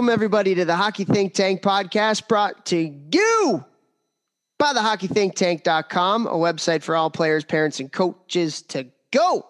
Welcome, 0.00 0.14
everybody, 0.14 0.54
to 0.54 0.64
the 0.64 0.76
Hockey 0.76 1.04
Think 1.04 1.34
Tank 1.34 1.60
podcast 1.60 2.26
brought 2.26 2.64
to 2.66 2.78
you 3.12 3.62
by 4.58 4.72
the 4.72 4.80
hockeythinktank.com, 4.80 6.26
a 6.26 6.30
website 6.30 6.82
for 6.82 6.96
all 6.96 7.10
players, 7.10 7.44
parents, 7.44 7.80
and 7.80 7.92
coaches 7.92 8.62
to 8.62 8.86
go 9.12 9.46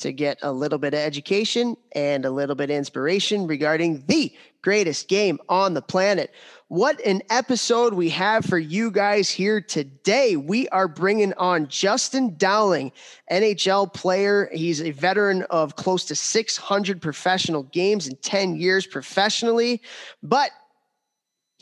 to 0.00 0.12
get 0.12 0.38
a 0.42 0.50
little 0.50 0.80
bit 0.80 0.92
of 0.92 0.98
education 0.98 1.76
and 1.92 2.24
a 2.24 2.32
little 2.32 2.56
bit 2.56 2.68
of 2.68 2.76
inspiration 2.76 3.46
regarding 3.46 4.02
the 4.08 4.34
greatest 4.60 5.06
game 5.06 5.38
on 5.48 5.72
the 5.72 5.82
planet. 5.82 6.34
What 6.72 7.04
an 7.04 7.20
episode 7.28 7.92
we 7.92 8.08
have 8.08 8.46
for 8.46 8.56
you 8.56 8.90
guys 8.90 9.28
here 9.28 9.60
today. 9.60 10.36
We 10.36 10.70
are 10.70 10.88
bringing 10.88 11.34
on 11.34 11.68
Justin 11.68 12.34
Dowling, 12.38 12.92
NHL 13.30 13.92
player. 13.92 14.48
He's 14.50 14.80
a 14.80 14.90
veteran 14.90 15.42
of 15.50 15.76
close 15.76 16.06
to 16.06 16.14
600 16.14 17.02
professional 17.02 17.64
games 17.64 18.08
in 18.08 18.16
10 18.16 18.56
years 18.56 18.86
professionally, 18.86 19.82
but 20.22 20.50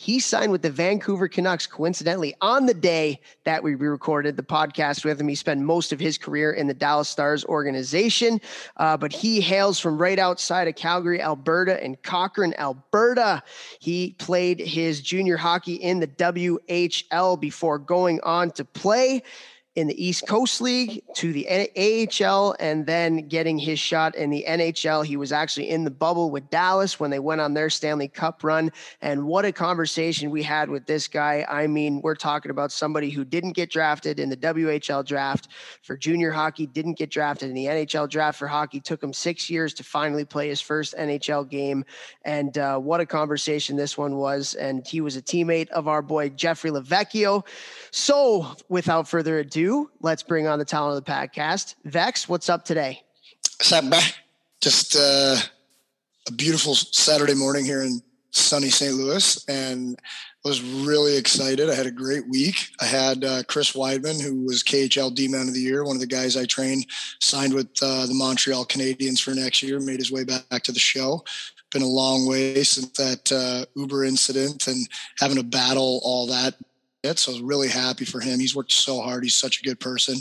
he 0.00 0.18
signed 0.18 0.50
with 0.50 0.62
the 0.62 0.70
Vancouver 0.70 1.28
Canucks 1.28 1.66
coincidentally 1.66 2.34
on 2.40 2.64
the 2.64 2.72
day 2.72 3.20
that 3.44 3.62
we 3.62 3.74
recorded 3.74 4.34
the 4.34 4.42
podcast 4.42 5.04
with 5.04 5.20
him. 5.20 5.28
He 5.28 5.34
spent 5.34 5.60
most 5.60 5.92
of 5.92 6.00
his 6.00 6.16
career 6.16 6.52
in 6.52 6.66
the 6.66 6.72
Dallas 6.72 7.06
Stars 7.06 7.44
organization, 7.44 8.40
uh, 8.78 8.96
but 8.96 9.12
he 9.12 9.42
hails 9.42 9.78
from 9.78 9.98
right 9.98 10.18
outside 10.18 10.68
of 10.68 10.74
Calgary, 10.74 11.20
Alberta, 11.20 11.84
and 11.84 12.02
Cochrane, 12.02 12.54
Alberta. 12.56 13.42
He 13.78 14.14
played 14.18 14.58
his 14.58 15.02
junior 15.02 15.36
hockey 15.36 15.74
in 15.74 16.00
the 16.00 16.08
WHL 16.08 17.38
before 17.38 17.78
going 17.78 18.20
on 18.22 18.52
to 18.52 18.64
play 18.64 19.22
in 19.80 19.88
the 19.88 20.04
East 20.04 20.26
Coast 20.28 20.60
League 20.60 21.02
to 21.14 21.32
the 21.32 21.48
AHL 21.48 22.54
and 22.60 22.84
then 22.84 23.26
getting 23.28 23.58
his 23.58 23.78
shot 23.78 24.14
in 24.14 24.28
the 24.28 24.44
NHL. 24.46 25.04
He 25.06 25.16
was 25.16 25.32
actually 25.32 25.70
in 25.70 25.84
the 25.84 25.90
bubble 25.90 26.30
with 26.30 26.50
Dallas 26.50 27.00
when 27.00 27.10
they 27.10 27.18
went 27.18 27.40
on 27.40 27.54
their 27.54 27.70
Stanley 27.70 28.08
Cup 28.08 28.44
run. 28.44 28.70
And 29.00 29.24
what 29.24 29.46
a 29.46 29.52
conversation 29.52 30.30
we 30.30 30.42
had 30.42 30.68
with 30.68 30.84
this 30.84 31.08
guy. 31.08 31.46
I 31.48 31.66
mean, 31.66 32.02
we're 32.02 32.14
talking 32.14 32.50
about 32.50 32.72
somebody 32.72 33.08
who 33.08 33.24
didn't 33.24 33.52
get 33.52 33.70
drafted 33.70 34.20
in 34.20 34.28
the 34.28 34.36
WHL 34.36 35.04
draft 35.04 35.48
for 35.82 35.96
junior 35.96 36.30
hockey, 36.30 36.66
didn't 36.66 36.98
get 36.98 37.10
drafted 37.10 37.48
in 37.48 37.54
the 37.54 37.64
NHL 37.64 38.08
draft 38.08 38.38
for 38.38 38.46
hockey. 38.46 38.80
Took 38.80 39.02
him 39.02 39.14
six 39.14 39.48
years 39.48 39.72
to 39.74 39.82
finally 39.82 40.26
play 40.26 40.48
his 40.48 40.60
first 40.60 40.94
NHL 40.94 41.48
game. 41.48 41.86
And 42.26 42.56
uh, 42.58 42.78
what 42.78 43.00
a 43.00 43.06
conversation 43.06 43.76
this 43.76 43.96
one 43.96 44.16
was. 44.16 44.54
And 44.54 44.86
he 44.86 45.00
was 45.00 45.16
a 45.16 45.22
teammate 45.22 45.70
of 45.70 45.88
our 45.88 46.02
boy 46.02 46.28
Jeffrey 46.28 46.70
Lavecchio. 46.70 47.46
So 47.92 48.54
without 48.68 49.08
further 49.08 49.38
ado, 49.38 49.69
let's 50.00 50.22
bring 50.22 50.46
on 50.46 50.58
the 50.58 50.64
talent 50.64 50.98
of 50.98 51.04
the 51.04 51.10
podcast. 51.10 51.74
Vex, 51.84 52.28
what's 52.28 52.48
up 52.48 52.64
today? 52.64 53.02
Just 54.60 54.96
uh, 54.96 55.36
a 56.28 56.32
beautiful 56.32 56.74
Saturday 56.74 57.34
morning 57.34 57.64
here 57.64 57.82
in 57.82 58.00
sunny 58.30 58.70
St. 58.70 58.94
Louis, 58.94 59.44
and 59.48 59.98
was 60.44 60.62
really 60.62 61.16
excited. 61.16 61.68
I 61.68 61.74
had 61.74 61.86
a 61.86 61.90
great 61.90 62.28
week. 62.28 62.56
I 62.80 62.86
had 62.86 63.24
uh, 63.24 63.42
Chris 63.46 63.72
Wideman, 63.72 64.22
who 64.22 64.44
was 64.44 64.62
KHL 64.62 65.14
D 65.14 65.28
Man 65.28 65.48
of 65.48 65.54
the 65.54 65.60
Year, 65.60 65.84
one 65.84 65.96
of 65.96 66.00
the 66.00 66.06
guys 66.06 66.36
I 66.36 66.46
trained, 66.46 66.86
signed 67.20 67.52
with 67.52 67.68
uh, 67.82 68.06
the 68.06 68.14
Montreal 68.14 68.64
Canadiens 68.64 69.20
for 69.20 69.32
next 69.32 69.62
year, 69.62 69.80
made 69.80 69.98
his 69.98 70.12
way 70.12 70.24
back 70.24 70.62
to 70.62 70.72
the 70.72 70.78
show. 70.78 71.24
Been 71.72 71.82
a 71.82 71.86
long 71.86 72.26
way 72.26 72.64
since 72.64 72.90
that 72.98 73.30
uh, 73.30 73.64
Uber 73.80 74.04
incident 74.04 74.66
and 74.66 74.88
having 75.18 75.36
to 75.36 75.44
battle 75.44 76.00
all 76.02 76.26
that 76.26 76.54
so 77.04 77.32
I 77.32 77.34
was 77.34 77.42
really 77.42 77.68
happy 77.68 78.04
for 78.04 78.20
him. 78.20 78.40
He's 78.40 78.54
worked 78.54 78.72
so 78.72 79.00
hard. 79.00 79.22
He's 79.22 79.34
such 79.34 79.60
a 79.60 79.64
good 79.64 79.80
person. 79.80 80.16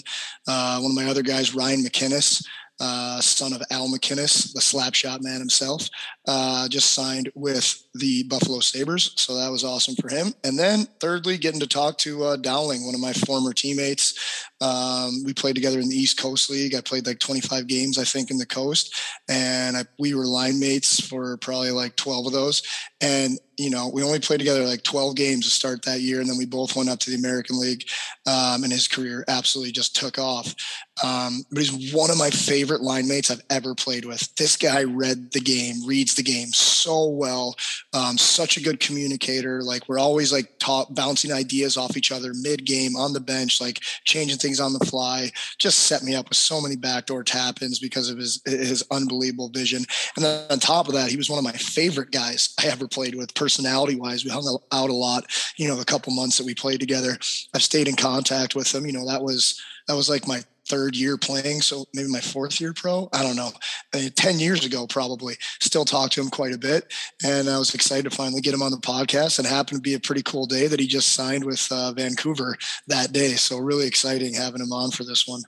Uh, 0.47 0.79
one 0.79 0.91
of 0.91 0.95
my 0.95 1.09
other 1.09 1.23
guys, 1.23 1.53
Ryan 1.53 1.83
MacInnis, 1.83 2.45
uh, 2.79 3.19
son 3.19 3.51
of 3.51 3.61
Al 3.71 3.89
MacInnis, 3.89 4.53
the 4.53 4.61
slap 4.61 4.93
shot 4.93 5.21
man 5.21 5.39
himself, 5.39 5.89
uh, 6.27 6.67
just 6.69 6.93
signed 6.93 7.29
with 7.35 7.83
the 7.93 8.23
Buffalo 8.23 8.61
Sabres. 8.61 9.11
So 9.17 9.35
that 9.35 9.51
was 9.51 9.65
awesome 9.65 9.95
for 9.95 10.07
him. 10.07 10.33
And 10.45 10.57
then, 10.57 10.87
thirdly, 11.01 11.37
getting 11.37 11.59
to 11.59 11.67
talk 11.67 11.97
to 11.99 12.23
uh, 12.23 12.35
Dowling, 12.37 12.85
one 12.85 12.95
of 12.95 13.01
my 13.01 13.11
former 13.11 13.51
teammates. 13.51 14.47
Um, 14.61 15.23
we 15.25 15.33
played 15.33 15.55
together 15.55 15.79
in 15.79 15.89
the 15.89 15.95
East 15.95 16.17
Coast 16.17 16.49
League. 16.49 16.73
I 16.73 16.81
played 16.81 17.05
like 17.05 17.19
25 17.19 17.67
games, 17.67 17.97
I 17.97 18.05
think, 18.05 18.31
in 18.31 18.37
the 18.37 18.45
coast. 18.45 18.95
And 19.27 19.75
I, 19.75 19.83
we 19.97 20.13
were 20.13 20.25
line 20.25 20.59
mates 20.59 21.05
for 21.05 21.35
probably 21.37 21.71
like 21.71 21.97
12 21.97 22.27
of 22.27 22.33
those. 22.33 22.61
And, 23.01 23.37
you 23.59 23.69
know, 23.69 23.89
we 23.89 24.01
only 24.03 24.19
played 24.19 24.39
together 24.39 24.65
like 24.65 24.83
12 24.83 25.15
games 25.15 25.45
to 25.45 25.51
start 25.51 25.83
that 25.83 25.99
year. 25.99 26.21
And 26.21 26.29
then 26.29 26.37
we 26.37 26.45
both 26.45 26.77
went 26.77 26.89
up 26.89 26.99
to 26.99 27.09
the 27.09 27.17
American 27.17 27.59
League. 27.59 27.83
Um, 28.25 28.63
and 28.63 28.71
his 28.71 28.87
career 28.87 29.25
absolutely 29.27 29.73
just 29.73 29.95
took 29.95 30.17
off. 30.17 30.55
Um, 31.03 31.43
but 31.51 31.63
he's 31.63 31.93
one 31.93 32.11
of 32.11 32.17
my 32.17 32.29
favorite 32.29 32.81
line 32.81 33.07
mates 33.07 33.31
I've 33.31 33.43
ever 33.49 33.75
played 33.75 34.05
with. 34.05 34.33
This 34.35 34.55
guy 34.57 34.83
read 34.83 35.31
the 35.31 35.39
game, 35.39 35.85
reads 35.85 36.15
the 36.15 36.23
game 36.23 36.49
so 36.49 37.07
well. 37.07 37.55
Um, 37.93 38.17
such 38.17 38.57
a 38.57 38.61
good 38.61 38.79
communicator. 38.79 39.61
Like 39.63 39.87
we're 39.87 39.99
always 39.99 40.31
like 40.31 40.51
bouncing 40.91 41.31
ideas 41.31 41.77
off 41.77 41.97
each 41.97 42.11
other 42.11 42.33
mid 42.41 42.65
game 42.65 42.95
on 42.95 43.13
the 43.13 43.19
bench, 43.19 43.61
like 43.61 43.79
changing 44.03 44.37
things 44.37 44.59
on 44.59 44.73
the 44.73 44.85
fly. 44.85 45.31
Just 45.57 45.81
set 45.81 46.03
me 46.03 46.15
up 46.15 46.29
with 46.29 46.37
so 46.37 46.61
many 46.61 46.75
backdoor 46.75 47.23
tap 47.23 47.61
ins 47.61 47.79
because 47.79 48.09
of 48.09 48.17
his 48.17 48.41
his 48.45 48.83
unbelievable 48.91 49.49
vision. 49.49 49.85
And 50.15 50.25
then 50.25 50.45
on 50.49 50.59
top 50.59 50.87
of 50.87 50.93
that, 50.93 51.09
he 51.09 51.17
was 51.17 51.29
one 51.29 51.39
of 51.39 51.45
my 51.45 51.53
favorite 51.53 52.11
guys 52.11 52.53
I 52.59 52.67
ever 52.67 52.87
played 52.87 53.15
with, 53.15 53.33
personality 53.33 53.95
wise. 53.95 54.25
We 54.25 54.31
hung 54.31 54.57
out 54.71 54.89
a 54.89 54.93
lot. 54.93 55.25
You 55.57 55.67
know, 55.67 55.75
the 55.75 55.85
couple 55.85 56.13
months 56.13 56.37
that 56.37 56.45
we 56.45 56.53
played 56.53 56.79
together, 56.79 57.17
I've 57.53 57.63
stayed 57.63 57.87
in 57.87 57.95
contact 57.95 58.55
with 58.55 58.73
him. 58.73 58.85
You 58.85 58.93
know, 58.93 59.07
that 59.07 59.23
was 59.23 59.61
that 59.87 59.95
was 59.95 60.09
like 60.09 60.27
my 60.27 60.43
third 60.69 60.95
year 60.95 61.17
playing, 61.17 61.61
so 61.61 61.85
maybe 61.93 62.09
my 62.09 62.21
fourth 62.21 62.61
year 62.61 62.73
pro. 62.73 63.09
I 63.11 63.23
don't 63.23 63.35
know. 63.35 63.51
Ten 64.15 64.39
years 64.39 64.65
ago, 64.65 64.87
probably. 64.87 65.35
Still 65.59 65.85
talk 65.85 66.11
to 66.11 66.21
him 66.21 66.29
quite 66.29 66.53
a 66.53 66.57
bit, 66.57 66.93
and 67.23 67.49
I 67.49 67.57
was 67.57 67.73
excited 67.73 68.09
to 68.09 68.15
finally 68.15 68.41
get 68.41 68.53
him 68.53 68.61
on 68.61 68.71
the 68.71 68.77
podcast. 68.77 69.39
And 69.39 69.47
happened 69.47 69.79
to 69.79 69.81
be 69.81 69.95
a 69.95 69.99
pretty 69.99 70.23
cool 70.23 70.45
day 70.45 70.67
that 70.67 70.79
he 70.79 70.87
just 70.87 71.13
signed 71.13 71.43
with 71.43 71.67
uh, 71.71 71.91
Vancouver 71.91 72.55
that 72.87 73.11
day. 73.11 73.33
So 73.33 73.57
really 73.57 73.87
exciting 73.87 74.33
having 74.33 74.61
him 74.61 74.71
on 74.71 74.91
for 74.91 75.03
this 75.03 75.27
one. 75.27 75.41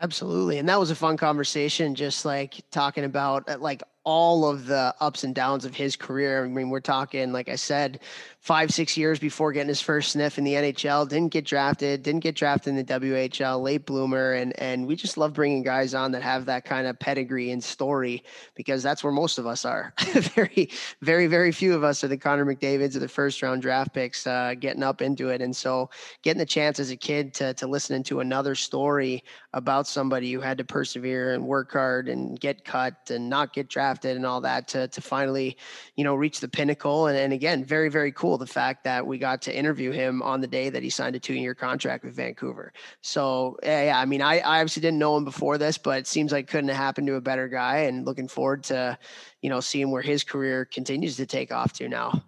Absolutely, 0.00 0.58
and 0.58 0.68
that 0.68 0.78
was 0.78 0.90
a 0.90 0.94
fun 0.94 1.16
conversation. 1.16 1.94
Just 1.94 2.24
like 2.24 2.62
talking 2.70 3.04
about 3.04 3.48
uh, 3.48 3.58
like 3.58 3.82
all 4.08 4.48
of 4.48 4.64
the 4.64 4.94
ups 5.00 5.22
and 5.22 5.34
downs 5.34 5.66
of 5.66 5.74
his 5.74 5.94
career. 5.94 6.42
I 6.42 6.48
mean, 6.48 6.70
we're 6.70 6.80
talking, 6.80 7.30
like 7.30 7.50
I 7.50 7.56
said, 7.56 8.00
five, 8.40 8.70
six 8.70 8.96
years 8.96 9.18
before 9.18 9.52
getting 9.52 9.68
his 9.68 9.82
first 9.82 10.12
sniff 10.12 10.38
in 10.38 10.44
the 10.44 10.54
NHL, 10.54 11.06
didn't 11.06 11.30
get 11.30 11.44
drafted, 11.44 12.04
didn't 12.04 12.20
get 12.20 12.34
drafted 12.34 12.70
in 12.70 12.76
the 12.76 12.84
WHL, 12.84 13.62
late 13.62 13.84
bloomer. 13.84 14.32
And, 14.32 14.58
and 14.58 14.86
we 14.86 14.96
just 14.96 15.18
love 15.18 15.34
bringing 15.34 15.62
guys 15.62 15.92
on 15.92 16.12
that 16.12 16.22
have 16.22 16.46
that 16.46 16.64
kind 16.64 16.86
of 16.86 16.98
pedigree 16.98 17.50
and 17.50 17.62
story 17.62 18.24
because 18.54 18.82
that's 18.82 19.04
where 19.04 19.12
most 19.12 19.36
of 19.36 19.46
us 19.46 19.66
are. 19.66 19.92
very, 20.14 20.70
very, 21.02 21.26
very 21.26 21.52
few 21.52 21.74
of 21.74 21.84
us 21.84 22.02
are 22.02 22.08
the 22.08 22.16
Connor 22.16 22.46
McDavids 22.46 22.96
or 22.96 23.00
the 23.00 23.08
first 23.08 23.42
round 23.42 23.60
draft 23.60 23.92
picks 23.92 24.26
uh, 24.26 24.54
getting 24.58 24.82
up 24.82 25.02
into 25.02 25.28
it. 25.28 25.42
And 25.42 25.54
so 25.54 25.90
getting 26.22 26.38
the 26.38 26.46
chance 26.46 26.80
as 26.80 26.90
a 26.90 26.96
kid 26.96 27.34
to, 27.34 27.52
to 27.52 27.66
listen 27.66 28.02
to 28.04 28.20
another 28.20 28.54
story 28.54 29.22
about 29.52 29.86
somebody 29.86 30.32
who 30.32 30.40
had 30.40 30.56
to 30.56 30.64
persevere 30.64 31.34
and 31.34 31.46
work 31.46 31.72
hard 31.72 32.08
and 32.08 32.40
get 32.40 32.64
cut 32.64 32.94
and 33.10 33.28
not 33.28 33.52
get 33.52 33.68
drafted 33.68 33.97
and 34.04 34.26
all 34.26 34.40
that 34.40 34.68
to, 34.68 34.88
to 34.88 35.00
finally, 35.00 35.56
you 35.96 36.04
know, 36.04 36.14
reach 36.14 36.40
the 36.40 36.48
pinnacle. 36.48 37.06
And, 37.06 37.18
and 37.18 37.32
again, 37.32 37.64
very, 37.64 37.88
very 37.88 38.12
cool 38.12 38.38
the 38.38 38.46
fact 38.46 38.84
that 38.84 39.06
we 39.06 39.18
got 39.18 39.42
to 39.42 39.56
interview 39.56 39.90
him 39.90 40.22
on 40.22 40.40
the 40.40 40.46
day 40.46 40.70
that 40.70 40.82
he 40.82 40.90
signed 40.90 41.16
a 41.16 41.20
two 41.20 41.34
year 41.34 41.54
contract 41.54 42.04
with 42.04 42.14
Vancouver. 42.14 42.72
So, 43.00 43.58
yeah, 43.62 43.94
I 43.96 44.04
mean, 44.04 44.22
I, 44.22 44.38
I 44.38 44.60
obviously 44.60 44.82
didn't 44.82 44.98
know 44.98 45.16
him 45.16 45.24
before 45.24 45.58
this, 45.58 45.78
but 45.78 45.98
it 45.98 46.06
seems 46.06 46.32
like 46.32 46.48
couldn't 46.48 46.68
have 46.68 46.76
happened 46.76 47.06
to 47.08 47.14
a 47.14 47.20
better 47.20 47.48
guy 47.48 47.78
and 47.78 48.04
looking 48.04 48.28
forward 48.28 48.64
to, 48.64 48.98
you 49.42 49.50
know, 49.50 49.60
seeing 49.60 49.90
where 49.90 50.02
his 50.02 50.24
career 50.24 50.64
continues 50.64 51.16
to 51.16 51.26
take 51.26 51.52
off 51.52 51.72
to 51.74 51.88
now. 51.88 52.24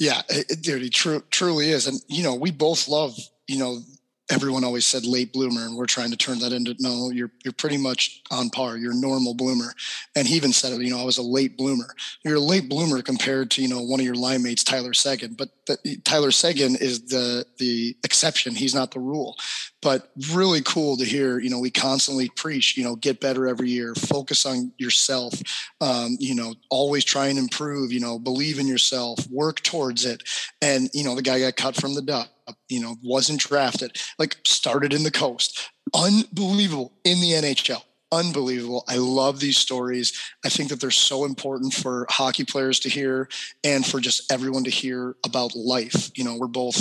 Yeah, 0.00 0.22
it, 0.28 0.62
dude, 0.62 0.82
he 0.82 0.90
tru- 0.90 1.24
truly 1.30 1.70
is. 1.70 1.86
And, 1.86 2.00
you 2.08 2.22
know, 2.22 2.34
we 2.34 2.52
both 2.52 2.88
love, 2.88 3.16
you 3.48 3.58
know, 3.58 3.80
everyone 4.30 4.64
always 4.64 4.86
said 4.86 5.06
late 5.06 5.32
bloomer, 5.32 5.64
and 5.64 5.76
we're 5.76 5.86
trying 5.86 6.10
to 6.10 6.16
turn 6.16 6.38
that 6.40 6.52
into 6.52 6.74
no, 6.78 7.10
you're 7.10 7.30
you're 7.44 7.52
pretty 7.52 7.76
much 7.76 8.22
on 8.30 8.50
par. 8.50 8.76
You're 8.76 8.94
normal 8.94 9.34
bloomer. 9.34 9.74
And 10.14 10.26
he 10.26 10.36
even 10.36 10.52
said 10.52 10.72
it, 10.72 10.82
you 10.82 10.90
know, 10.90 11.00
I 11.00 11.04
was 11.04 11.18
a 11.18 11.22
late 11.22 11.56
bloomer. 11.56 11.94
You're 12.24 12.36
a 12.36 12.40
late 12.40 12.68
bloomer 12.68 13.02
compared 13.02 13.50
to, 13.52 13.62
you 13.62 13.68
know, 13.68 13.80
one 13.80 14.00
of 14.00 14.06
your 14.06 14.14
line 14.14 14.42
mates, 14.42 14.64
Tyler 14.64 14.92
Seguin. 14.92 15.34
But 15.34 15.48
the, 15.66 15.96
Tyler 16.04 16.30
Seguin 16.30 16.76
is 16.76 17.06
the 17.06 17.46
the 17.58 17.96
exception. 18.04 18.54
He's 18.54 18.74
not 18.74 18.90
the 18.90 19.00
rule. 19.00 19.36
But 19.80 20.10
really 20.32 20.60
cool 20.62 20.96
to 20.96 21.04
hear, 21.04 21.38
you 21.38 21.50
know, 21.50 21.60
we 21.60 21.70
constantly 21.70 22.28
preach, 22.30 22.76
you 22.76 22.82
know, 22.82 22.96
get 22.96 23.20
better 23.20 23.46
every 23.46 23.70
year, 23.70 23.94
focus 23.94 24.44
on 24.44 24.72
yourself, 24.76 25.40
um, 25.80 26.16
you 26.18 26.34
know, 26.34 26.54
always 26.68 27.04
try 27.04 27.28
and 27.28 27.38
improve, 27.38 27.92
you 27.92 28.00
know, 28.00 28.18
believe 28.18 28.58
in 28.58 28.66
yourself, 28.66 29.20
work 29.30 29.62
towards 29.62 30.04
it. 30.04 30.24
And, 30.60 30.90
you 30.92 31.04
know, 31.04 31.14
the 31.14 31.22
guy 31.22 31.38
got 31.38 31.54
cut 31.54 31.76
from 31.76 31.94
the 31.94 32.02
duck 32.02 32.28
you 32.68 32.80
know, 32.80 32.96
wasn't 33.02 33.40
drafted, 33.40 33.96
like 34.18 34.36
started 34.44 34.92
in 34.92 35.02
the 35.02 35.10
coast. 35.10 35.70
Unbelievable 35.94 36.92
in 37.04 37.20
the 37.20 37.32
NHL. 37.32 37.82
Unbelievable. 38.10 38.84
I 38.88 38.96
love 38.96 39.38
these 39.38 39.58
stories. 39.58 40.18
I 40.42 40.48
think 40.48 40.70
that 40.70 40.80
they're 40.80 40.90
so 40.90 41.26
important 41.26 41.74
for 41.74 42.06
hockey 42.08 42.44
players 42.44 42.80
to 42.80 42.88
hear 42.88 43.28
and 43.62 43.84
for 43.84 44.00
just 44.00 44.32
everyone 44.32 44.64
to 44.64 44.70
hear 44.70 45.16
about 45.26 45.54
life. 45.54 46.10
You 46.16 46.24
know, 46.24 46.36
we're 46.36 46.46
both 46.46 46.80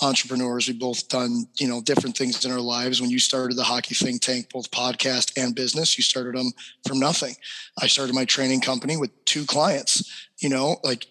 entrepreneurs. 0.00 0.68
We've 0.68 0.78
both 0.78 1.08
done, 1.08 1.46
you 1.58 1.66
know, 1.66 1.80
different 1.80 2.16
things 2.16 2.44
in 2.44 2.52
our 2.52 2.60
lives. 2.60 3.00
When 3.00 3.10
you 3.10 3.18
started 3.18 3.56
the 3.56 3.64
Hockey 3.64 3.96
Think 3.96 4.22
Tank, 4.22 4.50
both 4.52 4.70
podcast 4.70 5.32
and 5.36 5.52
business, 5.52 5.98
you 5.98 6.04
started 6.04 6.36
them 6.36 6.52
from 6.86 7.00
nothing. 7.00 7.34
I 7.82 7.88
started 7.88 8.14
my 8.14 8.24
training 8.24 8.60
company 8.60 8.96
with 8.96 9.10
two 9.24 9.46
clients. 9.46 10.28
You 10.38 10.50
know, 10.50 10.76
like 10.84 11.06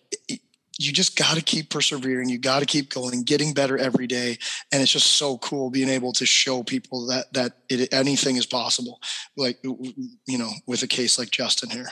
you 0.79 0.91
just 0.91 1.17
got 1.17 1.35
to 1.35 1.41
keep 1.41 1.69
persevering. 1.69 2.29
You 2.29 2.37
got 2.37 2.59
to 2.59 2.65
keep 2.65 2.93
going, 2.93 3.23
getting 3.23 3.53
better 3.53 3.77
every 3.77 4.07
day. 4.07 4.37
And 4.71 4.81
it's 4.81 4.91
just 4.91 5.13
so 5.13 5.37
cool 5.39 5.69
being 5.69 5.89
able 5.89 6.13
to 6.13 6.25
show 6.25 6.63
people 6.63 7.07
that, 7.07 7.33
that 7.33 7.53
it, 7.69 7.93
anything 7.93 8.35
is 8.35 8.45
possible. 8.45 9.01
Like, 9.35 9.59
you 9.63 10.37
know, 10.37 10.51
with 10.65 10.83
a 10.83 10.87
case 10.87 11.17
like 11.17 11.31
Justin 11.31 11.69
here. 11.69 11.89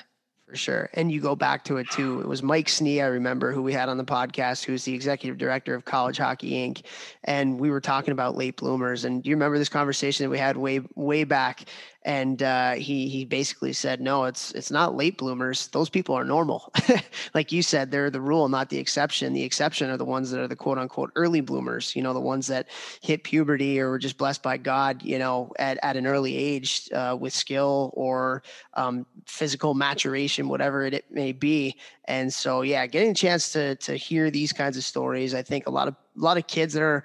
For 0.47 0.55
sure. 0.55 0.89
And 0.93 1.11
you 1.11 1.21
go 1.21 1.35
back 1.35 1.63
to 1.65 1.77
it 1.77 1.89
too. 1.89 2.21
It 2.21 2.27
was 2.27 2.43
Mike 2.43 2.67
Snee, 2.67 3.03
I 3.03 3.07
remember, 3.07 3.51
who 3.51 3.63
we 3.63 3.73
had 3.73 3.89
on 3.89 3.97
the 3.97 4.03
podcast, 4.03 4.63
who's 4.63 4.83
the 4.83 4.93
executive 4.93 5.39
director 5.39 5.73
of 5.73 5.85
College 5.85 6.17
Hockey 6.17 6.51
Inc. 6.51 6.83
And 7.23 7.59
we 7.59 7.71
were 7.71 7.81
talking 7.81 8.11
about 8.11 8.37
late 8.37 8.57
bloomers. 8.57 9.05
And 9.05 9.23
do 9.23 9.29
you 9.31 9.35
remember 9.35 9.57
this 9.57 9.69
conversation 9.69 10.23
that 10.23 10.29
we 10.29 10.37
had 10.37 10.55
way, 10.55 10.81
way 10.93 11.23
back? 11.23 11.65
And 12.05 12.43
uh, 12.43 12.73
he 12.73 13.09
he 13.09 13.25
basically 13.25 13.73
said, 13.73 13.99
no, 13.99 14.25
it's 14.25 14.51
it's 14.51 14.69
not 14.69 14.95
late 14.95 15.17
bloomers. 15.17 15.67
Those 15.69 15.89
people 15.89 16.13
are 16.13 16.23
normal. 16.23 16.71
like 17.33 17.51
you 17.51 17.63
said, 17.63 17.89
they're 17.89 18.11
the 18.11 18.21
rule, 18.21 18.47
not 18.47 18.69
the 18.69 18.77
exception. 18.77 19.33
The 19.33 19.41
exception 19.41 19.89
are 19.89 19.97
the 19.97 20.05
ones 20.05 20.29
that 20.29 20.39
are 20.39 20.47
the 20.47 20.55
quote 20.55 20.77
unquote 20.77 21.11
early 21.15 21.41
bloomers. 21.41 21.95
You 21.95 22.03
know, 22.03 22.13
the 22.13 22.21
ones 22.21 22.45
that 22.47 22.67
hit 23.01 23.23
puberty 23.23 23.79
or 23.79 23.89
were 23.89 23.97
just 23.97 24.19
blessed 24.19 24.43
by 24.43 24.57
God. 24.57 25.01
You 25.01 25.17
know, 25.17 25.51
at 25.57 25.79
at 25.81 25.97
an 25.97 26.05
early 26.05 26.37
age 26.37 26.87
uh, 26.93 27.17
with 27.19 27.33
skill 27.33 27.91
or 27.95 28.43
um, 28.75 29.07
physical 29.25 29.73
maturation, 29.73 30.47
whatever 30.47 30.85
it 30.85 31.05
may 31.09 31.31
be. 31.31 31.75
And 32.05 32.31
so, 32.31 32.61
yeah, 32.61 32.85
getting 32.85 33.11
a 33.11 33.15
chance 33.15 33.51
to 33.53 33.77
to 33.77 33.95
hear 33.95 34.29
these 34.29 34.53
kinds 34.53 34.77
of 34.77 34.83
stories, 34.83 35.33
I 35.33 35.41
think 35.41 35.65
a 35.65 35.71
lot 35.71 35.87
of 35.87 35.95
a 36.15 36.21
lot 36.21 36.37
of 36.37 36.45
kids 36.45 36.75
that 36.75 36.83
are 36.83 37.03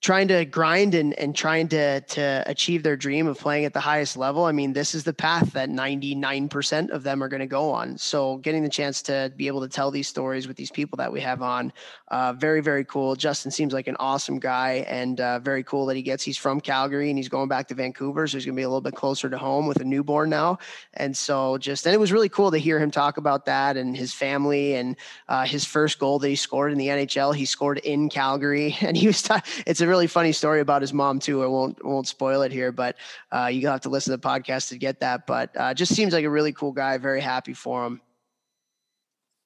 trying 0.00 0.28
to 0.28 0.44
grind 0.44 0.94
and, 0.94 1.12
and 1.14 1.34
trying 1.34 1.68
to 1.68 2.00
to 2.00 2.42
achieve 2.46 2.82
their 2.82 2.96
dream 2.96 3.26
of 3.26 3.38
playing 3.38 3.64
at 3.64 3.72
the 3.72 3.80
highest 3.80 4.16
level 4.16 4.44
i 4.44 4.52
mean 4.52 4.72
this 4.72 4.94
is 4.94 5.04
the 5.04 5.12
path 5.12 5.52
that 5.52 5.68
99% 5.68 6.90
of 6.90 7.02
them 7.02 7.22
are 7.22 7.28
going 7.28 7.40
to 7.40 7.46
go 7.46 7.70
on. 7.70 7.96
So 7.98 8.36
getting 8.38 8.62
the 8.62 8.68
chance 8.68 9.02
to 9.02 9.32
be 9.36 9.46
able 9.46 9.60
to 9.60 9.68
tell 9.68 9.90
these 9.90 10.08
stories 10.08 10.46
with 10.46 10.56
these 10.56 10.70
people 10.70 10.96
that 10.98 11.12
we 11.12 11.20
have 11.20 11.42
on 11.42 11.72
uh, 12.08 12.32
very 12.32 12.60
very 12.60 12.84
cool. 12.84 13.14
Justin 13.14 13.50
seems 13.50 13.72
like 13.72 13.88
an 13.88 13.96
awesome 13.98 14.38
guy 14.38 14.84
and 14.88 15.20
uh, 15.20 15.38
very 15.38 15.62
cool 15.62 15.86
that 15.86 15.96
he 15.96 16.02
gets 16.02 16.22
he's 16.22 16.36
from 16.36 16.60
calgary 16.60 17.10
and 17.10 17.18
he's 17.18 17.28
going 17.28 17.48
back 17.48 17.68
to 17.68 17.74
vancouver 17.74 18.26
so 18.26 18.36
he's 18.36 18.44
going 18.44 18.54
to 18.54 18.60
be 18.60 18.64
a 18.64 18.68
little 18.68 18.80
bit 18.80 18.94
closer 18.94 19.28
to 19.28 19.38
home 19.38 19.66
with 19.66 19.80
a 19.80 19.84
newborn 19.84 20.30
now. 20.30 20.58
And 20.94 21.16
so 21.16 21.58
just 21.58 21.86
and 21.86 21.94
it 21.94 21.98
was 21.98 22.12
really 22.12 22.28
cool 22.28 22.50
to 22.50 22.58
hear 22.58 22.78
him 22.78 22.90
talk 22.90 23.16
about 23.16 23.44
that 23.46 23.76
and 23.76 23.96
his 23.96 24.12
family 24.12 24.74
and 24.74 24.96
uh, 25.28 25.44
his 25.44 25.64
first 25.64 25.98
goal 25.98 26.18
that 26.18 26.28
he 26.28 26.36
scored 26.36 26.72
in 26.72 26.78
the 26.78 26.88
nhl 26.88 27.34
he 27.34 27.44
scored 27.44 27.78
in 27.78 28.08
calgary 28.08 28.76
and 28.80 28.96
he 28.96 29.06
was 29.06 29.22
t- 29.22 29.34
it's 29.66 29.80
a 29.80 29.86
really 29.90 30.06
funny 30.06 30.32
story 30.32 30.60
about 30.60 30.80
his 30.80 30.94
mom 30.94 31.18
too. 31.18 31.42
I 31.42 31.46
won't 31.46 31.84
won't 31.84 32.06
spoil 32.06 32.42
it 32.42 32.52
here, 32.52 32.72
but 32.72 32.96
uh, 33.32 33.46
you 33.46 33.66
have 33.66 33.80
to 33.82 33.88
listen 33.88 34.12
to 34.12 34.16
the 34.16 34.26
podcast 34.26 34.68
to 34.68 34.78
get 34.78 35.00
that. 35.00 35.26
But 35.26 35.50
uh, 35.56 35.74
just 35.74 35.94
seems 35.94 36.12
like 36.14 36.24
a 36.24 36.30
really 36.30 36.52
cool 36.52 36.72
guy. 36.72 36.96
Very 36.96 37.20
happy 37.20 37.52
for 37.52 37.84
him. 37.84 38.00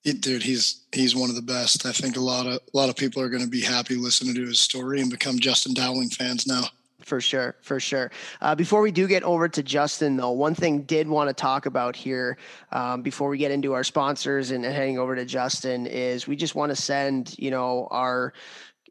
It, 0.05 0.21
dude, 0.21 0.43
he's 0.43 0.85
he's 0.93 1.17
one 1.17 1.31
of 1.31 1.37
the 1.37 1.43
best. 1.43 1.87
I 1.87 1.93
think 1.93 2.17
a 2.17 2.21
lot 2.21 2.47
of 2.47 2.55
a 2.55 2.77
lot 2.77 2.91
of 2.91 2.97
people 2.97 3.23
are 3.23 3.31
going 3.31 3.43
to 3.43 3.49
be 3.49 3.63
happy 3.63 3.97
listening 3.97 4.35
to 4.35 4.47
his 4.47 4.61
story 4.61 5.01
and 5.01 5.11
become 5.11 5.39
Justin 5.39 5.73
Dowling 5.73 6.11
fans 6.11 6.47
now. 6.47 6.65
For 7.01 7.21
sure, 7.21 7.57
for 7.61 7.81
sure. 7.81 8.11
Uh, 8.41 8.55
before 8.55 8.81
we 8.81 8.91
do 8.91 9.07
get 9.07 9.23
over 9.25 9.47
to 9.47 9.63
Justin, 9.63 10.17
though, 10.17 10.31
one 10.31 10.55
thing 10.55 10.83
did 10.83 11.07
want 11.07 11.29
to 11.29 11.35
talk 11.35 11.67
about 11.67 11.95
here 11.97 12.39
um, 12.73 13.03
before 13.03 13.29
we 13.29 13.37
get 13.37 13.51
into 13.51 13.75
our 13.75 13.85
sponsors 13.85 14.53
and, 14.53 14.65
and 14.65 14.75
heading 14.75 14.99
over 14.99 15.15
to 15.15 15.27
Justin 15.27 15.87
is 15.87 16.27
we 16.27 16.35
just 16.35 16.55
want 16.55 16.71
to 16.71 16.77
send 16.77 17.35
you 17.39 17.51
know 17.51 17.89
our 17.91 18.33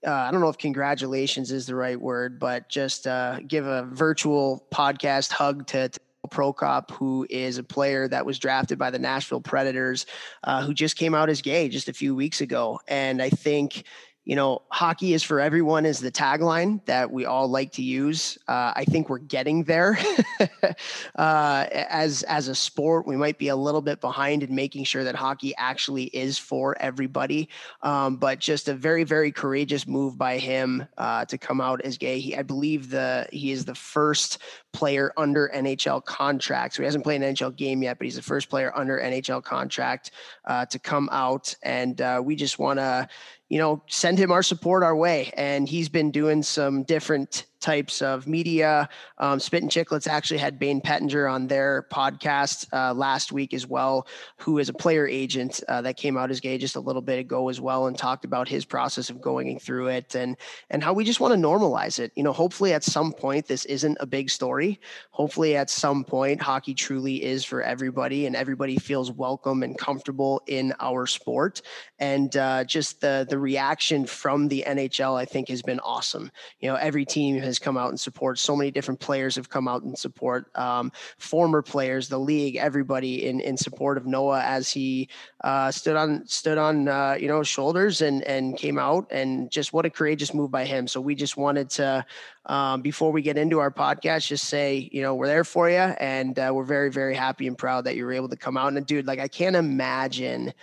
uh, 0.06 0.12
I 0.12 0.32
don't 0.32 0.42
know 0.42 0.50
if 0.50 0.58
congratulations 0.58 1.52
is 1.52 1.66
the 1.66 1.76
right 1.76 2.00
word, 2.00 2.40
but 2.40 2.70
just 2.70 3.08
uh, 3.08 3.40
give 3.48 3.66
a 3.66 3.84
virtual 3.84 4.66
podcast 4.72 5.32
hug 5.32 5.66
to, 5.68 5.90
to 5.90 6.00
Prokop, 6.30 6.92
who 6.92 7.28
is 7.30 7.58
a 7.58 7.64
player 7.64 8.08
that 8.08 8.26
was 8.26 8.40
drafted 8.40 8.78
by 8.78 8.90
the 8.90 9.00
Nashville 9.00 9.42
Predators, 9.42 10.06
uh, 10.44 10.64
who 10.64 10.74
just 10.74 10.98
came 10.98 11.14
out 11.14 11.30
as 11.30 11.42
gay 11.42 11.70
just 11.70 11.90
a 11.90 11.94
few 11.94 12.16
weeks 12.16 12.42
ago. 12.42 12.80
And 12.88 13.22
I 13.22 13.30
think 13.30 13.84
you 14.26 14.38
know, 14.38 14.62
hockey 14.70 15.14
is 15.14 15.22
for 15.22 15.42
everyone 15.42 15.86
is 15.86 16.00
the 16.00 16.12
tagline 16.12 16.84
that 16.86 17.12
we 17.12 17.26
all 17.26 17.48
like 17.50 17.74
to 17.74 17.84
use. 17.84 18.38
Uh, 18.48 18.72
I 18.74 18.86
think 18.86 19.10
we're 19.10 19.18
getting 19.18 19.66
there 19.66 19.98
uh, 21.16 21.68
as 21.70 22.24
as 22.24 22.48
a 22.48 22.56
sport. 22.56 23.06
We 23.06 23.18
might 23.18 23.38
be 23.38 23.50
a 23.50 23.56
little 23.56 23.82
bit 23.82 24.00
behind 24.00 24.42
in 24.44 24.56
making 24.56 24.86
sure 24.86 25.04
that 25.04 25.16
hockey 25.16 25.54
actually 25.58 26.06
is 26.06 26.38
for 26.38 26.78
everybody. 26.82 27.50
Um, 27.82 28.16
but 28.16 28.40
just 28.40 28.70
a 28.70 28.74
very 28.74 29.04
very 29.04 29.32
courageous 29.32 29.88
move 29.88 30.18
by 30.18 30.38
him 30.38 30.88
uh, 30.98 31.26
to 31.26 31.38
come 31.38 31.60
out 31.60 31.82
as 31.82 31.98
gay. 31.98 32.20
He, 32.20 32.36
I 32.36 32.44
believe 32.44 32.90
the 32.90 33.28
he 33.32 33.52
is 33.52 33.66
the 33.66 33.76
first 33.76 34.42
player 34.72 35.14
under 35.18 35.52
NHL 35.54 36.04
contract. 36.04 36.76
So 36.76 36.82
he 36.82 36.86
hasn't 36.86 37.04
played 37.04 37.22
an 37.22 37.36
NHL 37.36 37.56
game 37.56 37.84
yet, 37.84 37.98
but 37.98 38.06
he's 38.06 38.16
the 38.16 38.22
first 38.22 38.50
player 38.50 38.72
under 38.76 39.00
NHL 39.00 39.44
contract 39.44 40.12
uh, 40.46 40.66
to 40.66 40.80
come 40.80 41.08
out. 41.12 41.56
And 41.64 42.02
uh, 42.02 42.22
we 42.24 42.36
just 42.36 42.58
want 42.58 42.80
to 42.80 43.08
you 43.54 43.60
know, 43.60 43.84
send 43.86 44.18
him 44.18 44.32
our 44.32 44.42
support 44.42 44.82
our 44.82 44.96
way. 44.96 45.32
And 45.38 45.70
he's 45.70 45.88
been 45.88 46.10
doing 46.10 46.42
some 46.42 46.82
different 46.82 47.46
types 47.64 48.02
of 48.02 48.28
media. 48.28 48.90
Um, 49.18 49.40
Spit 49.40 49.64
and 49.64 49.72
Chicklets 49.72 50.08
actually 50.08 50.38
had 50.38 50.60
Bayne 50.60 50.82
Pettinger 50.82 51.32
on 51.32 51.48
their 51.48 51.88
podcast 51.92 52.68
uh, 52.74 52.94
last 52.94 53.32
week 53.32 53.54
as 53.54 53.66
well, 53.66 54.06
who 54.38 54.60
is 54.60 54.68
a 54.70 54.74
player 54.74 55.08
agent 55.08 55.62
uh, 55.70 55.82
that 55.82 55.96
came 55.96 56.18
out 56.18 56.30
as 56.30 56.42
gay 56.42 56.58
just 56.58 56.76
a 56.76 56.80
little 56.80 57.02
bit 57.02 57.20
ago 57.20 57.50
as 57.50 57.62
well, 57.62 57.88
and 57.88 57.98
talked 57.98 58.26
about 58.26 58.50
his 58.50 58.66
process 58.66 59.10
of 59.10 59.22
going 59.22 59.58
through 59.60 59.88
it 59.88 60.14
and 60.14 60.38
and 60.70 60.84
how 60.84 60.94
we 60.94 61.06
just 61.06 61.22
want 61.22 61.34
to 61.34 61.40
normalize 61.40 62.00
it. 62.00 62.12
You 62.16 62.24
know, 62.24 62.34
hopefully 62.34 62.74
at 62.74 62.84
some 62.84 63.14
point 63.14 63.48
this 63.48 63.66
isn't 63.66 63.98
a 64.02 64.06
big 64.06 64.30
story. 64.30 64.80
Hopefully 65.12 65.56
at 65.56 65.70
some 65.70 66.04
point 66.04 66.42
hockey 66.42 66.74
truly 66.74 67.24
is 67.24 67.46
for 67.46 67.62
everybody, 67.62 68.26
and 68.26 68.36
everybody 68.36 68.78
feels 68.78 69.10
welcome 69.10 69.64
and 69.64 69.78
comfortable 69.78 70.42
in 70.48 70.74
our 70.82 71.08
sport. 71.08 71.62
And 71.98 72.36
uh, 72.36 72.66
just 72.66 73.00
the 73.00 73.26
the 73.30 73.40
reaction 73.40 74.06
from 74.06 74.50
the 74.50 74.66
NHL, 74.68 75.18
I 75.18 75.24
think, 75.24 75.48
has 75.48 75.62
been 75.62 75.80
awesome. 75.80 76.30
You 76.60 76.70
know, 76.70 76.76
every 76.76 77.06
team 77.06 77.38
has 77.40 77.53
has 77.54 77.60
come 77.60 77.78
out 77.78 77.90
and 77.90 78.00
support. 78.00 78.40
So 78.40 78.56
many 78.56 78.72
different 78.72 79.00
players 79.00 79.36
have 79.36 79.50
come 79.50 79.68
out 79.68 79.84
and 79.84 79.98
support. 79.98 80.46
Um, 80.58 80.92
former 81.18 81.62
players, 81.62 82.10
the 82.10 82.20
league, 82.20 82.56
everybody 82.56 83.26
in 83.26 83.40
in 83.40 83.58
support 83.58 83.98
of 83.98 84.06
Noah 84.06 84.42
as 84.42 84.70
he 84.70 85.10
uh, 85.44 85.72
stood 85.72 85.96
on 85.96 86.28
stood 86.28 86.58
on 86.58 86.88
uh, 86.88 87.16
you 87.20 87.28
know 87.28 87.44
shoulders 87.44 88.02
and 88.02 88.24
and 88.24 88.58
came 88.58 88.80
out 88.80 89.12
and 89.12 89.52
just 89.52 89.74
what 89.74 89.86
a 89.86 89.90
courageous 89.90 90.34
move 90.34 90.52
by 90.52 90.66
him. 90.66 90.88
So 90.88 91.00
we 91.00 91.16
just 91.16 91.38
wanted 91.38 91.70
to 91.72 92.06
um, 92.46 92.82
before 92.82 93.12
we 93.12 93.22
get 93.22 93.38
into 93.38 93.60
our 93.60 93.72
podcast, 93.72 94.28
just 94.28 94.46
say, 94.46 94.90
you 94.92 95.02
know, 95.02 95.16
we're 95.16 95.28
there 95.28 95.44
for 95.44 95.70
you. 95.70 95.78
And 95.78 96.38
uh, 96.38 96.52
we're 96.54 96.66
very, 96.66 96.92
very 96.92 97.16
happy 97.16 97.48
and 97.48 97.58
proud 97.58 97.86
that 97.86 97.96
you 97.96 98.06
were 98.06 98.14
able 98.14 98.30
to 98.30 98.36
come 98.36 98.58
out. 98.58 98.74
And 98.74 98.86
dude, 98.86 99.08
like, 99.08 99.20
I 99.20 99.28
can't 99.28 99.56
imagine 99.56 100.54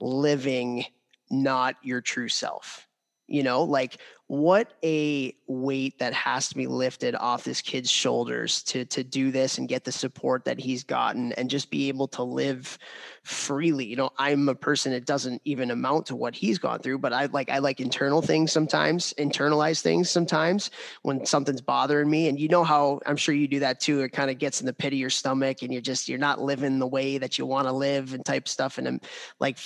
living 0.00 0.84
not 1.30 1.76
your 1.82 2.00
true 2.00 2.28
self. 2.28 2.86
You 3.28 3.42
know, 3.42 3.64
like 3.64 4.00
what 4.28 4.72
a 4.82 5.32
weight 5.46 6.00
that 6.00 6.12
has 6.12 6.48
to 6.48 6.56
be 6.56 6.66
lifted 6.66 7.14
off 7.14 7.44
this 7.44 7.60
kid's 7.60 7.90
shoulders 7.90 8.62
to 8.64 8.84
to 8.84 9.04
do 9.04 9.30
this 9.30 9.58
and 9.58 9.68
get 9.68 9.84
the 9.84 9.92
support 9.92 10.44
that 10.44 10.58
he's 10.58 10.82
gotten 10.82 11.32
and 11.34 11.48
just 11.48 11.70
be 11.70 11.86
able 11.86 12.08
to 12.08 12.24
live 12.24 12.76
freely. 13.22 13.84
You 13.84 13.94
know 13.94 14.10
i'm 14.18 14.48
a 14.48 14.54
person 14.54 14.90
that 14.92 15.06
doesn't 15.06 15.40
even 15.44 15.70
amount 15.70 16.06
to 16.06 16.16
what 16.16 16.34
he's 16.34 16.58
gone 16.58 16.80
through 16.80 16.98
but 16.98 17.12
i 17.12 17.26
like 17.26 17.50
i 17.50 17.58
like 17.58 17.80
internal 17.80 18.20
things 18.20 18.50
sometimes 18.50 19.14
internalize 19.16 19.80
things 19.80 20.10
sometimes 20.10 20.70
when 21.02 21.24
something's 21.24 21.60
bothering 21.60 22.10
me. 22.10 22.28
And 22.28 22.40
you 22.40 22.48
know 22.48 22.64
how 22.64 23.00
i'm 23.06 23.16
sure 23.16 23.34
you 23.34 23.46
do 23.46 23.60
that 23.60 23.78
too 23.78 24.00
it 24.00 24.10
kind 24.10 24.30
of 24.30 24.38
gets 24.38 24.60
in 24.60 24.66
the 24.66 24.72
pit 24.72 24.92
of 24.92 24.98
your 24.98 25.10
stomach 25.10 25.62
and 25.62 25.72
you're 25.72 25.82
just 25.82 26.08
you're 26.08 26.18
not 26.18 26.40
living 26.40 26.80
the 26.80 26.86
way 26.86 27.18
that 27.18 27.38
you 27.38 27.46
want 27.46 27.68
to 27.68 27.72
live 27.72 28.12
and 28.12 28.24
type 28.24 28.48
stuff. 28.48 28.78
And 28.78 28.88
i'm 28.88 29.00
like 29.38 29.58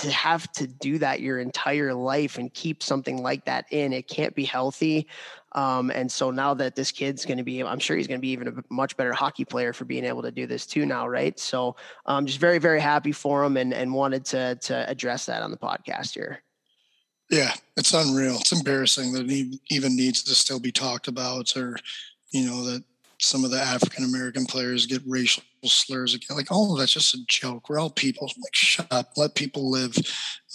to 0.00 0.10
have 0.10 0.50
to 0.52 0.66
do 0.66 0.98
that 0.98 1.20
your 1.20 1.38
entire 1.38 1.94
life 1.94 2.38
and 2.38 2.52
keep 2.52 2.82
something 2.82 3.22
like 3.22 3.44
that 3.44 3.66
in, 3.70 3.92
it 3.92 4.08
can't 4.08 4.34
be 4.34 4.44
healthy. 4.44 5.06
Um, 5.52 5.90
and 5.90 6.10
so 6.10 6.30
now 6.30 6.54
that 6.54 6.76
this 6.76 6.90
kid's 6.90 7.26
going 7.26 7.38
to 7.38 7.44
be, 7.44 7.62
I'm 7.62 7.78
sure 7.78 7.96
he's 7.96 8.06
going 8.06 8.20
to 8.20 8.22
be 8.22 8.30
even 8.30 8.48
a 8.48 8.52
much 8.72 8.96
better 8.96 9.12
hockey 9.12 9.44
player 9.44 9.72
for 9.72 9.84
being 9.84 10.04
able 10.04 10.22
to 10.22 10.30
do 10.30 10.46
this 10.46 10.64
too 10.66 10.86
now, 10.86 11.08
right? 11.08 11.38
So 11.38 11.76
I'm 12.06 12.18
um, 12.18 12.26
just 12.26 12.38
very, 12.38 12.58
very 12.58 12.80
happy 12.80 13.12
for 13.12 13.44
him 13.44 13.56
and, 13.56 13.74
and 13.74 13.92
wanted 13.92 14.24
to, 14.26 14.54
to 14.56 14.88
address 14.88 15.26
that 15.26 15.42
on 15.42 15.50
the 15.50 15.56
podcast 15.56 16.14
here. 16.14 16.42
Yeah, 17.30 17.52
it's 17.76 17.94
unreal. 17.94 18.36
It's 18.36 18.52
embarrassing 18.52 19.12
that 19.12 19.28
he 19.30 19.60
even 19.70 19.96
needs 19.96 20.22
to 20.24 20.34
still 20.34 20.60
be 20.60 20.72
talked 20.72 21.08
about 21.08 21.56
or, 21.56 21.76
you 22.32 22.46
know, 22.46 22.64
that 22.64 22.84
some 23.20 23.44
of 23.44 23.50
the 23.50 23.60
African 23.60 24.04
American 24.04 24.46
players 24.46 24.86
get 24.86 25.02
racial 25.06 25.42
slurs 25.64 26.14
again. 26.14 26.36
Like, 26.36 26.48
oh, 26.50 26.76
that's 26.76 26.92
just 26.92 27.14
a 27.14 27.24
joke. 27.26 27.68
We're 27.68 27.78
all 27.78 27.90
people. 27.90 28.26
Like, 28.26 28.54
shut 28.54 28.86
up. 28.90 29.12
Let 29.16 29.34
people 29.34 29.70
live. 29.70 29.96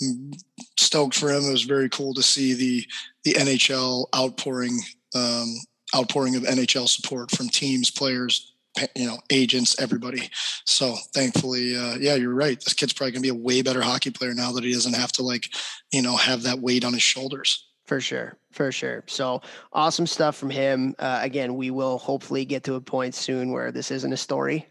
I'm 0.01 0.31
stoked 0.77 1.15
for 1.15 1.29
him. 1.31 1.45
It 1.45 1.51
was 1.51 1.63
very 1.63 1.89
cool 1.89 2.13
to 2.13 2.23
see 2.23 2.53
the 2.53 2.85
the 3.23 3.33
NHL 3.33 4.05
outpouring 4.15 4.77
um, 5.13 5.55
outpouring 5.95 6.35
of 6.35 6.43
NHL 6.43 6.87
support 6.87 7.31
from 7.31 7.49
teams, 7.49 7.89
players, 7.89 8.53
you 8.95 9.07
know, 9.07 9.17
agents, 9.31 9.79
everybody. 9.79 10.29
So 10.65 10.95
thankfully, 11.13 11.75
uh, 11.75 11.95
yeah, 11.99 12.15
you're 12.15 12.33
right. 12.33 12.59
This 12.59 12.73
kid's 12.73 12.93
probably 12.93 13.11
gonna 13.11 13.21
be 13.21 13.29
a 13.29 13.35
way 13.35 13.61
better 13.61 13.81
hockey 13.81 14.11
player 14.11 14.33
now 14.33 14.51
that 14.53 14.63
he 14.63 14.73
doesn't 14.73 14.93
have 14.95 15.11
to 15.13 15.23
like, 15.23 15.49
you 15.91 16.01
know, 16.01 16.17
have 16.17 16.43
that 16.43 16.59
weight 16.59 16.83
on 16.83 16.93
his 16.93 17.01
shoulders. 17.01 17.67
For 17.85 18.01
sure 18.01 18.37
for 18.55 18.71
sure. 18.71 19.03
So 19.05 19.41
awesome 19.73 20.07
stuff 20.07 20.37
from 20.37 20.49
him. 20.49 20.95
Uh, 20.97 21.19
again, 21.21 21.55
we 21.55 21.71
will 21.71 21.97
hopefully 21.97 22.45
get 22.45 22.63
to 22.63 22.75
a 22.75 22.81
point 22.81 23.13
soon 23.13 23.51
where 23.51 23.69
this 23.69 23.91
isn't 23.91 24.13
a 24.13 24.17
story, 24.17 24.65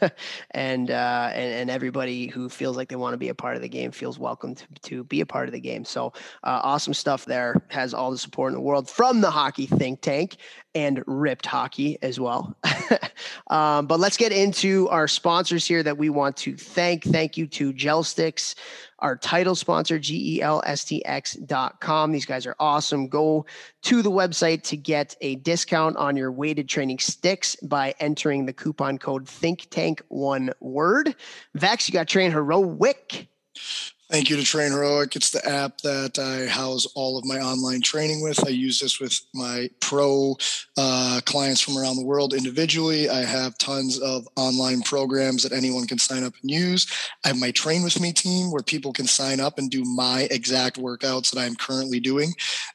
and, 0.50 0.90
uh, 0.90 1.30
and 1.32 1.50
and 1.50 1.70
everybody 1.70 2.26
who 2.26 2.50
feels 2.50 2.76
like 2.76 2.90
they 2.90 2.96
want 2.96 3.14
to 3.14 3.18
be 3.18 3.30
a 3.30 3.34
part 3.34 3.56
of 3.56 3.62
the 3.62 3.68
game 3.68 3.90
feels 3.92 4.18
welcome 4.18 4.54
to, 4.54 4.66
to 4.82 5.04
be 5.04 5.22
a 5.22 5.26
part 5.26 5.48
of 5.48 5.52
the 5.52 5.60
game. 5.60 5.86
So 5.86 6.12
uh, 6.44 6.60
awesome 6.62 6.92
stuff 6.92 7.24
there. 7.24 7.62
Has 7.68 7.94
all 7.94 8.10
the 8.10 8.18
support 8.18 8.50
in 8.50 8.54
the 8.54 8.60
world 8.60 8.90
from 8.90 9.22
the 9.22 9.30
hockey 9.30 9.64
think 9.64 10.02
tank 10.02 10.36
and 10.74 11.02
ripped 11.06 11.46
hockey 11.46 11.98
as 12.02 12.20
well. 12.20 12.54
um, 13.48 13.86
but 13.86 13.98
let's 13.98 14.16
get 14.16 14.32
into 14.32 14.86
our 14.88 15.08
sponsors 15.08 15.66
here 15.66 15.82
that 15.82 15.96
we 15.96 16.10
want 16.10 16.36
to 16.36 16.54
thank. 16.56 17.04
Thank 17.04 17.36
you 17.36 17.46
to 17.48 17.72
GELSTX 17.72 18.54
our 19.00 19.16
title 19.16 19.54
sponsor, 19.54 19.98
gelstx.com. 19.98 20.52
These 22.12 22.26
guys 22.26 22.46
are 22.46 22.56
awesome. 22.58 23.08
Go 23.08 23.46
to 23.82 24.02
the 24.02 24.10
website 24.10 24.62
to 24.64 24.76
get 24.76 25.16
a 25.20 25.36
discount 25.36 25.96
on 25.96 26.16
your 26.16 26.32
weighted 26.32 26.68
training 26.68 26.98
sticks 26.98 27.56
by 27.56 27.94
entering 28.00 28.46
the 28.46 28.52
coupon 28.52 28.98
code 28.98 29.28
Think 29.28 29.68
Tank 29.70 30.02
one 30.08 30.52
word. 30.60 31.14
Vex, 31.54 31.88
you 31.88 31.92
got 31.92 32.08
to 32.08 32.12
train 32.12 32.30
heroic. 32.30 33.28
Thank 34.10 34.28
you 34.28 34.36
to 34.36 34.42
Train 34.42 34.72
Heroic. 34.72 35.14
It's 35.14 35.30
the 35.30 35.48
app 35.48 35.78
that 35.82 36.18
I 36.18 36.50
house 36.50 36.84
all 36.96 37.16
of 37.16 37.24
my 37.24 37.38
online 37.38 37.80
training 37.80 38.22
with. 38.22 38.44
I 38.44 38.50
use 38.50 38.80
this 38.80 38.98
with 38.98 39.20
my 39.34 39.70
pro 39.78 40.36
uh, 40.76 41.20
clients 41.26 41.60
from 41.60 41.78
around 41.78 41.94
the 41.94 42.04
world 42.04 42.34
individually. 42.34 43.08
I 43.08 43.24
have 43.24 43.56
tons 43.58 44.00
of 44.00 44.26
online 44.34 44.82
programs 44.82 45.44
that 45.44 45.52
anyone 45.52 45.86
can 45.86 45.98
sign 45.98 46.24
up 46.24 46.32
and 46.42 46.50
use. 46.50 46.88
I 47.24 47.28
have 47.28 47.38
my 47.38 47.52
Train 47.52 47.84
With 47.84 48.00
Me 48.00 48.12
team 48.12 48.50
where 48.50 48.64
people 48.64 48.92
can 48.92 49.06
sign 49.06 49.38
up 49.38 49.58
and 49.58 49.70
do 49.70 49.84
my 49.84 50.26
exact 50.32 50.76
workouts 50.76 51.30
that 51.30 51.40
I'm 51.40 51.54
currently 51.54 52.00
doing. 52.00 52.32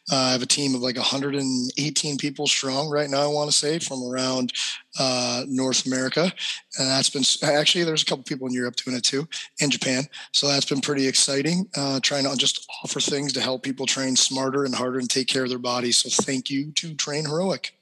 Uh, 0.10 0.15
I 0.15 0.32
have 0.32 0.42
a 0.42 0.46
team 0.46 0.74
of 0.74 0.80
like 0.80 0.96
118 0.96 2.18
people 2.18 2.48
strong 2.48 2.89
right 2.89 3.10
now, 3.10 3.24
I 3.24 3.27
want 3.27 3.51
to 3.51 3.58
say, 3.58 3.80
from 3.80 4.04
around 4.04 4.54
uh, 5.00 5.44
North 5.48 5.86
America, 5.86 6.32
and 6.78 6.90
that's 6.90 7.10
been 7.10 7.24
actually 7.50 7.84
there's 7.84 8.04
a 8.04 8.06
couple 8.06 8.24
people 8.24 8.48
in 8.48 8.54
Europe 8.54 8.75
doing 8.75 8.98
it 8.98 9.04
too, 9.04 9.28
in 9.60 9.70
Japan. 9.70 10.04
So 10.32 10.48
that's 10.48 10.66
been 10.66 10.82
pretty 10.82 11.08
exciting. 11.08 11.70
Uh, 11.75 12.00
trying 12.02 12.24
to 12.24 12.36
just 12.36 12.70
offer 12.84 13.00
things 13.00 13.34
to 13.34 13.42
help 13.42 13.64
people 13.64 13.86
train 13.86 14.16
smarter 14.16 14.66
and 14.66 14.75
harder 14.75 15.00
and 15.00 15.10
take 15.10 15.28
care 15.28 15.44
of 15.44 15.50
their 15.50 15.60
bodies. 15.60 15.98
So 15.98 16.10
thank 16.24 16.50
you 16.50 16.72
to 16.74 16.94
Train 16.96 17.25
Heroic. 17.25 17.74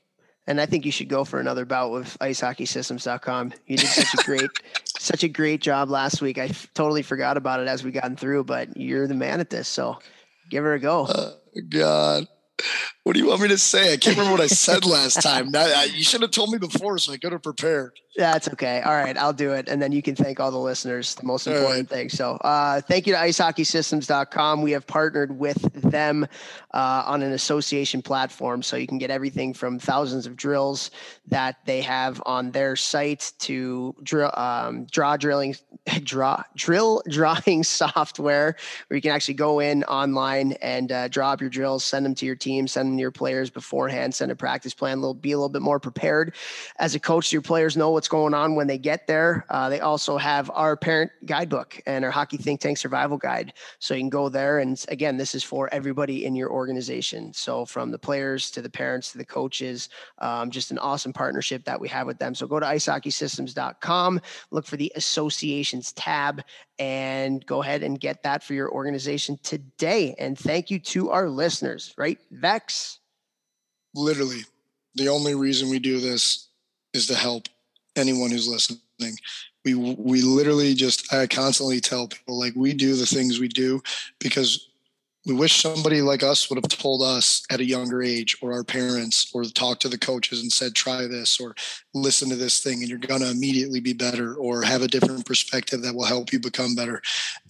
And 0.45 0.59
I 0.59 0.65
think 0.65 0.85
you 0.85 0.91
should 0.91 1.07
go 1.07 1.23
for 1.23 1.39
another 1.39 1.63
bout 1.63 1.91
with 1.91 2.17
icehockeysystems.com. 2.19 3.53
You 3.65 3.77
did 3.77 3.87
such 3.87 4.13
a 4.13 4.25
great, 4.25 4.49
such 4.99 5.23
a 5.23 5.29
great 5.29 5.61
job 5.61 5.89
last 5.89 6.21
week. 6.21 6.37
I 6.37 6.47
f- 6.47 6.67
totally 6.73 7.01
forgot 7.01 7.37
about 7.37 7.61
it 7.61 7.67
as 7.67 7.83
we 7.83 7.91
gotten 7.91 8.17
through, 8.17 8.43
but 8.43 8.75
you're 8.75 9.07
the 9.07 9.13
man 9.13 9.39
at 9.39 9.49
this. 9.49 9.69
So 9.69 9.99
give 10.49 10.65
her 10.65 10.73
a 10.73 10.79
go. 10.79 11.05
Uh, 11.05 11.31
God. 11.69 12.27
What 13.03 13.13
do 13.13 13.19
you 13.19 13.27
want 13.27 13.41
me 13.41 13.49
to 13.49 13.57
say? 13.57 13.93
I 13.93 13.97
can't 13.97 14.15
remember 14.15 14.31
what 14.31 14.41
I 14.41 14.47
said 14.53 14.85
last 14.85 15.21
time. 15.21 15.51
Now, 15.51 15.83
you 15.83 16.03
should 16.03 16.21
have 16.21 16.31
told 16.31 16.51
me 16.51 16.57
before 16.57 16.97
so 16.97 17.11
I 17.11 17.17
could 17.17 17.33
have 17.33 17.43
prepared. 17.43 17.99
That's 18.15 18.47
okay. 18.49 18.81
All 18.81 18.93
right, 18.93 19.17
I'll 19.17 19.33
do 19.33 19.53
it. 19.53 19.67
And 19.67 19.81
then 19.81 19.91
you 19.91 20.03
can 20.03 20.15
thank 20.15 20.39
all 20.39 20.51
the 20.51 20.57
listeners, 20.57 21.15
the 21.15 21.25
most 21.25 21.47
important 21.47 21.89
right. 21.89 21.97
thing. 21.97 22.09
So 22.09 22.33
uh, 22.35 22.79
thank 22.81 23.07
you 23.07 23.13
to 23.13 23.19
icehockeysystems.com. 23.19 24.61
We 24.61 24.71
have 24.71 24.85
partnered 24.85 25.37
with 25.37 25.61
them 25.73 26.27
uh, 26.73 27.03
on 27.07 27.23
an 27.23 27.31
association 27.31 28.03
platform. 28.03 28.61
So 28.61 28.77
you 28.77 28.85
can 28.85 28.99
get 28.99 29.09
everything 29.09 29.53
from 29.53 29.79
thousands 29.79 30.27
of 30.27 30.35
drills 30.35 30.91
that 31.27 31.57
they 31.65 31.81
have 31.81 32.21
on 32.27 32.51
their 32.51 32.75
site 32.75 33.33
to 33.39 33.95
drill, 34.03 34.31
um, 34.35 34.85
draw 34.85 35.17
drilling, 35.17 35.55
draw, 36.03 36.43
drill 36.55 37.01
drawing 37.09 37.63
software 37.63 38.55
where 38.87 38.95
you 38.95 39.01
can 39.01 39.11
actually 39.11 39.33
go 39.33 39.59
in 39.59 39.83
online 39.85 40.51
and 40.61 40.91
uh, 40.91 41.07
draw 41.07 41.31
up 41.31 41.41
your 41.41 41.49
drills, 41.49 41.83
send 41.83 42.05
them 42.05 42.13
to 42.13 42.27
your 42.27 42.35
team, 42.35 42.67
send 42.67 42.91
them 42.91 42.92
to 42.97 43.01
your 43.01 43.11
players 43.11 43.49
beforehand, 43.49 44.13
send 44.13 44.31
a 44.31 44.35
practice 44.35 44.73
plan, 44.73 45.01
little, 45.01 45.13
be 45.13 45.31
a 45.31 45.37
little 45.37 45.49
bit 45.49 45.61
more 45.61 45.79
prepared. 45.79 46.35
As 46.79 46.95
a 46.95 46.99
coach, 46.99 47.31
your 47.31 47.41
players 47.41 47.77
know 47.77 47.91
what's 47.91 48.07
going 48.07 48.33
on 48.33 48.55
when 48.55 48.67
they 48.67 48.77
get 48.77 49.07
there. 49.07 49.45
Uh, 49.49 49.69
they 49.69 49.79
also 49.79 50.17
have 50.17 50.49
our 50.53 50.75
parent 50.75 51.11
guidebook 51.25 51.81
and 51.85 52.05
our 52.05 52.11
hockey 52.11 52.37
think 52.37 52.61
tank 52.61 52.77
survival 52.77 53.17
guide. 53.17 53.53
So 53.79 53.93
you 53.93 54.01
can 54.01 54.09
go 54.09 54.29
there. 54.29 54.59
And 54.59 54.83
again, 54.89 55.17
this 55.17 55.35
is 55.35 55.43
for 55.43 55.73
everybody 55.73 56.25
in 56.25 56.35
your 56.35 56.51
organization. 56.51 57.33
So 57.33 57.65
from 57.65 57.91
the 57.91 57.99
players 57.99 58.51
to 58.51 58.61
the 58.61 58.69
parents 58.69 59.11
to 59.11 59.17
the 59.17 59.25
coaches, 59.25 59.89
um, 60.19 60.51
just 60.51 60.71
an 60.71 60.77
awesome 60.79 61.13
partnership 61.13 61.63
that 61.65 61.79
we 61.79 61.87
have 61.89 62.07
with 62.07 62.19
them. 62.19 62.35
So 62.35 62.47
go 62.47 62.59
to 62.59 62.65
icehockeysystems.com, 62.65 64.21
look 64.51 64.65
for 64.65 64.77
the 64.77 64.91
associations 64.95 65.91
tab, 65.93 66.43
and 66.79 67.45
go 67.45 67.61
ahead 67.61 67.83
and 67.83 67.99
get 67.99 68.23
that 68.23 68.43
for 68.43 68.53
your 68.53 68.71
organization 68.71 69.39
today. 69.43 70.15
And 70.17 70.37
thank 70.37 70.71
you 70.71 70.79
to 70.79 71.11
our 71.11 71.29
listeners, 71.29 71.93
right? 71.97 72.19
Vex. 72.31 72.99
Literally, 73.95 74.41
the 74.95 75.07
only 75.07 75.35
reason 75.35 75.69
we 75.69 75.79
do 75.79 75.99
this 75.99 76.47
is 76.93 77.07
to 77.07 77.15
help 77.15 77.47
anyone 77.95 78.31
who's 78.31 78.47
listening. 78.47 79.15
We 79.65 79.75
we 79.75 80.21
literally 80.21 80.73
just 80.73 81.13
I 81.13 81.27
constantly 81.27 81.79
tell 81.79 82.07
people 82.07 82.39
like 82.39 82.53
we 82.55 82.73
do 82.73 82.95
the 82.95 83.05
things 83.05 83.39
we 83.39 83.47
do 83.47 83.81
because 84.19 84.67
we 85.25 85.33
wish 85.33 85.61
somebody 85.61 86.01
like 86.01 86.21
us 86.21 86.49
would 86.49 86.57
have 86.57 86.67
told 86.67 87.01
us 87.01 87.43
at 87.49 87.61
a 87.61 87.65
younger 87.65 88.03
age 88.03 88.35
or 88.41 88.51
our 88.51 88.63
parents 88.63 89.31
or 89.33 89.43
talked 89.45 89.81
to 89.81 89.89
the 89.89 89.97
coaches 89.97 90.41
and 90.41 90.51
said 90.51 90.75
try 90.75 91.07
this 91.07 91.39
or 91.39 91.55
listen 91.93 92.29
to 92.29 92.35
this 92.35 92.61
thing 92.61 92.81
and 92.81 92.89
you're 92.89 92.99
going 92.99 93.21
to 93.21 93.31
immediately 93.31 93.79
be 93.79 93.93
better 93.93 94.35
or 94.35 94.63
have 94.63 94.81
a 94.81 94.87
different 94.87 95.25
perspective 95.25 95.81
that 95.81 95.95
will 95.95 96.03
help 96.03 96.33
you 96.33 96.39
become 96.39 96.75
better. 96.75 97.01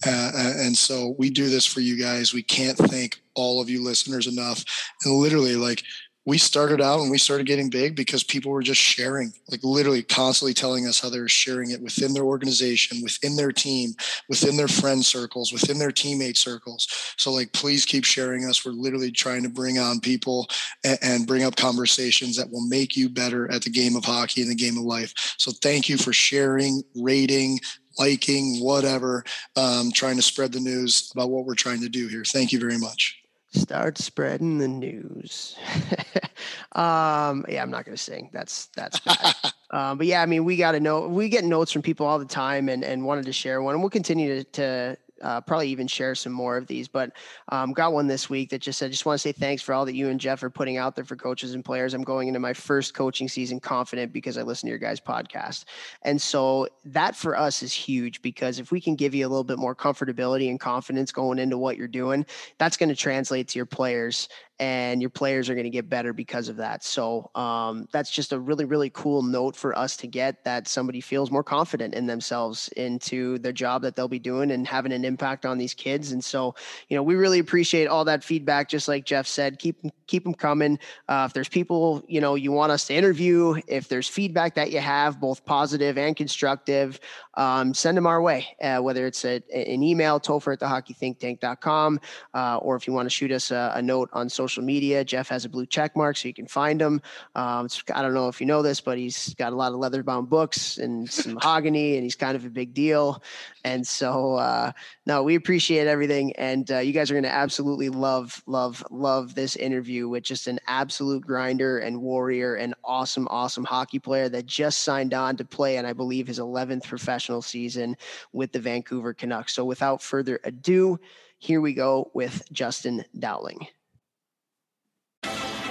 Uh, 0.06 0.30
and 0.34 0.76
so 0.76 1.14
we 1.18 1.30
do 1.30 1.48
this 1.48 1.66
for 1.66 1.80
you 1.80 2.00
guys. 2.00 2.32
We 2.32 2.42
can't 2.42 2.78
thank 2.78 3.20
all 3.34 3.60
of 3.60 3.68
you 3.68 3.82
listeners 3.82 4.26
enough. 4.26 4.64
And 5.04 5.14
literally 5.14 5.56
like 5.56 5.82
we 6.26 6.38
started 6.38 6.80
out 6.80 7.00
and 7.00 7.10
we 7.10 7.18
started 7.18 7.46
getting 7.46 7.68
big 7.68 7.94
because 7.94 8.24
people 8.24 8.50
were 8.50 8.62
just 8.62 8.80
sharing, 8.80 9.32
like 9.50 9.62
literally 9.62 10.02
constantly 10.02 10.54
telling 10.54 10.86
us 10.86 10.98
how 10.98 11.10
they 11.10 11.20
were 11.20 11.28
sharing 11.28 11.70
it 11.70 11.82
within 11.82 12.14
their 12.14 12.24
organization, 12.24 13.02
within 13.02 13.36
their 13.36 13.52
team, 13.52 13.94
within 14.28 14.56
their 14.56 14.68
friend 14.68 15.04
circles, 15.04 15.52
within 15.52 15.78
their 15.78 15.90
teammate 15.90 16.36
circles. 16.36 16.88
So, 17.18 17.30
like, 17.30 17.52
please 17.52 17.84
keep 17.84 18.04
sharing 18.04 18.46
us. 18.46 18.64
We're 18.64 18.72
literally 18.72 19.10
trying 19.10 19.42
to 19.42 19.50
bring 19.50 19.78
on 19.78 20.00
people 20.00 20.48
and, 20.82 20.98
and 21.02 21.26
bring 21.26 21.44
up 21.44 21.56
conversations 21.56 22.36
that 22.36 22.50
will 22.50 22.66
make 22.66 22.96
you 22.96 23.08
better 23.10 23.50
at 23.50 23.62
the 23.62 23.70
game 23.70 23.94
of 23.94 24.04
hockey 24.04 24.40
and 24.40 24.50
the 24.50 24.54
game 24.54 24.78
of 24.78 24.84
life. 24.84 25.12
So, 25.36 25.52
thank 25.52 25.88
you 25.88 25.98
for 25.98 26.12
sharing, 26.12 26.82
rating, 26.94 27.60
liking, 27.98 28.60
whatever, 28.60 29.24
um, 29.56 29.92
trying 29.92 30.16
to 30.16 30.22
spread 30.22 30.52
the 30.52 30.60
news 30.60 31.10
about 31.14 31.30
what 31.30 31.44
we're 31.44 31.54
trying 31.54 31.80
to 31.80 31.88
do 31.88 32.08
here. 32.08 32.24
Thank 32.24 32.52
you 32.52 32.58
very 32.58 32.78
much. 32.78 33.23
Start 33.54 33.98
spreading 33.98 34.58
the 34.58 34.66
news. 34.66 35.56
um, 36.72 37.44
yeah, 37.48 37.62
I'm 37.62 37.70
not 37.70 37.84
gonna 37.84 37.96
sing. 37.96 38.28
That's 38.32 38.66
that's 38.74 38.98
bad. 38.98 39.36
um, 39.70 39.96
but 39.98 40.08
yeah, 40.08 40.22
I 40.22 40.26
mean, 40.26 40.44
we 40.44 40.56
got 40.56 40.72
to 40.72 40.80
know. 40.80 41.06
We 41.06 41.28
get 41.28 41.44
notes 41.44 41.70
from 41.70 41.80
people 41.80 42.04
all 42.04 42.18
the 42.18 42.24
time, 42.24 42.68
and 42.68 42.82
and 42.82 43.04
wanted 43.04 43.26
to 43.26 43.32
share 43.32 43.62
one, 43.62 43.74
and 43.74 43.82
we'll 43.82 43.90
continue 43.90 44.42
to, 44.42 44.44
to 44.44 44.96
uh, 45.22 45.40
probably 45.40 45.68
even 45.68 45.86
share 45.86 46.14
some 46.14 46.32
more 46.32 46.56
of 46.56 46.66
these. 46.66 46.88
But 46.88 47.12
um, 47.48 47.72
got 47.72 47.92
one 47.92 48.06
this 48.06 48.28
week 48.28 48.50
that 48.50 48.60
just 48.60 48.78
said, 48.78 48.90
just 48.90 49.06
want 49.06 49.14
to 49.20 49.22
say 49.22 49.32
thanks 49.32 49.62
for 49.62 49.74
all 49.74 49.84
that 49.84 49.94
you 49.94 50.08
and 50.08 50.20
Jeff 50.20 50.42
are 50.42 50.50
putting 50.50 50.76
out 50.76 50.96
there 50.96 51.04
for 51.04 51.16
coaches 51.16 51.54
and 51.54 51.64
players. 51.64 51.94
I'm 51.94 52.02
going 52.02 52.28
into 52.28 52.40
my 52.40 52.52
first 52.52 52.94
coaching 52.94 53.28
season 53.28 53.60
confident 53.60 54.12
because 54.12 54.36
I 54.38 54.42
listen 54.42 54.66
to 54.66 54.70
your 54.70 54.78
guys' 54.78 55.00
podcast. 55.00 55.64
And 56.02 56.20
so 56.20 56.68
that 56.84 57.16
for 57.16 57.36
us 57.36 57.62
is 57.62 57.72
huge 57.72 58.22
because 58.22 58.58
if 58.58 58.72
we 58.72 58.80
can 58.80 58.94
give 58.94 59.14
you 59.14 59.26
a 59.26 59.28
little 59.28 59.44
bit 59.44 59.58
more 59.58 59.74
comfortability 59.74 60.50
and 60.50 60.58
confidence 60.58 61.12
going 61.12 61.38
into 61.38 61.58
what 61.58 61.76
you're 61.76 61.88
doing, 61.88 62.26
that's 62.58 62.76
going 62.76 62.88
to 62.88 62.96
translate 62.96 63.48
to 63.48 63.58
your 63.58 63.66
players 63.66 64.28
and 64.60 65.00
your 65.00 65.10
players 65.10 65.50
are 65.50 65.54
going 65.54 65.64
to 65.64 65.70
get 65.70 65.88
better 65.88 66.12
because 66.12 66.48
of 66.48 66.56
that. 66.56 66.84
So 66.84 67.30
um, 67.34 67.88
that's 67.92 68.10
just 68.10 68.32
a 68.32 68.38
really, 68.38 68.64
really 68.64 68.90
cool 68.90 69.22
note 69.22 69.56
for 69.56 69.76
us 69.76 69.96
to 69.98 70.06
get 70.06 70.44
that 70.44 70.68
somebody 70.68 71.00
feels 71.00 71.30
more 71.30 71.42
confident 71.42 71.94
in 71.94 72.06
themselves 72.06 72.68
into 72.76 73.38
their 73.38 73.52
job 73.52 73.82
that 73.82 73.96
they'll 73.96 74.06
be 74.06 74.18
doing 74.20 74.52
and 74.52 74.66
having 74.66 74.92
an 74.92 75.04
impact 75.04 75.44
on 75.44 75.58
these 75.58 75.74
kids. 75.74 76.12
And 76.12 76.24
so, 76.24 76.54
you 76.88 76.96
know, 76.96 77.02
we 77.02 77.16
really 77.16 77.40
appreciate 77.40 77.86
all 77.86 78.04
that 78.04 78.22
feedback. 78.22 78.68
Just 78.68 78.86
like 78.86 79.04
Jeff 79.04 79.26
said, 79.26 79.58
keep 79.58 79.82
keep 80.06 80.22
them 80.24 80.34
coming. 80.34 80.78
Uh, 81.08 81.24
if 81.26 81.32
there's 81.32 81.48
people 81.48 82.04
you 82.06 82.20
know 82.20 82.34
you 82.34 82.52
want 82.52 82.70
us 82.70 82.86
to 82.86 82.94
interview, 82.94 83.60
if 83.66 83.88
there's 83.88 84.08
feedback 84.08 84.54
that 84.54 84.70
you 84.70 84.80
have, 84.80 85.20
both 85.20 85.44
positive 85.44 85.98
and 85.98 86.16
constructive, 86.16 87.00
um, 87.36 87.74
send 87.74 87.96
them 87.96 88.06
our 88.06 88.22
way. 88.22 88.46
Uh, 88.60 88.78
whether 88.78 89.06
it's 89.06 89.24
a, 89.24 89.42
an 89.52 89.82
email, 89.82 90.20
Topher 90.20 90.52
at 90.52 90.60
the 90.60 90.66
hockeythinktank.com, 90.66 92.00
uh, 92.34 92.56
or 92.58 92.76
if 92.76 92.86
you 92.86 92.92
want 92.92 93.06
to 93.06 93.10
shoot 93.10 93.32
us 93.32 93.50
a, 93.50 93.72
a, 93.74 93.82
note 93.82 94.08
on 94.12 94.28
social 94.28 94.62
media, 94.62 95.04
Jeff 95.04 95.28
has 95.28 95.44
a 95.44 95.48
blue 95.48 95.66
check 95.66 95.96
mark 95.96 96.16
so 96.16 96.28
you 96.28 96.34
can 96.34 96.46
find 96.46 96.80
him. 96.80 97.02
Um, 97.34 97.68
I 97.94 98.02
don't 98.02 98.14
know 98.14 98.28
if 98.28 98.40
you 98.40 98.46
know 98.46 98.62
this, 98.62 98.80
but 98.80 98.98
he's 98.98 99.34
got 99.34 99.52
a 99.52 99.56
lot 99.56 99.72
of 99.72 99.78
leather 99.78 100.02
bound 100.02 100.30
books 100.30 100.78
and 100.78 101.10
some 101.10 101.34
mahogany, 101.42 101.96
and 101.96 102.04
he's 102.04 102.14
kind 102.14 102.36
of 102.36 102.44
a 102.44 102.50
big 102.50 102.72
deal. 102.72 103.22
And 103.64 103.86
so, 103.86 104.34
uh, 104.34 104.72
no, 105.06 105.22
we 105.22 105.34
appreciate 105.34 105.86
everything. 105.86 106.32
And 106.36 106.70
uh, 106.70 106.78
you 106.78 106.92
guys 106.92 107.10
are 107.10 107.14
going 107.14 107.24
to 107.24 107.32
absolutely 107.32 107.88
love, 107.88 108.42
love, 108.46 108.84
love 108.90 109.34
this 109.34 109.56
interview 109.56 110.08
with 110.08 110.22
just 110.22 110.46
an 110.46 110.60
absolute 110.66 111.26
grinder 111.26 111.78
and 111.78 112.00
warrior 112.00 112.56
and 112.56 112.74
awesome, 112.84 113.26
awesome 113.30 113.64
hockey 113.64 113.98
player 113.98 114.28
that 114.28 114.46
just 114.46 114.80
signed 114.80 115.14
on 115.14 115.36
to 115.36 115.44
play, 115.44 115.78
and 115.78 115.86
I 115.86 115.92
believe 115.92 116.26
his 116.26 116.38
11th 116.38 116.84
professional 116.84 117.23
season 117.42 117.96
with 118.32 118.52
the 118.52 118.60
Vancouver 118.60 119.14
Canucks. 119.14 119.54
So, 119.54 119.64
without 119.64 120.02
further 120.02 120.40
ado, 120.44 120.98
here 121.38 121.60
we 121.60 121.74
go 121.74 122.10
with 122.14 122.42
Justin 122.52 123.04
Dowling. 123.18 123.66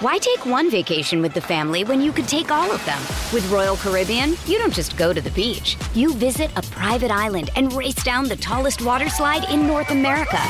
Why 0.03 0.17
take 0.17 0.45
one 0.45 0.69
vacation 0.69 1.21
with 1.21 1.33
the 1.33 1.39
family 1.39 1.85
when 1.85 2.01
you 2.01 2.11
could 2.11 2.27
take 2.27 2.51
all 2.51 2.69
of 2.69 2.85
them? 2.85 2.99
With 3.31 3.49
Royal 3.49 3.77
Caribbean, 3.77 4.35
you 4.45 4.57
don't 4.57 4.73
just 4.73 4.97
go 4.97 5.13
to 5.13 5.21
the 5.21 5.29
beach. 5.31 5.77
You 5.93 6.13
visit 6.15 6.51
a 6.57 6.61
private 6.61 7.09
island 7.09 7.51
and 7.55 7.71
race 7.71 8.03
down 8.03 8.27
the 8.27 8.35
tallest 8.35 8.81
water 8.81 9.07
slide 9.07 9.49
in 9.49 9.65
North 9.65 9.91
America. 9.91 10.41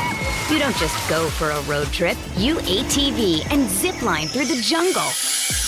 You 0.50 0.58
don't 0.58 0.76
just 0.78 1.08
go 1.08 1.28
for 1.28 1.50
a 1.50 1.62
road 1.62 1.86
trip. 1.92 2.16
You 2.36 2.56
ATV 2.56 3.46
and 3.52 3.70
zip 3.70 4.02
line 4.02 4.26
through 4.26 4.46
the 4.46 4.60
jungle. 4.60 5.06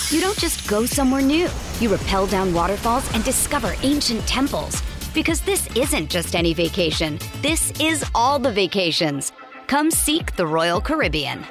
You 0.09 0.19
don't 0.19 0.37
just 0.37 0.67
go 0.67 0.85
somewhere 0.85 1.21
new. 1.21 1.47
You 1.79 1.95
rappel 1.95 2.27
down 2.27 2.53
waterfalls 2.53 3.09
and 3.13 3.23
discover 3.23 3.73
ancient 3.83 4.27
temples. 4.27 4.81
Because 5.17 5.41
this 5.41 5.67
isn't 5.75 6.11
just 6.11 6.35
any 6.35 6.53
vacation. 6.53 7.17
This 7.41 7.71
is 7.81 8.05
all 8.13 8.37
the 8.37 8.51
vacations. 8.51 9.31
Come 9.65 9.89
seek 9.89 10.35
the 10.35 10.45
Royal 10.45 10.79
Caribbean. 10.79 11.43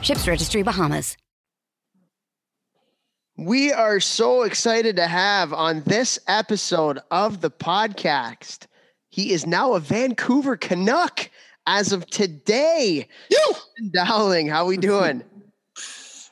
Ships 0.00 0.26
Registry 0.26 0.64
Bahamas. 0.64 1.16
We 3.36 3.72
are 3.72 4.00
so 4.00 4.42
excited 4.42 4.96
to 4.96 5.06
have 5.06 5.52
on 5.52 5.84
this 5.84 6.18
episode 6.26 6.98
of 7.12 7.40
the 7.40 7.50
podcast. 7.52 8.66
He 9.10 9.32
is 9.32 9.46
now 9.46 9.74
a 9.74 9.78
Vancouver 9.78 10.56
Canuck 10.56 11.30
as 11.68 11.92
of 11.92 12.04
today. 12.06 13.06
You 13.30 13.54
Dowling, 13.92 14.48
how 14.48 14.66
we 14.66 14.76
doing? 14.76 15.22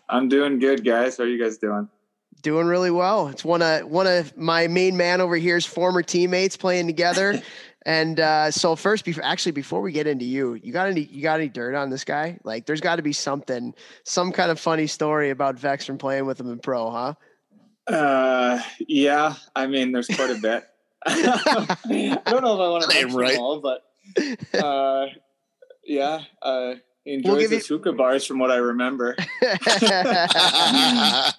I'm 0.08 0.28
doing 0.28 0.58
good, 0.58 0.84
guys. 0.84 1.18
How 1.18 1.22
are 1.22 1.28
you 1.28 1.40
guys 1.40 1.56
doing? 1.56 1.88
Doing 2.42 2.66
really 2.66 2.90
well. 2.90 3.28
It's 3.28 3.44
one 3.44 3.62
of 3.62 3.86
one 3.86 4.06
of 4.06 4.36
my 4.36 4.66
main 4.66 4.96
man 4.96 5.20
over 5.20 5.36
here's 5.36 5.66
former 5.66 6.02
teammates 6.02 6.56
playing 6.56 6.86
together. 6.86 7.40
And 7.86 8.20
uh, 8.20 8.50
so 8.50 8.76
first, 8.76 9.04
before 9.06 9.24
actually 9.24 9.52
before 9.52 9.80
we 9.80 9.92
get 9.92 10.06
into 10.06 10.24
you, 10.24 10.54
you 10.54 10.72
got 10.72 10.88
any 10.88 11.00
you 11.00 11.22
got 11.22 11.40
any 11.40 11.48
dirt 11.48 11.74
on 11.74 11.88
this 11.88 12.04
guy? 12.04 12.38
Like, 12.44 12.66
there's 12.66 12.80
got 12.80 12.96
to 12.96 13.02
be 13.02 13.14
something, 13.14 13.74
some 14.04 14.32
kind 14.32 14.50
of 14.50 14.60
funny 14.60 14.86
story 14.86 15.30
about 15.30 15.58
Vex 15.58 15.86
from 15.86 15.96
playing 15.96 16.26
with 16.26 16.38
him 16.38 16.50
in 16.52 16.58
pro, 16.58 16.90
huh? 16.90 17.14
Uh, 17.86 18.60
yeah. 18.86 19.34
I 19.56 19.66
mean, 19.66 19.92
there's 19.92 20.08
quite 20.08 20.30
a 20.30 20.34
bit. 20.34 20.64
I 21.06 22.20
don't 22.26 22.42
know 22.44 22.54
if 22.54 22.60
I 22.60 22.68
want 22.68 22.90
to 22.90 22.94
name 22.94 23.16
right, 23.16 23.38
all, 23.38 23.60
but 23.60 23.82
uh, 24.62 25.06
yeah. 25.84 26.20
Uh, 26.42 26.74
he 27.04 27.14
enjoys 27.14 27.32
we'll 27.32 27.48
his 27.48 27.70
you- 27.70 27.76
hookah 27.78 27.92
bars, 27.92 28.26
from 28.26 28.38
what 28.38 28.50
I 28.50 28.56
remember. 28.56 29.16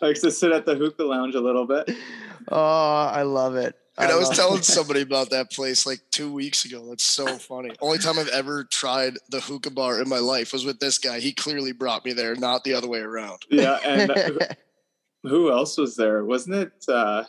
Likes 0.02 0.22
to 0.22 0.32
sit 0.32 0.52
at 0.52 0.66
the 0.66 0.76
hookah 0.76 1.04
lounge 1.04 1.36
a 1.36 1.42
little 1.42 1.66
bit. 1.66 1.90
Oh, 2.48 3.06
I 3.14 3.24
love 3.24 3.56
it. 3.56 3.76
And 3.98 4.12
I, 4.12 4.16
I 4.16 4.18
was 4.18 4.30
telling 4.30 4.62
somebody 4.62 5.02
about 5.02 5.30
that 5.32 5.52
place 5.54 5.86
like 5.86 6.00
two 6.12 6.32
weeks 6.34 6.66
ago. 6.66 6.88
That's 6.88 7.04
so 7.04 7.28
funny. 7.38 7.72
Only 7.82 7.98
time 8.00 8.18
I've 8.18 8.30
ever 8.30 8.64
tried 8.64 9.18
the 9.30 9.42
hookah 9.42 9.72
bar 9.72 10.02
in 10.02 10.10
my 10.10 10.18
life 10.18 10.54
was 10.54 10.66
with 10.66 10.80
this 10.80 10.98
guy. 10.98 11.20
He 11.20 11.34
clearly 11.34 11.74
brought 11.74 12.06
me 12.06 12.14
there, 12.14 12.36
not 12.36 12.64
the 12.64 12.74
other 12.74 12.88
way 12.88 13.00
around. 13.00 13.44
Yeah, 13.50 13.78
and 13.86 14.12
uh, 14.12 14.48
who 15.24 15.52
else 15.52 15.78
was 15.78 15.96
there? 15.96 16.26
Wasn't 16.26 16.56
it? 16.56 16.72
uh 16.88 17.26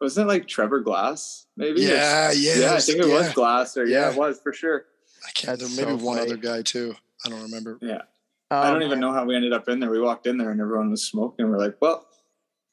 Wasn't 0.00 0.24
it 0.24 0.28
like 0.28 0.48
Trevor 0.48 0.80
Glass? 0.80 1.46
Maybe. 1.56 1.82
Yeah, 1.82 2.32
yeah. 2.32 2.56
Yeah, 2.56 2.74
I 2.74 2.80
think 2.80 2.98
it 2.98 3.08
yeah. 3.08 3.14
was 3.14 3.32
Glass. 3.32 3.76
Or 3.76 3.86
yeah. 3.86 4.00
yeah, 4.00 4.10
it 4.10 4.18
was 4.18 4.40
for 4.40 4.52
sure. 4.52 4.84
I 5.26 5.30
can't. 5.30 5.58
That's 5.58 5.76
maybe 5.76 5.98
so 5.98 6.04
one 6.04 6.18
other 6.18 6.36
guy 6.36 6.62
too. 6.62 6.94
I 7.24 7.28
don't 7.28 7.42
remember. 7.42 7.78
Yeah. 7.80 8.02
Um, 8.50 8.62
I 8.62 8.70
don't 8.70 8.82
even 8.82 9.00
know 9.00 9.12
how 9.12 9.24
we 9.24 9.36
ended 9.36 9.52
up 9.52 9.68
in 9.68 9.80
there. 9.80 9.90
We 9.90 10.00
walked 10.00 10.26
in 10.26 10.38
there 10.38 10.50
and 10.50 10.60
everyone 10.60 10.90
was 10.90 11.04
smoking. 11.04 11.50
We're 11.50 11.58
like, 11.58 11.76
well, 11.80 12.06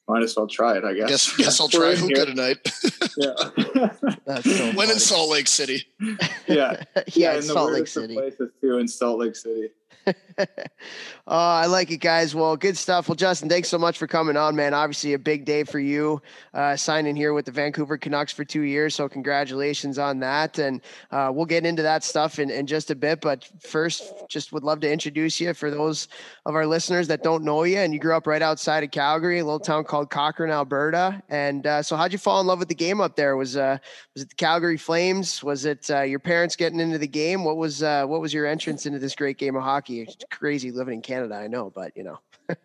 might 0.08 0.22
as 0.22 0.36
well 0.36 0.46
try 0.46 0.76
it, 0.76 0.84
I 0.84 0.94
guess. 0.94 1.08
Guess, 1.08 1.36
guess 1.36 1.60
I'll 1.60 1.68
try 1.68 1.96
hookah 1.96 2.26
tonight. 2.26 2.58
yeah. 3.18 3.90
That's 4.26 4.56
so 4.56 4.72
when 4.72 4.90
in 4.90 4.98
Salt 4.98 5.30
Lake 5.30 5.48
City. 5.48 5.84
Yeah. 6.00 6.14
yeah, 6.46 7.02
yeah 7.08 7.34
in 7.34 7.42
Salt 7.42 7.72
Lake 7.72 7.88
City. 7.88 8.14
Places 8.14 8.52
too 8.60 8.78
in 8.78 8.88
Salt 8.88 9.18
Lake 9.18 9.36
City. 9.36 9.70
oh, 10.38 10.44
I 11.26 11.66
like 11.66 11.90
it, 11.90 11.98
guys. 11.98 12.34
Well, 12.34 12.56
good 12.56 12.76
stuff. 12.76 13.08
Well, 13.08 13.16
Justin, 13.16 13.48
thanks 13.48 13.68
so 13.68 13.78
much 13.78 13.98
for 13.98 14.06
coming 14.06 14.36
on, 14.36 14.54
man. 14.54 14.74
Obviously, 14.74 15.14
a 15.14 15.18
big 15.18 15.44
day 15.44 15.64
for 15.64 15.80
you, 15.80 16.22
uh, 16.54 16.76
signing 16.76 17.16
here 17.16 17.32
with 17.32 17.46
the 17.46 17.50
Vancouver 17.50 17.98
Canucks 17.98 18.32
for 18.32 18.44
two 18.44 18.62
years. 18.62 18.94
So, 18.94 19.08
congratulations 19.08 19.98
on 19.98 20.20
that. 20.20 20.58
And 20.58 20.80
uh, 21.10 21.30
we'll 21.34 21.46
get 21.46 21.66
into 21.66 21.82
that 21.82 22.04
stuff 22.04 22.38
in, 22.38 22.50
in 22.50 22.66
just 22.66 22.90
a 22.90 22.94
bit. 22.94 23.20
But 23.20 23.48
first, 23.60 24.12
just 24.28 24.52
would 24.52 24.62
love 24.62 24.80
to 24.80 24.92
introduce 24.92 25.40
you 25.40 25.54
for 25.54 25.70
those 25.70 26.08
of 26.44 26.54
our 26.54 26.66
listeners 26.66 27.08
that 27.08 27.22
don't 27.22 27.42
know 27.42 27.64
you. 27.64 27.78
And 27.78 27.92
you 27.92 27.98
grew 27.98 28.16
up 28.16 28.26
right 28.26 28.42
outside 28.42 28.84
of 28.84 28.90
Calgary, 28.90 29.40
a 29.40 29.44
little 29.44 29.60
town 29.60 29.84
called 29.84 30.10
Cochrane, 30.10 30.50
Alberta. 30.50 31.20
And 31.28 31.66
uh, 31.66 31.82
so, 31.82 31.96
how'd 31.96 32.12
you 32.12 32.18
fall 32.18 32.40
in 32.40 32.46
love 32.46 32.60
with 32.60 32.68
the 32.68 32.74
game 32.74 33.00
up 33.00 33.16
there? 33.16 33.36
Was 33.36 33.56
uh, 33.56 33.78
was 34.14 34.22
it 34.22 34.28
the 34.28 34.36
Calgary 34.36 34.76
Flames? 34.76 35.42
Was 35.42 35.64
it 35.64 35.90
uh, 35.90 36.02
your 36.02 36.20
parents 36.20 36.54
getting 36.54 36.78
into 36.78 36.98
the 36.98 37.08
game? 37.08 37.42
What 37.44 37.56
was 37.56 37.82
uh, 37.82 38.04
what 38.06 38.20
was 38.20 38.32
your 38.32 38.46
entrance 38.46 38.86
into 38.86 38.98
this 38.98 39.14
great 39.14 39.38
game 39.38 39.56
of 39.56 39.62
hockey? 39.62 39.95
It's 40.02 40.16
crazy 40.30 40.70
living 40.70 40.94
in 40.94 41.02
Canada, 41.02 41.34
I 41.34 41.46
know, 41.46 41.70
but 41.74 41.96
you 41.96 42.04
know. 42.04 42.18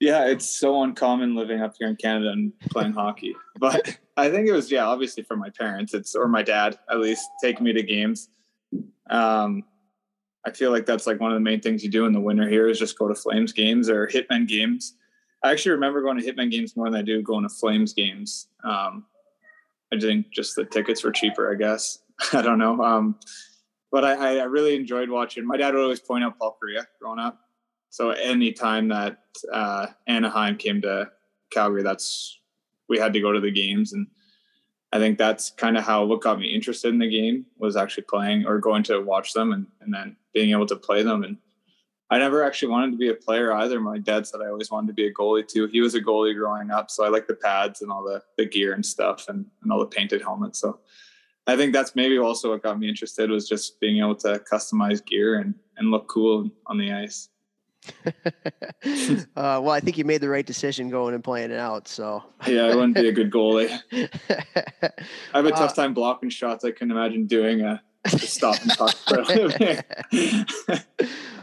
yeah, 0.00 0.26
it's 0.26 0.48
so 0.48 0.82
uncommon 0.82 1.34
living 1.34 1.60
up 1.60 1.74
here 1.78 1.88
in 1.88 1.96
Canada 1.96 2.30
and 2.30 2.52
playing 2.70 2.92
hockey. 2.92 3.34
But 3.58 3.98
I 4.16 4.30
think 4.30 4.48
it 4.48 4.52
was 4.52 4.70
yeah, 4.70 4.86
obviously 4.86 5.22
for 5.22 5.36
my 5.36 5.50
parents, 5.50 5.94
it's 5.94 6.14
or 6.14 6.28
my 6.28 6.42
dad 6.42 6.78
at 6.90 6.98
least 6.98 7.26
taking 7.42 7.64
me 7.64 7.72
to 7.72 7.82
games. 7.82 8.28
Um, 9.10 9.64
I 10.46 10.52
feel 10.52 10.70
like 10.70 10.86
that's 10.86 11.06
like 11.06 11.20
one 11.20 11.32
of 11.32 11.36
the 11.36 11.40
main 11.40 11.60
things 11.60 11.82
you 11.82 11.90
do 11.90 12.06
in 12.06 12.12
the 12.12 12.20
winter 12.20 12.48
here 12.48 12.68
is 12.68 12.78
just 12.78 12.98
go 12.98 13.08
to 13.08 13.14
Flames 13.14 13.52
games 13.52 13.90
or 13.90 14.06
Hitmen 14.06 14.46
games. 14.46 14.94
I 15.42 15.50
actually 15.50 15.72
remember 15.72 16.02
going 16.02 16.18
to 16.18 16.24
Hitmen 16.24 16.50
games 16.50 16.76
more 16.76 16.88
than 16.88 17.00
I 17.00 17.02
do 17.02 17.20
going 17.20 17.42
to 17.42 17.48
Flames 17.48 17.92
games. 17.92 18.48
Um, 18.64 19.06
I 19.92 19.98
think 19.98 20.30
just 20.30 20.56
the 20.56 20.64
tickets 20.64 21.04
were 21.04 21.12
cheaper, 21.12 21.52
I 21.52 21.56
guess. 21.56 21.98
I 22.32 22.42
don't 22.42 22.58
know. 22.58 22.80
Um, 22.82 23.18
but 23.90 24.04
I, 24.04 24.38
I 24.38 24.44
really 24.44 24.74
enjoyed 24.76 25.08
watching. 25.08 25.46
My 25.46 25.56
dad 25.56 25.74
would 25.74 25.82
always 25.82 26.00
point 26.00 26.24
out 26.24 26.38
Paul 26.38 26.58
Kariya 26.62 26.86
growing 27.00 27.18
up. 27.18 27.40
So 27.90 28.10
anytime 28.10 28.88
that 28.88 29.18
uh, 29.52 29.86
Anaheim 30.06 30.56
came 30.56 30.82
to 30.82 31.10
Calgary, 31.50 31.82
that's 31.82 32.38
we 32.88 32.98
had 32.98 33.12
to 33.14 33.20
go 33.20 33.32
to 33.32 33.40
the 33.40 33.50
games, 33.50 33.92
and 33.92 34.06
I 34.92 34.98
think 34.98 35.18
that's 35.18 35.50
kind 35.50 35.76
of 35.76 35.84
how 35.84 36.04
what 36.04 36.20
got 36.20 36.38
me 36.38 36.46
interested 36.46 36.88
in 36.88 36.98
the 36.98 37.08
game 37.08 37.46
was 37.58 37.76
actually 37.76 38.04
playing 38.04 38.46
or 38.46 38.58
going 38.58 38.82
to 38.84 39.00
watch 39.00 39.32
them, 39.32 39.52
and, 39.52 39.66
and 39.80 39.94
then 39.94 40.16
being 40.34 40.50
able 40.50 40.66
to 40.66 40.76
play 40.76 41.02
them. 41.02 41.24
And 41.24 41.38
I 42.10 42.18
never 42.18 42.44
actually 42.44 42.68
wanted 42.68 42.92
to 42.92 42.98
be 42.98 43.08
a 43.08 43.14
player 43.14 43.52
either. 43.52 43.80
My 43.80 43.98
dad 43.98 44.26
said 44.26 44.40
I 44.40 44.48
always 44.48 44.70
wanted 44.70 44.88
to 44.88 44.92
be 44.92 45.06
a 45.06 45.12
goalie 45.12 45.46
too. 45.46 45.66
He 45.66 45.80
was 45.80 45.94
a 45.94 46.00
goalie 46.00 46.36
growing 46.36 46.70
up, 46.70 46.90
so 46.90 47.04
I 47.04 47.08
like 47.08 47.26
the 47.26 47.34
pads 47.34 47.82
and 47.82 47.90
all 47.90 48.04
the 48.04 48.22
the 48.36 48.46
gear 48.46 48.74
and 48.74 48.84
stuff, 48.84 49.28
and, 49.28 49.46
and 49.62 49.72
all 49.72 49.78
the 49.78 49.86
painted 49.86 50.22
helmets. 50.22 50.58
So 50.58 50.80
I 51.46 51.56
think 51.56 51.72
that's 51.72 51.94
maybe 51.94 52.18
also 52.18 52.50
what 52.50 52.62
got 52.62 52.78
me 52.78 52.88
interested 52.88 53.30
was 53.30 53.48
just 53.48 53.78
being 53.80 53.98
able 53.98 54.16
to 54.16 54.40
customize 54.50 55.04
gear 55.04 55.38
and, 55.38 55.54
and 55.76 55.90
look 55.90 56.08
cool 56.08 56.50
on 56.66 56.78
the 56.78 56.92
ice. 56.92 57.28
uh, 58.06 59.22
well, 59.36 59.70
I 59.70 59.80
think 59.80 59.96
you 59.96 60.04
made 60.04 60.20
the 60.20 60.28
right 60.28 60.44
decision 60.44 60.90
going 60.90 61.14
and 61.14 61.22
playing 61.22 61.52
it 61.52 61.58
out. 61.58 61.86
So 61.86 62.24
yeah, 62.46 62.64
I 62.64 62.74
wouldn't 62.74 62.94
be 62.94 63.08
a 63.08 63.12
good 63.12 63.30
goalie. 63.30 63.70
I 63.92 64.92
have 65.32 65.46
a 65.46 65.50
tough 65.50 65.72
uh, 65.72 65.74
time 65.74 65.94
blocking 65.94 66.30
shots. 66.30 66.64
I 66.64 66.72
can 66.72 66.90
imagine 66.90 67.26
doing 67.26 67.60
a 67.62 67.82
stop 68.08 68.60
and 68.62 68.70
talk 68.72 68.94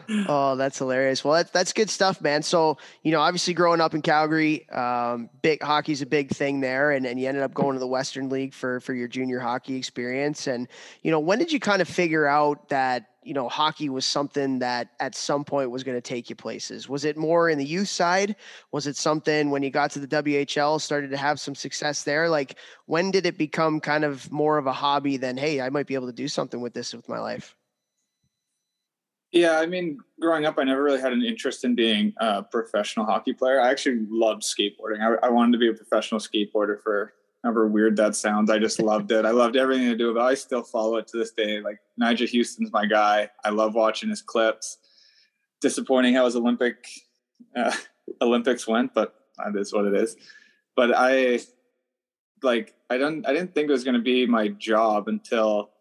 oh, 0.28 0.56
that's 0.56 0.78
hilarious. 0.78 1.24
Well, 1.24 1.34
that's 1.34 1.52
that's 1.52 1.74
good 1.74 1.90
stuff, 1.90 2.22
man. 2.22 2.44
So, 2.44 2.78
you 3.04 3.12
know, 3.12 3.20
obviously 3.20 3.54
growing 3.54 3.82
up 3.82 3.94
in 3.94 4.02
Calgary, 4.02 4.68
um, 4.70 5.30
big 5.42 5.62
hockey's 5.62 6.02
a 6.02 6.06
big 6.06 6.30
thing 6.30 6.60
there, 6.60 6.92
and, 6.92 7.06
and 7.06 7.20
you 7.20 7.28
ended 7.28 7.44
up 7.44 7.54
going 7.54 7.74
to 7.74 7.80
the 7.80 7.88
Western 7.88 8.30
League 8.30 8.54
for 8.54 8.80
for 8.80 8.94
your 8.94 9.08
junior 9.08 9.40
hockey 9.40 9.76
experience. 9.76 10.48
And, 10.48 10.68
you 11.02 11.12
know, 11.12 11.20
when 11.20 11.40
did 11.40 11.52
you 11.52 11.60
kind 11.60 11.82
of 11.82 11.88
figure 11.88 12.28
out 12.28 12.70
that, 12.70 13.10
you 13.26 13.34
know, 13.34 13.50
hockey 13.50 13.90
was 13.90 14.06
something 14.06 14.60
that 14.60 14.90
at 15.00 15.16
some 15.16 15.44
point 15.44 15.72
was 15.72 15.84
going 15.84 15.98
to 15.98 16.02
take 16.02 16.30
you 16.30 16.36
places? 16.36 16.90
Was 16.90 17.06
it 17.06 17.18
more 17.18 17.50
in 17.50 17.58
the 17.58 17.66
youth 17.66 17.90
side? 17.90 18.36
Was 18.72 18.88
it 18.88 18.96
something 18.96 19.50
when 19.50 19.64
you 19.64 19.70
got 19.70 19.92
to 19.92 20.00
the 20.00 20.08
WHL, 20.08 20.80
started 20.80 21.12
to 21.12 21.18
have 21.18 21.40
some 21.40 21.56
success 21.56 22.04
there? 22.04 22.30
Like 22.30 22.58
when 22.86 23.12
did 23.12 23.26
it 23.26 23.38
become 23.38 23.80
kind 23.80 24.04
of 24.04 24.32
more 24.32 24.58
of 24.58 24.68
a 24.68 24.74
hobby 24.74 25.18
than, 25.18 25.38
hey, 25.38 25.62
I 25.62 25.70
might 25.70 25.88
be 25.88 25.96
able 25.96 26.08
to 26.08 26.14
do 26.14 26.28
something 26.28 26.62
with 26.62 26.74
this 26.74 26.94
with 26.94 27.08
my 27.10 27.20
life? 27.20 27.56
Yeah, 29.32 29.58
I 29.58 29.66
mean, 29.66 29.98
growing 30.22 30.46
up, 30.46 30.60
I 30.60 30.64
never 30.64 30.84
really 30.84 31.02
had 31.02 31.12
an 31.12 31.24
interest 31.24 31.64
in 31.64 31.74
being 31.74 32.14
a 32.18 32.44
professional 32.44 33.08
hockey 33.08 33.34
player. 33.34 33.60
I 33.60 33.72
actually 33.72 34.06
loved 34.08 34.44
skateboarding. 34.44 35.02
I, 35.02 35.26
I 35.26 35.30
wanted 35.32 35.54
to 35.54 35.58
be 35.58 35.70
a 35.70 35.74
professional 35.74 36.22
skateboarder 36.22 36.80
for 36.80 37.14
however 37.44 37.68
weird 37.68 37.98
that 37.98 38.16
sounds. 38.16 38.50
I 38.50 38.58
just 38.58 38.80
loved 38.80 39.12
it. 39.12 39.26
I 39.26 39.32
loved 39.32 39.56
everything 39.56 39.90
to 39.90 39.98
do 39.98 40.12
about 40.12 40.28
it. 40.28 40.32
I 40.32 40.34
still 40.36 40.64
follow 40.64 40.96
it 40.98 41.08
to 41.08 41.18
this 41.18 41.32
day. 41.32 41.60
Like 41.62 41.80
Nyjah 42.02 42.36
Huston's 42.36 42.72
my 42.72 42.86
guy. 42.86 43.30
I 43.44 43.50
love 43.50 43.76
watching 43.76 44.10
his 44.10 44.22
clips. 44.22 44.78
Disappointing 45.62 46.14
how 46.14 46.26
his 46.26 46.36
Olympic 46.36 46.88
uh, 47.56 47.74
Olympics 48.22 48.68
went, 48.68 48.94
but 48.94 49.16
that 49.38 49.60
is 49.60 49.74
what 49.74 49.86
it 49.86 49.94
is. 49.94 50.16
But 50.76 50.92
I 50.96 51.40
like 52.42 52.76
I 52.90 52.98
don't 52.98 53.28
I 53.28 53.34
didn't 53.34 53.54
think 53.54 53.70
it 53.70 53.72
was 53.72 53.84
going 53.84 53.96
to 53.96 54.02
be 54.02 54.26
my 54.26 54.50
job 54.50 55.08
until 55.08 55.72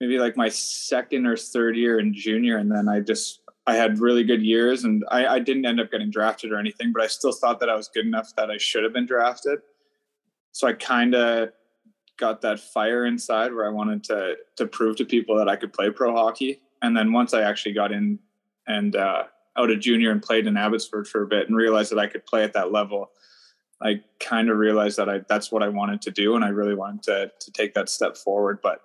maybe 0.00 0.18
like 0.18 0.36
my 0.36 0.48
second 0.48 1.26
or 1.26 1.36
third 1.36 1.76
year 1.76 1.98
in 1.98 2.14
junior, 2.14 2.58
and 2.58 2.70
then 2.70 2.88
I 2.88 3.00
just 3.00 3.40
I 3.66 3.74
had 3.74 3.98
really 3.98 4.24
good 4.24 4.42
years, 4.42 4.84
and 4.84 5.04
I, 5.10 5.26
I 5.26 5.38
didn't 5.38 5.66
end 5.66 5.80
up 5.80 5.90
getting 5.90 6.10
drafted 6.10 6.52
or 6.52 6.58
anything, 6.58 6.92
but 6.92 7.02
I 7.02 7.06
still 7.06 7.32
thought 7.32 7.60
that 7.60 7.70
I 7.70 7.76
was 7.76 7.88
good 7.88 8.06
enough 8.06 8.34
that 8.36 8.50
I 8.50 8.58
should 8.58 8.84
have 8.84 8.92
been 8.92 9.06
drafted. 9.06 9.60
So 10.54 10.68
I 10.68 10.72
kind 10.72 11.16
of 11.16 11.50
got 12.16 12.40
that 12.42 12.60
fire 12.60 13.04
inside 13.06 13.52
where 13.52 13.66
I 13.66 13.70
wanted 13.70 14.04
to 14.04 14.36
to 14.56 14.66
prove 14.66 14.96
to 14.96 15.04
people 15.04 15.36
that 15.36 15.48
I 15.48 15.56
could 15.56 15.72
play 15.72 15.90
pro 15.90 16.14
hockey. 16.14 16.62
And 16.80 16.96
then 16.96 17.12
once 17.12 17.34
I 17.34 17.42
actually 17.42 17.72
got 17.72 17.90
in 17.90 18.20
and 18.68 18.94
uh, 18.94 19.24
out 19.58 19.70
of 19.70 19.80
junior 19.80 20.12
and 20.12 20.22
played 20.22 20.46
in 20.46 20.56
Abbotsford 20.56 21.08
for 21.08 21.22
a 21.22 21.26
bit 21.26 21.48
and 21.48 21.56
realized 21.56 21.90
that 21.90 21.98
I 21.98 22.06
could 22.06 22.24
play 22.24 22.44
at 22.44 22.52
that 22.52 22.70
level, 22.70 23.10
I 23.82 24.02
kind 24.20 24.48
of 24.48 24.56
realized 24.56 24.96
that 24.96 25.08
I 25.08 25.22
that's 25.28 25.50
what 25.50 25.64
I 25.64 25.68
wanted 25.68 26.00
to 26.02 26.12
do, 26.12 26.36
and 26.36 26.44
I 26.44 26.48
really 26.48 26.76
wanted 26.76 27.02
to 27.02 27.32
to 27.38 27.52
take 27.52 27.74
that 27.74 27.88
step 27.88 28.16
forward. 28.16 28.60
But 28.62 28.80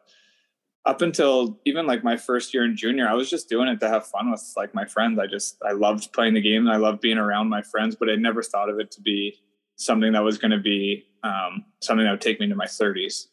up 0.86 1.04
until 1.04 1.60
even 1.66 1.86
like 1.86 2.04
my 2.04 2.18
first 2.18 2.52
year 2.52 2.66
in 2.66 2.76
junior, 2.76 3.08
I 3.08 3.14
was 3.14 3.30
just 3.30 3.48
doing 3.48 3.68
it 3.68 3.80
to 3.82 3.90
have 3.90 4.08
fun 4.08 4.32
with 4.32 4.54
like 4.58 4.74
my 4.74 4.86
friends. 4.86 5.20
I 5.20 5.28
just 5.28 5.62
I 5.64 5.74
loved 5.74 6.12
playing 6.14 6.34
the 6.34 6.42
game 6.42 6.66
and 6.66 6.72
I 6.76 6.78
loved 6.78 7.00
being 7.00 7.20
around 7.20 7.48
my 7.48 7.62
friends, 7.62 7.96
but 7.96 8.10
I 8.10 8.16
never 8.16 8.42
thought 8.42 8.72
of 8.72 8.80
it 8.80 8.90
to 8.92 9.02
be 9.02 9.40
something 9.80 10.14
that 10.14 10.24
was 10.24 10.38
going 10.38 10.52
to 10.52 10.60
be 10.60 11.06
um, 11.24 11.66
something 11.82 12.06
that 12.06 12.12
would 12.12 12.22
take 12.22 12.40
me 12.40 12.46
into 12.46 12.56
my 12.56 12.66
30s. 12.66 13.28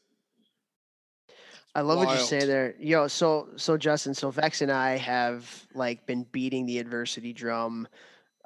I 1.75 1.83
love 1.83 1.99
Wild. 1.99 2.09
what 2.09 2.19
you 2.19 2.25
say 2.25 2.47
there. 2.47 2.75
Yo, 2.81 3.07
so 3.07 3.49
so 3.57 3.77
Justin, 3.77 4.15
so 4.15 4.31
Vex 4.31 4.63
and 4.63 4.73
I 4.73 4.97
have 4.97 5.67
like 5.75 6.07
been 6.07 6.25
beating 6.33 6.65
the 6.65 6.79
adversity 6.79 7.35
drum 7.35 7.87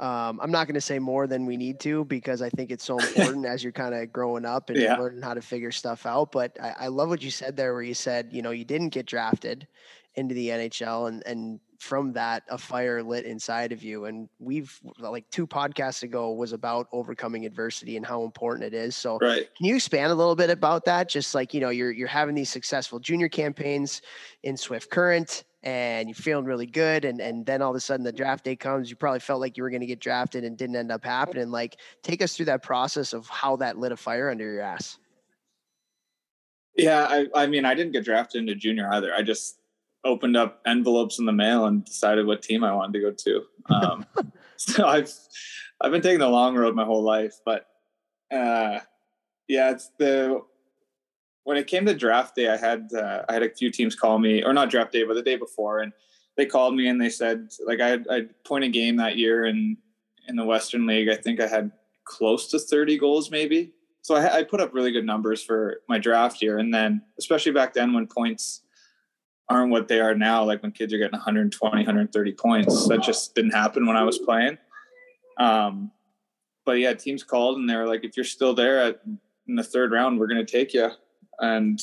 um, 0.01 0.41
I'm 0.43 0.51
not 0.51 0.67
going 0.67 0.75
to 0.75 0.81
say 0.81 0.99
more 0.99 1.27
than 1.27 1.45
we 1.45 1.59
need 1.59 1.79
to 1.81 2.07
because 2.07 2.41
I 2.41 2.49
think 2.49 2.71
it's 2.71 2.85
so 2.85 2.99
important 2.99 3.45
as 3.45 3.63
you're 3.63 3.71
kind 3.71 3.95
of 3.95 4.11
growing 4.11 4.47
up 4.47 4.71
and 4.71 4.79
yeah. 4.79 4.97
learning 4.97 5.21
how 5.21 5.35
to 5.35 5.43
figure 5.43 5.71
stuff 5.71 6.07
out. 6.07 6.33
But 6.33 6.57
I, 6.61 6.75
I, 6.81 6.87
love 6.89 7.11
what 7.11 7.23
you 7.23 7.31
said 7.31 7.55
there, 7.55 7.75
where 7.75 7.83
you 7.83 7.93
said, 7.93 8.31
you 8.33 8.41
know, 8.41 8.51
you 8.51 8.65
didn't 8.65 8.89
get 8.89 9.05
drafted 9.05 9.69
into 10.15 10.35
the 10.35 10.49
NHL, 10.49 11.09
and 11.09 11.23
and 11.27 11.61
from 11.81 12.13
that, 12.13 12.43
a 12.51 12.59
fire 12.59 13.03
lit 13.03 13.25
inside 13.25 13.73
of 13.73 13.83
you. 13.83 14.05
And 14.05 14.29
we've 14.39 14.79
like 14.99 15.29
two 15.31 15.47
podcasts 15.47 16.03
ago 16.03 16.31
was 16.33 16.53
about 16.53 16.87
overcoming 16.93 17.47
adversity 17.47 17.97
and 17.97 18.05
how 18.05 18.23
important 18.23 18.65
it 18.65 18.75
is. 18.75 18.97
So, 18.97 19.19
right. 19.19 19.49
can 19.57 19.67
you 19.67 19.77
expand 19.77 20.13
a 20.13 20.15
little 20.15 20.37
bit 20.37 20.51
about 20.51 20.85
that? 20.85 21.09
Just 21.09 21.35
like 21.35 21.55
you 21.55 21.61
know, 21.61 21.71
you're 21.71 21.91
you're 21.91 22.07
having 22.07 22.35
these 22.35 22.51
successful 22.51 22.99
junior 22.99 23.29
campaigns 23.29 24.03
in 24.43 24.59
Swift 24.59 24.91
Current 24.91 25.45
and 25.63 26.09
you're 26.09 26.15
feeling 26.15 26.45
really 26.45 26.67
good 26.67 27.05
and 27.05 27.21
and 27.21 27.45
then 27.45 27.61
all 27.61 27.71
of 27.71 27.77
a 27.77 27.81
sudden 27.81 28.03
the 28.03 28.13
draft 28.13 28.45
day 28.45 28.57
comes 28.57 28.89
you 28.89 28.97
probably 28.97 29.21
felt 29.21 29.41
like 29.41 29.59
you 29.59 29.63
were 29.63 29.69
going 29.69 29.81
to 29.81 29.87
get 29.87 30.01
drafted 30.01 30.43
and 30.43 30.57
didn't 30.57 30.75
end 30.75 30.91
up 30.91 31.05
happening 31.05 31.51
like 31.51 31.77
take 32.03 32.23
us 32.23 32.35
through 32.35 32.47
that 32.47 32.63
process 32.63 33.13
of 33.13 33.27
how 33.29 33.57
that 33.57 33.77
lit 33.77 33.93
a 33.93 33.97
fire 33.97 34.31
under 34.31 34.51
your 34.51 34.63
ass 34.63 34.97
yeah 36.77 37.07
i 37.11 37.27
i 37.35 37.47
mean 37.47 37.67
i 37.67 37.75
didn't 37.75 37.93
get 37.93 38.07
drafted 38.07 38.39
into 38.39 38.55
junior 38.55 38.91
either 38.95 39.13
i 39.15 39.21
just 39.21 39.60
opened 40.05 40.37
up 40.37 40.61
envelopes 40.67 41.19
in 41.19 41.27
the 41.27 41.33
mail 41.33 41.67
and 41.67 41.85
decided 41.85 42.27
what 42.27 42.43
team 42.43 42.65
i 42.65 42.73
wanted 42.73 42.93
to 42.93 43.01
go 43.01 43.11
to 43.11 43.43
um, 43.75 44.07
so 44.57 44.87
i've 44.87 45.13
i've 45.81 45.93
been 45.93 46.03
taking 46.03 46.21
the 46.21 46.29
long 46.29 46.57
road 46.57 46.75
my 46.75 46.85
whole 46.85 47.03
life 47.03 47.35
but 47.45 47.67
uh 48.33 48.79
yeah 49.49 49.71
it's 49.71 49.91
the 49.99 50.41
when 51.45 51.57
it 51.57 51.67
came 51.67 51.87
to 51.87 51.95
draft 51.95 52.37
day, 52.37 52.49
I 52.49 52.57
had 52.57 52.91
uh, 52.95 53.23
I 53.29 53.33
had 53.33 53.43
a 53.43 53.51
few 53.51 53.71
teams 53.71 53.97
call 53.97 54.19
me, 54.19 54.43
or 54.43 54.53
not 54.53 54.71
draft 54.71 54.93
day, 54.93 55.05
but 55.05 55.15
the 55.15 55.23
day 55.23 55.37
before, 55.37 55.81
and 55.81 55.93
they 56.37 56.47
called 56.47 56.75
me 56.75 56.89
and 56.89 57.01
they 57.01 57.11
said 57.11 57.51
like 57.67 57.81
I 57.81 57.89
had 57.89 58.07
I 58.11 58.21
point 58.45 58.65
a 58.65 58.69
game 58.69 58.97
that 58.97 59.17
year 59.17 59.47
in 59.47 59.77
in 60.29 60.37
the 60.37 60.45
Western 60.45 60.87
League. 60.87 61.09
I 61.09 61.17
think 61.17 61.41
I 61.41 61.47
had 61.47 61.73
close 62.05 62.49
to 62.53 62.59
30 62.59 62.99
goals, 62.99 63.31
maybe. 63.31 63.73
So 64.03 64.15
I, 64.15 64.39
I 64.39 64.45
put 64.45 64.61
up 64.61 64.73
really 64.73 64.93
good 64.93 65.05
numbers 65.05 65.43
for 65.43 65.81
my 65.89 65.99
draft 65.99 66.41
year, 66.41 66.59
and 66.59 66.73
then 66.73 67.03
especially 67.19 67.53
back 67.53 67.75
then 67.75 67.93
when 67.93 68.07
points 68.07 68.63
aren't 69.51 69.73
what 69.73 69.89
they 69.89 70.01
are 70.01 70.15
now, 70.15 70.45
like 70.45 70.63
when 70.63 70.71
kids 70.71 70.95
are 70.95 70.99
getting 70.99 71.13
120, 71.13 71.77
130 71.77 72.33
points, 72.35 72.87
that 72.89 73.03
just 73.03 73.35
didn't 73.35 73.51
happen 73.51 73.85
when 73.85 73.97
I 73.97 74.05
was 74.05 74.17
playing. 74.19 74.57
Um, 75.39 75.91
but 76.65 76.79
yeah, 76.79 76.95
teams 76.95 77.25
called 77.25 77.59
and 77.59 77.69
they 77.69 77.75
were 77.75 77.89
like, 77.89 78.05
if 78.05 78.17
you're 78.17 78.25
still 78.25 78.55
there 78.55 78.81
at 78.81 79.01
in 79.49 79.57
the 79.57 79.65
third 79.65 79.91
round, 79.91 80.21
we're 80.21 80.29
going 80.29 80.45
to 80.45 80.51
take 80.51 80.73
you 80.73 80.91
and 81.41 81.81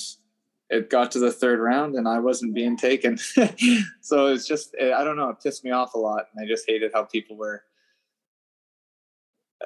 it 0.70 0.90
got 0.90 1.12
to 1.12 1.20
the 1.20 1.32
third 1.32 1.60
round 1.60 1.96
and 1.96 2.08
I 2.08 2.20
wasn't 2.20 2.54
being 2.54 2.78
taken. 2.78 3.18
so 4.02 4.28
it's 4.28 4.48
just, 4.48 4.74
I 4.82 5.04
don't 5.04 5.18
know, 5.18 5.30
it 5.30 5.42
pissed 5.44 5.66
me 5.66 5.72
off 5.72 5.94
a 5.94 6.00
lot. 6.00 6.28
And 6.34 6.44
I 6.44 6.48
just 6.48 6.66
hated 6.70 6.92
how 6.94 7.04
people 7.04 7.36
were, 7.36 7.64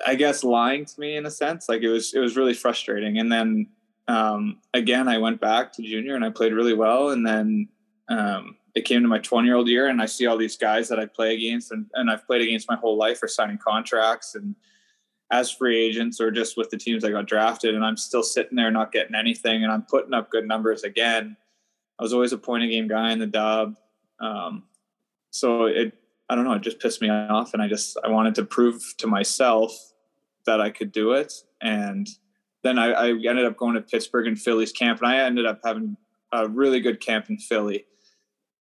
I 0.05 0.15
guess, 0.15 0.43
lying 0.43 0.85
to 0.85 0.99
me 0.99 1.17
in 1.17 1.27
a 1.27 1.31
sense. 1.31 1.69
Like 1.69 1.83
it 1.83 1.89
was, 1.89 2.15
it 2.15 2.19
was 2.19 2.35
really 2.35 2.55
frustrating. 2.55 3.19
And 3.19 3.31
then 3.31 3.67
um, 4.07 4.57
again, 4.73 5.07
I 5.07 5.19
went 5.19 5.39
back 5.39 5.71
to 5.73 5.83
junior 5.83 6.15
and 6.15 6.25
I 6.25 6.31
played 6.31 6.53
really 6.53 6.73
well. 6.73 7.09
And 7.09 7.25
then 7.25 7.67
um, 8.11 8.57
it 8.75 8.85
came 8.85 9.01
to 9.01 9.07
my 9.07 9.19
20 9.19 9.47
year 9.47 9.55
old 9.55 9.67
year 9.67 9.87
and 9.87 10.01
I 10.01 10.05
see 10.05 10.27
all 10.27 10.37
these 10.37 10.57
guys 10.57 10.87
that 10.89 10.99
I 10.99 11.05
play 11.05 11.33
against 11.33 11.71
and, 11.71 11.85
and 11.93 12.09
I've 12.09 12.25
played 12.25 12.41
against 12.41 12.69
my 12.69 12.75
whole 12.75 12.97
life 12.97 13.21
are 13.23 13.27
signing 13.27 13.57
contracts 13.57 14.35
and 14.35 14.55
as 15.31 15.49
free 15.49 15.77
agents 15.77 16.19
or 16.19 16.29
just 16.29 16.57
with 16.57 16.69
the 16.69 16.77
teams 16.77 17.03
I 17.03 17.09
got 17.09 17.25
drafted, 17.25 17.73
and 17.73 17.85
I'm 17.85 17.97
still 17.97 18.21
sitting 18.21 18.57
there 18.57 18.69
not 18.69 18.91
getting 18.91 19.15
anything, 19.15 19.63
and 19.63 19.71
I'm 19.71 19.83
putting 19.83 20.13
up 20.13 20.29
good 20.29 20.45
numbers 20.45 20.83
again. 20.83 21.37
I 21.97 22.03
was 22.03 22.13
always 22.13 22.33
a 22.33 22.37
point 22.37 22.63
of 22.63 22.69
game 22.69 22.87
guy 22.87 23.11
in 23.11 23.19
the 23.19 23.27
dub, 23.27 23.77
um, 24.19 24.63
so 25.31 25.65
it 25.65 25.93
I 26.29 26.35
don't 26.35 26.45
know, 26.45 26.53
it 26.53 26.61
just 26.61 26.79
pissed 26.79 27.01
me 27.01 27.09
off, 27.09 27.53
and 27.53 27.63
I 27.63 27.67
just 27.67 27.97
I 28.03 28.09
wanted 28.09 28.35
to 28.35 28.45
prove 28.45 28.83
to 28.97 29.07
myself 29.07 29.93
that 30.45 30.59
I 30.59 30.69
could 30.69 30.91
do 30.91 31.13
it, 31.13 31.33
and 31.61 32.07
then 32.63 32.77
I, 32.77 32.91
I 32.91 33.07
ended 33.09 33.45
up 33.45 33.57
going 33.57 33.75
to 33.75 33.81
Pittsburgh 33.81 34.27
and 34.27 34.39
Philly's 34.39 34.73
camp, 34.73 34.99
and 34.99 35.07
I 35.09 35.17
ended 35.17 35.45
up 35.45 35.61
having 35.63 35.95
a 36.33 36.47
really 36.47 36.81
good 36.81 36.99
camp 36.99 37.29
in 37.29 37.37
Philly, 37.37 37.85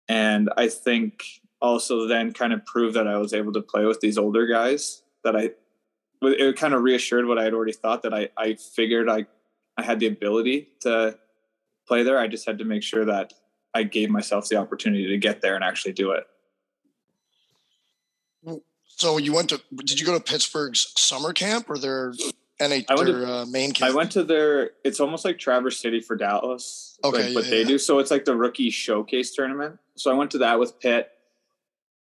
and 0.09 0.51
I 0.57 0.69
think 0.69 1.25
also 1.61 2.07
then 2.07 2.33
kind 2.33 2.53
of 2.53 2.65
proved 2.65 2.97
that 2.97 3.07
I 3.07 3.19
was 3.19 3.35
able 3.35 3.53
to 3.53 3.61
play 3.61 3.85
with 3.85 4.01
these 4.01 4.17
older 4.19 4.47
guys 4.47 5.03
that 5.25 5.37
I 5.37 5.51
it 6.23 6.57
kind 6.57 6.75
of 6.75 6.83
reassured 6.83 7.27
what 7.27 7.39
I 7.39 7.45
had 7.45 7.55
already 7.55 7.73
thought 7.73 8.03
that 8.03 8.13
I, 8.13 8.29
I 8.37 8.55
figured 8.55 9.09
I, 9.09 9.27
I 9.77 9.83
had 9.83 10.01
the 10.01 10.07
ability 10.07 10.69
to 10.81 11.17
play 11.87 12.03
there. 12.03 12.19
I 12.19 12.27
just 12.27 12.45
had 12.45 12.59
to 12.59 12.65
make 12.65 12.83
sure 12.83 13.05
that 13.05 13.33
I 13.73 13.85
gave 13.85 14.11
myself 14.11 14.49
the 14.49 14.57
opportunity 14.57 15.07
to 15.07 15.19
get 15.19 15.41
there 15.41 15.55
and 15.55 15.63
actually 15.63 15.93
do 15.93 16.13
it. 16.13 16.27
So 18.87 19.19
you 19.19 19.33
went 19.33 19.51
to, 19.51 19.61
did 19.85 20.01
you 20.01 20.07
go 20.07 20.19
to 20.19 20.21
Pittsburgh's 20.21 20.93
summer 20.97 21.33
camp 21.33 21.71
or 21.71 21.79
their 21.79 22.13
NH, 22.61 22.87
I 22.89 22.95
went 22.95 23.07
to, 23.07 23.33
uh, 23.33 23.47
main 23.47 23.73
camp? 23.73 23.91
I 23.91 23.95
went 23.95 24.11
to 24.13 24.25
their, 24.25 24.71
it's 24.85 25.01
almost 25.01 25.25
like 25.25 25.39
Traverse 25.39 25.79
City 25.79 26.01
for 26.01 26.17
Dallas. 26.17 26.99
Okay. 27.05 27.27
Like 27.27 27.35
what 27.35 27.45
yeah, 27.45 27.51
they 27.51 27.61
yeah. 27.61 27.69
do. 27.69 27.79
So 27.79 27.99
it's 27.99 28.11
like 28.11 28.25
the 28.25 28.37
rookie 28.37 28.71
showcase 28.71 29.33
tournament. 29.33 29.79
So 29.95 30.11
I 30.11 30.15
went 30.15 30.31
to 30.33 30.39
that 30.39 30.59
with 30.59 30.81
Pitt. 30.81 31.11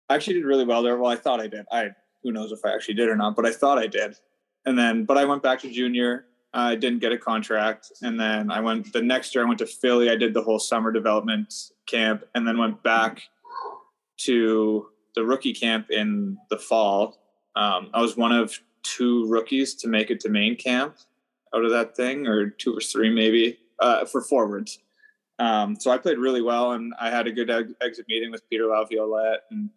I 0.08 0.14
actually 0.14 0.34
did 0.34 0.44
really 0.44 0.64
well 0.64 0.82
there. 0.82 0.96
Well, 0.96 1.10
I 1.10 1.16
thought 1.16 1.40
I 1.40 1.46
did. 1.46 1.66
I 1.70 1.90
who 2.22 2.32
knows 2.32 2.52
if 2.52 2.64
I 2.64 2.74
actually 2.74 2.94
did 2.94 3.08
or 3.08 3.16
not, 3.16 3.36
but 3.36 3.46
I 3.46 3.52
thought 3.52 3.78
I 3.78 3.86
did. 3.86 4.16
And 4.64 4.78
then, 4.78 5.04
but 5.04 5.18
I 5.18 5.24
went 5.24 5.42
back 5.42 5.60
to 5.60 5.70
junior. 5.70 6.26
I 6.52 6.74
didn't 6.74 7.00
get 7.00 7.12
a 7.12 7.18
contract. 7.18 7.92
And 8.02 8.18
then 8.18 8.50
I 8.50 8.60
went 8.60 8.92
the 8.92 9.02
next 9.02 9.34
year, 9.34 9.44
I 9.44 9.46
went 9.46 9.58
to 9.58 9.66
Philly. 9.66 10.10
I 10.10 10.16
did 10.16 10.32
the 10.32 10.42
whole 10.42 10.58
summer 10.58 10.90
development 10.90 11.52
camp 11.86 12.24
and 12.34 12.46
then 12.48 12.58
went 12.58 12.82
back 12.82 13.22
to 14.18 14.88
the 15.14 15.24
rookie 15.24 15.52
camp 15.52 15.90
in 15.90 16.38
the 16.50 16.58
fall. 16.58 17.18
Um, 17.54 17.90
I 17.94 18.00
was 18.00 18.16
one 18.16 18.32
of 18.32 18.58
two 18.94 19.26
rookies 19.28 19.74
to 19.74 19.88
make 19.88 20.10
it 20.10 20.20
to 20.20 20.28
main 20.28 20.56
camp 20.56 20.96
out 21.54 21.64
of 21.64 21.70
that 21.70 21.96
thing, 21.96 22.26
or 22.26 22.50
two 22.50 22.76
or 22.76 22.80
three 22.80 23.10
maybe 23.10 23.58
uh, 23.80 24.04
for 24.04 24.20
forwards. 24.20 24.78
Um, 25.38 25.76
so 25.78 25.90
I 25.90 25.98
played 25.98 26.18
really 26.18 26.42
well, 26.42 26.72
and 26.72 26.94
I 26.98 27.10
had 27.10 27.26
a 27.26 27.32
good 27.32 27.50
exit 27.80 28.06
meeting 28.08 28.30
with 28.30 28.48
Peter 28.48 28.66
Laviolette, 28.66 29.44
and 29.50 29.70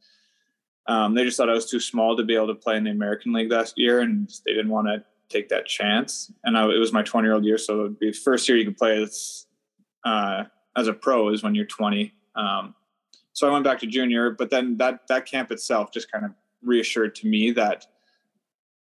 Um, 0.87 1.13
they 1.13 1.23
just 1.23 1.37
thought 1.37 1.49
I 1.49 1.53
was 1.53 1.69
too 1.69 1.79
small 1.79 2.17
to 2.17 2.23
be 2.23 2.35
able 2.35 2.47
to 2.47 2.55
play 2.55 2.75
in 2.75 2.83
the 2.83 2.89
American 2.89 3.31
League 3.31 3.51
last 3.51 3.77
year, 3.77 3.99
and 4.01 4.27
they 4.43 4.53
didn't 4.53 4.71
want 4.71 4.87
to 4.87 5.03
take 5.27 5.47
that 5.49 5.67
chance. 5.67 6.31
And 6.43 6.57
I, 6.57 6.63
it 6.63 6.79
was 6.79 6.91
my 6.91 7.03
20 7.03 7.27
year 7.27 7.35
old 7.35 7.45
year, 7.45 7.59
so 7.59 7.81
it'd 7.81 7.99
be 7.99 8.11
the 8.11 8.17
first 8.17 8.49
year 8.49 8.57
you 8.57 8.65
could 8.65 8.77
play 8.77 9.03
as, 9.03 9.45
uh, 10.03 10.45
as 10.75 10.87
a 10.87 10.93
pro 10.93 11.29
is 11.29 11.43
when 11.43 11.53
you're 11.53 11.65
20. 11.65 12.11
Um, 12.35 12.73
so 13.33 13.47
I 13.47 13.51
went 13.51 13.65
back 13.65 13.79
to 13.81 13.87
junior, 13.87 14.31
but 14.31 14.49
then 14.49 14.77
that 14.77 15.07
that 15.09 15.27
camp 15.27 15.51
itself 15.51 15.91
just 15.93 16.11
kind 16.11 16.25
of 16.25 16.31
reassured 16.63 17.13
to 17.15 17.27
me 17.27 17.51
that 17.51 17.85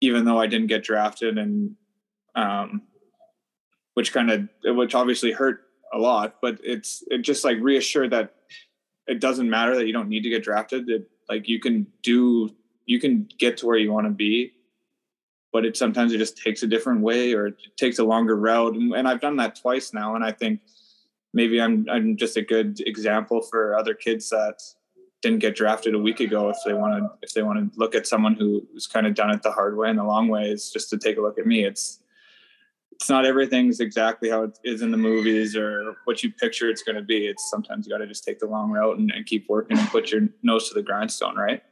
even 0.05 0.25
though 0.25 0.41
I 0.41 0.47
didn't 0.47 0.67
get 0.69 0.85
drafted 0.85 1.39
and 1.39 1.75
um, 2.35 2.83
which 3.95 4.13
kind 4.13 4.31
of 4.31 4.49
which 4.77 4.95
obviously 4.95 5.33
hurt 5.33 5.63
a 5.93 5.99
lot, 5.99 6.37
but 6.43 6.59
it's 6.63 7.05
it 7.09 7.19
just 7.19 7.45
like 7.45 7.59
reassured 7.61 8.11
that 8.11 8.35
it 9.07 9.21
doesn't 9.21 9.49
matter 9.49 9.77
that 9.77 9.87
you 9.87 9.93
don't 9.93 10.09
need 10.09 10.23
to 10.23 10.31
get 10.31 10.45
drafted. 10.45 10.89
It, 10.89 11.09
like 11.29 11.49
you 11.49 11.61
can 11.61 11.87
do 12.03 12.51
you 12.87 13.01
can 13.01 13.29
get 13.39 13.57
to 13.59 13.67
where 13.67 13.79
you 13.79 13.93
want 13.93 14.07
to 14.07 14.13
be, 14.13 14.53
but 15.53 15.65
it 15.65 15.77
sometimes 15.77 16.13
it 16.13 16.19
just 16.19 16.37
takes 16.37 16.63
a 16.63 16.67
different 16.67 17.01
way 17.01 17.33
or 17.33 17.47
it 17.47 17.57
takes 17.77 17.99
a 17.99 18.05
longer 18.05 18.37
route. 18.37 18.75
And, 18.75 18.93
and 18.95 19.09
I've 19.09 19.21
done 19.21 19.37
that 19.37 19.57
twice 19.57 19.95
now, 19.95 20.17
and 20.17 20.25
I 20.25 20.33
think 20.33 20.61
maybe 21.33 21.61
I'm 21.61 21.87
I'm 21.91 22.17
just 22.17 22.37
a 22.37 22.43
good 22.43 22.81
example 22.87 23.41
for 23.41 23.77
other 23.79 23.95
kids 23.95 24.29
that 24.31 24.61
didn't 25.25 25.39
get 25.39 25.57
drafted 25.57 25.95
a 25.95 25.99
week 25.99 26.21
ago 26.21 26.51
if 26.51 26.57
they 26.67 26.75
want 26.75 27.03
to 27.03 27.11
if 27.23 27.33
they 27.33 27.43
want 27.43 27.59
to 27.59 27.79
look 27.79 27.95
at 27.95 28.07
someone 28.07 28.35
who's 28.35 28.87
kind 28.87 29.07
of 29.07 29.15
done 29.15 29.31
it 29.31 29.43
the 29.43 29.51
hard 29.51 29.77
way 29.77 29.89
and 29.89 29.99
the 29.99 30.05
long 30.05 30.29
way 30.29 30.51
is 30.51 30.71
just 30.71 30.91
to 30.91 30.99
take 30.99 31.17
a 31.17 31.21
look 31.21 31.39
at 31.39 31.47
me. 31.47 31.65
It's 31.65 32.01
it's 32.93 33.09
not 33.09 33.25
everything's 33.25 33.81
exactly 33.81 34.29
how 34.29 34.45
it 34.45 34.59
is 34.63 34.83
in 34.83 34.91
the 34.91 34.99
movies 34.99 35.57
or 35.57 35.97
what 36.05 36.23
you 36.23 36.31
picture 36.31 36.69
it's 36.69 36.83
going 36.83 36.97
to 36.97 37.03
be. 37.03 37.27
It's 37.27 37.51
sometimes 37.51 37.87
you 37.87 37.93
got 37.93 37.99
to 37.99 38.07
just 38.07 38.23
take 38.23 38.39
the 38.39 38.47
long 38.47 38.71
route 38.71 38.99
and, 38.99 39.11
and 39.11 39.25
keep 39.25 39.49
working 39.49 39.79
and 39.79 39.89
put 39.89 40.13
your 40.13 40.29
nose 40.43 40.69
to 40.69 40.75
the 40.75 40.83
grindstone 40.83 41.37
right? 41.37 41.63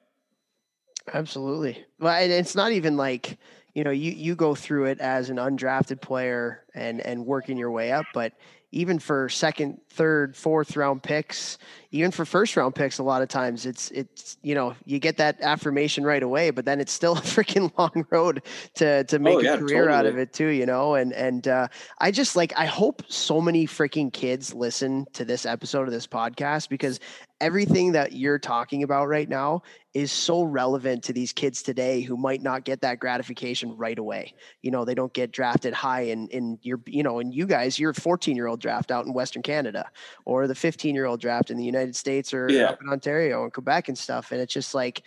Absolutely. 1.12 1.84
Well 2.00 2.22
it's 2.22 2.56
not 2.56 2.72
even 2.72 2.96
like 2.96 3.38
you 3.74 3.84
know 3.84 3.90
you 3.90 4.12
you 4.12 4.34
go 4.34 4.54
through 4.54 4.86
it 4.86 4.98
as 4.98 5.28
an 5.28 5.36
undrafted 5.36 6.00
player 6.00 6.64
and 6.74 7.02
and 7.02 7.26
working 7.26 7.58
your 7.58 7.70
way 7.70 7.92
up 7.92 8.06
but 8.14 8.32
even 8.72 8.98
for 8.98 9.28
second, 9.28 9.78
third, 9.90 10.34
fourth 10.34 10.76
round 10.76 11.02
picks, 11.02 11.58
even 11.90 12.10
for 12.10 12.24
first 12.24 12.56
round 12.56 12.74
picks, 12.74 12.98
a 12.98 13.02
lot 13.02 13.20
of 13.20 13.28
times 13.28 13.66
it's 13.66 13.90
it's 13.90 14.38
you 14.42 14.54
know 14.54 14.74
you 14.86 14.98
get 14.98 15.18
that 15.18 15.40
affirmation 15.42 16.04
right 16.04 16.22
away, 16.22 16.50
but 16.50 16.64
then 16.64 16.80
it's 16.80 16.90
still 16.90 17.12
a 17.18 17.20
freaking 17.20 17.70
long 17.78 18.06
road 18.10 18.42
to 18.74 19.04
to 19.04 19.18
make 19.18 19.36
oh, 19.36 19.40
yeah, 19.40 19.54
a 19.54 19.58
career 19.58 19.82
totally. 19.82 19.98
out 19.98 20.06
of 20.06 20.18
it 20.18 20.32
too, 20.32 20.48
you 20.48 20.64
know. 20.64 20.94
And 20.94 21.12
and 21.12 21.46
uh, 21.46 21.68
I 21.98 22.10
just 22.10 22.34
like 22.34 22.52
I 22.56 22.64
hope 22.64 23.02
so 23.08 23.40
many 23.40 23.66
freaking 23.66 24.12
kids 24.12 24.54
listen 24.54 25.06
to 25.12 25.24
this 25.24 25.44
episode 25.44 25.86
of 25.86 25.92
this 25.92 26.06
podcast 26.06 26.70
because 26.70 26.98
everything 27.42 27.92
that 27.92 28.12
you're 28.12 28.38
talking 28.38 28.84
about 28.84 29.08
right 29.08 29.28
now 29.28 29.62
is 29.92 30.12
so 30.12 30.44
relevant 30.44 31.02
to 31.02 31.12
these 31.12 31.32
kids 31.32 31.62
today 31.62 32.00
who 32.00 32.16
might 32.16 32.40
not 32.40 32.64
get 32.64 32.80
that 32.80 33.00
gratification 33.00 33.76
right 33.76 33.98
away. 33.98 34.32
You 34.62 34.70
know, 34.70 34.84
they 34.84 34.94
don't 34.94 35.12
get 35.12 35.32
drafted 35.32 35.74
high 35.74 36.02
in 36.02 36.28
in 36.28 36.58
your 36.62 36.80
you 36.86 37.02
know, 37.02 37.18
and 37.18 37.34
you 37.34 37.46
guys, 37.46 37.78
you're 37.78 37.92
14 37.92 38.36
year 38.36 38.46
old 38.46 38.60
draft 38.60 38.90
out 38.90 39.04
in 39.04 39.12
Western 39.12 39.42
Canada, 39.42 39.90
or 40.24 40.46
the 40.46 40.54
15 40.54 40.94
year 40.94 41.04
old 41.04 41.20
draft 41.20 41.50
in 41.50 41.58
the 41.58 41.64
United 41.64 41.96
States 41.96 42.32
or 42.32 42.48
yeah. 42.48 42.70
up 42.70 42.80
in 42.80 42.88
Ontario 42.88 43.42
and 43.42 43.52
Quebec 43.52 43.88
and 43.88 43.98
stuff. 43.98 44.30
And 44.30 44.40
it's 44.40 44.54
just 44.54 44.72
like, 44.72 45.02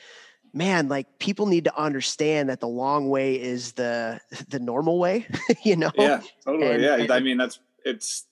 man, 0.54 0.90
like 0.90 1.18
people 1.18 1.46
need 1.46 1.64
to 1.64 1.80
understand 1.80 2.50
that 2.50 2.60
the 2.60 2.68
long 2.68 3.10
way 3.10 3.42
is 3.42 3.72
the 3.72 4.20
the 4.50 4.60
normal 4.60 5.00
way. 5.00 5.26
you 5.64 5.78
know? 5.78 5.92
Yeah, 5.98 6.22
totally. 6.44 6.74
And, 6.74 6.84
yeah, 6.84 6.96
and, 6.96 7.12
I 7.12 7.22
mean 7.22 7.38
that's 7.38 7.60
it's 7.86 8.26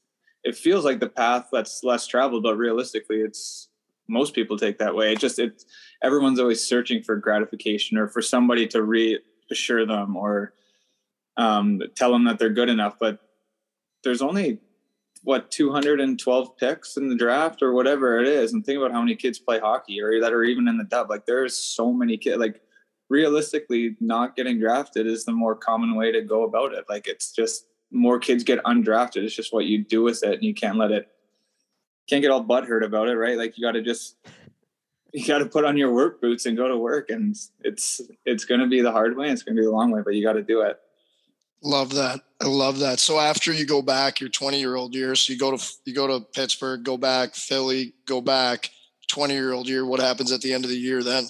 it 0.44 0.58
feels 0.58 0.84
like 0.84 1.00
the 1.00 1.08
path 1.08 1.48
that's 1.54 1.84
less 1.86 2.06
traveled, 2.06 2.44
but 2.44 2.58
realistically, 2.58 3.22
it's 3.22 3.70
most 4.08 4.36
people 4.36 4.58
take 4.58 4.80
that 4.80 4.96
way. 4.96 5.14
It 5.14 5.20
just 5.20 5.40
it 5.40 5.64
everyone's 6.02 6.40
always 6.40 6.66
searching 6.66 7.04
for 7.04 7.16
gratification 7.16 7.98
or 7.98 8.08
for 8.08 8.22
somebody 8.22 8.68
to 8.68 8.84
reassure 8.84 9.86
them 9.86 10.16
or 10.16 10.54
um, 11.38 11.82
tell 11.96 12.12
them 12.12 12.26
that 12.26 12.40
they're 12.40 12.50
good 12.50 12.70
enough. 12.70 12.96
But 13.00 13.20
there's 14.04 14.22
only 14.22 14.60
what 15.24 15.52
212 15.52 16.58
picks 16.58 16.98
in 16.98 17.08
the 17.08 17.16
draft 17.16 17.62
or 17.62 17.74
whatever 17.74 18.20
it 18.20 18.28
is, 18.28 18.54
and 18.54 18.66
think 18.66 18.78
about 18.78 18.92
how 18.92 19.02
many 19.02 19.16
kids 19.16 19.40
play 19.40 19.60
hockey 19.60 20.02
or 20.02 20.20
that 20.20 20.34
are 20.34 20.44
even 20.44 20.68
in 20.68 20.78
the 20.78 20.84
dub. 20.84 21.10
Like 21.10 21.26
there's 21.26 21.56
so 21.56 21.94
many 21.94 22.18
kids. 22.18 22.38
Like 22.38 22.62
realistically, 23.10 23.96
not 24.02 24.36
getting 24.36 24.60
drafted 24.60 25.08
is 25.08 25.24
the 25.24 25.32
more 25.32 25.56
common 25.56 25.96
way 25.96 26.12
to 26.12 26.22
go 26.22 26.44
about 26.44 26.74
it. 26.74 26.86
Like 26.90 27.08
it's 27.08 27.32
just 27.32 27.68
more 27.92 28.20
kids 28.20 28.44
get 28.44 28.64
undrafted. 28.64 29.24
It's 29.24 29.36
just 29.36 29.54
what 29.54 29.66
you 29.66 29.84
do 29.84 30.04
with 30.04 30.24
it, 30.24 30.34
and 30.34 30.44
you 30.44 30.54
can't 30.54 30.78
let 30.78 30.92
it 30.92 31.08
can't 32.10 32.22
get 32.22 32.32
all 32.32 32.44
butthurt 32.44 32.86
about 32.86 33.08
it, 33.08 33.16
right? 33.16 33.38
Like 33.38 33.58
you 33.58 33.66
got 33.66 33.74
to 33.74 33.82
just 33.82 34.18
you 35.14 35.26
got 35.26 35.40
to 35.40 35.46
put 35.46 35.64
on 35.64 35.78
your 35.78 35.94
work 35.94 36.20
boots 36.20 36.46
and 36.46 36.58
go 36.58 36.68
to 36.68 36.78
work, 36.78 37.10
and 37.10 37.36
it's 37.62 38.02
it's 38.26 38.46
going 38.46 38.62
to 38.62 38.68
be 38.68 38.82
the 38.82 38.92
hard 38.92 39.16
way. 39.16 39.30
It's 39.30 39.44
going 39.44 39.56
to 39.56 39.62
be 39.62 39.66
the 39.66 39.72
long 39.72 39.92
way, 39.92 40.02
but 40.04 40.16
you 40.16 40.24
got 40.24 40.34
to 40.34 40.44
do 40.44 40.62
it. 40.62 40.80
Love 41.62 41.94
that. 41.94 42.20
I 42.42 42.48
love 42.48 42.80
that. 42.80 43.00
So 43.00 43.20
after 43.20 43.54
you 43.54 43.66
go 43.66 43.82
back 43.82 44.20
your 44.20 44.30
20 44.30 44.60
year 44.60 44.76
old 44.76 44.94
year, 44.94 45.16
so 45.16 45.32
you 45.32 45.40
go 45.40 45.56
to 45.56 45.66
you 45.86 45.94
go 45.94 46.08
to 46.08 46.26
Pittsburgh, 46.26 46.84
go 46.84 46.98
back, 46.98 47.36
Philly, 47.36 47.94
go 48.06 48.20
back, 48.20 48.70
20 49.08 49.34
year 49.34 49.54
old 49.54 49.70
year. 49.70 49.86
What 49.86 50.02
happens 50.02 50.32
at 50.32 50.42
the 50.42 50.54
end 50.54 50.66
of 50.66 50.70
the 50.70 50.78
year 50.78 51.04
then? 51.04 51.28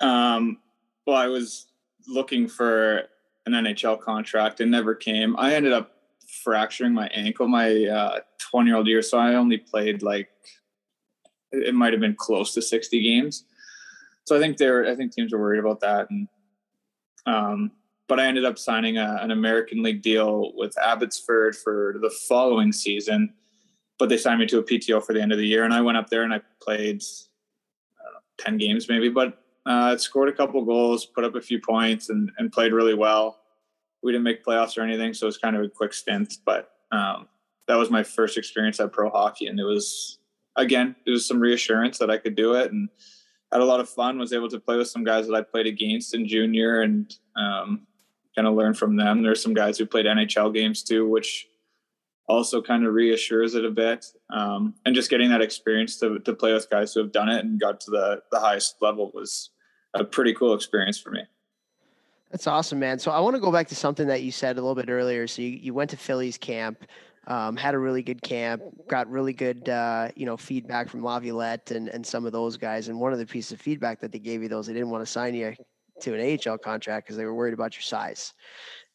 Um, 0.00 0.58
well, 1.06 1.16
I 1.16 1.26
was 1.26 1.66
looking 2.08 2.48
for 2.48 3.02
an 3.46 3.52
NHL 3.52 4.00
contract 4.00 4.60
and 4.60 4.70
never 4.70 4.94
came. 4.94 5.36
I 5.38 5.54
ended 5.54 5.72
up 5.72 5.99
fracturing 6.42 6.92
my 6.92 7.08
ankle 7.08 7.48
my 7.48 7.84
uh, 7.84 8.20
20 8.38 8.68
year 8.68 8.76
old 8.76 8.86
year. 8.86 9.02
So 9.02 9.18
I 9.18 9.34
only 9.34 9.58
played 9.58 10.02
like, 10.02 10.30
it 11.52 11.74
might 11.74 11.92
have 11.92 12.00
been 12.00 12.14
close 12.14 12.54
to 12.54 12.62
60 12.62 13.02
games. 13.02 13.44
So 14.24 14.36
I 14.36 14.40
think 14.40 14.56
they're, 14.56 14.86
I 14.86 14.94
think 14.94 15.12
teams 15.12 15.32
are 15.32 15.38
worried 15.38 15.58
about 15.58 15.80
that. 15.80 16.08
And, 16.10 16.28
um, 17.26 17.72
but 18.08 18.20
I 18.20 18.26
ended 18.26 18.44
up 18.44 18.58
signing 18.58 18.98
a, 18.98 19.18
an 19.20 19.30
American 19.30 19.82
League 19.82 20.02
deal 20.02 20.52
with 20.54 20.76
Abbotsford 20.78 21.56
for 21.56 21.96
the 22.00 22.10
following 22.10 22.72
season. 22.72 23.34
But 23.98 24.08
they 24.08 24.16
signed 24.16 24.40
me 24.40 24.46
to 24.46 24.58
a 24.58 24.62
PTO 24.62 25.04
for 25.04 25.12
the 25.12 25.20
end 25.20 25.30
of 25.30 25.38
the 25.38 25.46
year, 25.46 25.64
and 25.64 25.74
I 25.74 25.82
went 25.82 25.98
up 25.98 26.08
there 26.08 26.22
and 26.22 26.32
I 26.32 26.40
played 26.62 27.02
I 28.00 28.12
know, 28.12 28.18
ten 28.38 28.56
games 28.56 28.88
maybe, 28.88 29.10
but 29.10 29.42
uh, 29.66 29.96
scored 29.98 30.30
a 30.30 30.32
couple 30.32 30.64
goals, 30.64 31.04
put 31.04 31.22
up 31.22 31.34
a 31.34 31.40
few 31.40 31.60
points, 31.60 32.08
and, 32.08 32.32
and 32.38 32.50
played 32.50 32.72
really 32.72 32.94
well 32.94 33.39
we 34.02 34.12
didn't 34.12 34.24
make 34.24 34.44
playoffs 34.44 34.78
or 34.78 34.82
anything, 34.82 35.14
so 35.14 35.26
it 35.26 35.28
was 35.28 35.38
kind 35.38 35.56
of 35.56 35.62
a 35.62 35.68
quick 35.68 35.92
stint. 35.92 36.38
But 36.44 36.70
um, 36.92 37.28
that 37.68 37.76
was 37.76 37.90
my 37.90 38.02
first 38.02 38.38
experience 38.38 38.80
at 38.80 38.92
pro 38.92 39.10
hockey, 39.10 39.46
and 39.46 39.58
it 39.58 39.64
was 39.64 40.18
again, 40.56 40.96
it 41.06 41.10
was 41.10 41.26
some 41.26 41.40
reassurance 41.40 41.98
that 41.98 42.10
I 42.10 42.18
could 42.18 42.34
do 42.34 42.54
it, 42.54 42.72
and 42.72 42.88
had 43.52 43.60
a 43.60 43.64
lot 43.64 43.80
of 43.80 43.88
fun. 43.88 44.18
Was 44.18 44.32
able 44.32 44.48
to 44.48 44.60
play 44.60 44.76
with 44.76 44.88
some 44.88 45.04
guys 45.04 45.26
that 45.26 45.34
I 45.34 45.42
played 45.42 45.66
against 45.66 46.14
in 46.14 46.26
junior, 46.26 46.82
and 46.82 47.12
um, 47.36 47.86
kind 48.34 48.46
of 48.46 48.54
learn 48.54 48.74
from 48.74 48.96
them. 48.96 49.22
There's 49.22 49.42
some 49.42 49.54
guys 49.54 49.78
who 49.78 49.86
played 49.86 50.06
NHL 50.06 50.54
games 50.54 50.82
too, 50.82 51.08
which 51.08 51.46
also 52.30 52.62
kind 52.62 52.86
of 52.86 52.94
reassures 52.94 53.54
it 53.54 53.64
a 53.64 53.70
bit. 53.70 54.06
Um, 54.32 54.74
and 54.86 54.94
just 54.94 55.10
getting 55.10 55.30
that 55.30 55.42
experience 55.42 55.98
to, 55.98 56.20
to 56.20 56.32
play 56.32 56.52
with 56.52 56.70
guys 56.70 56.94
who 56.94 57.00
have 57.00 57.12
done 57.12 57.28
it 57.28 57.44
and 57.44 57.60
got 57.60 57.80
to 57.80 57.90
the, 57.90 58.22
the 58.30 58.38
highest 58.38 58.76
level 58.80 59.10
was 59.12 59.50
a 59.94 60.04
pretty 60.04 60.32
cool 60.32 60.54
experience 60.54 60.98
for 60.98 61.10
me. 61.10 61.22
That's 62.30 62.46
awesome, 62.46 62.78
man. 62.78 62.98
So 62.98 63.10
I 63.10 63.18
want 63.18 63.34
to 63.34 63.40
go 63.40 63.50
back 63.50 63.66
to 63.68 63.74
something 63.74 64.06
that 64.06 64.22
you 64.22 64.30
said 64.30 64.56
a 64.56 64.60
little 64.60 64.76
bit 64.76 64.88
earlier. 64.88 65.26
So 65.26 65.42
you, 65.42 65.48
you 65.48 65.74
went 65.74 65.90
to 65.90 65.96
Phillies 65.96 66.38
camp, 66.38 66.84
um, 67.26 67.56
had 67.56 67.74
a 67.74 67.78
really 67.78 68.02
good 68.02 68.22
camp, 68.22 68.62
got 68.88 69.10
really 69.10 69.32
good, 69.32 69.68
uh, 69.68 70.10
you 70.14 70.26
know, 70.26 70.36
feedback 70.36 70.88
from 70.88 71.02
Laviolette 71.02 71.72
and, 71.72 71.88
and 71.88 72.06
some 72.06 72.26
of 72.26 72.32
those 72.32 72.56
guys. 72.56 72.88
And 72.88 73.00
one 73.00 73.12
of 73.12 73.18
the 73.18 73.26
pieces 73.26 73.52
of 73.52 73.60
feedback 73.60 74.00
that 74.00 74.12
they 74.12 74.20
gave 74.20 74.42
you 74.42 74.48
those, 74.48 74.68
they 74.68 74.72
didn't 74.72 74.90
want 74.90 75.04
to 75.04 75.10
sign 75.10 75.34
you 75.34 75.54
to 76.02 76.14
an 76.14 76.38
AHL 76.46 76.58
contract 76.58 77.06
because 77.06 77.16
they 77.16 77.24
were 77.24 77.34
worried 77.34 77.54
about 77.54 77.74
your 77.74 77.82
size. 77.82 78.32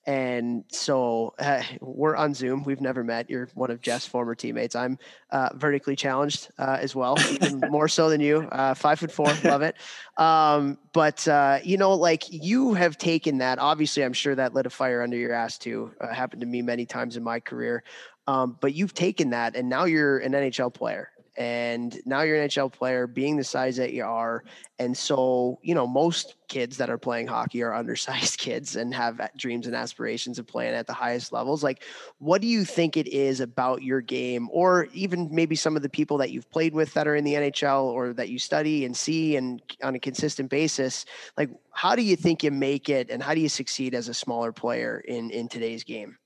And 0.07 0.63
so 0.67 1.33
uh, 1.39 1.63
we're 1.81 2.15
on 2.15 2.35
Zoom. 2.35 2.63
We've 2.63 2.81
never 2.81 3.03
met. 3.03 3.29
You're 3.29 3.49
one 3.55 3.71
of 3.71 3.81
Jeff's 3.81 4.05
former 4.05 4.35
teammates. 4.35 4.75
I'm 4.75 4.99
uh, 5.31 5.49
vertically 5.55 5.95
challenged 5.95 6.49
uh, 6.59 6.77
as 6.79 6.95
well, 6.95 7.17
even 7.31 7.59
more 7.71 7.87
so 7.87 8.09
than 8.09 8.21
you. 8.21 8.47
Uh, 8.51 8.75
five 8.75 8.99
foot 8.99 9.11
four, 9.11 9.33
love 9.43 9.63
it. 9.63 9.75
Um, 10.17 10.77
but 10.93 11.27
uh, 11.27 11.59
you 11.63 11.77
know, 11.77 11.95
like 11.95 12.23
you 12.29 12.75
have 12.75 12.97
taken 12.99 13.39
that. 13.39 13.57
Obviously, 13.57 14.03
I'm 14.03 14.13
sure 14.13 14.35
that 14.35 14.53
lit 14.53 14.67
a 14.67 14.69
fire 14.69 15.01
under 15.01 15.17
your 15.17 15.33
ass 15.33 15.57
too. 15.57 15.91
Uh, 15.99 16.13
happened 16.13 16.41
to 16.41 16.47
me 16.47 16.61
many 16.61 16.85
times 16.85 17.17
in 17.17 17.23
my 17.23 17.39
career. 17.39 17.83
Um, 18.27 18.57
but 18.59 18.73
you've 18.73 18.93
taken 18.93 19.31
that, 19.31 19.55
and 19.55 19.69
now 19.69 19.85
you're 19.85 20.19
an 20.19 20.33
NHL 20.33 20.73
player 20.73 21.09
and 21.37 21.99
now 22.05 22.21
you're 22.21 22.41
an 22.41 22.47
NHL 22.47 22.71
player 22.71 23.07
being 23.07 23.35
the 23.35 23.43
size 23.43 23.75
that 23.75 23.91
you 23.91 24.05
are. 24.05 24.43
And 24.79 24.97
so, 24.97 25.59
you 25.61 25.75
know, 25.75 25.85
most 25.85 26.35
kids 26.47 26.77
that 26.77 26.89
are 26.89 26.97
playing 26.97 27.27
hockey 27.27 27.61
are 27.61 27.73
undersized 27.75 28.37
kids 28.37 28.75
and 28.75 28.93
have 28.93 29.19
dreams 29.35 29.67
and 29.67 29.75
aspirations 29.75 30.39
of 30.39 30.47
playing 30.47 30.73
at 30.73 30.87
the 30.87 30.93
highest 30.93 31.33
levels. 31.33 31.63
Like, 31.63 31.83
what 32.19 32.41
do 32.41 32.47
you 32.47 32.63
think 32.63 32.95
it 32.95 33.07
is 33.07 33.41
about 33.41 33.83
your 33.83 34.01
game, 34.01 34.49
or 34.51 34.87
even 34.93 35.27
maybe 35.31 35.55
some 35.55 35.75
of 35.75 35.81
the 35.81 35.89
people 35.89 36.17
that 36.17 36.31
you've 36.31 36.49
played 36.49 36.73
with 36.73 36.93
that 36.93 37.07
are 37.07 37.15
in 37.15 37.23
the 37.23 37.33
NHL 37.33 37.83
or 37.83 38.13
that 38.13 38.29
you 38.29 38.39
study 38.39 38.85
and 38.85 38.95
see 38.95 39.35
and 39.35 39.61
on 39.83 39.95
a 39.95 39.99
consistent 39.99 40.49
basis? 40.49 41.05
Like, 41.37 41.49
how 41.71 41.95
do 41.95 42.01
you 42.01 42.15
think 42.15 42.43
you 42.43 42.51
make 42.51 42.89
it 42.89 43.09
and 43.09 43.21
how 43.21 43.33
do 43.33 43.41
you 43.41 43.49
succeed 43.49 43.93
as 43.93 44.07
a 44.07 44.13
smaller 44.13 44.51
player 44.51 45.03
in, 45.05 45.29
in 45.31 45.47
today's 45.49 45.83
game? 45.83 46.17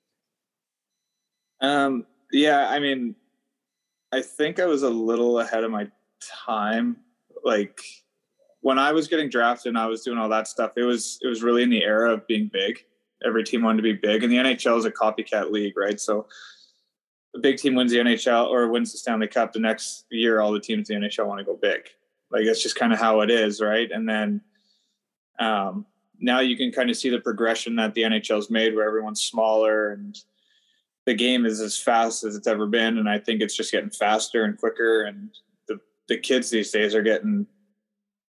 Um, 1.62 2.06
yeah, 2.32 2.70
I 2.70 2.80
mean, 2.80 3.16
I 4.12 4.22
think 4.22 4.60
I 4.60 4.66
was 4.66 4.84
a 4.84 4.90
little 4.90 5.40
ahead 5.40 5.64
of 5.64 5.72
my 5.72 5.88
time. 6.20 6.98
Like 7.44 7.80
when 8.62 8.80
I 8.80 8.92
was 8.92 9.08
getting 9.08 9.30
drafted 9.30 9.70
and 9.70 9.78
I 9.78 9.86
was 9.86 10.04
doing 10.04 10.18
all 10.18 10.30
that 10.30 10.48
stuff, 10.48 10.74
it 10.76 10.84
was 10.84 11.20
it 11.22 11.28
was 11.28 11.44
really 11.44 11.64
in 11.64 11.70
the 11.70 11.84
era 11.84 12.14
of 12.14 12.28
being 12.28 12.50
big. 12.52 12.86
Every 13.26 13.44
team 13.44 13.64
wanted 13.64 13.78
to 13.78 13.84
be 13.84 13.94
big, 13.94 14.24
and 14.24 14.32
the 14.32 14.38
NHL 14.38 14.78
is 14.78 14.86
a 14.86 14.92
copycat 14.92 15.52
league, 15.52 15.78
right? 15.78 16.00
So 16.00 16.28
the 17.34 17.40
big 17.40 17.58
team 17.58 17.76
wins 17.76 17.92
the 17.92 18.00
NHL 18.00 18.48
or 18.48 18.70
wins 18.70 18.92
the 18.92 18.98
Stanley 18.98 19.28
Cup, 19.28 19.54
the 19.54 19.60
next 19.60 20.06
year 20.10 20.40
all 20.40 20.52
the 20.52 20.60
teams 20.60 20.90
in 20.90 21.02
the 21.02 21.08
NHL 21.08 21.28
want 21.28 21.40
to 21.40 21.46
go 21.46 21.56
big. 21.56 21.90
Like 22.32 22.46
that's 22.46 22.64
just 22.64 22.76
kind 22.76 22.94
of 22.94 23.00
how 23.00 23.22
it 23.22 23.30
is, 23.30 23.62
right? 23.62 23.90
And 23.92 24.08
then 24.08 24.42
um, 25.40 25.86
now 26.20 26.40
you 26.40 26.58
can 26.58 26.72
kind 26.72 26.90
of 26.90 26.98
see 26.98 27.10
the 27.10 27.20
progression 27.20 27.76
that 27.76 27.94
the 27.94 28.04
NHL's 28.04 28.50
made, 28.50 28.76
where 28.76 28.88
everyone's 28.88 29.22
smaller 29.22 29.92
and 29.92 30.18
the 31.10 31.16
game 31.16 31.44
is 31.44 31.60
as 31.60 31.76
fast 31.76 32.24
as 32.24 32.36
it's 32.36 32.46
ever 32.46 32.68
been, 32.68 33.00
and 33.00 33.10
I 33.10 33.18
think 33.18 33.42
it's 33.42 33.56
just 33.56 33.72
getting 33.72 33.90
faster 33.90 34.44
and 34.44 34.56
quicker. 34.56 35.06
And 35.06 35.32
the 35.68 35.80
the 36.08 36.20
kids 36.20 36.52
these 36.52 36.70
days 36.70 36.94
are 36.94 37.02
getting 37.02 37.48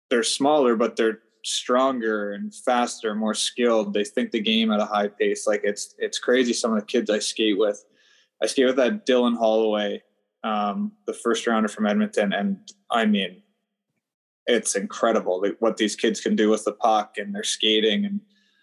they're 0.08 0.22
smaller, 0.22 0.76
but 0.76 0.96
they're 0.96 1.18
stronger 1.44 2.32
and 2.32 2.54
faster, 2.54 3.14
more 3.14 3.34
skilled. 3.34 3.92
They 3.92 4.02
think 4.02 4.30
the 4.30 4.40
game 4.40 4.72
at 4.72 4.80
a 4.80 4.86
high 4.86 5.08
pace. 5.08 5.46
Like 5.46 5.60
it's 5.62 5.94
it's 5.98 6.18
crazy. 6.18 6.54
Some 6.54 6.72
of 6.72 6.80
the 6.80 6.86
kids 6.86 7.10
I 7.10 7.18
skate 7.18 7.58
with, 7.58 7.84
I 8.42 8.46
skate 8.46 8.64
with 8.64 8.76
that 8.76 9.06
Dylan 9.06 9.36
Holloway, 9.36 10.02
um, 10.42 10.92
the 11.06 11.12
first 11.12 11.46
rounder 11.46 11.68
from 11.68 11.84
Edmonton, 11.84 12.32
and 12.32 12.56
I 12.90 13.04
mean, 13.04 13.42
it's 14.46 14.74
incredible 14.74 15.44
what 15.58 15.76
these 15.76 15.96
kids 15.96 16.18
can 16.18 16.34
do 16.34 16.48
with 16.48 16.64
the 16.64 16.72
puck 16.72 17.18
and 17.18 17.34
their 17.34 17.44
skating 17.44 18.06
and 18.06 18.22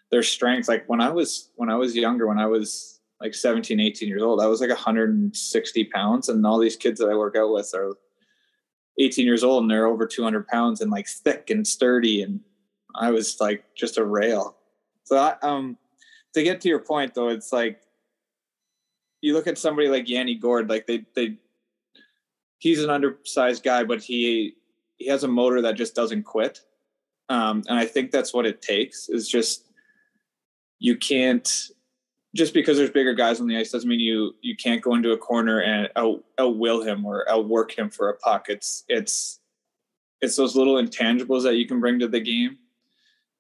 their 0.10 0.24
strength. 0.24 0.68
Like 0.68 0.90
when 0.90 1.02
I 1.02 1.12
was 1.12 1.52
when 1.56 1.70
I 1.70 1.76
was 1.76 1.96
younger, 1.96 2.26
when 2.26 2.40
I 2.40 2.48
was 2.48 2.97
like 3.20 3.34
17, 3.34 3.80
18 3.80 4.08
years 4.08 4.22
old, 4.22 4.42
I 4.42 4.48
was 4.48 4.62
like 4.62 4.70
160 4.70 5.84
pounds, 5.86 6.30
and 6.30 6.46
all 6.46 6.60
these 6.60 6.76
kids 6.76 7.00
that 7.00 7.10
I 7.10 7.16
work 7.16 7.36
out 7.36 7.52
with 7.52 7.74
are 7.74 7.94
18 9.00 9.26
years 9.26 9.44
old 9.44 9.64
and 9.64 9.72
they're 9.72 9.86
over 9.86 10.06
200 10.06 10.48
pounds 10.48 10.82
and 10.82 10.92
like 10.92 11.08
thick 11.08 11.50
and 11.50 11.68
sturdy 11.68 12.24
and 12.24 12.40
i 12.96 13.12
was 13.12 13.40
like 13.40 13.64
just 13.76 13.98
a 13.98 14.04
rail. 14.06 14.58
So 15.04 15.18
I, 15.18 15.36
um 15.42 15.78
to 16.34 16.44
get 16.44 16.62
to 16.62 16.70
your 16.70 16.80
point 16.80 17.14
though 17.14 17.30
it's 17.30 17.54
like 17.54 17.82
you 19.22 19.34
look 19.34 19.48
at 19.48 19.58
somebody 19.58 19.88
like 19.88 20.08
Yanni 20.08 20.36
Gourde, 20.36 20.70
like 20.70 20.86
they 20.88 21.06
they 21.16 21.38
he's 22.60 22.84
an 22.84 22.90
undersized 22.90 23.64
guy 23.64 23.84
but 23.84 24.02
he 24.02 24.56
he 24.98 25.08
has 25.08 25.24
a 25.24 25.28
motor 25.28 25.62
that 25.62 25.76
just 25.76 25.96
doesn't 25.96 26.24
quit. 26.24 26.62
Um 27.30 27.64
and 27.68 27.78
i 27.78 27.86
think 27.86 28.12
that's 28.12 28.34
what 28.34 28.46
it 28.46 28.62
takes 28.62 29.10
is 29.10 29.28
just 29.28 29.66
you 30.80 30.96
can't 30.98 31.70
just 32.38 32.54
because 32.54 32.78
there's 32.78 32.92
bigger 32.92 33.16
guys 33.16 33.42
on 33.42 33.48
the 33.48 33.58
ice 33.58 33.72
doesn't 33.72 33.90
mean 33.90 34.00
you 34.00 34.36
you 34.42 34.56
can't 34.56 34.82
go 34.82 34.94
into 34.94 35.12
a 35.12 35.18
corner 35.18 35.62
and 35.62 35.90
out 35.96 36.24
outwill 36.38 36.86
him 36.86 37.04
or 37.04 37.28
outwork 37.30 37.78
him 37.78 37.90
for 37.90 38.10
a 38.10 38.18
puck. 38.18 38.46
It's 38.48 38.84
it's 38.88 39.40
it's 40.22 40.36
those 40.36 40.56
little 40.56 40.76
intangibles 40.76 41.44
that 41.44 41.56
you 41.56 41.68
can 41.68 41.80
bring 41.80 42.00
to 42.00 42.08
the 42.08 42.20
game. 42.20 42.60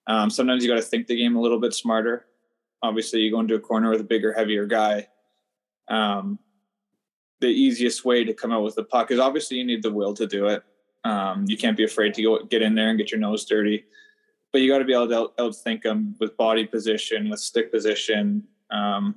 Um, 0.07 0.29
sometimes 0.29 0.63
you 0.63 0.69
got 0.69 0.75
to 0.75 0.81
think 0.81 1.05
the 1.05 1.15
game 1.15 1.35
a 1.35 1.41
little 1.41 1.59
bit 1.59 1.73
smarter. 1.73 2.25
Obviously, 2.81 3.19
you 3.19 3.31
go 3.31 3.39
into 3.39 3.55
a 3.55 3.59
corner 3.59 3.89
with 3.91 4.01
a 4.01 4.05
bigger, 4.05 4.33
heavier 4.33 4.65
guy. 4.65 5.07
Um, 5.87 6.39
the 7.39 7.47
easiest 7.47 8.03
way 8.03 8.23
to 8.23 8.33
come 8.33 8.51
out 8.51 8.63
with 8.63 8.75
the 8.75 8.83
puck 8.83 9.11
is 9.11 9.19
obviously 9.19 9.57
you 9.57 9.63
need 9.63 9.83
the 9.83 9.93
will 9.93 10.13
to 10.15 10.25
do 10.25 10.47
it. 10.47 10.63
Um, 11.03 11.45
you 11.47 11.57
can't 11.57 11.77
be 11.77 11.83
afraid 11.83 12.13
to 12.15 12.23
go 12.23 12.43
get 12.43 12.61
in 12.61 12.73
there 12.73 12.89
and 12.89 12.97
get 12.97 13.11
your 13.11 13.19
nose 13.19 13.45
dirty, 13.45 13.85
but 14.51 14.61
you 14.61 14.69
got 14.71 14.79
to 14.79 14.85
be 14.85 14.93
able 14.93 15.07
to 15.09 15.17
out, 15.17 15.37
outthink 15.37 15.83
them 15.83 16.15
with 16.19 16.35
body 16.35 16.65
position, 16.65 17.29
with 17.29 17.39
stick 17.39 17.71
position, 17.71 18.43
um, 18.71 19.15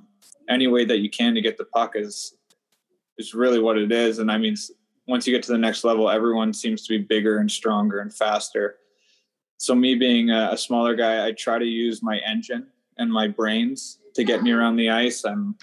any 0.49 0.67
way 0.67 0.85
that 0.85 0.99
you 0.99 1.09
can 1.09 1.33
to 1.35 1.41
get 1.41 1.57
the 1.57 1.65
puck 1.65 1.93
is 1.95 2.35
is 3.17 3.33
really 3.33 3.59
what 3.59 3.77
it 3.77 3.91
is. 3.91 4.19
And 4.19 4.31
I 4.31 4.37
mean, 4.37 4.55
once 5.07 5.27
you 5.27 5.33
get 5.33 5.43
to 5.43 5.51
the 5.51 5.57
next 5.57 5.83
level, 5.83 6.09
everyone 6.09 6.53
seems 6.53 6.85
to 6.87 6.97
be 6.97 7.03
bigger 7.03 7.37
and 7.39 7.51
stronger 7.51 7.99
and 7.99 8.13
faster. 8.13 8.77
So 9.57 9.75
me 9.75 9.95
being 9.95 10.31
a, 10.31 10.49
a 10.53 10.57
smaller 10.57 10.95
guy, 10.95 11.25
I 11.25 11.33
try 11.33 11.59
to 11.59 11.65
use 11.65 12.01
my 12.01 12.17
engine 12.19 12.67
and 12.97 13.11
my 13.11 13.27
brains 13.27 13.99
to 14.15 14.23
get 14.23 14.41
me 14.41 14.51
around 14.51 14.75
the 14.75 14.89
ice. 14.89 15.23
I'm 15.23 15.55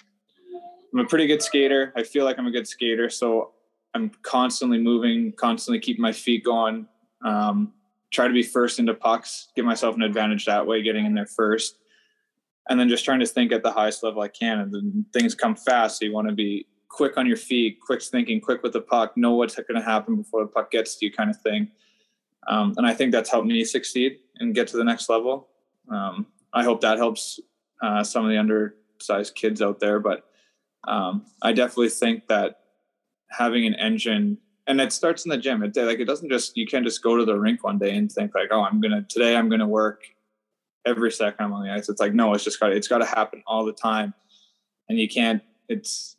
I'm 0.93 1.01
a 1.01 1.05
pretty 1.05 1.27
good 1.27 1.43
skater. 1.43 1.93
I 1.97 2.03
feel 2.03 2.25
like 2.25 2.39
I'm 2.39 2.47
a 2.47 2.51
good 2.51 2.67
skater, 2.67 3.11
so 3.11 3.53
I'm 3.95 4.11
constantly 4.23 4.79
moving, 4.79 5.33
constantly 5.33 5.81
keeping 5.81 6.01
my 6.01 6.13
feet 6.13 6.45
going. 6.45 6.87
Um, 7.23 7.75
try 8.11 8.27
to 8.27 8.33
be 8.33 8.43
first 8.43 8.79
into 8.79 8.95
pucks, 8.95 9.49
give 9.55 9.67
myself 9.67 9.97
an 9.97 10.03
advantage 10.03 10.47
that 10.47 10.67
way, 10.67 10.83
getting 10.83 11.05
in 11.05 11.15
there 11.15 11.27
first 11.27 11.79
and 12.69 12.79
then 12.79 12.89
just 12.89 13.05
trying 13.05 13.21
to 13.21 13.27
think 13.27 13.53
at 13.53 13.63
the 13.63 13.73
highest 13.73 14.03
level 14.03 14.23
I 14.23 14.29
can. 14.29 14.61
And 14.61 14.73
then 14.73 15.07
things 15.13 15.35
come 15.35 15.57
fast, 15.57 15.99
so 15.99 16.05
you 16.05 16.13
want 16.13 16.29
to 16.29 16.35
be 16.35 16.67
quick 16.89 17.17
on 17.17 17.27
your 17.27 17.37
feet, 17.37 17.79
quick 17.81 18.03
thinking, 18.03 18.41
quick 18.41 18.63
with 18.63 18.73
the 18.73 18.81
puck, 18.81 19.17
know 19.17 19.35
what's 19.35 19.55
going 19.57 19.81
to 19.81 19.83
happen 19.83 20.17
before 20.17 20.43
the 20.43 20.49
puck 20.49 20.71
gets 20.71 20.97
to 20.97 21.07
you, 21.07 21.13
kind 21.13 21.31
of 21.31 21.41
thing. 21.41 21.71
Um, 22.49 22.75
and 22.77 22.87
I 22.87 22.95
think 22.95 23.13
that's 23.13 23.31
helped 23.31 23.47
me 23.47 23.65
succeed 23.65 24.19
and 24.37 24.55
get 24.55 24.69
to 24.69 24.77
the 24.77 24.85
next 24.85 25.09
level. 25.09 25.49
Um, 25.91 26.27
I 26.53 26.65
hope 26.65 26.81
that 26.81 26.99
helps 26.99 27.41
uh, 27.83 28.03
some 28.03 28.25
of 28.25 28.31
the 28.31 28.39
undersized 28.39 29.35
kids 29.35 29.61
out 29.61 29.81
there, 29.81 30.01
but 30.01 30.25
um, 30.87 31.27
I 31.43 31.53
definitely 31.53 31.91
think 31.91 32.27
that 32.29 32.61
having 33.31 33.67
an 33.67 33.75
engine 33.75 34.39
and 34.67 34.83
it 34.83 34.93
starts 34.93 35.25
in 35.25 35.31
the 35.31 35.39
gym. 35.39 35.63
It 35.63 35.75
like 35.77 35.99
it 35.99 36.05
doesn't 36.05 36.29
just 36.29 36.57
you 36.57 36.67
can't 36.67 36.85
just 36.85 37.03
go 37.03 37.17
to 37.17 37.25
the 37.25 37.39
rink 37.39 37.65
one 37.65 37.79
day 37.79 37.97
and 37.97 38.13
think 38.13 38.35
like, 38.35 38.49
oh, 38.51 38.63
I'm 38.63 38.81
gonna 38.81 39.03
today 39.09 39.35
I'm 39.35 39.49
gonna 39.49 39.67
work 39.67 40.03
every 40.89 41.13
second 41.13 41.45
I'm 41.45 41.53
on 41.53 41.65
the 41.65 41.73
ice. 41.73 41.89
It's 41.89 42.01
like, 42.01 42.15
no, 42.15 42.33
it's 42.35 42.45
just 42.45 42.59
got 42.59 42.73
it's 42.73 42.89
got 42.89 42.99
to 42.99 43.07
happen 43.07 43.43
all 43.47 43.65
the 43.65 43.73
time, 43.73 44.15
and 44.89 44.99
you 44.99 45.09
can't. 45.09 45.43
It's. 45.69 46.17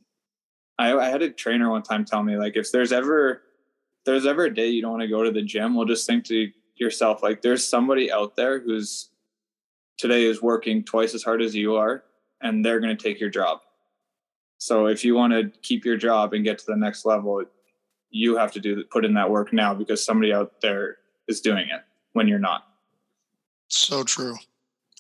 I, 0.78 0.96
I 0.96 1.10
had 1.10 1.22
a 1.22 1.30
trainer 1.30 1.70
one 1.70 1.84
time 1.84 2.06
tell 2.06 2.24
me 2.24 2.38
like, 2.38 2.56
if 2.56 2.72
there's 2.72 2.94
ever, 2.94 3.32
if 3.32 4.06
there's 4.06 4.26
ever 4.26 4.46
a 4.46 4.54
day 4.54 4.70
you 4.70 4.82
don't 4.82 4.92
want 4.92 5.02
to 5.02 5.10
go 5.10 5.24
to 5.24 5.32
the 5.32 5.42
gym, 5.42 5.76
well, 5.76 5.86
just 5.86 6.08
think 6.08 6.24
to 6.26 6.50
yourself 6.76 7.22
like, 7.22 7.42
there's 7.42 7.68
somebody 7.68 8.10
out 8.10 8.38
there 8.38 8.62
who's 8.62 9.10
today 9.98 10.24
is 10.24 10.42
working 10.42 10.86
twice 10.86 11.14
as 11.14 11.22
hard 11.22 11.42
as 11.42 11.54
you 11.54 11.76
are, 11.76 12.06
and 12.42 12.64
they're 12.64 12.80
going 12.80 12.96
to 12.96 13.04
take 13.04 13.20
your 13.20 13.30
job. 13.30 13.60
So 14.58 14.86
if 14.86 15.04
you 15.04 15.16
want 15.16 15.34
to 15.34 15.52
keep 15.62 15.84
your 15.84 15.98
job 15.98 16.34
and 16.34 16.46
get 16.46 16.60
to 16.60 16.66
the 16.66 16.78
next 16.78 17.06
level, 17.06 17.44
you 18.10 18.38
have 18.38 18.54
to 18.54 18.62
do 18.62 18.82
put 18.86 19.04
in 19.04 19.14
that 19.16 19.30
work 19.30 19.52
now 19.52 19.74
because 19.74 20.04
somebody 20.04 20.32
out 20.32 20.62
there 20.62 20.98
is 21.28 21.42
doing 21.42 21.68
it 21.68 21.82
when 22.14 22.28
you're 22.28 22.40
not. 22.40 22.68
So 23.68 24.04
true. 24.04 24.38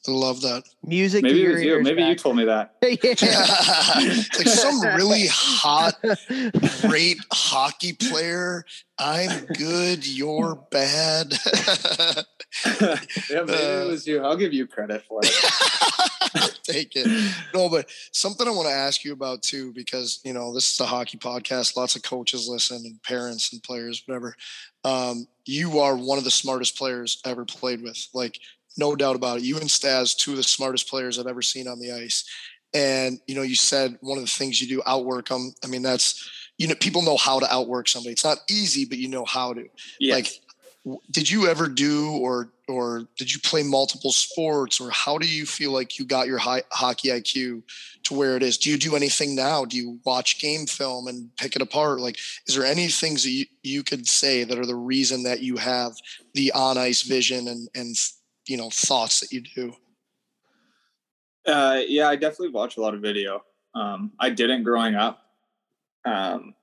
I 0.09 0.11
love 0.11 0.41
that. 0.41 0.63
Music. 0.83 1.21
Maybe 1.21 1.45
it 1.45 1.51
was 1.51 1.63
you. 1.63 1.83
Maybe 1.83 2.01
back. 2.01 2.09
you 2.09 2.15
told 2.15 2.35
me 2.35 2.45
that. 2.45 2.73
like 4.37 4.47
some 4.47 4.81
really 4.81 5.27
hot, 5.27 5.95
great 6.81 7.17
hockey 7.31 7.93
player. 7.93 8.65
I'm 8.97 9.45
good. 9.45 10.07
You're 10.07 10.55
bad. 10.71 11.33
yeah, 12.81 13.43
maybe 13.45 13.53
uh, 13.53 13.83
it 13.83 13.87
was 13.87 14.07
you. 14.07 14.23
I'll 14.23 14.35
give 14.35 14.51
you 14.51 14.65
credit 14.65 15.03
for 15.07 15.21
it. 15.23 16.55
Take 16.63 16.95
it. 16.95 17.33
No, 17.53 17.69
but 17.69 17.89
something 18.11 18.47
I 18.47 18.51
want 18.51 18.67
to 18.67 18.73
ask 18.73 19.03
you 19.03 19.13
about 19.13 19.43
too, 19.43 19.71
because 19.73 20.21
you 20.23 20.33
know 20.33 20.53
this 20.53 20.73
is 20.73 20.79
a 20.79 20.85
hockey 20.85 21.19
podcast. 21.19 21.77
Lots 21.77 21.95
of 21.95 22.01
coaches 22.01 22.49
listen, 22.49 22.77
and 22.85 23.01
parents 23.03 23.53
and 23.53 23.61
players, 23.61 24.01
whatever. 24.05 24.35
Um, 24.83 25.27
you 25.45 25.79
are 25.79 25.95
one 25.95 26.17
of 26.17 26.23
the 26.23 26.31
smartest 26.31 26.77
players 26.77 27.21
ever 27.25 27.45
played 27.45 27.81
with. 27.81 28.07
Like 28.13 28.39
no 28.79 28.95
doubt 28.95 29.15
about 29.15 29.37
it. 29.37 29.43
You 29.43 29.59
and 29.59 29.69
Stas, 29.69 30.15
two 30.15 30.31
of 30.31 30.37
the 30.37 30.43
smartest 30.43 30.89
players 30.89 31.19
I've 31.19 31.27
ever 31.27 31.41
seen 31.41 31.67
on 31.67 31.79
the 31.79 31.91
ice. 31.91 32.23
And 32.73 33.19
you 33.27 33.35
know, 33.35 33.41
you 33.41 33.55
said 33.55 33.97
one 34.01 34.17
of 34.17 34.23
the 34.23 34.29
things 34.29 34.61
you 34.61 34.67
do 34.67 34.81
outwork 34.85 35.29
them. 35.29 35.53
I 35.63 35.67
mean, 35.67 35.81
that's 35.81 36.29
you 36.57 36.67
know, 36.67 36.75
people 36.75 37.01
know 37.01 37.17
how 37.17 37.39
to 37.39 37.51
outwork 37.51 37.87
somebody. 37.87 38.11
It's 38.11 38.25
not 38.25 38.39
easy, 38.49 38.85
but 38.85 38.97
you 38.97 39.07
know 39.07 39.25
how 39.25 39.53
to. 39.53 39.65
Yes. 39.99 40.15
Like, 40.15 40.99
did 41.11 41.29
you 41.29 41.47
ever 41.47 41.67
do 41.67 42.11
or 42.11 42.51
or 42.67 43.07
did 43.17 43.33
you 43.33 43.39
play 43.39 43.63
multiple 43.63 44.11
sports 44.11 44.79
or 44.79 44.91
how 44.91 45.17
do 45.17 45.27
you 45.27 45.45
feel 45.45 45.71
like 45.71 45.97
you 45.97 46.05
got 46.05 46.27
your 46.27 46.37
high, 46.37 46.61
hockey 46.71 47.09
IQ 47.09 47.63
to 48.03 48.13
where 48.13 48.35
it 48.37 48.43
is? 48.43 48.57
Do 48.57 48.69
you 48.69 48.77
do 48.77 48.95
anything 48.95 49.35
now? 49.35 49.65
Do 49.65 49.75
you 49.75 49.99
watch 50.05 50.39
game 50.39 50.67
film 50.67 51.07
and 51.07 51.35
pick 51.37 51.55
it 51.55 51.61
apart? 51.61 51.99
Like, 51.99 52.17
is 52.47 52.55
there 52.55 52.65
any 52.65 52.87
things 52.87 53.23
that 53.23 53.31
you, 53.31 53.45
you 53.63 53.83
could 53.83 54.07
say 54.07 54.43
that 54.43 54.59
are 54.59 54.65
the 54.65 54.75
reason 54.75 55.23
that 55.23 55.41
you 55.41 55.57
have 55.57 55.93
the 56.33 56.51
on 56.51 56.77
ice 56.77 57.01
vision 57.01 57.47
and 57.47 57.67
and 57.73 57.95
you 58.49 58.57
know 58.57 58.69
thoughts 58.69 59.19
that 59.19 59.31
you 59.31 59.41
do? 59.41 59.73
Uh, 61.45 61.81
yeah, 61.88 62.09
I 62.09 62.15
definitely 62.15 62.49
watch 62.49 62.77
a 62.77 62.81
lot 62.81 62.93
of 62.93 63.01
video. 63.01 63.43
Um, 63.75 64.12
I 64.19 64.29
didn't 64.29 64.63
growing 64.63 64.95
up, 64.95 65.21
um, 66.05 66.53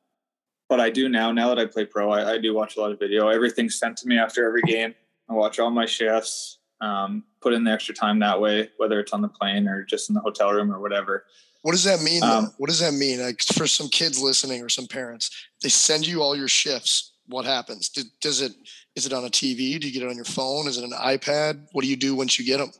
but 0.69 0.81
I 0.81 0.91
do 0.91 1.09
now. 1.09 1.33
Now 1.33 1.49
that 1.49 1.59
I 1.59 1.67
play 1.67 1.85
pro, 1.85 2.11
I, 2.11 2.33
I, 2.33 2.39
do 2.39 2.53
watch 2.53 2.77
a 2.77 2.81
lot 2.81 2.91
of 2.91 2.99
video. 2.99 3.29
Everything's 3.29 3.79
sent 3.79 3.97
to 3.99 4.09
me 4.09 4.19
after 4.19 4.47
every 4.47 4.63
game. 4.63 4.95
I 5.31 5.35
watch 5.35 5.59
all 5.59 5.71
my 5.71 5.87
shifts. 5.87 6.59
Um, 6.81 7.25
put 7.41 7.55
in 7.55 7.65
the 7.65 7.71
extra 7.71 7.95
time 7.95 8.19
that 8.19 8.39
way, 8.39 8.69
whether 8.77 9.01
it's 9.01 9.13
on 9.13 9.23
the 9.23 9.29
plane 9.29 9.67
or 9.67 9.83
just 9.83 10.11
in 10.11 10.15
the 10.15 10.21
hotel 10.21 10.53
room 10.53 10.71
or 10.71 10.79
whatever. 10.79 11.25
What 11.63 11.73
does 11.73 11.85
that 11.85 12.03
mean? 12.03 12.23
Um, 12.23 12.53
what 12.59 12.69
does 12.69 12.81
that 12.81 12.93
mean? 12.93 13.21
Like 13.21 13.41
for 13.41 13.67
some 13.67 13.89
kids 13.89 14.21
listening 14.21 14.63
or 14.63 14.69
some 14.69 14.87
parents, 14.87 15.31
they 15.63 15.69
send 15.69 16.07
you 16.07 16.23
all 16.23 16.37
your 16.37 16.49
shifts. 16.49 17.13
What 17.29 17.45
happens? 17.45 17.89
does 18.21 18.41
it 18.41 18.53
is 18.97 19.07
it 19.07 19.13
on 19.13 19.25
a 19.25 19.29
TV? 19.29 19.79
Do 19.79 19.87
you 19.87 19.93
get 19.93 20.03
it 20.03 20.09
on 20.09 20.17
your 20.17 20.25
phone? 20.25 20.67
Is 20.67 20.79
it 20.79 20.85
an 20.85 20.93
iPad? 20.93 21.69
What 21.73 21.83
do 21.83 21.89
you 21.89 21.97
do 21.97 22.17
once 22.17 22.39
you 22.39 22.45
get 22.45 22.59
them? 22.59 22.73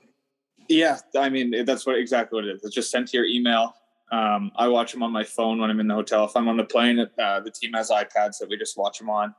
Yeah, 0.69 0.99
I 1.17 1.29
mean 1.29 1.65
that's 1.65 1.87
what 1.87 1.97
exactly 1.97 2.37
what 2.37 2.47
it 2.47 2.57
is. 2.57 2.65
It's 2.65 2.75
just 2.75 2.91
sent 2.91 3.09
to 3.09 3.17
your 3.17 3.27
email. 3.27 3.75
Um, 4.11 4.51
I 4.57 4.69
watch 4.69 4.93
them 4.93 5.03
on 5.03 5.13
my 5.13 5.25
phone 5.25 5.61
when 5.61 5.71
I'm 5.71 5.79
in 5.79 5.89
the 5.89 5.95
hotel. 5.95 6.25
If 6.25 6.37
I'm 6.37 6.49
on 6.49 6.57
the 6.57 6.65
plane, 6.65 6.99
uh, 6.99 7.41
the 7.41 7.51
team 7.51 7.73
has 7.75 7.91
iPads 7.91 8.39
that 8.39 8.49
we 8.49 8.57
just 8.57 8.77
watch 8.77 8.99
them 8.99 9.11
on. 9.11 9.35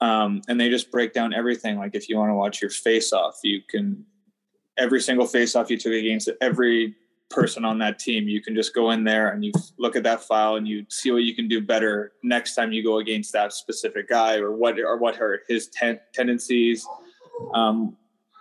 Um, 0.00 0.42
and 0.48 0.60
they 0.60 0.68
just 0.68 0.90
break 0.90 1.12
down 1.12 1.32
everything. 1.32 1.78
Like 1.78 1.94
if 1.94 2.08
you 2.08 2.16
want 2.16 2.30
to 2.30 2.34
watch 2.34 2.60
your 2.60 2.70
face 2.70 3.12
off, 3.12 3.38
you 3.44 3.60
can 3.68 4.04
every 4.76 5.00
single 5.00 5.26
face 5.26 5.54
off 5.54 5.70
you 5.70 5.78
took 5.78 5.92
against 5.92 6.30
every 6.40 6.96
person 7.32 7.64
on 7.64 7.78
that 7.78 7.98
team, 7.98 8.28
you 8.28 8.40
can 8.40 8.54
just 8.54 8.74
go 8.74 8.90
in 8.90 9.04
there 9.04 9.28
and 9.30 9.44
you 9.44 9.52
look 9.78 9.96
at 9.96 10.02
that 10.04 10.22
file 10.22 10.56
and 10.56 10.68
you 10.68 10.86
see 10.88 11.10
what 11.10 11.22
you 11.22 11.34
can 11.34 11.48
do 11.48 11.60
better 11.60 12.12
next 12.22 12.54
time 12.54 12.72
you 12.72 12.82
go 12.84 12.98
against 12.98 13.32
that 13.32 13.52
specific 13.52 14.08
guy 14.08 14.36
or 14.36 14.52
what 14.52 14.78
or 14.78 14.96
what 14.98 15.20
are 15.20 15.42
his 15.48 15.68
ten- 15.68 16.00
tendencies. 16.12 16.86
Um, 17.54 17.96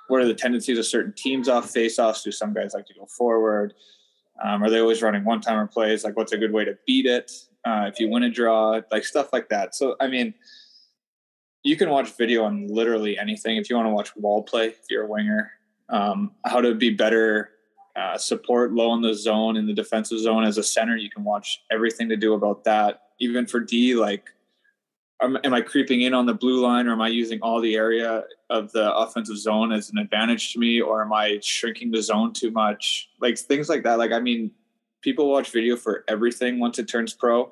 what 0.08 0.22
are 0.22 0.28
the 0.28 0.34
tendencies 0.34 0.78
of 0.78 0.86
certain 0.86 1.14
teams 1.16 1.48
off 1.48 1.72
face 1.72 1.98
offs? 1.98 2.24
Do 2.24 2.32
some 2.32 2.54
guys 2.54 2.74
like 2.74 2.86
to 2.88 2.94
go 2.94 3.06
forward? 3.06 3.74
Um, 4.44 4.64
are 4.64 4.70
they 4.70 4.80
always 4.80 5.02
running 5.02 5.24
one 5.24 5.40
timer 5.40 5.68
plays? 5.68 6.04
Like, 6.04 6.18
what's 6.18 6.34
a 6.34 6.38
good 6.38 6.52
way 6.52 6.66
to 6.66 6.78
beat 6.86 7.06
it? 7.06 7.32
Uh, 7.64 7.86
if 7.88 8.00
you 8.00 8.10
win 8.10 8.24
a 8.24 8.30
draw, 8.30 8.82
like 8.92 9.06
stuff 9.06 9.32
like 9.32 9.50
that. 9.50 9.76
So, 9.76 9.96
I 10.00 10.08
mean, 10.08 10.34
you 11.64 11.78
can 11.78 11.90
watch 11.90 12.18
video 12.18 12.44
on 12.44 12.68
literally 12.68 13.18
anything. 13.18 13.58
If 13.58 13.70
you 13.70 13.76
want 13.76 13.88
to 13.88 13.94
watch 13.94 14.16
wall 14.16 14.44
play, 14.44 14.68
if 14.68 14.86
you're 14.90 15.04
a 15.04 15.08
winger, 15.08 15.52
um, 15.90 16.32
how 16.46 16.60
to 16.60 16.74
be 16.74 16.90
better 16.90 17.52
uh, 17.96 18.18
support 18.18 18.74
low 18.74 18.94
in 18.94 19.02
the 19.02 19.14
zone 19.14 19.58
in 19.58 19.66
the 19.66 19.74
defensive 19.74 20.20
zone 20.20 20.44
as 20.44 20.58
a 20.58 20.64
center. 20.64 20.96
You 20.96 21.10
can 21.10 21.24
watch 21.24 21.64
everything 21.72 22.10
to 22.10 22.18
do 22.18 22.34
about 22.34 22.64
that. 22.64 23.02
Even 23.20 23.46
for 23.46 23.60
D, 23.60 23.96
like, 23.96 24.30
am, 25.22 25.38
am, 25.44 25.54
I 25.54 25.62
creeping 25.62 26.02
in 26.02 26.14
on 26.14 26.26
the 26.26 26.34
blue 26.34 26.62
line 26.62 26.88
or 26.88 26.94
am 26.94 27.02
I 27.02 27.10
using 27.10 27.40
all 27.42 27.62
the 27.62 27.76
area 27.76 28.24
of 28.50 28.72
the 28.72 28.94
offensive 28.96 29.38
zone 29.38 29.72
as 29.72 29.90
an 29.90 29.98
advantage 29.98 30.54
to 30.54 30.60
me 30.60 30.82
or 30.82 31.02
am 31.02 31.14
I 31.14 31.40
shrinking 31.42 31.92
the 31.92 32.02
zone 32.02 32.34
too 32.34 32.52
much? 32.52 33.10
Like 33.20 33.38
things 33.38 33.70
like 33.70 33.84
that. 33.84 33.98
Like, 33.98 34.12
I 34.12 34.20
mean, 34.20 34.52
people 35.02 35.30
watch 35.30 35.52
video 35.52 35.76
for 35.76 36.04
everything 36.08 36.60
once 36.60 36.80
it 36.80 36.88
turns 36.88 37.14
pro. 37.14 37.52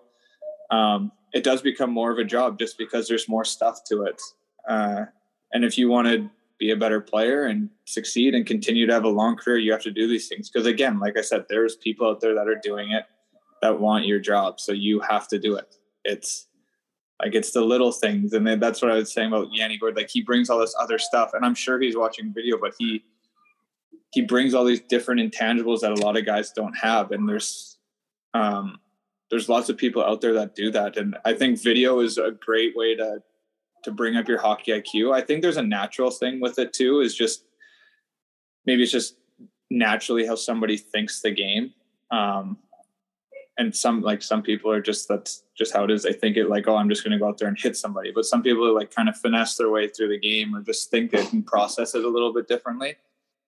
Um, 0.71 1.11
it 1.33 1.43
does 1.43 1.61
become 1.61 1.91
more 1.91 2.11
of 2.11 2.17
a 2.17 2.23
job 2.23 2.57
just 2.57 2.77
because 2.77 3.07
there's 3.07 3.27
more 3.27 3.45
stuff 3.45 3.83
to 3.85 4.03
it. 4.03 4.21
Uh, 4.67 5.05
and 5.53 5.63
if 5.63 5.77
you 5.77 5.89
want 5.89 6.07
to 6.07 6.29
be 6.59 6.71
a 6.71 6.75
better 6.75 6.99
player 6.99 7.45
and 7.45 7.69
succeed 7.85 8.35
and 8.35 8.45
continue 8.45 8.85
to 8.85 8.93
have 8.93 9.05
a 9.05 9.09
long 9.09 9.37
career, 9.37 9.57
you 9.57 9.71
have 9.71 9.81
to 9.81 9.91
do 9.91 10.07
these 10.07 10.27
things. 10.27 10.49
Because 10.49 10.67
again, 10.67 10.99
like 10.99 11.17
I 11.17 11.21
said, 11.21 11.45
there's 11.49 11.77
people 11.77 12.07
out 12.07 12.19
there 12.19 12.35
that 12.35 12.47
are 12.47 12.59
doing 12.61 12.91
it 12.91 13.05
that 13.61 13.79
want 13.79 14.05
your 14.05 14.19
job. 14.19 14.59
So 14.59 14.73
you 14.73 14.99
have 14.99 15.27
to 15.29 15.39
do 15.39 15.55
it. 15.55 15.77
It's 16.03 16.47
like 17.21 17.33
it's 17.33 17.51
the 17.51 17.61
little 17.61 17.91
things. 17.91 18.33
And 18.33 18.45
that's 18.61 18.81
what 18.81 18.91
I 18.91 18.95
was 18.95 19.11
saying 19.11 19.29
about 19.29 19.53
Yanni 19.53 19.77
Gourde. 19.77 19.95
Like 19.95 20.09
he 20.09 20.21
brings 20.21 20.49
all 20.49 20.59
this 20.59 20.75
other 20.79 20.99
stuff. 20.99 21.31
And 21.33 21.45
I'm 21.45 21.55
sure 21.55 21.79
he's 21.79 21.97
watching 21.97 22.33
video, 22.33 22.57
but 22.57 22.73
he 22.77 23.03
he 24.11 24.21
brings 24.21 24.53
all 24.53 24.65
these 24.65 24.81
different 24.81 25.21
intangibles 25.21 25.81
that 25.81 25.91
a 25.91 26.01
lot 26.01 26.17
of 26.17 26.25
guys 26.25 26.51
don't 26.51 26.77
have. 26.77 27.11
And 27.11 27.27
there's 27.27 27.77
um 28.33 28.79
there's 29.29 29.47
lots 29.47 29.69
of 29.69 29.77
people 29.77 30.03
out 30.03 30.21
there 30.21 30.33
that 30.33 30.55
do 30.55 30.71
that. 30.71 30.97
And 30.97 31.17
I 31.23 31.33
think 31.33 31.61
video 31.61 31.99
is 31.99 32.17
a 32.17 32.31
great 32.31 32.75
way 32.75 32.95
to 32.95 33.21
to 33.83 33.91
bring 33.91 34.15
up 34.17 34.27
your 34.27 34.39
hockey 34.39 34.71
IQ. 34.71 35.13
I 35.13 35.21
think 35.21 35.41
there's 35.41 35.57
a 35.57 35.63
natural 35.63 36.11
thing 36.11 36.39
with 36.39 36.59
it 36.59 36.73
too, 36.73 37.01
is 37.01 37.15
just 37.15 37.45
maybe 38.65 38.83
it's 38.83 38.91
just 38.91 39.15
naturally 39.69 40.25
how 40.25 40.35
somebody 40.35 40.77
thinks 40.77 41.21
the 41.21 41.31
game. 41.31 41.73
Um, 42.11 42.57
and 43.57 43.75
some 43.75 44.01
like 44.01 44.21
some 44.21 44.41
people 44.41 44.71
are 44.71 44.81
just 44.81 45.07
that's 45.07 45.43
just 45.57 45.73
how 45.73 45.83
it 45.83 45.91
is. 45.91 46.03
They 46.03 46.13
think 46.13 46.37
it 46.37 46.49
like, 46.49 46.67
oh, 46.67 46.77
I'm 46.77 46.89
just 46.89 47.03
gonna 47.03 47.19
go 47.19 47.27
out 47.27 47.37
there 47.37 47.49
and 47.49 47.59
hit 47.59 47.75
somebody. 47.75 48.11
But 48.11 48.25
some 48.25 48.41
people 48.41 48.65
are 48.65 48.71
like 48.71 48.93
kind 48.93 49.09
of 49.09 49.17
finesse 49.17 49.57
their 49.57 49.69
way 49.69 49.87
through 49.89 50.09
the 50.09 50.19
game 50.19 50.55
or 50.55 50.61
just 50.61 50.89
think 50.89 51.13
it 51.13 51.33
and 51.33 51.45
process 51.45 51.93
it 51.93 52.05
a 52.05 52.09
little 52.09 52.33
bit 52.33 52.47
differently. 52.47 52.95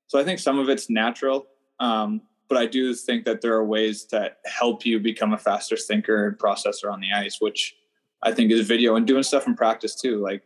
So 0.08 0.20
I 0.20 0.24
think 0.24 0.40
some 0.40 0.60
of 0.60 0.68
it's 0.68 0.90
natural. 0.90 1.48
Um, 1.80 2.22
but 2.50 2.58
I 2.58 2.66
do 2.66 2.94
think 2.94 3.24
that 3.24 3.40
there 3.40 3.54
are 3.54 3.64
ways 3.64 4.04
to 4.08 4.34
help 4.44 4.86
you 4.86 5.00
become 5.00 5.32
a 5.32 5.38
faster 5.38 5.78
thinker 5.78 6.28
and 6.28 6.38
processor 6.38 6.92
on 6.92 7.00
the 7.00 7.14
ice, 7.16 7.40
which 7.40 7.78
I 8.24 8.32
think 8.32 8.52
is 8.52 8.68
video 8.68 8.96
and 8.96 9.08
doing 9.08 9.24
stuff 9.24 9.48
in 9.48 9.56
practice 9.56 9.96
too. 9.96 10.22
Like 10.22 10.44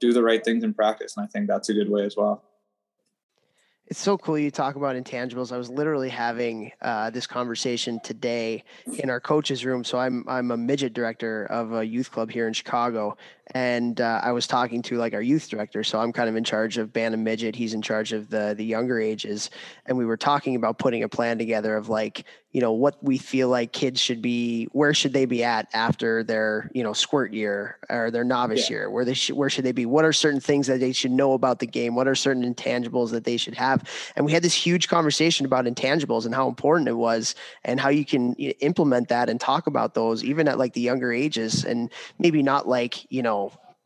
do 0.00 0.12
the 0.12 0.22
right 0.22 0.44
things 0.44 0.64
in 0.64 0.74
practice. 0.74 1.16
And 1.16 1.24
I 1.24 1.28
think 1.28 1.46
that's 1.46 1.68
a 1.68 1.74
good 1.74 1.88
way 1.88 2.04
as 2.04 2.16
well. 2.16 2.42
It's 3.86 4.00
so 4.00 4.16
cool 4.16 4.38
you 4.38 4.50
talk 4.50 4.76
about 4.76 4.96
intangibles. 4.96 5.52
I 5.52 5.58
was 5.58 5.68
literally 5.68 6.08
having 6.08 6.72
uh, 6.80 7.10
this 7.10 7.26
conversation 7.26 8.00
today 8.02 8.64
in 8.98 9.10
our 9.10 9.20
coaches' 9.20 9.66
room. 9.66 9.84
So 9.84 9.98
I'm 9.98 10.24
I'm 10.28 10.50
a 10.50 10.56
midget 10.56 10.94
director 10.94 11.44
of 11.46 11.74
a 11.74 11.84
youth 11.84 12.10
club 12.10 12.30
here 12.30 12.46
in 12.46 12.54
Chicago, 12.54 13.16
and 13.52 14.00
uh, 14.00 14.20
I 14.22 14.32
was 14.32 14.46
talking 14.46 14.82
to 14.82 14.96
like 14.96 15.14
our 15.14 15.22
youth 15.22 15.48
director. 15.48 15.84
So 15.84 16.00
I'm 16.00 16.12
kind 16.12 16.28
of 16.28 16.36
in 16.36 16.44
charge 16.44 16.78
of 16.78 16.92
bantam 16.92 17.12
and 17.14 17.24
midget. 17.24 17.54
He's 17.54 17.74
in 17.74 17.82
charge 17.82 18.12
of 18.12 18.30
the 18.30 18.54
the 18.56 18.64
younger 18.64 18.98
ages, 18.98 19.50
and 19.86 19.96
we 19.96 20.06
were 20.06 20.16
talking 20.16 20.56
about 20.56 20.78
putting 20.78 21.02
a 21.02 21.08
plan 21.08 21.38
together 21.38 21.76
of 21.76 21.88
like 21.88 22.24
you 22.52 22.60
know 22.60 22.72
what 22.72 23.02
we 23.02 23.16
feel 23.18 23.48
like 23.48 23.72
kids 23.72 24.00
should 24.00 24.20
be 24.20 24.66
where 24.72 24.92
should 24.92 25.12
they 25.12 25.24
be 25.24 25.42
at 25.42 25.68
after 25.72 26.22
their 26.22 26.70
you 26.74 26.82
know 26.82 26.92
squirt 26.92 27.32
year 27.32 27.78
or 27.88 28.10
their 28.10 28.24
novice 28.24 28.68
yeah. 28.68 28.76
year 28.76 28.90
where 28.90 29.04
they 29.04 29.14
should 29.14 29.36
where 29.36 29.48
should 29.48 29.64
they 29.64 29.72
be 29.72 29.86
what 29.86 30.04
are 30.04 30.12
certain 30.12 30.40
things 30.40 30.66
that 30.66 30.78
they 30.78 30.92
should 30.92 31.10
know 31.10 31.32
about 31.32 31.58
the 31.58 31.66
game 31.66 31.94
what 31.94 32.06
are 32.06 32.14
certain 32.14 32.42
intangibles 32.54 33.10
that 33.10 33.24
they 33.24 33.36
should 33.36 33.54
have 33.54 33.82
and 34.16 34.26
we 34.26 34.32
had 34.32 34.42
this 34.42 34.54
huge 34.54 34.88
conversation 34.88 35.46
about 35.46 35.64
intangibles 35.64 36.26
and 36.26 36.34
how 36.34 36.46
important 36.46 36.88
it 36.88 36.92
was 36.92 37.34
and 37.64 37.80
how 37.80 37.88
you 37.88 38.04
can 38.04 38.34
implement 38.34 39.08
that 39.08 39.30
and 39.30 39.40
talk 39.40 39.66
about 39.66 39.94
those 39.94 40.22
even 40.22 40.46
at 40.46 40.58
like 40.58 40.74
the 40.74 40.80
younger 40.80 41.12
ages 41.12 41.64
and 41.64 41.90
maybe 42.18 42.42
not 42.42 42.68
like 42.68 43.10
you 43.10 43.22
know 43.22 43.41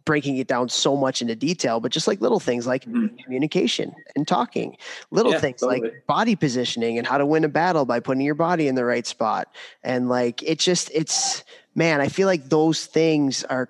breaking 0.06 0.38
it 0.38 0.46
down 0.46 0.68
so 0.68 0.96
much 0.96 1.20
into 1.20 1.34
detail, 1.34 1.80
but 1.80 1.92
just 1.92 2.06
like 2.06 2.20
little 2.20 2.40
things 2.40 2.66
like 2.66 2.84
mm-hmm. 2.84 3.14
communication 3.16 3.94
and 4.14 4.26
talking, 4.26 4.76
little 5.10 5.32
yeah, 5.32 5.40
things 5.40 5.60
totally. 5.60 5.80
like 5.80 6.06
body 6.06 6.34
positioning 6.36 6.96
and 6.96 7.06
how 7.06 7.18
to 7.18 7.26
win 7.26 7.44
a 7.44 7.48
battle 7.48 7.84
by 7.84 8.00
putting 8.00 8.22
your 8.22 8.36
body 8.36 8.68
in 8.68 8.76
the 8.76 8.84
right 8.84 9.06
spot. 9.06 9.48
And 9.82 10.08
like, 10.08 10.42
it 10.42 10.60
just, 10.60 10.90
it's, 10.94 11.44
man, 11.74 12.00
I 12.00 12.08
feel 12.08 12.26
like 12.26 12.48
those 12.48 12.86
things 12.86 13.44
are 13.44 13.68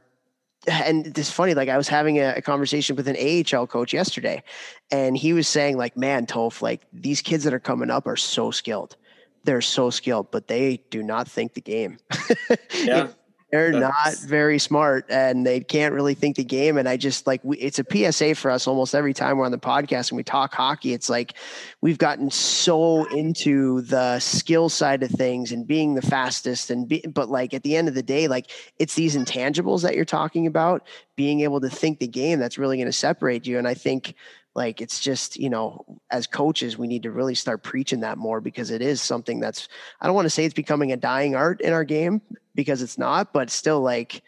and 0.68 1.16
it's 1.16 1.30
funny, 1.30 1.54
like 1.54 1.68
I 1.68 1.76
was 1.76 1.86
having 1.86 2.18
a, 2.18 2.34
a, 2.38 2.42
conversation 2.42 2.96
with 2.96 3.06
an 3.06 3.16
AHL 3.16 3.68
coach 3.68 3.92
yesterday, 3.92 4.42
and 4.90 5.16
he 5.16 5.32
was 5.32 5.46
saying, 5.46 5.76
like, 5.76 5.96
man, 5.96 6.26
Toph, 6.26 6.60
like 6.60 6.82
these 6.92 7.22
kids 7.22 7.44
that 7.44 7.54
are 7.54 7.60
coming 7.60 7.88
up 7.88 8.06
are 8.08 8.16
so 8.16 8.50
skilled. 8.50 8.96
They're 9.44 9.60
so 9.60 9.90
skilled, 9.90 10.32
but 10.32 10.48
they 10.48 10.82
do 10.90 11.04
not 11.04 11.28
think 11.28 11.54
the 11.54 11.60
game. 11.60 11.98
yeah. 12.74 13.08
They're 13.56 13.80
not 13.80 14.18
very 14.26 14.58
smart 14.58 15.06
and 15.08 15.46
they 15.46 15.60
can't 15.60 15.94
really 15.94 16.14
think 16.14 16.36
the 16.36 16.44
game. 16.44 16.76
And 16.76 16.88
I 16.88 16.96
just 16.96 17.26
like, 17.26 17.40
we, 17.42 17.56
it's 17.58 17.78
a 17.78 17.84
PSA 17.90 18.34
for 18.34 18.50
us 18.50 18.66
almost 18.66 18.94
every 18.94 19.14
time 19.14 19.38
we're 19.38 19.46
on 19.46 19.52
the 19.52 19.58
podcast 19.58 20.10
and 20.10 20.16
we 20.16 20.22
talk 20.22 20.54
hockey. 20.54 20.92
It's 20.92 21.08
like 21.08 21.34
we've 21.80 21.98
gotten 21.98 22.30
so 22.30 23.04
into 23.06 23.82
the 23.82 24.18
skill 24.18 24.68
side 24.68 25.02
of 25.02 25.10
things 25.10 25.52
and 25.52 25.66
being 25.66 25.94
the 25.94 26.02
fastest. 26.02 26.70
And 26.70 26.88
be, 26.88 27.04
but 27.08 27.28
like 27.28 27.54
at 27.54 27.62
the 27.62 27.76
end 27.76 27.88
of 27.88 27.94
the 27.94 28.02
day, 28.02 28.28
like 28.28 28.50
it's 28.78 28.94
these 28.94 29.16
intangibles 29.16 29.82
that 29.82 29.94
you're 29.94 30.04
talking 30.04 30.46
about, 30.46 30.86
being 31.16 31.40
able 31.40 31.60
to 31.60 31.70
think 31.70 31.98
the 31.98 32.06
game 32.06 32.38
that's 32.38 32.58
really 32.58 32.76
going 32.76 32.86
to 32.86 32.92
separate 32.92 33.46
you. 33.46 33.58
And 33.58 33.66
I 33.66 33.74
think 33.74 34.14
like 34.56 34.80
it's 34.80 34.98
just 35.00 35.36
you 35.36 35.50
know 35.50 35.84
as 36.10 36.26
coaches 36.26 36.76
we 36.76 36.88
need 36.88 37.02
to 37.02 37.10
really 37.12 37.34
start 37.34 37.62
preaching 37.62 38.00
that 38.00 38.18
more 38.18 38.40
because 38.40 38.70
it 38.70 38.82
is 38.82 39.00
something 39.00 39.38
that's 39.38 39.68
i 40.00 40.06
don't 40.06 40.16
want 40.16 40.26
to 40.26 40.30
say 40.30 40.44
it's 40.44 40.54
becoming 40.54 40.90
a 40.90 40.96
dying 40.96 41.36
art 41.36 41.60
in 41.60 41.72
our 41.72 41.84
game 41.84 42.20
because 42.54 42.82
it's 42.82 42.98
not 42.98 43.32
but 43.32 43.50
still 43.50 43.80
like 43.80 44.22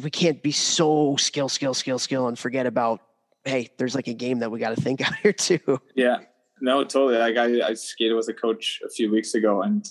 we 0.00 0.10
can't 0.10 0.42
be 0.42 0.52
so 0.52 1.16
skill 1.16 1.48
skill 1.48 1.74
skill 1.74 1.98
skill 1.98 2.28
and 2.28 2.38
forget 2.38 2.66
about 2.66 3.00
hey 3.44 3.68
there's 3.78 3.94
like 3.94 4.06
a 4.06 4.14
game 4.14 4.38
that 4.38 4.50
we 4.50 4.60
got 4.60 4.74
to 4.74 4.80
think 4.80 5.00
out 5.06 5.14
here 5.16 5.32
too. 5.32 5.80
Yeah. 5.94 6.18
No 6.60 6.84
totally. 6.84 7.18
Like 7.18 7.36
I, 7.36 7.70
I 7.70 7.74
skated 7.74 8.16
with 8.16 8.28
a 8.28 8.34
coach 8.34 8.80
a 8.84 8.88
few 8.88 9.10
weeks 9.10 9.34
ago 9.34 9.62
and 9.62 9.88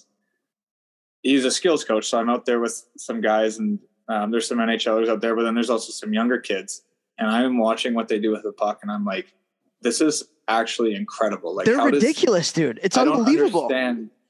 he's 1.21 1.43
a 1.45 1.51
skills 1.51 1.83
coach 1.83 2.09
so 2.09 2.17
i'm 2.17 2.29
out 2.29 2.45
there 2.45 2.59
with 2.59 2.83
some 2.97 3.21
guys 3.21 3.59
and 3.59 3.79
um, 4.07 4.31
there's 4.31 4.47
some 4.47 4.57
nhlers 4.57 5.07
out 5.07 5.21
there 5.21 5.35
but 5.35 5.43
then 5.43 5.53
there's 5.53 5.69
also 5.69 5.91
some 5.91 6.13
younger 6.13 6.39
kids 6.39 6.81
and 7.17 7.29
I'm 7.29 7.57
watching 7.57 7.93
what 7.93 8.07
they 8.07 8.19
do 8.19 8.31
with 8.31 8.43
the 8.43 8.53
puck, 8.53 8.79
and 8.81 8.91
I'm 8.91 9.05
like, 9.05 9.33
this 9.81 10.01
is 10.01 10.23
actually 10.47 10.95
incredible. 10.95 11.55
Like 11.55 11.65
they're 11.65 11.83
ridiculous, 11.83 12.51
does, 12.51 12.53
dude. 12.53 12.79
It's 12.83 12.97
I 12.97 13.01
unbelievable. 13.01 13.69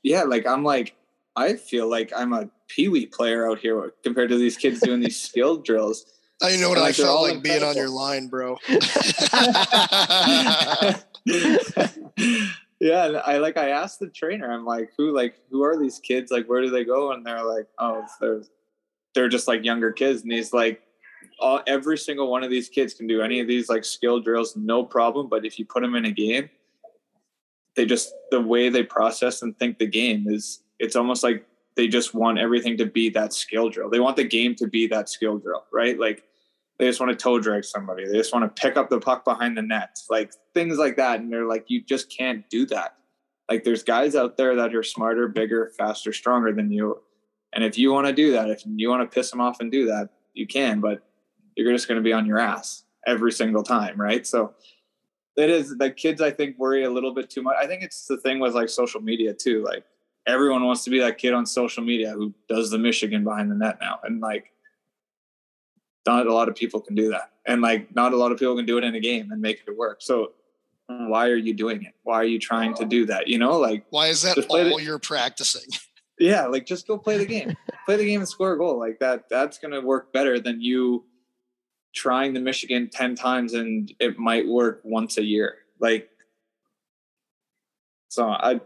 Yeah, 0.04 0.24
like 0.24 0.48
I'm 0.48 0.64
like, 0.64 0.96
I 1.36 1.54
feel 1.54 1.90
like 1.90 2.12
I'm 2.16 2.34
a 2.34 2.50
peewee 2.68 3.06
player 3.06 3.50
out 3.50 3.60
here 3.60 3.94
compared 4.04 4.30
to 4.30 4.38
these 4.38 4.58
kids 4.58 4.80
doing 4.80 5.00
these 5.00 5.20
skill 5.22 5.58
drills. 5.58 6.06
Now 6.42 6.48
you 6.48 6.60
know 6.60 6.70
what 6.70 6.80
like, 6.80 6.90
I 6.90 6.94
felt 6.94 7.22
like 7.22 7.36
incredible. 7.36 7.60
being 7.60 7.70
on 7.70 7.76
your 7.76 7.90
line, 7.90 8.28
bro. 8.28 8.58
yeah, 12.80 13.22
I 13.24 13.38
like 13.38 13.58
I 13.58 13.70
asked 13.70 14.00
the 14.00 14.10
trainer, 14.10 14.52
I'm 14.52 14.66
like, 14.66 14.92
who 14.98 15.16
like 15.16 15.36
who 15.52 15.64
are 15.64 15.78
these 15.78 16.00
kids? 16.00 16.32
Like 16.32 16.48
where 16.48 16.62
do 16.62 16.72
they 16.72 16.84
go? 16.84 17.12
And 17.12 17.26
they're 17.26 17.44
like, 17.44 17.68
oh, 17.78 18.04
they're 18.20 18.42
they're 19.14 19.30
just 19.30 19.48
like 19.48 19.64
younger 19.64 19.92
kids. 19.92 20.24
And 20.24 20.32
he's 20.32 20.52
like, 20.52 20.82
all, 21.39 21.61
every 21.67 21.97
single 21.97 22.30
one 22.30 22.43
of 22.43 22.49
these 22.49 22.69
kids 22.69 22.93
can 22.93 23.07
do 23.07 23.22
any 23.22 23.39
of 23.39 23.47
these 23.47 23.69
like 23.69 23.84
skill 23.84 24.19
drills, 24.19 24.55
no 24.55 24.84
problem. 24.84 25.28
But 25.28 25.45
if 25.45 25.57
you 25.57 25.65
put 25.65 25.82
them 25.82 25.95
in 25.95 26.05
a 26.05 26.11
game, 26.11 26.49
they 27.76 27.86
just 27.86 28.13
the 28.32 28.41
way 28.41 28.69
they 28.69 28.84
process 28.84 29.41
and 29.41 29.57
think 29.57 29.78
the 29.78 29.88
game 29.88 30.28
is 30.28 30.63
it's 30.80 30.95
almost 30.95 31.24
like 31.24 31.45
they 31.76 31.88
just 31.88 32.13
want 32.13 32.38
everything 32.38 32.78
to 32.78 32.86
be 32.86 33.09
that 33.09 33.34
skill 33.34 33.69
drill. 33.69 33.89
They 33.89 33.99
want 33.99 34.17
the 34.17 34.24
game 34.24 34.55
to 34.55 34.67
be 34.67 34.88
that 34.88 35.09
skill 35.09 35.38
drill, 35.38 35.63
right? 35.72 35.97
Like 35.97 36.24
they 36.78 36.88
just 36.88 36.99
want 36.99 37.11
to 37.11 37.15
toe 37.15 37.39
drag 37.39 37.63
somebody. 37.63 38.05
They 38.05 38.17
just 38.17 38.34
want 38.34 38.43
to 38.43 38.61
pick 38.61 38.76
up 38.76 38.89
the 38.89 38.99
puck 38.99 39.24
behind 39.24 39.57
the 39.57 39.61
net, 39.61 39.99
like 40.09 40.34
things 40.53 40.78
like 40.78 40.97
that. 40.97 41.19
And 41.19 41.32
they're 41.32 41.45
like, 41.45 41.65
you 41.67 41.82
just 41.82 42.15
can't 42.15 42.49
do 42.49 42.65
that. 42.67 42.95
Like 43.49 43.63
there's 43.63 43.84
guys 43.84 44.15
out 44.15 44.38
there 44.38 44.55
that 44.55 44.76
are 44.76 44.84
smarter, 44.84 45.28
bigger, 45.28 45.72
faster, 45.78 46.11
stronger 46.11 46.51
than 46.53 46.72
you. 46.72 47.01
And 47.53 47.63
if 47.63 47.78
you 47.78 47.91
want 47.91 48.07
to 48.07 48.13
do 48.13 48.32
that, 48.32 48.49
if 48.49 48.63
you 48.65 48.89
want 48.89 49.09
to 49.09 49.13
piss 49.13 49.30
them 49.30 49.41
off 49.41 49.59
and 49.59 49.72
do 49.72 49.86
that, 49.88 50.09
you 50.34 50.47
can. 50.47 50.80
But 50.80 51.03
you're 51.56 51.72
just 51.74 51.88
going 51.88 51.97
to 51.97 52.04
be 52.04 52.14
on 52.14 52.26
your 52.26 52.39
ass 52.39 52.84
every 53.08 53.32
single 53.32 53.64
time, 53.64 53.99
right? 53.99 54.26
So 54.26 54.54
it 55.38 55.49
is 55.49 55.76
like 55.80 55.97
kids, 55.97 56.22
I 56.22 56.32
think, 56.32 56.58
worry 56.58 56.84
a 56.84 56.89
little 56.89 57.14
bit 57.14 57.30
too 57.30 57.41
much. 57.41 57.56
I 57.60 57.68
think 57.68 57.84
it's 57.84 58.06
the 58.08 58.18
thing 58.18 58.39
with 58.39 58.54
like 58.54 58.70
social 58.70 59.02
media 59.02 59.34
too. 59.34 59.64
Like 59.64 59.86
everyone 60.28 60.66
wants 60.66 60.84
to 60.86 60.89
be 60.89 60.99
that 60.99 61.18
kid 61.18 61.34
on 61.34 61.45
social 61.45 61.84
media 61.84 62.12
who 62.12 62.34
does 62.49 62.70
the 62.70 62.78
Michigan 62.78 63.24
behind 63.24 63.52
the 63.52 63.56
net 63.56 63.78
now, 63.82 63.99
and 64.04 64.22
like 64.22 64.52
not 66.06 66.28
a 66.28 66.34
lot 66.34 66.49
of 66.49 66.56
people 66.56 66.82
can 66.82 66.95
do 66.95 67.10
that, 67.12 67.32
and 67.45 67.62
like 67.62 67.93
not 67.95 68.14
a 68.14 68.18
lot 68.18 68.32
of 68.32 68.39
people 68.39 68.56
can 68.56 68.66
do 68.66 68.78
it 68.78 68.84
in 68.84 68.95
a 68.95 68.99
game 68.99 69.32
and 69.32 69.41
make 69.41 69.64
it 69.68 69.78
work. 69.78 70.02
So 70.02 70.34
why 70.88 71.28
are 71.30 71.38
you 71.38 71.54
doing 71.54 71.84
it? 71.84 71.93
Why 72.04 72.16
are 72.16 72.26
you 72.26 72.39
trying 72.39 72.74
to 72.76 72.86
do 72.86 73.06
that? 73.06 73.28
You 73.28 73.38
know, 73.38 73.58
like 73.58 73.86
why 73.89 74.08
is 74.08 74.22
that 74.24 74.38
all 74.49 74.58
the, 74.58 74.84
you're 74.84 74.99
practicing? 74.99 75.70
Yeah, 76.20 76.45
like 76.45 76.68
just 76.68 76.88
go 76.88 76.99
play 76.99 77.18
the 77.18 77.26
game. 77.26 77.58
play 77.88 77.97
the 77.97 78.06
game 78.06 78.20
and 78.20 78.30
score 78.30 78.54
a 78.54 78.58
goal. 78.58 78.78
Like 78.78 78.99
that 78.99 79.28
that's 79.28 79.58
going 79.58 79.72
to 79.72 79.82
work 79.82 80.14
better 80.14 80.39
than 80.39 80.62
you 80.62 81.04
trying 81.94 82.34
the 82.34 82.39
Michigan 82.39 82.89
10 82.92 83.16
times 83.16 83.54
and 83.54 83.94
it 84.00 84.18
might 84.18 84.48
work 84.48 84.82
once 84.84 85.18
a 85.18 85.24
year. 85.24 85.56
Like 85.80 86.10
so 88.10 88.28
I 88.30 88.62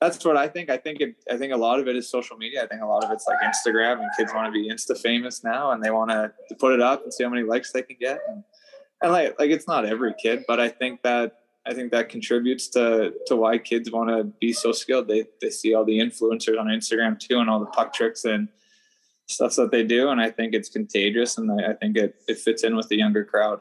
that's 0.00 0.24
what 0.24 0.36
I 0.36 0.48
think. 0.48 0.68
I 0.68 0.76
think 0.78 1.00
it 1.00 1.14
I 1.30 1.36
think 1.36 1.52
a 1.52 1.56
lot 1.56 1.78
of 1.78 1.86
it 1.86 1.94
is 1.94 2.08
social 2.08 2.36
media. 2.36 2.64
I 2.64 2.66
think 2.66 2.82
a 2.82 2.86
lot 2.86 3.04
of 3.04 3.10
it's 3.12 3.26
like 3.26 3.38
Instagram 3.40 4.00
and 4.00 4.10
kids 4.18 4.32
want 4.34 4.46
to 4.46 4.52
be 4.52 4.68
insta 4.68 4.98
famous 4.98 5.44
now 5.44 5.72
and 5.72 5.82
they 5.82 5.90
want 5.90 6.10
to 6.10 6.32
put 6.56 6.72
it 6.72 6.80
up 6.80 7.04
and 7.04 7.14
see 7.14 7.22
how 7.24 7.30
many 7.30 7.44
likes 7.44 7.70
they 7.72 7.82
can 7.82 7.96
get 8.00 8.20
and 8.28 8.42
and 9.02 9.12
like 9.12 9.38
like 9.38 9.50
it's 9.50 9.68
not 9.68 9.84
every 9.84 10.14
kid, 10.20 10.44
but 10.46 10.60
I 10.60 10.68
think 10.68 11.02
that 11.02 11.38
I 11.66 11.74
think 11.74 11.92
that 11.92 12.08
contributes 12.08 12.68
to 12.68 13.12
to 13.26 13.36
why 13.36 13.58
kids 13.58 13.90
want 13.90 14.10
to 14.10 14.24
be 14.40 14.52
so 14.52 14.72
skilled. 14.72 15.08
They 15.08 15.24
they 15.40 15.50
see 15.50 15.74
all 15.74 15.84
the 15.84 15.98
influencers 15.98 16.58
on 16.58 16.66
Instagram 16.66 17.18
too, 17.18 17.38
and 17.38 17.50
all 17.50 17.60
the 17.60 17.66
puck 17.66 17.92
tricks 17.92 18.24
and 18.24 18.48
stuff 19.26 19.56
that 19.56 19.70
they 19.70 19.84
do, 19.84 20.08
and 20.08 20.20
I 20.20 20.30
think 20.30 20.54
it's 20.54 20.68
contagious, 20.68 21.38
and 21.38 21.50
I, 21.50 21.70
I 21.70 21.74
think 21.74 21.96
it 21.96 22.16
it 22.28 22.38
fits 22.38 22.64
in 22.64 22.76
with 22.76 22.88
the 22.88 22.96
younger 22.96 23.24
crowd. 23.24 23.60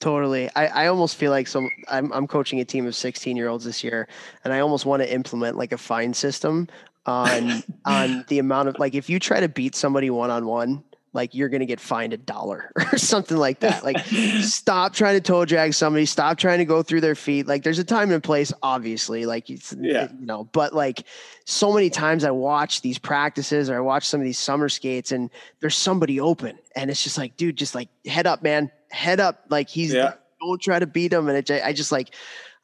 Totally. 0.00 0.50
I, 0.56 0.66
I 0.66 0.86
almost 0.88 1.16
feel 1.16 1.30
like 1.30 1.48
so 1.48 1.68
I'm 1.88 2.12
I'm 2.12 2.26
coaching 2.26 2.60
a 2.60 2.64
team 2.64 2.86
of 2.86 2.94
16 2.94 3.36
year 3.36 3.48
olds 3.48 3.64
this 3.64 3.82
year, 3.82 4.08
and 4.44 4.52
I 4.52 4.60
almost 4.60 4.86
want 4.86 5.02
to 5.02 5.12
implement 5.12 5.56
like 5.56 5.72
a 5.72 5.78
fine 5.78 6.12
system 6.14 6.68
on 7.06 7.62
on 7.84 8.24
the 8.28 8.38
amount 8.38 8.68
of 8.68 8.78
like 8.78 8.94
if 8.94 9.08
you 9.08 9.18
try 9.18 9.40
to 9.40 9.48
beat 9.48 9.74
somebody 9.74 10.10
one 10.10 10.30
on 10.30 10.46
one 10.46 10.84
like 11.16 11.34
you're 11.34 11.48
going 11.48 11.60
to 11.60 11.66
get 11.66 11.80
fined 11.80 12.12
a 12.12 12.16
dollar 12.16 12.70
or 12.92 12.98
something 12.98 13.36
like 13.36 13.60
that. 13.60 13.82
Like 13.82 13.98
stop 14.42 14.92
trying 14.92 15.16
to 15.16 15.20
toe 15.20 15.44
drag 15.44 15.74
somebody, 15.74 16.06
stop 16.06 16.38
trying 16.38 16.58
to 16.58 16.64
go 16.64 16.82
through 16.82 17.00
their 17.00 17.16
feet. 17.16 17.48
Like 17.48 17.64
there's 17.64 17.80
a 17.80 17.84
time 17.84 18.12
and 18.12 18.22
place, 18.22 18.52
obviously, 18.62 19.26
like 19.26 19.50
it's, 19.50 19.74
yeah. 19.80 20.08
you 20.20 20.26
know, 20.26 20.44
but 20.52 20.72
like 20.72 21.02
so 21.46 21.72
many 21.72 21.90
times 21.90 22.22
I 22.22 22.30
watch 22.30 22.82
these 22.82 22.98
practices 22.98 23.68
or 23.68 23.76
I 23.76 23.80
watch 23.80 24.06
some 24.06 24.20
of 24.20 24.24
these 24.24 24.38
summer 24.38 24.68
skates 24.68 25.10
and 25.10 25.30
there's 25.60 25.76
somebody 25.76 26.20
open 26.20 26.58
and 26.76 26.90
it's 26.90 27.02
just 27.02 27.18
like, 27.18 27.36
dude, 27.36 27.56
just 27.56 27.74
like 27.74 27.88
head 28.06 28.26
up, 28.26 28.42
man, 28.42 28.70
head 28.90 29.18
up. 29.18 29.46
Like 29.48 29.68
he's, 29.68 29.92
yeah. 29.92 30.12
don't 30.40 30.60
try 30.60 30.78
to 30.78 30.86
beat 30.86 31.12
him. 31.12 31.28
And 31.28 31.38
it, 31.38 31.50
I 31.64 31.72
just 31.72 31.90
like, 31.90 32.14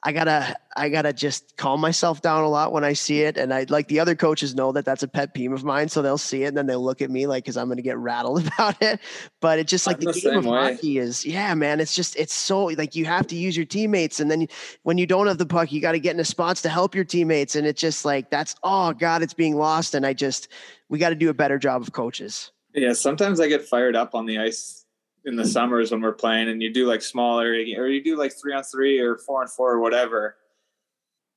I 0.05 0.11
gotta 0.11 0.57
I 0.77 0.89
gotta 0.89 1.13
just 1.13 1.57
calm 1.57 1.81
myself 1.81 2.23
down 2.23 2.43
a 2.43 2.49
lot 2.49 2.73
when 2.73 2.83
I 2.83 2.93
see 2.93 3.23
it, 3.23 3.37
and 3.37 3.55
I 3.55 3.67
like 3.69 3.87
the 3.87 4.01
other 4.01 4.17
coaches 4.17 4.55
know 4.55 4.73
that 4.73 4.85
that's 4.85 5.05
a 5.05 5.09
pet 5.09 5.33
peeve 5.33 5.53
of 5.53 5.63
mine, 5.63 5.89
so 5.89 6.03
they'll 6.03 6.19
see 6.19 6.43
it 6.43 6.49
and 6.49 6.57
then 6.57 6.67
they'll 6.67 6.83
look 6.83 7.01
at 7.03 7.11
me 7.11 7.29
like 7.29 7.45
because 7.45 7.57
I'm 7.57 7.69
gonna 7.69 7.83
get 7.83 7.99
rattled 7.99 8.45
about 8.47 8.83
it. 8.83 8.99
But 9.41 9.61
it's 9.61 9.71
just 9.71 9.87
like 9.87 9.99
I'm 9.99 10.07
the, 10.07 10.13
the 10.13 10.21
game 10.21 10.39
of 10.39 10.47
way. 10.47 10.75
hockey 10.75 10.99
is, 10.99 11.25
yeah, 11.25 11.55
man. 11.55 11.79
It's 11.79 11.95
just 11.95 12.17
it's 12.17 12.35
so 12.35 12.65
like 12.65 12.97
you 12.97 13.05
have 13.05 13.29
to 13.29 13.37
use 13.37 13.57
your 13.57 13.67
teammates, 13.67 14.19
and 14.19 14.29
then 14.29 14.49
when 14.83 14.99
you 14.99 15.07
don't 15.07 15.29
have 15.29 15.39
the 15.39 15.47
puck, 15.47 15.71
you 15.71 15.81
got 15.81 15.93
to 15.93 16.01
get 16.01 16.13
into 16.13 16.25
spots 16.25 16.63
to 16.63 16.69
help 16.69 16.97
your 16.97 17.05
teammates, 17.05 17.55
and 17.55 17.65
it's 17.65 17.81
just 17.81 18.05
like 18.05 18.29
that's 18.29 18.57
oh 18.65 18.93
god, 18.93 19.23
it's 19.23 19.35
being 19.35 19.57
lost, 19.57 19.95
and 19.95 20.05
I 20.05 20.15
just 20.15 20.49
we 20.89 20.99
got 20.99 21.11
to 21.11 21.15
do 21.15 21.31
a 21.31 21.35
better 21.35 21.59
job 21.59 21.81
of 21.81 21.93
coaches. 21.93 22.51
Yeah, 22.75 22.95
sometimes 22.95 23.39
I 23.39 23.47
get 23.47 23.69
fired 23.69 23.95
up 23.95 24.15
on 24.17 24.27
the 24.27 24.39
ice 24.39 24.82
in 25.25 25.37
the 25.37 25.45
summers 25.45 25.91
when 25.93 26.01
we're 26.01 26.13
playing 26.13 26.49
and 26.49 26.63
you 26.63 26.73
do 26.73 26.87
like 26.87 27.03
smaller 27.03 27.51
or 27.51 27.87
you 27.89 28.03
do 28.03 28.17
like 28.17 28.33
three 28.33 28.53
on 28.53 28.63
three 28.65 28.99
or 28.99 29.19
four 29.19 29.43
on 29.43 29.49
four 29.49 29.73
or 29.73 29.81
whatever 29.81 30.37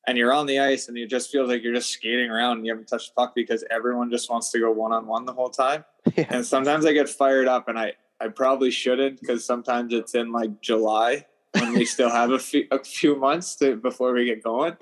and 0.07 0.17
you're 0.17 0.33
on 0.33 0.45
the 0.45 0.59
ice 0.59 0.87
and 0.87 0.97
it 0.97 1.09
just 1.09 1.31
feels 1.31 1.49
like 1.49 1.63
you're 1.63 1.73
just 1.73 1.89
skating 1.89 2.29
around 2.29 2.57
and 2.57 2.65
you 2.65 2.71
haven't 2.71 2.87
touched 2.87 3.09
the 3.09 3.21
puck 3.21 3.33
because 3.35 3.63
everyone 3.71 4.09
just 4.11 4.29
wants 4.29 4.51
to 4.51 4.59
go 4.59 4.71
one 4.71 4.91
on 4.91 5.07
one 5.07 5.25
the 5.25 5.33
whole 5.33 5.49
time. 5.49 5.83
Yeah. 6.15 6.27
And 6.29 6.45
sometimes 6.45 6.85
I 6.85 6.93
get 6.93 7.09
fired 7.09 7.47
up 7.47 7.67
and 7.67 7.79
I, 7.79 7.93
I 8.21 8.27
probably 8.27 8.69
shouldn't 8.69 9.19
because 9.19 9.43
sometimes 9.43 9.91
it's 9.91 10.13
in 10.13 10.31
like 10.31 10.61
July 10.61 11.25
when 11.59 11.73
we 11.73 11.83
still 11.83 12.11
have 12.11 12.29
a 12.29 12.37
few, 12.37 12.67
a 12.71 12.81
few 12.83 13.15
months 13.15 13.55
to, 13.55 13.75
before 13.75 14.13
we 14.13 14.23
get 14.25 14.43
going. 14.43 14.77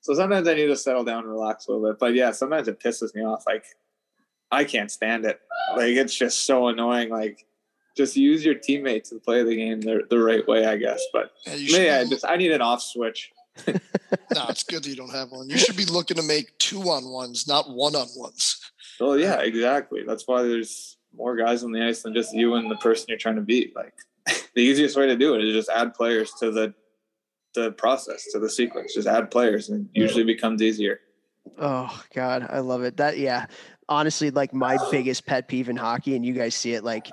So 0.00 0.14
sometimes 0.14 0.46
I 0.46 0.54
need 0.54 0.68
to 0.68 0.76
settle 0.76 1.02
down 1.02 1.24
and 1.24 1.28
relax 1.28 1.66
a 1.66 1.72
little 1.72 1.90
bit. 1.90 1.98
But 1.98 2.14
yeah, 2.14 2.30
sometimes 2.30 2.68
it 2.68 2.78
pisses 2.78 3.14
me 3.16 3.24
off. 3.24 3.42
Like 3.46 3.64
I 4.52 4.62
can't 4.62 4.90
stand 4.90 5.26
it. 5.26 5.40
Like 5.76 5.96
it's 5.96 6.14
just 6.14 6.46
so 6.46 6.68
annoying. 6.68 7.10
Like 7.10 7.44
just 7.96 8.16
use 8.16 8.44
your 8.44 8.54
teammates 8.54 9.12
and 9.12 9.22
play 9.22 9.42
the 9.42 9.56
game 9.56 9.80
the, 9.80 10.02
the 10.10 10.18
right 10.18 10.46
way, 10.46 10.66
I 10.66 10.76
guess. 10.76 11.02
But 11.12 11.30
yeah, 11.46 11.78
yeah 11.78 11.98
I 12.00 12.04
just 12.04 12.24
I 12.26 12.36
need 12.36 12.52
an 12.52 12.60
off 12.60 12.82
switch. 12.82 13.30
no, 13.68 14.46
it's 14.48 14.64
good 14.64 14.82
that 14.82 14.88
you 14.88 14.96
don't 14.96 15.12
have 15.12 15.30
one. 15.30 15.48
You 15.48 15.58
should 15.58 15.76
be 15.76 15.84
looking 15.84 16.16
to 16.16 16.22
make 16.24 16.58
two 16.58 16.80
on 16.82 17.08
ones, 17.08 17.46
not 17.46 17.70
one 17.70 17.94
on 17.94 18.08
ones. 18.16 18.60
Well, 18.98 19.18
yeah, 19.18 19.40
exactly. 19.40 20.02
That's 20.06 20.26
why 20.26 20.42
there's 20.42 20.96
more 21.16 21.36
guys 21.36 21.62
on 21.62 21.72
the 21.72 21.84
ice 21.84 22.02
than 22.02 22.14
just 22.14 22.34
you 22.34 22.54
and 22.54 22.70
the 22.70 22.76
person 22.76 23.06
you're 23.08 23.18
trying 23.18 23.36
to 23.36 23.42
beat. 23.42 23.74
Like 23.74 23.94
the 24.54 24.62
easiest 24.62 24.96
way 24.96 25.06
to 25.06 25.16
do 25.16 25.34
it 25.34 25.44
is 25.44 25.54
just 25.54 25.70
add 25.70 25.94
players 25.94 26.32
to 26.40 26.50
the 26.50 26.74
the 27.54 27.70
process, 27.72 28.26
to 28.32 28.40
the 28.40 28.50
sequence. 28.50 28.94
Just 28.94 29.06
add 29.06 29.30
players 29.30 29.68
and 29.68 29.88
it 29.94 30.00
usually 30.00 30.24
becomes 30.24 30.60
easier. 30.60 30.98
Oh 31.58 32.02
God, 32.14 32.46
I 32.50 32.60
love 32.60 32.82
it. 32.82 32.96
That 32.96 33.18
yeah. 33.18 33.46
Honestly, 33.88 34.30
like 34.30 34.54
my 34.54 34.78
biggest 34.90 35.26
pet 35.26 35.46
peeve 35.46 35.68
in 35.68 35.76
hockey, 35.76 36.16
and 36.16 36.24
you 36.24 36.32
guys 36.32 36.54
see 36.54 36.72
it 36.72 36.84
like 36.84 37.06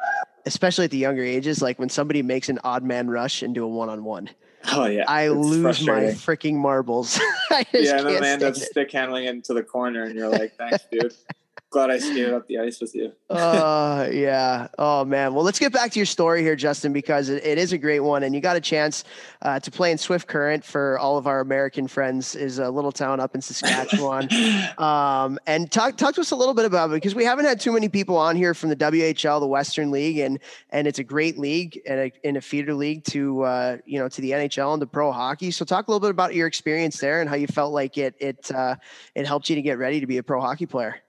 especially 0.45 0.85
at 0.85 0.91
the 0.91 0.97
younger 0.97 1.23
ages, 1.23 1.61
like 1.61 1.79
when 1.79 1.89
somebody 1.89 2.21
makes 2.21 2.49
an 2.49 2.59
odd 2.63 2.83
man 2.83 3.09
rush 3.09 3.43
into 3.43 3.63
a 3.63 3.67
one 3.67 3.89
on 3.89 4.03
one. 4.03 4.29
Oh 4.73 4.85
yeah, 4.85 5.05
I 5.07 5.29
lose 5.29 5.85
my 5.85 6.03
freaking 6.03 6.55
marbles. 6.55 7.19
I 7.49 7.65
yeah, 7.73 7.97
and 7.97 8.07
then 8.07 8.23
end 8.23 8.43
up 8.43 8.55
stick 8.55 8.91
handling 8.91 9.25
it 9.25 9.29
into 9.29 9.53
the 9.53 9.63
corner, 9.63 10.03
and 10.03 10.15
you're 10.15 10.29
like, 10.29 10.55
"Thanks, 10.55 10.85
dude." 10.91 11.13
glad 11.71 11.89
I 11.89 11.97
skated 11.97 12.33
up 12.33 12.47
the 12.47 12.59
ice 12.59 12.81
with 12.81 12.93
you. 12.93 13.13
Oh 13.29 13.35
uh, 13.37 14.09
yeah. 14.11 14.67
Oh 14.77 15.05
man. 15.05 15.33
Well, 15.33 15.43
let's 15.43 15.57
get 15.57 15.71
back 15.71 15.91
to 15.91 15.99
your 15.99 16.05
story 16.05 16.41
here, 16.41 16.55
Justin, 16.55 16.91
because 16.93 17.29
it, 17.29 17.43
it 17.45 17.57
is 17.57 17.71
a 17.73 17.77
great 17.77 18.01
one, 18.01 18.23
and 18.23 18.35
you 18.35 18.41
got 18.41 18.57
a 18.57 18.61
chance 18.61 19.05
uh, 19.41 19.59
to 19.61 19.71
play 19.71 19.91
in 19.91 19.97
Swift 19.97 20.27
Current 20.27 20.63
for 20.63 20.99
all 20.99 21.17
of 21.17 21.27
our 21.27 21.39
American 21.39 21.87
friends. 21.87 22.35
Is 22.35 22.59
a 22.59 22.69
little 22.69 22.91
town 22.91 23.19
up 23.19 23.33
in 23.33 23.41
Saskatchewan. 23.41 24.29
um, 24.77 25.39
and 25.47 25.71
talk 25.71 25.95
talk 25.95 26.13
to 26.15 26.21
us 26.21 26.31
a 26.31 26.35
little 26.35 26.53
bit 26.53 26.65
about 26.65 26.91
it 26.91 26.93
because 26.93 27.15
we 27.15 27.23
haven't 27.23 27.45
had 27.45 27.59
too 27.59 27.71
many 27.71 27.87
people 27.87 28.17
on 28.17 28.35
here 28.35 28.53
from 28.53 28.69
the 28.69 28.75
WHL, 28.75 29.39
the 29.39 29.47
Western 29.47 29.91
League, 29.91 30.19
and 30.19 30.39
and 30.69 30.87
it's 30.87 30.99
a 30.99 31.03
great 31.03 31.39
league 31.39 31.81
and 31.87 31.99
a, 31.99 32.11
in 32.27 32.35
a 32.35 32.41
feeder 32.41 32.73
league 32.73 33.03
to 33.05 33.43
uh, 33.43 33.77
you 33.85 33.97
know 33.97 34.09
to 34.09 34.21
the 34.21 34.31
NHL 34.31 34.73
and 34.73 34.81
to 34.81 34.87
pro 34.87 35.11
hockey. 35.11 35.51
So 35.51 35.63
talk 35.63 35.87
a 35.87 35.91
little 35.91 36.01
bit 36.01 36.11
about 36.11 36.35
your 36.35 36.47
experience 36.47 36.99
there 36.99 37.21
and 37.21 37.29
how 37.29 37.35
you 37.35 37.47
felt 37.47 37.71
like 37.71 37.97
it 37.97 38.13
it 38.19 38.51
uh, 38.51 38.75
it 39.15 39.25
helped 39.25 39.49
you 39.49 39.55
to 39.55 39.61
get 39.61 39.77
ready 39.77 40.01
to 40.01 40.07
be 40.07 40.17
a 40.17 40.23
pro 40.23 40.41
hockey 40.41 40.65
player. 40.65 41.01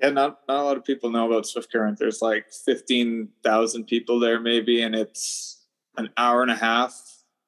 Yeah, 0.00 0.10
not 0.10 0.40
not 0.48 0.60
a 0.60 0.64
lot 0.64 0.76
of 0.76 0.84
people 0.84 1.10
know 1.10 1.26
about 1.26 1.46
Swift 1.46 1.70
Current. 1.70 1.98
There's 1.98 2.20
like 2.20 2.50
fifteen 2.50 3.28
thousand 3.42 3.84
people 3.84 4.18
there, 4.18 4.40
maybe, 4.40 4.82
and 4.82 4.94
it's 4.94 5.66
an 5.96 6.10
hour 6.16 6.42
and 6.42 6.50
a 6.50 6.56
half 6.56 6.94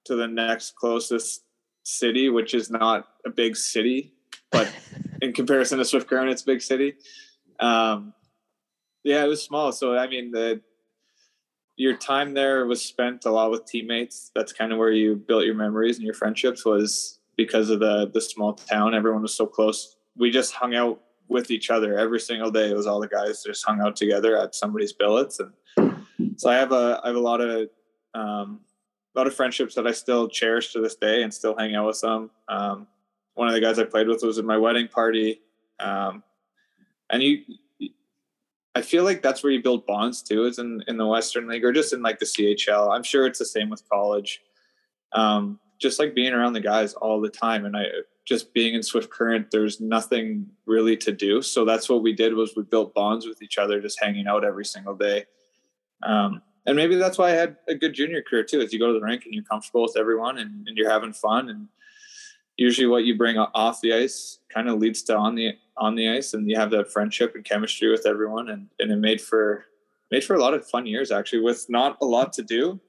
to 0.05 0.15
the 0.15 0.29
next 0.29 0.77
closest 0.77 1.43
city, 1.83 2.29
which 2.29 2.55
is 2.55 2.71
not 2.71 3.09
a 3.25 3.31
big 3.31 3.57
city, 3.57 4.13
but 4.51 4.73
in 5.23 5.33
comparison 5.33 5.79
to 5.79 5.85
Swift 5.85 6.09
Current, 6.09 6.31
it's 6.31 6.43
a 6.43 6.47
big 6.47 6.63
city. 6.63 6.95
Um, 7.61 8.15
yeah, 9.03 9.25
it 9.25 9.29
was 9.29 9.43
small. 9.43 9.73
So 9.73 9.97
I 9.97 10.07
mean, 10.09 10.31
the 10.31 10.61
your 11.77 11.97
time 11.97 12.35
there 12.35 12.67
was 12.67 12.83
spent 12.83 13.27
a 13.27 13.31
lot 13.31 13.51
with 13.51 13.67
teammates. 13.67 14.31
That's 14.35 14.53
kind 14.53 14.73
of 14.73 14.79
where 14.79 14.93
you 14.93 15.17
built 15.17 15.45
your 15.45 15.55
memories 15.55 15.97
and 15.97 16.05
your 16.05 16.15
friendships 16.15 16.65
was 16.65 17.21
because 17.37 17.71
of 17.71 17.81
the 17.81 18.11
the 18.13 18.21
small 18.21 18.55
town. 18.55 18.95
Everyone 18.95 19.23
was 19.23 19.35
so 19.35 19.47
close. 19.47 19.97
We 20.17 20.31
just 20.31 20.55
hung 20.55 20.75
out 20.75 21.01
with 21.29 21.51
each 21.51 21.70
other 21.70 21.99
every 21.99 22.20
single 22.20 22.51
day. 22.51 22.70
It 22.70 22.77
was 22.77 22.87
all 22.87 23.01
the 23.01 23.09
guys 23.09 23.43
just 23.45 23.64
hung 23.66 23.81
out 23.81 23.97
together 23.97 24.37
at 24.37 24.55
somebody's 24.55 24.93
billets, 24.93 25.41
and 25.41 25.97
so 26.37 26.51
I 26.51 26.55
have 26.55 26.72
a 26.72 27.01
I 27.03 27.09
have 27.09 27.16
a 27.16 27.20
lot 27.20 27.41
of 27.41 27.68
um, 28.14 28.61
a 29.14 29.18
lot 29.18 29.27
of 29.27 29.35
friendships 29.35 29.74
that 29.74 29.87
I 29.87 29.93
still 29.93 30.29
cherish 30.29 30.72
to 30.72 30.81
this 30.81 30.97
day 30.97 31.22
and 31.22 31.33
still 31.33 31.57
hang 31.57 31.74
out 31.74 31.87
with 31.87 31.97
some. 31.97 32.31
Um, 32.49 32.87
one 33.35 33.49
of 33.49 33.55
the 33.55 33.61
guys 33.61 33.79
I 33.79 33.85
played 33.85 34.09
with 34.09 34.22
was 34.22 34.39
at 34.39 34.45
my 34.45 34.57
wedding 34.57 34.89
party, 34.89 35.41
um, 35.81 36.22
and 37.11 37.22
you. 37.22 37.43
I 38.74 38.83
feel 38.83 39.05
like 39.05 39.22
that's 39.22 39.43
where 39.43 39.51
you 39.51 39.62
build 39.62 39.87
bonds 39.87 40.22
too, 40.22 40.45
is 40.45 40.59
in, 40.59 40.85
in 40.87 40.99
the 40.99 41.07
Western 41.07 41.49
League 41.49 41.64
or 41.64 41.72
just 41.72 41.95
in 41.95 42.03
like 42.03 42.18
the 42.18 42.27
CHL. 42.27 42.95
I'm 42.95 43.03
sure 43.03 43.24
it's 43.24 43.39
the 43.39 43.47
same 43.47 43.70
with 43.70 43.89
college. 43.89 44.43
Um, 45.12 45.59
just 45.79 45.99
like 45.99 46.14
being 46.14 46.35
around 46.35 46.53
the 46.53 46.61
guys 46.61 46.93
all 46.93 47.18
the 47.18 47.31
time. 47.31 47.64
And 47.64 47.74
I 47.74 47.87
just 48.27 48.53
being 48.53 48.74
in 48.74 48.83
Swift 48.83 49.09
Current, 49.09 49.51
there's 49.51 49.81
nothing 49.81 50.47
really 50.66 50.97
to 50.99 51.12
do. 51.12 51.41
So 51.41 51.64
that's 51.64 51.89
what 51.89 52.03
we 52.03 52.12
did 52.12 52.35
was 52.35 52.55
we 52.57 52.64
built 52.64 52.93
bonds 52.93 53.27
with 53.27 53.41
each 53.41 53.57
other, 53.57 53.81
just 53.81 54.03
hanging 54.03 54.27
out 54.27 54.45
every 54.45 54.64
single 54.64 54.97
day. 54.97 55.27
Um, 56.03 56.43
and 56.66 56.77
maybe 56.77 56.97
that's 56.97 57.18
why 57.18 57.29
I 57.29 57.35
had 57.35 57.57
a 57.68 57.74
good 57.77 57.95
junior 57.95 58.22
career 58.22 58.43
too. 58.43 58.61
Is 58.61 58.72
you 58.72 58.81
go 58.81 58.89
to 58.89 58.99
the 58.99 59.01
rink 59.01 59.24
and 59.24 59.33
you're 59.33 59.45
comfortable 59.45 59.83
with 59.83 59.97
everyone 59.97 60.39
and, 60.39 60.66
and 60.66 60.77
you're 60.77 60.91
having 60.91 61.12
fun. 61.12 61.49
And 61.49 61.68
usually, 62.57 62.89
what 62.89 63.05
you 63.05 63.16
bring 63.16 63.39
off 63.39 63.81
the 63.81 63.95
ice 63.95 64.41
kind 64.53 64.68
of 64.68 64.81
leads 64.81 65.03
to 65.05 65.16
on 65.16 65.37
the 65.37 65.53
on 65.77 65.95
the 65.95 66.09
ice, 66.09 66.35
and 66.35 66.51
you 66.51 66.57
have 66.57 66.72
that 66.72 66.93
friendship 66.93 67.37
and 67.37 67.45
chemistry 67.45 67.89
with 67.89 68.05
everyone. 68.05 68.49
And 68.49 68.68
and 68.81 68.91
it 68.91 68.97
made 68.97 69.20
for 69.20 69.66
made 70.11 70.24
for 70.24 70.35
a 70.35 70.41
lot 70.41 70.55
of 70.55 70.68
fun 70.68 70.87
years 70.87 71.12
actually 71.12 71.41
with 71.41 71.66
not 71.68 71.97
a 72.01 72.05
lot 72.05 72.33
to 72.33 72.43
do 72.43 72.81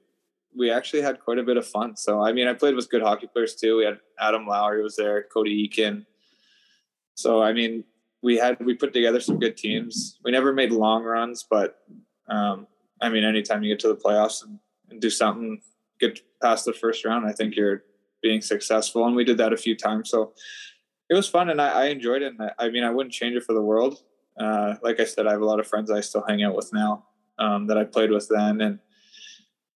we 0.56 0.70
actually 0.70 1.02
had 1.02 1.20
quite 1.20 1.38
a 1.38 1.42
bit 1.42 1.56
of 1.56 1.66
fun. 1.66 1.96
So 1.96 2.22
i 2.22 2.32
mean 2.32 2.46
i 2.48 2.54
played 2.54 2.74
with 2.74 2.90
good 2.90 3.02
hockey 3.02 3.26
players 3.26 3.54
too. 3.54 3.76
We 3.76 3.84
had 3.84 3.98
adam 4.18 4.46
lowry 4.46 4.82
was 4.82 4.96
there 4.96 5.22
cody 5.22 5.68
eakin. 5.68 6.06
So 7.14 7.42
i 7.42 7.52
mean 7.52 7.84
we 8.22 8.36
had 8.36 8.58
we 8.64 8.74
put 8.74 8.92
together 8.92 9.20
some 9.20 9.38
good 9.38 9.56
teams. 9.56 10.18
We 10.24 10.30
never 10.30 10.52
made 10.52 10.72
long 10.72 11.04
runs 11.04 11.46
but 11.48 11.78
um, 12.28 12.66
i 13.00 13.08
mean 13.08 13.24
anytime 13.24 13.62
you 13.62 13.72
get 13.72 13.80
to 13.80 13.88
the 13.88 13.96
playoffs 13.96 14.44
and, 14.44 14.58
and 14.90 15.00
do 15.00 15.10
something 15.10 15.60
get 16.00 16.20
past 16.40 16.64
the 16.64 16.72
first 16.72 17.04
round 17.04 17.26
i 17.26 17.32
think 17.32 17.56
you're 17.56 17.82
being 18.22 18.40
successful. 18.40 19.06
And 19.06 19.14
we 19.14 19.24
did 19.24 19.38
that 19.38 19.52
a 19.52 19.56
few 19.56 19.76
times. 19.76 20.10
So 20.10 20.32
it 21.08 21.14
was 21.14 21.28
fun 21.28 21.50
and 21.50 21.62
I, 21.62 21.68
I 21.68 21.84
enjoyed 21.86 22.22
it. 22.22 22.34
And 22.38 22.42
I, 22.42 22.66
I, 22.66 22.68
mean 22.70 22.84
i 22.84 22.90
wouldn't 22.90 23.14
change 23.14 23.36
it 23.36 23.44
for 23.44 23.54
the 23.54 23.62
world. 23.62 24.02
Uh, 24.38 24.76
like 24.82 25.00
i 25.00 25.04
said 25.04 25.26
i 25.26 25.32
have 25.32 25.40
a 25.40 25.44
lot 25.44 25.58
of 25.58 25.66
friends 25.66 25.90
i 25.90 26.00
still 26.00 26.24
hang 26.28 26.44
out 26.44 26.54
with 26.54 26.72
now 26.72 27.04
um, 27.38 27.66
that 27.66 27.78
I 27.78 27.84
played 27.84 28.10
with 28.10 28.28
then. 28.28 28.60
And 28.60 28.78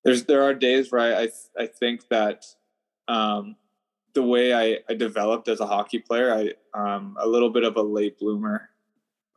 there's 0.04 0.24
there 0.24 0.42
are 0.42 0.54
days 0.54 0.90
where 0.90 1.00
I 1.00 1.22
I, 1.22 1.28
I 1.64 1.66
think 1.66 2.08
that 2.08 2.44
um, 3.08 3.56
the 4.14 4.22
way 4.22 4.54
I, 4.54 4.78
I 4.88 4.94
developed 4.94 5.48
as 5.48 5.60
a 5.60 5.66
hockey 5.66 5.98
player, 5.98 6.32
I 6.34 6.52
um, 6.78 7.16
a 7.20 7.26
little 7.26 7.50
bit 7.50 7.64
of 7.64 7.76
a 7.76 7.82
late 7.82 8.18
bloomer. 8.18 8.70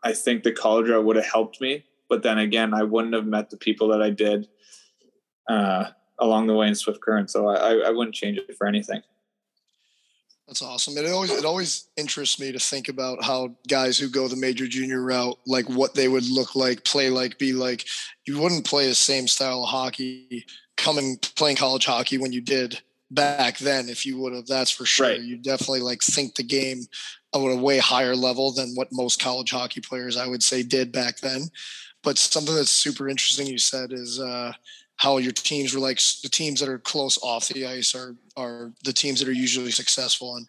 I 0.03 0.13
think 0.13 0.43
the 0.43 0.51
college 0.51 0.89
route 0.89 1.05
would 1.05 1.15
have 1.15 1.25
helped 1.25 1.61
me, 1.61 1.85
but 2.09 2.23
then 2.23 2.37
again, 2.37 2.73
I 2.73 2.83
wouldn't 2.83 3.13
have 3.13 3.25
met 3.25 3.49
the 3.49 3.57
people 3.57 3.87
that 3.89 4.01
I 4.01 4.11
did 4.11 4.47
uh, 5.49 5.85
along 6.19 6.47
the 6.47 6.53
way 6.53 6.67
in 6.67 6.75
Swift 6.75 7.01
Current. 7.01 7.29
So 7.29 7.47
I, 7.47 7.87
I 7.87 7.89
wouldn't 7.89 8.15
change 8.15 8.37
it 8.37 8.55
for 8.57 8.67
anything. 8.67 9.01
That's 10.47 10.61
awesome. 10.61 10.95
It 10.97 11.09
always 11.11 11.31
it 11.31 11.43
always 11.43 11.87
interests 11.97 12.39
me 12.39 12.51
to 12.51 12.59
think 12.59 12.87
about 12.87 13.23
how 13.23 13.55
guys 13.67 13.97
who 13.97 14.09
go 14.09 14.27
the 14.27 14.35
major 14.35 14.67
junior 14.67 15.01
route, 15.01 15.39
like 15.47 15.67
what 15.67 15.95
they 15.95 16.07
would 16.07 16.29
look 16.29 16.55
like, 16.55 16.83
play 16.83 17.09
like, 17.09 17.39
be 17.39 17.51
like. 17.51 17.85
You 18.25 18.39
wouldn't 18.39 18.65
play 18.65 18.87
the 18.87 18.95
same 18.95 19.27
style 19.27 19.63
of 19.63 19.69
hockey 19.69 20.45
coming 20.77 21.17
playing 21.35 21.57
college 21.57 21.85
hockey 21.85 22.17
when 22.17 22.31
you 22.31 22.41
did 22.41 22.81
back 23.11 23.57
then 23.59 23.87
if 23.87 24.05
you 24.05 24.17
would 24.17 24.33
have 24.33 24.47
that's 24.47 24.71
for 24.71 24.85
sure 24.85 25.07
right. 25.07 25.21
you 25.21 25.37
definitely 25.37 25.79
like 25.79 26.01
think 26.01 26.35
the 26.35 26.43
game 26.43 26.81
at 27.33 27.39
a 27.39 27.55
way 27.55 27.77
higher 27.77 28.15
level 28.15 28.51
than 28.51 28.73
what 28.73 28.87
most 28.91 29.21
college 29.21 29.51
hockey 29.51 29.79
players 29.79 30.17
i 30.17 30.27
would 30.27 30.41
say 30.41 30.63
did 30.63 30.91
back 30.91 31.19
then 31.19 31.43
but 32.03 32.17
something 32.17 32.55
that's 32.55 32.71
super 32.71 33.07
interesting 33.07 33.45
you 33.45 33.57
said 33.57 33.91
is 33.93 34.19
uh 34.19 34.51
how 34.97 35.17
your 35.17 35.31
teams 35.31 35.73
were 35.73 35.79
like 35.79 35.99
the 36.23 36.29
teams 36.29 36.59
that 36.59 36.69
are 36.69 36.79
close 36.79 37.17
off 37.21 37.47
the 37.49 37.65
ice 37.65 37.93
are 37.93 38.15
are 38.37 38.71
the 38.83 38.93
teams 38.93 39.19
that 39.19 39.29
are 39.29 39.33
usually 39.33 39.71
successful. 39.71 40.35
And 40.35 40.47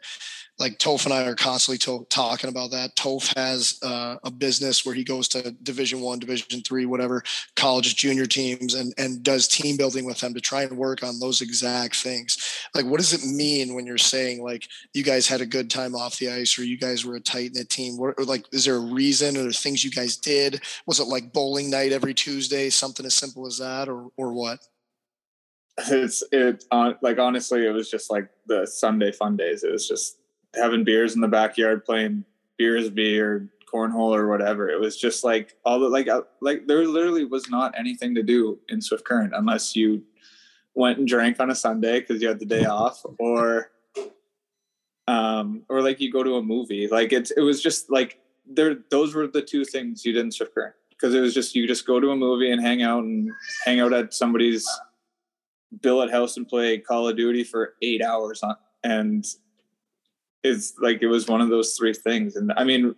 like 0.59 0.79
Toph 0.79 1.05
and 1.05 1.13
I 1.13 1.27
are 1.27 1.35
constantly 1.35 1.79
to- 1.79 2.07
talking 2.09 2.49
about 2.49 2.71
that. 2.71 2.97
Toph 2.97 3.37
has 3.37 3.79
uh, 3.83 4.17
a 4.25 4.31
business 4.31 4.87
where 4.87 4.95
he 4.95 5.05
goes 5.05 5.29
to 5.29 5.51
Division 5.63 6.01
One, 6.01 6.19
Division 6.19 6.63
Three, 6.63 6.87
whatever 6.87 7.23
college 7.57 7.97
junior 7.97 8.27
teams, 8.27 8.75
and 8.75 8.95
and 8.97 9.23
does 9.23 9.49
team 9.49 9.77
building 9.77 10.07
with 10.07 10.19
them 10.21 10.33
to 10.35 10.41
try 10.41 10.63
and 10.63 10.77
work 10.77 11.03
on 11.03 11.21
those 11.21 11.41
exact 11.41 11.97
things. 11.97 12.39
Like, 12.75 12.87
what 12.87 12.99
does 12.99 13.13
it 13.13 13.27
mean 13.27 13.75
when 13.75 13.87
you're 13.87 13.99
saying 13.99 14.43
like 14.43 14.67
you 14.95 15.03
guys 15.03 15.29
had 15.29 15.41
a 15.41 15.47
good 15.47 15.71
time 15.71 15.95
off 15.95 16.19
the 16.19 16.31
ice, 16.31 16.59
or 16.59 16.65
you 16.65 16.79
guys 16.79 17.05
were 17.05 17.17
a 17.17 17.21
tight 17.21 17.53
knit 17.55 17.69
team? 17.69 17.99
What, 17.99 18.15
or 18.17 18.25
like, 18.25 18.47
is 18.53 18.65
there 18.65 18.77
a 18.77 18.81
reason, 18.81 19.37
or 19.37 19.53
things 19.53 19.85
you 19.85 19.91
guys 19.91 20.17
did? 20.17 20.63
Was 20.87 21.01
it 21.01 21.09
like 21.09 21.33
bowling 21.33 21.71
night 21.71 21.93
every 21.93 22.15
Tuesday, 22.15 22.71
something 22.71 23.05
as 23.05 23.15
simple 23.15 23.47
as 23.47 23.59
that, 23.59 23.89
or 23.89 24.09
or 24.17 24.33
what? 24.33 24.61
It's 25.91 26.25
it 26.33 26.65
on 26.71 26.97
like 27.03 27.19
honestly, 27.19 27.67
it 27.67 27.71
was 27.71 27.91
just 27.91 28.11
like 28.11 28.31
the 28.47 28.67
Sunday 28.67 29.13
fun 29.13 29.37
days. 29.37 29.63
It 29.63 29.71
was 29.71 29.87
just 29.87 30.17
having 30.57 30.85
beers 30.85 31.15
in 31.15 31.21
the 31.21 31.29
backyard 31.29 31.85
playing 31.85 32.25
Beersbee 32.61 33.21
or 33.21 33.49
cornhole 33.73 34.17
or 34.17 34.29
whatever. 34.29 34.69
It 34.69 34.81
was 34.81 34.97
just 34.97 35.25
like 35.25 35.57
all 35.65 35.79
the 35.79 35.89
like 35.89 36.09
uh, 36.09 36.23
like 36.41 36.67
there 36.67 36.87
literally 36.87 37.25
was 37.25 37.49
not 37.51 37.75
anything 37.79 38.15
to 38.15 38.23
do 38.23 38.59
in 38.69 38.81
Swift 38.81 39.05
Current 39.05 39.33
unless 39.35 39.77
you 39.77 40.03
went 40.75 40.99
and 40.99 41.09
drank 41.09 41.41
on 41.41 41.51
a 41.51 41.55
Sunday 41.55 42.01
because 42.01 42.23
you 42.23 42.29
had 42.29 42.39
the 42.39 42.47
day 42.47 42.65
off 42.65 43.03
or 43.19 43.71
um 45.09 45.63
or 45.69 45.81
like 45.81 46.01
you 46.01 46.11
go 46.11 46.23
to 46.23 46.37
a 46.37 46.43
movie. 46.43 46.89
Like 46.89 47.13
it's 47.13 47.31
it 47.33 47.41
was 47.41 47.63
just 47.63 47.91
like 47.91 48.21
there 48.47 48.77
those 48.91 49.15
were 49.15 49.27
the 49.27 49.43
two 49.43 49.65
things 49.65 50.05
you 50.05 50.13
did 50.13 50.25
in 50.25 50.33
Swift 50.33 50.55
Current 50.55 50.75
because 50.91 51.15
it 51.15 51.21
was 51.21 51.35
just 51.35 51.55
you 51.55 51.67
just 51.67 51.87
go 51.87 52.01
to 52.01 52.11
a 52.11 52.17
movie 52.17 52.51
and 52.51 52.61
hang 52.61 52.83
out 52.83 53.05
and 53.05 53.31
hang 53.65 53.81
out 53.81 53.93
at 53.93 54.15
somebody's 54.15 54.67
billet 55.83 56.11
house 56.11 56.37
and 56.37 56.49
play 56.49 56.79
Call 56.79 57.09
of 57.09 57.17
Duty 57.17 57.45
for 57.45 57.75
eight 57.83 58.03
hours 58.03 58.43
on 58.43 58.57
and 58.85 59.27
it's 60.47 60.75
like 60.79 61.03
it 61.03 61.09
was 61.09 61.29
one 61.29 61.41
of 61.41 61.49
those 61.49 61.75
three 61.75 61.93
things. 61.93 62.37
And 62.37 62.53
I 62.57 62.65
mean, 62.65 62.95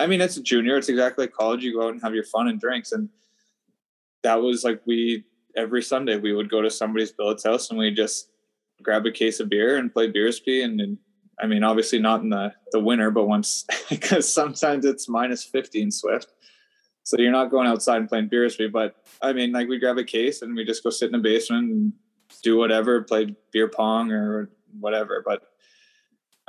I 0.00 0.06
mean, 0.06 0.20
it's 0.20 0.36
a 0.36 0.42
junior. 0.42 0.76
It's 0.76 0.88
exactly 0.88 1.24
like 1.24 1.32
college. 1.32 1.62
You 1.62 1.74
go 1.74 1.86
out 1.86 1.92
and 1.92 2.02
have 2.02 2.14
your 2.14 2.24
fun 2.24 2.48
and 2.48 2.60
drinks, 2.60 2.92
and 2.92 3.08
that 4.22 4.40
was 4.40 4.64
like 4.64 4.80
we 4.86 5.24
every 5.56 5.82
Sunday 5.82 6.16
we 6.16 6.32
would 6.32 6.50
go 6.50 6.62
to 6.62 6.70
somebody's 6.70 7.12
billet's 7.12 7.44
house 7.44 7.68
and 7.68 7.78
we 7.78 7.90
just 7.90 8.30
grab 8.82 9.04
a 9.04 9.10
case 9.10 9.38
of 9.38 9.50
beer 9.50 9.76
and 9.76 9.92
play 9.92 10.10
Beersbee. 10.10 10.64
And, 10.64 10.80
and 10.80 10.98
I 11.40 11.46
mean, 11.46 11.62
obviously 11.62 11.98
not 11.98 12.22
in 12.22 12.30
the 12.30 12.52
the 12.72 12.80
winter, 12.80 13.10
but 13.10 13.28
once 13.28 13.64
because 13.90 14.32
sometimes 14.32 14.84
it's 14.84 15.08
minus 15.08 15.44
fifty 15.44 15.82
in 15.82 15.90
Swift. 15.90 16.32
So 17.04 17.16
you're 17.18 17.32
not 17.32 17.50
going 17.50 17.66
outside 17.66 17.96
and 17.96 18.08
playing 18.08 18.28
Beersbee, 18.28 18.70
but 18.70 18.96
I 19.20 19.32
mean, 19.32 19.52
like 19.52 19.68
we 19.68 19.78
grab 19.78 19.98
a 19.98 20.04
case 20.04 20.42
and 20.42 20.54
we 20.54 20.64
just 20.64 20.84
go 20.84 20.90
sit 20.90 21.06
in 21.06 21.12
the 21.12 21.18
basement 21.18 21.70
and 21.70 21.92
do 22.42 22.56
whatever, 22.56 23.02
play 23.02 23.34
beer 23.52 23.68
pong 23.68 24.12
or 24.12 24.50
whatever. 24.78 25.22
But 25.24 25.51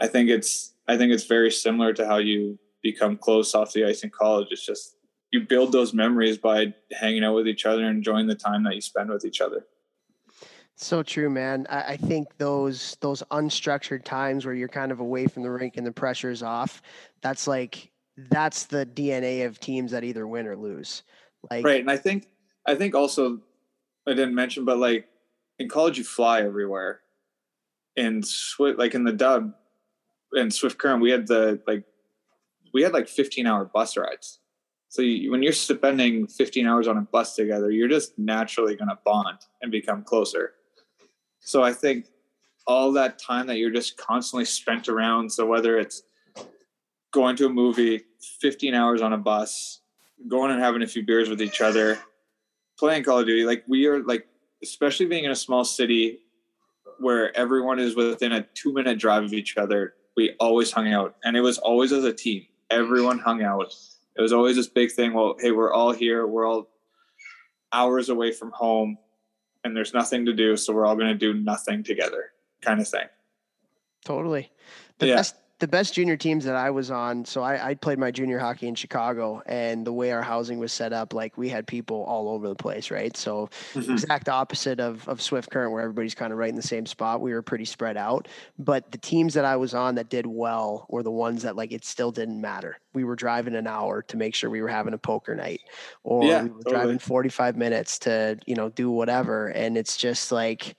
I 0.03 0.07
think 0.07 0.29
it's 0.29 0.73
I 0.85 0.97
think 0.97 1.13
it's 1.13 1.23
very 1.23 1.49
similar 1.49 1.93
to 1.93 2.05
how 2.05 2.17
you 2.17 2.59
become 2.81 3.15
close 3.15 3.55
off 3.55 3.71
the 3.71 3.85
ice 3.85 4.03
in 4.03 4.09
college. 4.09 4.49
It's 4.51 4.65
just 4.65 4.97
you 5.31 5.39
build 5.39 5.71
those 5.71 5.93
memories 5.93 6.37
by 6.37 6.73
hanging 6.91 7.23
out 7.23 7.35
with 7.35 7.47
each 7.47 7.65
other 7.65 7.85
and 7.85 7.97
enjoying 7.97 8.27
the 8.27 8.35
time 8.35 8.63
that 8.65 8.75
you 8.75 8.81
spend 8.81 9.09
with 9.09 9.23
each 9.23 9.39
other. 9.39 9.65
So 10.75 11.03
true, 11.03 11.29
man. 11.29 11.65
I, 11.69 11.93
I, 11.93 11.97
think 11.97 12.27
those 12.37 12.97
those 12.99 13.23
unstructured 13.31 14.03
times 14.03 14.45
where 14.45 14.53
you're 14.53 14.67
kind 14.67 14.91
of 14.91 14.99
away 14.99 15.27
from 15.27 15.43
the 15.43 15.51
rink 15.51 15.77
and 15.77 15.87
the 15.87 15.91
pressure's 15.93 16.43
off, 16.43 16.81
that's 17.21 17.47
like 17.47 17.89
that's 18.29 18.65
the 18.65 18.85
DNA 18.85 19.45
of 19.45 19.61
teams 19.61 19.91
that 19.91 20.03
either 20.03 20.27
win 20.27 20.47
or 20.47 20.57
lose. 20.57 21.03
Like 21.49 21.63
Right. 21.63 21.79
And 21.79 21.89
I 21.89 21.95
think 21.95 22.27
I 22.67 22.75
think 22.75 22.93
also 22.93 23.39
I 24.05 24.11
didn't 24.11 24.35
mention, 24.35 24.65
but 24.65 24.79
like 24.79 25.07
in 25.59 25.69
college 25.69 25.97
you 25.97 26.03
fly 26.03 26.41
everywhere. 26.41 26.99
And 27.95 28.25
like 28.59 28.95
in 28.95 29.05
the 29.05 29.13
dub, 29.13 29.53
in 30.35 30.51
Swift 30.51 30.77
Current, 30.77 31.01
we 31.01 31.11
had 31.11 31.27
the 31.27 31.61
like 31.67 31.83
we 32.73 32.81
had 32.81 32.93
like 32.93 33.07
15 33.07 33.45
hour 33.45 33.65
bus 33.65 33.95
rides. 33.97 34.39
So 34.89 35.01
you, 35.01 35.31
when 35.31 35.41
you're 35.41 35.53
spending 35.53 36.27
15 36.27 36.67
hours 36.67 36.87
on 36.87 36.97
a 36.97 37.01
bus 37.01 37.35
together, 37.35 37.71
you're 37.71 37.87
just 37.87 38.17
naturally 38.19 38.75
going 38.75 38.89
to 38.89 38.99
bond 39.03 39.39
and 39.61 39.71
become 39.71 40.03
closer. 40.03 40.53
So 41.39 41.63
I 41.63 41.73
think 41.73 42.05
all 42.67 42.91
that 42.93 43.19
time 43.19 43.47
that 43.47 43.57
you're 43.57 43.71
just 43.71 43.97
constantly 43.97 44.45
spent 44.45 44.87
around. 44.87 45.31
So 45.31 45.45
whether 45.45 45.79
it's 45.79 46.03
going 47.11 47.35
to 47.37 47.47
a 47.47 47.49
movie, 47.49 48.03
15 48.41 48.73
hours 48.73 49.01
on 49.01 49.13
a 49.13 49.17
bus, 49.17 49.81
going 50.27 50.51
and 50.51 50.61
having 50.61 50.83
a 50.83 50.87
few 50.87 51.03
beers 51.03 51.29
with 51.29 51.41
each 51.41 51.61
other, 51.61 51.97
playing 52.77 53.03
Call 53.03 53.19
of 53.19 53.25
Duty, 53.25 53.45
like 53.45 53.63
we 53.67 53.87
are 53.87 54.03
like, 54.03 54.27
especially 54.61 55.07
being 55.07 55.25
in 55.25 55.31
a 55.31 55.35
small 55.35 55.65
city 55.65 56.19
where 56.99 57.35
everyone 57.35 57.79
is 57.79 57.95
within 57.95 58.31
a 58.31 58.45
two 58.53 58.73
minute 58.73 58.99
drive 58.99 59.23
of 59.23 59.33
each 59.33 59.57
other 59.57 59.95
we 60.15 60.35
always 60.39 60.71
hung 60.71 60.91
out. 60.91 61.15
And 61.23 61.35
it 61.35 61.41
was 61.41 61.57
always 61.57 61.91
as 61.91 62.03
a 62.03 62.13
team. 62.13 62.45
Everyone 62.69 63.19
hung 63.19 63.43
out. 63.43 63.73
It 64.15 64.21
was 64.21 64.33
always 64.33 64.55
this 64.55 64.67
big 64.67 64.91
thing 64.91 65.13
well 65.13 65.35
hey 65.39 65.51
we're 65.51 65.73
all 65.73 65.91
here. 65.91 66.25
We're 66.27 66.45
all 66.45 66.69
hours 67.71 68.09
away 68.09 68.31
from 68.31 68.51
home 68.51 68.97
and 69.63 69.75
there's 69.75 69.93
nothing 69.93 70.25
to 70.25 70.33
do 70.33 70.55
so 70.55 70.73
we're 70.73 70.85
all 70.85 70.95
going 70.95 71.07
to 71.07 71.15
do 71.15 71.33
nothing 71.33 71.83
together 71.83 72.31
kind 72.61 72.79
of 72.79 72.87
thing. 72.87 73.07
Totally. 74.05 74.51
The 74.99 75.07
yeah. 75.07 75.23
The 75.63 75.67
best 75.69 75.93
junior 75.93 76.17
teams 76.17 76.43
that 76.43 76.57
I 76.57 76.71
was 76.71 76.91
on, 76.91 77.23
so 77.23 77.41
I, 77.41 77.69
I 77.69 77.73
played 77.75 77.97
my 77.97 78.11
junior 78.11 78.37
hockey 78.37 78.67
in 78.67 78.75
Chicago, 78.75 79.41
and 79.45 79.87
the 79.87 79.93
way 79.93 80.11
our 80.11 80.21
housing 80.21 80.59
was 80.59 80.73
set 80.73 80.91
up, 80.91 81.13
like 81.13 81.37
we 81.37 81.47
had 81.47 81.65
people 81.65 82.03
all 82.03 82.27
over 82.27 82.49
the 82.49 82.55
place, 82.55 82.91
right? 82.91 83.15
So 83.15 83.49
mm-hmm. 83.73 83.93
exact 83.93 84.27
opposite 84.27 84.81
of 84.81 85.07
of 85.07 85.21
Swift 85.21 85.49
Current, 85.49 85.71
where 85.71 85.81
everybody's 85.81 86.15
kind 86.15 86.33
of 86.33 86.37
right 86.37 86.49
in 86.49 86.57
the 86.57 86.61
same 86.61 86.85
spot. 86.85 87.21
We 87.21 87.31
were 87.31 87.41
pretty 87.41 87.63
spread 87.63 87.95
out, 87.95 88.27
but 88.59 88.91
the 88.91 88.97
teams 88.97 89.35
that 89.35 89.45
I 89.45 89.55
was 89.55 89.73
on 89.73 89.95
that 89.95 90.09
did 90.09 90.27
well 90.27 90.85
were 90.89 91.01
the 91.01 91.11
ones 91.11 91.43
that 91.43 91.55
like 91.55 91.71
it 91.71 91.85
still 91.85 92.11
didn't 92.11 92.41
matter. 92.41 92.77
We 92.93 93.05
were 93.05 93.15
driving 93.15 93.55
an 93.55 93.65
hour 93.65 94.01
to 94.01 94.17
make 94.17 94.35
sure 94.35 94.49
we 94.49 94.61
were 94.61 94.67
having 94.67 94.93
a 94.93 94.97
poker 94.97 95.33
night, 95.33 95.61
or 96.03 96.25
yeah, 96.25 96.43
we 96.43 96.49
were 96.49 96.57
totally. 96.57 96.75
driving 96.75 96.99
forty 96.99 97.29
five 97.29 97.55
minutes 97.55 97.99
to 97.99 98.37
you 98.45 98.55
know 98.55 98.67
do 98.67 98.91
whatever, 98.91 99.47
and 99.47 99.77
it's 99.77 99.95
just 99.95 100.29
like 100.29 100.75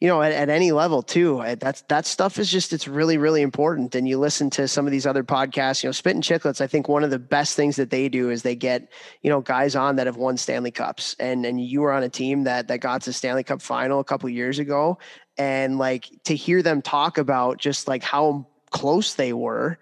you 0.00 0.08
know, 0.08 0.20
at, 0.20 0.32
at 0.32 0.50
any 0.50 0.72
level 0.72 1.02
too. 1.02 1.42
That's 1.58 1.82
that 1.82 2.04
stuff 2.04 2.38
is 2.38 2.50
just 2.50 2.72
it's 2.72 2.86
really 2.86 3.16
really 3.16 3.42
important. 3.42 3.94
And 3.94 4.06
you 4.06 4.18
listen 4.18 4.50
to 4.50 4.68
some 4.68 4.86
of 4.86 4.92
these 4.92 5.06
other 5.06 5.24
podcasts, 5.24 5.82
you 5.82 5.88
know, 5.88 5.92
Spit 5.92 6.14
and 6.14 6.24
Chicklets. 6.24 6.60
I 6.60 6.66
think 6.66 6.88
one 6.88 7.02
of 7.02 7.10
the 7.10 7.18
best 7.18 7.56
things 7.56 7.76
that 7.76 7.90
they 7.90 8.08
do 8.08 8.30
is 8.30 8.42
they 8.42 8.56
get 8.56 8.92
you 9.22 9.30
know 9.30 9.40
guys 9.40 9.74
on 9.74 9.96
that 9.96 10.06
have 10.06 10.16
won 10.16 10.36
Stanley 10.36 10.70
Cups, 10.70 11.16
and 11.18 11.46
and 11.46 11.60
you 11.60 11.80
were 11.80 11.92
on 11.92 12.02
a 12.02 12.08
team 12.08 12.44
that 12.44 12.68
that 12.68 12.80
got 12.80 13.02
to 13.02 13.12
Stanley 13.12 13.44
Cup 13.44 13.62
final 13.62 14.00
a 14.00 14.04
couple 14.04 14.28
years 14.28 14.58
ago, 14.58 14.98
and 15.38 15.78
like 15.78 16.10
to 16.24 16.34
hear 16.34 16.62
them 16.62 16.82
talk 16.82 17.16
about 17.16 17.58
just 17.58 17.88
like 17.88 18.02
how 18.02 18.46
close 18.70 19.14
they 19.14 19.32
were 19.32 19.78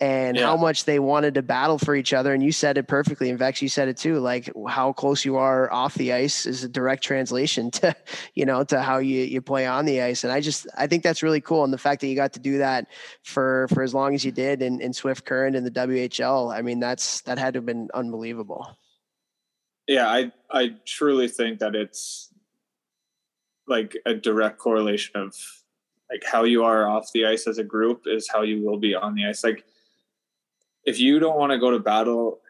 and 0.00 0.36
Yeah. 0.36 0.46
how 0.46 0.56
much 0.56 0.84
they 0.84 0.98
wanted 1.00 1.34
to 1.34 1.42
battle 1.42 1.78
for 1.78 1.94
each 1.96 2.12
other. 2.12 2.32
And 2.32 2.42
you 2.42 2.52
said 2.52 2.78
it 2.78 2.86
perfectly. 2.86 3.30
And 3.30 3.38
Vex, 3.38 3.60
you 3.60 3.68
said 3.68 3.88
it 3.88 3.96
too. 3.96 4.20
Like 4.20 4.48
how 4.68 4.92
close 4.92 5.24
you 5.24 5.36
are 5.36 5.72
off 5.72 5.94
the 5.94 6.12
ice 6.12 6.46
is 6.46 6.62
a 6.62 6.68
direct 6.68 7.02
translation 7.02 7.70
to, 7.80 7.96
you 8.34 8.46
know, 8.46 8.62
to 8.64 8.80
how 8.80 8.98
you, 8.98 9.22
you 9.22 9.42
play 9.42 9.66
on 9.66 9.86
the 9.86 10.00
ice. 10.02 10.22
And 10.22 10.32
I 10.32 10.40
just, 10.40 10.66
I 10.76 10.86
think 10.86 11.02
that's 11.02 11.22
really 11.22 11.40
cool. 11.40 11.64
And 11.64 11.72
the 11.72 11.78
fact 11.78 12.00
that 12.02 12.06
you 12.06 12.14
got 12.14 12.32
to 12.34 12.40
do 12.40 12.58
that 12.58 12.86
for, 13.24 13.66
for 13.74 13.82
as 13.82 13.92
long 13.92 14.14
as 14.14 14.24
you 14.24 14.30
did 14.30 14.62
in, 14.62 14.80
in 14.80 14.92
Swift 14.92 15.24
Current 15.24 15.56
and 15.56 15.66
the 15.66 15.70
WHL, 15.72 16.54
I 16.56 16.62
mean, 16.62 16.78
that's, 16.78 17.22
that 17.22 17.38
had 17.38 17.54
to 17.54 17.58
have 17.58 17.66
been 17.66 17.88
unbelievable. 17.92 18.66
yeah 19.88 20.06
i 20.08 20.30
i 20.50 20.74
truly 20.84 21.28
think 21.28 21.58
that 21.60 21.74
it's 21.74 22.28
like 23.66 23.96
a 24.06 24.14
direct 24.14 24.58
correlation 24.58 25.16
of 25.16 25.34
like 26.10 26.22
how 26.24 26.44
you 26.44 26.62
are 26.64 26.88
off 26.88 27.10
the 27.12 27.26
ice 27.26 27.46
as 27.46 27.58
a 27.58 27.64
group 27.64 28.02
is 28.06 28.28
how 28.32 28.42
you 28.42 28.62
will 28.64 28.78
be 28.78 28.94
on 28.94 29.14
the 29.14 29.26
ice 29.26 29.42
like 29.44 29.64
if 30.88 30.98
you 30.98 31.18
don't 31.18 31.36
want 31.36 31.52
to 31.52 31.58
go 31.58 31.70
to 31.70 31.78
battle 31.78 32.40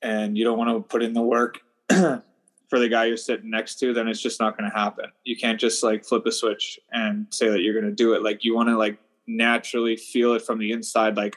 and 0.00 0.38
you 0.38 0.44
don't 0.44 0.56
want 0.56 0.70
to 0.70 0.80
put 0.88 1.02
in 1.02 1.12
the 1.12 1.20
work 1.20 1.58
for 1.88 2.78
the 2.78 2.88
guy 2.88 3.04
you're 3.06 3.16
sitting 3.16 3.50
next 3.50 3.80
to 3.80 3.92
then 3.92 4.06
it's 4.06 4.22
just 4.22 4.38
not 4.38 4.56
going 4.56 4.70
to 4.70 4.76
happen 4.76 5.06
you 5.24 5.36
can't 5.36 5.58
just 5.58 5.82
like 5.82 6.04
flip 6.04 6.24
a 6.24 6.30
switch 6.30 6.78
and 6.92 7.26
say 7.30 7.48
that 7.48 7.62
you're 7.62 7.74
going 7.74 7.84
to 7.84 8.04
do 8.04 8.14
it 8.14 8.22
like 8.22 8.44
you 8.44 8.54
want 8.54 8.68
to 8.68 8.78
like 8.78 8.96
naturally 9.26 9.96
feel 9.96 10.34
it 10.34 10.42
from 10.42 10.58
the 10.58 10.70
inside 10.70 11.16
like 11.16 11.36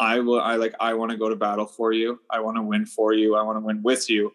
I 0.00 0.18
will 0.18 0.40
I 0.40 0.56
like 0.56 0.74
I 0.80 0.94
want 0.94 1.12
to 1.12 1.16
go 1.16 1.30
to 1.30 1.36
battle 1.36 1.64
for 1.64 1.90
you. 1.90 2.20
I 2.28 2.40
want 2.40 2.58
to 2.58 2.62
win 2.62 2.84
for 2.84 3.14
you. 3.14 3.34
I 3.34 3.42
want 3.42 3.56
to 3.56 3.64
win 3.64 3.82
with 3.82 4.10
you. 4.10 4.34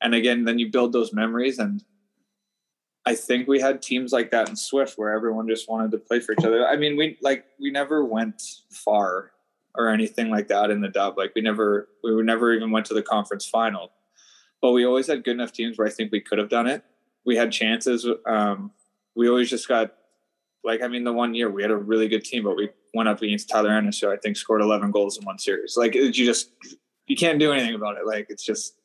And 0.00 0.14
again, 0.14 0.44
then 0.44 0.58
you 0.58 0.70
build 0.70 0.94
those 0.94 1.12
memories 1.12 1.58
and 1.58 1.84
I 3.04 3.14
think 3.14 3.46
we 3.46 3.60
had 3.60 3.82
teams 3.82 4.12
like 4.12 4.30
that 4.30 4.48
in 4.48 4.56
Swift 4.56 4.96
where 4.96 5.12
everyone 5.12 5.46
just 5.46 5.68
wanted 5.68 5.90
to 5.90 5.98
play 5.98 6.20
for 6.20 6.32
each 6.32 6.44
other. 6.44 6.66
I 6.66 6.76
mean, 6.76 6.96
we 6.96 7.18
like 7.20 7.44
we 7.60 7.70
never 7.70 8.02
went 8.02 8.40
far 8.70 9.32
or 9.74 9.88
anything 9.88 10.30
like 10.30 10.48
that 10.48 10.70
in 10.70 10.80
the 10.80 10.88
dub. 10.88 11.18
Like 11.18 11.32
we 11.34 11.42
never 11.42 11.88
we 12.02 12.10
never 12.22 12.52
even 12.52 12.70
went 12.70 12.86
to 12.86 12.94
the 12.94 13.02
conference 13.02 13.46
final. 13.46 13.92
But 14.60 14.72
we 14.72 14.86
always 14.86 15.06
had 15.06 15.24
good 15.24 15.34
enough 15.34 15.52
teams 15.52 15.76
where 15.76 15.86
I 15.86 15.90
think 15.90 16.10
we 16.10 16.20
could 16.20 16.38
have 16.38 16.48
done 16.48 16.66
it. 16.66 16.82
We 17.26 17.36
had 17.36 17.52
chances. 17.52 18.06
Um, 18.26 18.72
we 19.14 19.28
always 19.28 19.50
just 19.50 19.68
got 19.68 19.94
like 20.62 20.82
I 20.82 20.88
mean, 20.88 21.04
the 21.04 21.12
one 21.12 21.34
year 21.34 21.50
we 21.50 21.62
had 21.62 21.70
a 21.70 21.76
really 21.76 22.08
good 22.08 22.24
team, 22.24 22.44
but 22.44 22.56
we 22.56 22.70
went 22.94 23.08
up 23.08 23.20
against 23.20 23.48
Tyler 23.48 23.70
Ennis, 23.70 24.00
who 24.00 24.10
I 24.10 24.16
think 24.16 24.36
scored 24.36 24.62
11 24.62 24.90
goals 24.90 25.18
in 25.18 25.24
one 25.24 25.38
series. 25.38 25.76
Like 25.76 25.94
you 25.94 26.10
just 26.10 26.50
you 27.06 27.16
can't 27.16 27.38
do 27.38 27.52
anything 27.52 27.74
about 27.74 27.98
it. 27.98 28.06
Like 28.06 28.26
it's 28.30 28.44
just 28.44 28.76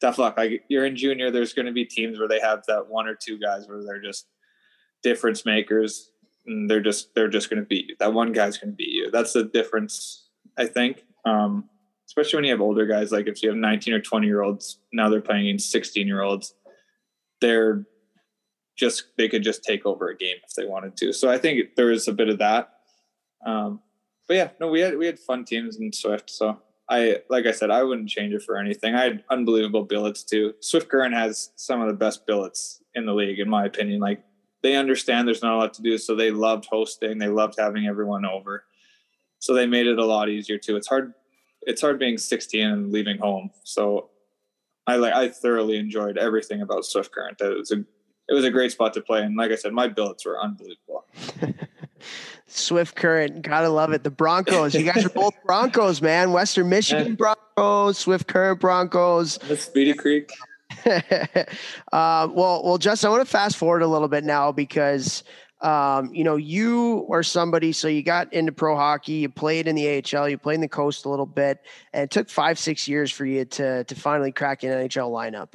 tough 0.00 0.18
luck. 0.18 0.36
Like 0.36 0.64
you're 0.68 0.84
in 0.84 0.96
junior, 0.96 1.30
there's 1.30 1.52
going 1.52 1.66
to 1.66 1.72
be 1.72 1.84
teams 1.84 2.18
where 2.18 2.28
they 2.28 2.40
have 2.40 2.62
that 2.68 2.88
one 2.88 3.06
or 3.06 3.14
two 3.14 3.38
guys 3.38 3.66
where 3.66 3.82
they're 3.82 4.02
just 4.02 4.26
difference 5.02 5.46
makers, 5.46 6.10
they're 6.46 6.80
just 6.80 7.14
they're 7.14 7.28
just 7.28 7.50
going 7.50 7.60
to 7.60 7.66
beat 7.66 7.88
you. 7.88 7.96
That 7.98 8.14
one 8.14 8.32
guy's 8.32 8.58
going 8.58 8.70
to 8.70 8.76
beat 8.76 8.92
you. 8.92 9.10
That's 9.10 9.32
the 9.32 9.44
difference, 9.44 10.28
I 10.56 10.66
think. 10.66 11.04
Um, 11.24 11.68
especially 12.06 12.38
when 12.38 12.44
you 12.44 12.52
have 12.52 12.60
older 12.60 12.86
guys, 12.86 13.12
like 13.12 13.26
if 13.26 13.42
you 13.42 13.48
have 13.48 13.58
19 13.58 13.94
or 13.94 14.00
20 14.00 14.26
year 14.26 14.42
olds, 14.42 14.78
now 14.92 15.08
they're 15.08 15.20
playing 15.20 15.48
against 15.48 15.70
16 15.70 16.06
year 16.06 16.22
olds. 16.22 16.54
They're 17.40 17.84
just 18.76 19.04
they 19.16 19.28
could 19.28 19.42
just 19.42 19.64
take 19.64 19.86
over 19.86 20.08
a 20.08 20.16
game 20.16 20.36
if 20.46 20.54
they 20.54 20.66
wanted 20.66 20.96
to. 20.98 21.12
So 21.12 21.30
I 21.30 21.38
think 21.38 21.74
there 21.76 21.90
is 21.90 22.08
a 22.08 22.12
bit 22.12 22.28
of 22.28 22.38
that. 22.38 22.70
Um, 23.44 23.80
but 24.28 24.34
yeah, 24.34 24.48
no, 24.60 24.68
we 24.68 24.80
had 24.80 24.96
we 24.96 25.06
had 25.06 25.18
fun 25.18 25.44
teams 25.44 25.78
in 25.78 25.92
Swift. 25.92 26.30
So 26.30 26.60
I 26.88 27.22
like 27.28 27.46
I 27.46 27.52
said, 27.52 27.70
I 27.70 27.82
wouldn't 27.82 28.08
change 28.08 28.32
it 28.32 28.42
for 28.42 28.56
anything. 28.56 28.94
I 28.94 29.02
had 29.02 29.24
unbelievable 29.30 29.84
billets 29.84 30.22
too. 30.22 30.54
Swift 30.60 30.88
Current 30.88 31.14
has 31.14 31.50
some 31.56 31.80
of 31.80 31.88
the 31.88 31.94
best 31.94 32.26
billets 32.26 32.82
in 32.94 33.06
the 33.06 33.14
league, 33.14 33.40
in 33.40 33.48
my 33.48 33.64
opinion. 33.64 34.00
Like 34.00 34.22
they 34.66 34.74
understand 34.74 35.28
there's 35.28 35.42
not 35.42 35.54
a 35.54 35.58
lot 35.58 35.74
to 35.74 35.82
do, 35.82 35.96
so 35.96 36.16
they 36.16 36.32
loved 36.32 36.66
hosting. 36.66 37.18
They 37.18 37.28
loved 37.28 37.54
having 37.56 37.86
everyone 37.86 38.26
over. 38.26 38.64
So 39.38 39.54
they 39.54 39.64
made 39.64 39.86
it 39.86 39.96
a 39.96 40.04
lot 40.04 40.28
easier 40.28 40.58
too. 40.58 40.74
It's 40.74 40.88
hard. 40.88 41.14
It's 41.62 41.80
hard 41.80 42.00
being 42.00 42.18
16 42.18 42.66
and 42.66 42.92
leaving 42.92 43.18
home. 43.18 43.50
So 43.62 44.10
I 44.84 44.96
like 44.96 45.14
I 45.14 45.28
thoroughly 45.28 45.76
enjoyed 45.76 46.18
everything 46.18 46.62
about 46.62 46.84
Swift 46.84 47.12
Current. 47.12 47.40
It 47.40 47.56
was 47.56 47.70
a 47.70 47.84
it 48.28 48.34
was 48.34 48.44
a 48.44 48.50
great 48.50 48.72
spot 48.72 48.92
to 48.94 49.00
play. 49.00 49.22
And 49.22 49.36
like 49.36 49.52
I 49.52 49.54
said, 49.54 49.72
my 49.72 49.86
billets 49.86 50.26
were 50.26 50.40
unbelievable. 50.40 51.04
Swift 52.48 52.96
Current, 52.96 53.42
gotta 53.42 53.68
love 53.68 53.92
it. 53.92 54.02
The 54.02 54.10
Broncos, 54.10 54.74
you 54.74 54.82
guys 54.82 55.04
are 55.04 55.10
both 55.10 55.34
Broncos, 55.44 56.02
man. 56.02 56.32
Western 56.32 56.68
Michigan 56.68 57.14
Broncos, 57.56 57.98
Swift 57.98 58.26
Current 58.26 58.58
Broncos. 58.58 59.38
That's 59.38 59.62
Speedy 59.62 59.94
Creek. 59.94 60.32
uh, 60.86 62.28
well, 62.32 62.62
well, 62.64 62.78
Justin, 62.78 63.08
I 63.08 63.10
want 63.10 63.24
to 63.24 63.30
fast 63.30 63.56
forward 63.56 63.82
a 63.82 63.86
little 63.86 64.08
bit 64.08 64.24
now 64.24 64.52
because 64.52 65.22
um, 65.62 66.12
you 66.14 66.24
know 66.24 66.36
you 66.36 67.06
are 67.10 67.22
somebody. 67.22 67.72
So 67.72 67.88
you 67.88 68.02
got 68.02 68.32
into 68.32 68.52
pro 68.52 68.76
hockey, 68.76 69.14
you 69.14 69.28
played 69.28 69.68
in 69.68 69.76
the 69.76 70.02
AHL, 70.14 70.28
you 70.28 70.38
played 70.38 70.56
in 70.56 70.60
the 70.60 70.68
coast 70.68 71.04
a 71.04 71.08
little 71.08 71.26
bit, 71.26 71.60
and 71.92 72.04
it 72.04 72.10
took 72.10 72.28
five, 72.28 72.58
six 72.58 72.88
years 72.88 73.10
for 73.10 73.24
you 73.24 73.44
to 73.44 73.84
to 73.84 73.94
finally 73.94 74.32
crack 74.32 74.62
an 74.64 74.70
NHL 74.70 75.10
lineup. 75.10 75.54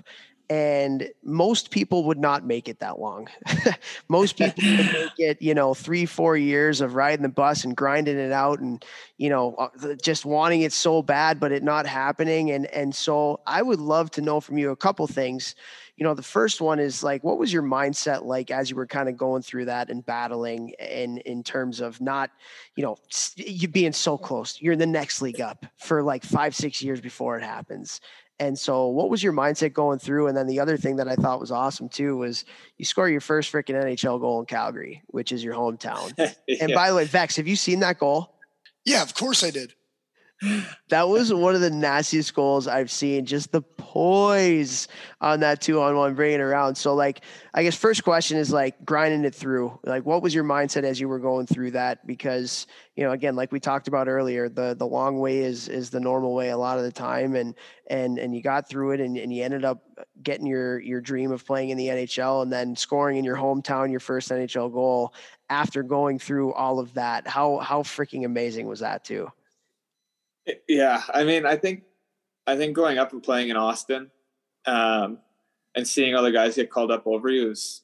And 0.51 1.09
most 1.23 1.71
people 1.71 2.03
would 2.05 2.19
not 2.19 2.45
make 2.45 2.67
it 2.67 2.79
that 2.79 2.99
long. 2.99 3.29
most 4.09 4.35
people 4.37 4.61
would 4.65 4.85
make 4.93 5.11
it, 5.17 5.41
you 5.41 5.53
know, 5.53 5.73
three, 5.73 6.05
four 6.05 6.35
years 6.35 6.81
of 6.81 6.95
riding 6.95 7.23
the 7.23 7.29
bus 7.29 7.63
and 7.63 7.75
grinding 7.75 8.17
it 8.17 8.33
out, 8.33 8.59
and 8.59 8.83
you 9.17 9.29
know, 9.29 9.55
uh, 9.55 9.69
just 10.01 10.25
wanting 10.25 10.61
it 10.63 10.73
so 10.73 11.01
bad, 11.01 11.39
but 11.39 11.53
it 11.53 11.63
not 11.63 11.85
happening. 11.87 12.51
And 12.51 12.65
and 12.67 12.93
so 12.93 13.39
I 13.47 13.61
would 13.61 13.79
love 13.79 14.11
to 14.11 14.21
know 14.21 14.41
from 14.41 14.57
you 14.57 14.71
a 14.71 14.75
couple 14.75 15.07
things. 15.07 15.55
You 16.01 16.07
know, 16.07 16.15
the 16.15 16.23
first 16.23 16.61
one 16.61 16.79
is 16.79 17.03
like, 17.03 17.23
what 17.23 17.37
was 17.37 17.53
your 17.53 17.61
mindset 17.61 18.25
like 18.25 18.49
as 18.49 18.71
you 18.71 18.75
were 18.75 18.87
kind 18.87 19.07
of 19.07 19.15
going 19.17 19.43
through 19.43 19.65
that 19.65 19.91
and 19.91 20.03
battling, 20.03 20.69
in 20.79 21.19
in 21.19 21.43
terms 21.43 21.79
of 21.79 22.01
not, 22.01 22.31
you 22.75 22.81
know, 22.81 22.97
you 23.35 23.67
being 23.67 23.93
so 23.93 24.17
close. 24.17 24.59
You're 24.59 24.73
in 24.73 24.79
the 24.79 24.87
next 24.87 25.21
league 25.21 25.39
up 25.39 25.63
for 25.77 26.01
like 26.01 26.23
five, 26.23 26.55
six 26.55 26.81
years 26.81 27.01
before 27.01 27.37
it 27.37 27.43
happens. 27.43 28.01
And 28.39 28.57
so, 28.57 28.87
what 28.87 29.11
was 29.11 29.21
your 29.21 29.31
mindset 29.31 29.73
going 29.73 29.99
through? 29.99 30.25
And 30.25 30.35
then 30.35 30.47
the 30.47 30.59
other 30.59 30.75
thing 30.75 30.95
that 30.95 31.07
I 31.07 31.13
thought 31.13 31.39
was 31.39 31.51
awesome 31.51 31.87
too 31.87 32.17
was 32.17 32.45
you 32.79 32.85
score 32.85 33.07
your 33.07 33.21
first 33.21 33.53
freaking 33.53 33.79
NHL 33.79 34.19
goal 34.19 34.39
in 34.39 34.47
Calgary, 34.47 35.03
which 35.05 35.31
is 35.31 35.43
your 35.43 35.53
hometown. 35.53 36.13
And 36.59 36.73
by 36.73 36.89
the 36.89 36.95
way, 36.95 37.05
Vex, 37.05 37.35
have 37.35 37.47
you 37.47 37.55
seen 37.55 37.81
that 37.81 37.99
goal? 37.99 38.33
Yeah, 38.85 39.03
of 39.03 39.13
course 39.13 39.43
I 39.43 39.51
did. 39.51 39.75
That 40.89 41.07
was 41.07 41.33
one 41.33 41.55
of 41.55 41.61
the 41.61 41.69
nastiest 41.69 42.33
goals 42.33 42.67
I've 42.67 42.91
seen. 42.91 43.25
Just 43.25 43.51
the 43.51 43.61
poise 43.61 44.87
on 45.19 45.41
that 45.41 45.61
two 45.61 45.81
on 45.81 45.95
one, 45.95 46.15
bringing 46.15 46.41
around. 46.41 46.75
So, 46.75 46.95
like, 46.95 47.21
I 47.53 47.63
guess 47.63 47.75
first 47.75 48.03
question 48.03 48.37
is 48.37 48.51
like 48.51 48.83
grinding 48.83 49.23
it 49.23 49.35
through. 49.35 49.79
Like, 49.83 50.05
what 50.05 50.23
was 50.23 50.33
your 50.33 50.43
mindset 50.43 50.83
as 50.83 50.99
you 50.99 51.07
were 51.07 51.19
going 51.19 51.45
through 51.45 51.71
that? 51.71 52.07
Because 52.07 52.65
you 52.95 53.03
know, 53.03 53.11
again, 53.11 53.35
like 53.35 53.51
we 53.51 53.59
talked 53.59 53.87
about 53.87 54.07
earlier, 54.07 54.49
the 54.49 54.75
the 54.77 54.87
long 54.87 55.19
way 55.19 55.39
is 55.39 55.67
is 55.67 55.89
the 55.91 55.99
normal 55.99 56.33
way 56.33 56.49
a 56.49 56.57
lot 56.57 56.77
of 56.77 56.83
the 56.83 56.91
time, 56.91 57.35
and 57.35 57.55
and 57.87 58.17
and 58.17 58.35
you 58.35 58.41
got 58.41 58.67
through 58.67 58.91
it, 58.91 58.99
and, 58.99 59.17
and 59.17 59.33
you 59.33 59.43
ended 59.43 59.63
up 59.63 59.83
getting 60.23 60.47
your 60.47 60.79
your 60.79 61.01
dream 61.01 61.31
of 61.31 61.45
playing 61.45 61.69
in 61.69 61.77
the 61.77 61.87
NHL, 61.87 62.41
and 62.41 62.51
then 62.51 62.75
scoring 62.75 63.17
in 63.17 63.23
your 63.23 63.37
hometown 63.37 63.91
your 63.91 63.99
first 63.99 64.29
NHL 64.29 64.73
goal 64.73 65.13
after 65.49 65.83
going 65.83 66.17
through 66.17 66.53
all 66.53 66.79
of 66.79 66.93
that. 66.95 67.27
How 67.27 67.59
how 67.59 67.83
freaking 67.83 68.25
amazing 68.25 68.67
was 68.67 68.79
that 68.79 69.03
too? 69.05 69.31
Yeah, 70.67 71.01
I 71.13 71.23
mean, 71.23 71.45
I 71.45 71.55
think, 71.55 71.83
I 72.47 72.55
think 72.57 72.75
going 72.75 72.97
up 72.97 73.13
and 73.13 73.21
playing 73.21 73.49
in 73.49 73.57
Austin, 73.57 74.09
um, 74.65 75.19
and 75.75 75.87
seeing 75.87 76.15
other 76.15 76.31
guys 76.31 76.55
get 76.55 76.69
called 76.69 76.91
up 76.91 77.05
over 77.05 77.29
you 77.29 77.51
is, 77.51 77.83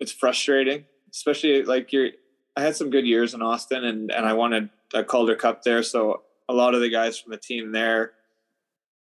it's 0.00 0.12
frustrating. 0.12 0.84
Especially 1.12 1.62
like 1.62 1.92
you're, 1.92 2.08
I 2.56 2.62
had 2.62 2.74
some 2.74 2.90
good 2.90 3.06
years 3.06 3.34
in 3.34 3.42
Austin, 3.42 3.84
and 3.84 4.10
and 4.10 4.26
I 4.26 4.32
wanted 4.32 4.70
a, 4.94 5.04
Calder 5.04 5.36
Cup 5.36 5.62
there, 5.62 5.82
so 5.82 6.22
a 6.48 6.54
lot 6.54 6.74
of 6.74 6.80
the 6.80 6.88
guys 6.88 7.18
from 7.18 7.32
the 7.32 7.38
team 7.38 7.70
there, 7.70 8.12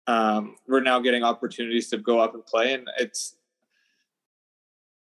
um, 0.08 0.56
we're 0.68 0.82
now 0.82 1.00
getting 1.00 1.24
opportunities 1.24 1.90
to 1.90 1.98
go 1.98 2.20
up 2.20 2.34
and 2.34 2.46
play, 2.46 2.74
and 2.74 2.88
it's, 3.00 3.36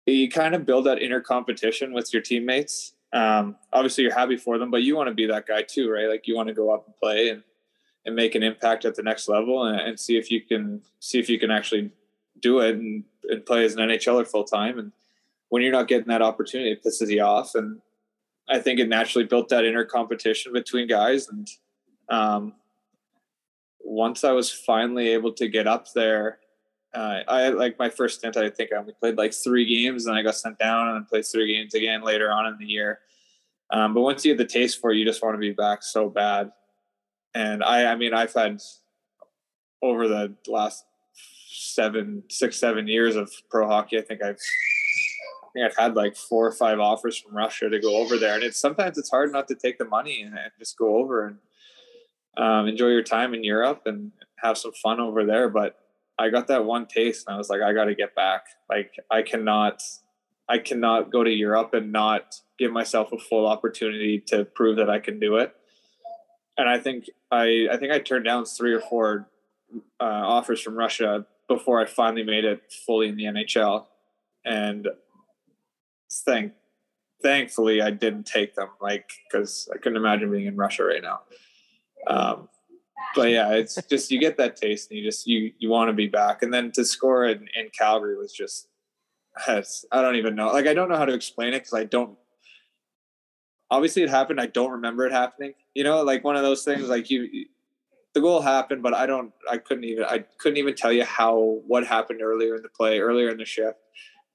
you 0.05 0.29
kind 0.29 0.55
of 0.55 0.65
build 0.65 0.85
that 0.85 1.01
inner 1.01 1.21
competition 1.21 1.93
with 1.93 2.11
your 2.13 2.21
teammates 2.21 2.94
um, 3.15 3.55
obviously 3.71 4.03
you're 4.03 4.13
happy 4.13 4.35
for 4.35 4.59
them, 4.59 4.69
but 4.69 4.83
you 4.83 4.95
want 4.95 5.07
to 5.07 5.13
be 5.13 5.25
that 5.27 5.47
guy 5.47 5.61
too, 5.61 5.89
right? 5.89 6.09
Like 6.09 6.27
you 6.27 6.35
want 6.35 6.49
to 6.49 6.53
go 6.53 6.69
up 6.69 6.85
and 6.85 6.95
play 6.97 7.29
and, 7.29 7.43
and 8.05 8.13
make 8.13 8.35
an 8.35 8.43
impact 8.43 8.83
at 8.83 8.95
the 8.95 9.03
next 9.03 9.29
level 9.29 9.63
and, 9.63 9.79
and 9.79 9.97
see 9.97 10.17
if 10.17 10.29
you 10.29 10.41
can 10.41 10.81
see 10.99 11.17
if 11.17 11.29
you 11.29 11.39
can 11.39 11.49
actually 11.49 11.91
do 12.41 12.59
it 12.59 12.75
and, 12.75 13.05
and 13.29 13.45
play 13.45 13.63
as 13.63 13.73
an 13.73 13.87
NHLer 13.87 14.27
full 14.27 14.43
time. 14.43 14.77
And 14.77 14.91
when 15.47 15.61
you're 15.63 15.71
not 15.71 15.87
getting 15.87 16.09
that 16.09 16.21
opportunity, 16.21 16.71
it 16.71 16.83
pisses 16.83 17.09
you 17.09 17.21
off. 17.21 17.55
And 17.55 17.79
I 18.49 18.59
think 18.59 18.81
it 18.81 18.89
naturally 18.89 19.25
built 19.25 19.47
that 19.47 19.63
inner 19.63 19.85
competition 19.85 20.51
between 20.51 20.85
guys. 20.85 21.29
And 21.29 21.49
um, 22.09 22.53
once 23.79 24.25
I 24.25 24.33
was 24.33 24.51
finally 24.51 25.07
able 25.09 25.31
to 25.33 25.47
get 25.47 25.67
up 25.67 25.93
there, 25.93 26.39
uh, 26.95 27.23
I 27.27 27.49
like 27.49 27.77
my 27.77 27.89
first 27.89 28.19
stint. 28.19 28.37
I 28.37 28.49
think 28.49 28.71
I 28.71 28.77
only 28.77 28.93
played 28.93 29.17
like 29.17 29.33
three 29.33 29.65
games, 29.65 30.05
and 30.05 30.17
I 30.17 30.21
got 30.21 30.35
sent 30.35 30.57
down 30.57 30.95
and 30.95 31.07
played 31.07 31.25
three 31.25 31.53
games 31.53 31.73
again 31.73 32.01
later 32.01 32.31
on 32.31 32.45
in 32.45 32.57
the 32.57 32.65
year. 32.65 32.99
Um, 33.69 33.93
but 33.93 34.01
once 34.01 34.23
you 34.23 34.33
get 34.33 34.37
the 34.37 34.51
taste 34.51 34.79
for 34.79 34.91
it, 34.91 34.97
you 34.97 35.05
just 35.05 35.21
want 35.21 35.35
to 35.35 35.39
be 35.39 35.51
back 35.51 35.83
so 35.83 36.09
bad. 36.09 36.51
And 37.33 37.63
I, 37.63 37.91
I 37.91 37.95
mean, 37.95 38.13
I've 38.13 38.33
had 38.33 38.61
over 39.81 40.07
the 40.07 40.35
last 40.47 40.85
seven, 41.49 42.23
six, 42.29 42.57
seven 42.57 42.87
years 42.87 43.17
of 43.17 43.29
pro 43.49 43.67
hockey. 43.67 43.97
I 43.97 44.01
think 44.01 44.23
I've, 44.23 44.37
I 44.37 45.47
think 45.53 45.65
I've 45.65 45.77
had 45.77 45.95
like 45.95 46.15
four 46.15 46.47
or 46.47 46.53
five 46.53 46.79
offers 46.79 47.17
from 47.17 47.35
Russia 47.35 47.69
to 47.69 47.79
go 47.79 47.97
over 47.97 48.17
there, 48.17 48.35
and 48.35 48.43
it's 48.43 48.59
sometimes 48.59 48.97
it's 48.97 49.11
hard 49.11 49.33
not 49.33 49.49
to 49.49 49.55
take 49.55 49.77
the 49.77 49.85
money 49.85 50.21
and, 50.21 50.37
and 50.37 50.51
just 50.57 50.77
go 50.77 50.95
over 50.95 51.27
and 51.27 51.37
um, 52.37 52.67
enjoy 52.67 52.87
your 52.87 53.03
time 53.03 53.33
in 53.33 53.43
Europe 53.43 53.81
and 53.85 54.13
have 54.37 54.57
some 54.57 54.71
fun 54.73 55.01
over 55.01 55.25
there. 55.25 55.49
But 55.49 55.77
I 56.17 56.29
got 56.29 56.47
that 56.47 56.65
one 56.65 56.85
taste 56.85 57.27
and 57.27 57.35
I 57.35 57.37
was 57.37 57.49
like, 57.49 57.61
I 57.61 57.73
got 57.73 57.85
to 57.85 57.95
get 57.95 58.15
back. 58.15 58.45
Like 58.69 58.95
I 59.11 59.21
cannot, 59.21 59.81
I 60.47 60.59
cannot 60.59 61.11
go 61.11 61.23
to 61.23 61.29
Europe 61.29 61.73
and 61.73 61.91
not 61.91 62.35
give 62.57 62.71
myself 62.71 63.11
a 63.11 63.17
full 63.17 63.45
opportunity 63.45 64.19
to 64.27 64.45
prove 64.45 64.77
that 64.77 64.89
I 64.89 64.99
can 64.99 65.19
do 65.19 65.35
it. 65.37 65.53
And 66.57 66.69
I 66.69 66.79
think 66.79 67.09
I, 67.31 67.67
I 67.69 67.77
think 67.77 67.91
I 67.91 67.99
turned 67.99 68.25
down 68.25 68.45
three 68.45 68.73
or 68.73 68.79
four 68.79 69.27
uh, 69.99 70.03
offers 70.03 70.61
from 70.61 70.75
Russia 70.75 71.25
before 71.49 71.81
I 71.81 71.85
finally 71.85 72.23
made 72.23 72.45
it 72.45 72.71
fully 72.85 73.09
in 73.09 73.17
the 73.17 73.25
NHL. 73.25 73.85
And 74.45 74.87
thank, 76.11 76.53
thankfully 77.21 77.81
I 77.81 77.91
didn't 77.91 78.25
take 78.25 78.55
them 78.55 78.69
like, 78.79 79.11
cause 79.31 79.67
I 79.73 79.77
couldn't 79.77 79.97
imagine 79.97 80.31
being 80.31 80.45
in 80.45 80.55
Russia 80.55 80.85
right 80.85 81.03
now. 81.03 81.21
Um, 82.07 82.47
but 83.15 83.29
yeah, 83.29 83.51
it's 83.51 83.75
just 83.89 84.11
you 84.11 84.19
get 84.19 84.37
that 84.37 84.55
taste 84.55 84.89
and 84.89 84.99
you 84.99 85.05
just 85.05 85.27
you 85.27 85.51
you 85.59 85.69
want 85.69 85.89
to 85.89 85.93
be 85.93 86.07
back. 86.07 86.41
And 86.41 86.53
then 86.53 86.71
to 86.73 86.85
score 86.85 87.25
in, 87.25 87.47
in 87.55 87.69
Calgary 87.77 88.17
was 88.17 88.33
just 88.33 88.67
I 89.47 89.61
don't 90.01 90.15
even 90.15 90.35
know. 90.35 90.47
Like 90.47 90.67
I 90.67 90.73
don't 90.73 90.89
know 90.89 90.97
how 90.97 91.05
to 91.05 91.13
explain 91.13 91.53
it 91.53 91.59
because 91.59 91.73
I 91.73 91.83
don't. 91.83 92.17
Obviously, 93.69 94.03
it 94.03 94.09
happened. 94.09 94.39
I 94.39 94.45
don't 94.45 94.71
remember 94.71 95.05
it 95.05 95.11
happening. 95.11 95.53
You 95.73 95.83
know, 95.83 96.03
like 96.03 96.23
one 96.23 96.35
of 96.35 96.43
those 96.43 96.63
things. 96.63 96.87
Like 96.87 97.09
you, 97.09 97.45
the 98.13 98.21
goal 98.21 98.41
happened, 98.41 98.83
but 98.83 98.93
I 98.93 99.05
don't. 99.05 99.33
I 99.49 99.57
couldn't 99.57 99.83
even. 99.83 100.05
I 100.05 100.19
couldn't 100.37 100.57
even 100.57 100.75
tell 100.75 100.93
you 100.93 101.03
how 101.03 101.61
what 101.67 101.85
happened 101.85 102.21
earlier 102.21 102.55
in 102.55 102.61
the 102.61 102.69
play, 102.69 102.99
earlier 102.99 103.29
in 103.29 103.37
the 103.37 103.45
shift. 103.45 103.77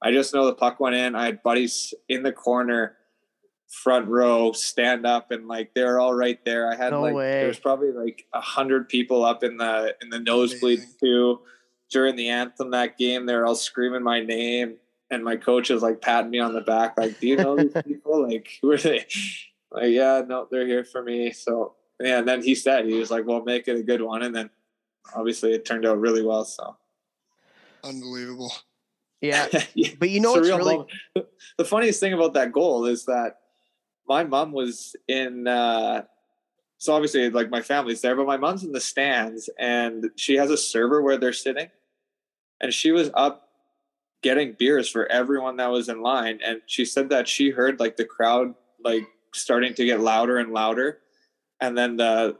I 0.01 0.11
just 0.11 0.33
know 0.33 0.45
the 0.45 0.53
puck 0.53 0.79
went 0.79 0.95
in. 0.95 1.15
I 1.15 1.25
had 1.25 1.43
buddies 1.43 1.93
in 2.09 2.23
the 2.23 2.31
corner 2.31 2.97
front 3.71 4.07
row 4.07 4.51
stand 4.51 5.05
up 5.05 5.31
and 5.31 5.47
like 5.47 5.73
they're 5.73 5.99
all 5.99 6.13
right 6.13 6.43
there. 6.45 6.71
I 6.71 6.75
had 6.75 6.91
no 6.91 7.01
like 7.01 7.15
way. 7.15 7.31
there's 7.31 7.59
probably 7.59 7.91
like 7.91 8.25
a 8.33 8.41
hundred 8.41 8.89
people 8.89 9.23
up 9.23 9.43
in 9.43 9.57
the 9.57 9.95
in 10.01 10.09
the 10.09 10.19
nosebleed 10.19 10.81
too 10.99 11.39
during 11.89 12.15
the 12.15 12.29
anthem 12.29 12.71
that 12.71 12.97
game. 12.97 13.25
They're 13.25 13.45
all 13.45 13.55
screaming 13.55 14.03
my 14.03 14.21
name 14.21 14.75
and 15.09 15.23
my 15.23 15.35
coach 15.35 15.71
is 15.71 15.81
like 15.81 16.01
patting 16.01 16.31
me 16.31 16.39
on 16.39 16.53
the 16.53 16.61
back, 16.61 16.97
like, 16.97 17.19
Do 17.19 17.27
you 17.27 17.37
know 17.37 17.55
these 17.55 17.73
people? 17.85 18.27
Like 18.27 18.49
who 18.61 18.71
are 18.71 18.77
they? 18.77 19.05
Like, 19.71 19.91
yeah, 19.91 20.21
no, 20.27 20.47
they're 20.51 20.67
here 20.67 20.83
for 20.83 21.01
me. 21.01 21.31
So 21.31 21.75
yeah, 21.99 22.19
and 22.19 22.27
then 22.27 22.43
he 22.43 22.55
said 22.55 22.85
he 22.85 22.95
was 22.95 23.09
like, 23.09 23.25
Well, 23.25 23.43
make 23.43 23.67
it 23.67 23.77
a 23.77 23.83
good 23.83 24.01
one. 24.01 24.21
And 24.21 24.35
then 24.35 24.49
obviously 25.15 25.53
it 25.53 25.65
turned 25.65 25.85
out 25.85 25.99
really 25.99 26.25
well. 26.25 26.45
So 26.45 26.75
unbelievable. 27.83 28.51
Yeah. 29.21 29.47
But 29.99 30.09
you 30.09 30.19
know 30.19 30.31
what's 30.31 30.47
really 30.47 30.77
moment. 30.77 30.89
the 31.57 31.65
funniest 31.65 31.99
thing 31.99 32.13
about 32.13 32.33
that 32.33 32.51
goal 32.51 32.85
is 32.85 33.05
that 33.05 33.40
my 34.11 34.25
mom 34.25 34.51
was 34.51 34.93
in 35.07 35.47
uh 35.47 36.01
so 36.77 36.93
obviously 36.93 37.29
like 37.29 37.49
my 37.49 37.61
family's 37.61 38.01
there 38.01 38.13
but 38.13 38.27
my 38.27 38.35
mom's 38.35 38.65
in 38.65 38.73
the 38.73 38.81
stands 38.81 39.49
and 39.57 40.09
she 40.17 40.35
has 40.35 40.51
a 40.51 40.57
server 40.57 41.01
where 41.01 41.17
they're 41.17 41.31
sitting 41.31 41.69
and 42.59 42.73
she 42.73 42.91
was 42.91 43.09
up 43.13 43.47
getting 44.21 44.53
beers 44.59 44.89
for 44.89 45.09
everyone 45.09 45.55
that 45.55 45.71
was 45.71 45.87
in 45.87 46.01
line 46.01 46.39
and 46.45 46.59
she 46.65 46.83
said 46.83 47.07
that 47.09 47.25
she 47.25 47.51
heard 47.51 47.79
like 47.79 47.95
the 47.95 48.03
crowd 48.03 48.53
like 48.83 49.07
starting 49.33 49.73
to 49.73 49.85
get 49.85 50.01
louder 50.01 50.39
and 50.39 50.51
louder 50.51 50.99
and 51.61 51.77
then 51.77 51.95
the 51.95 52.35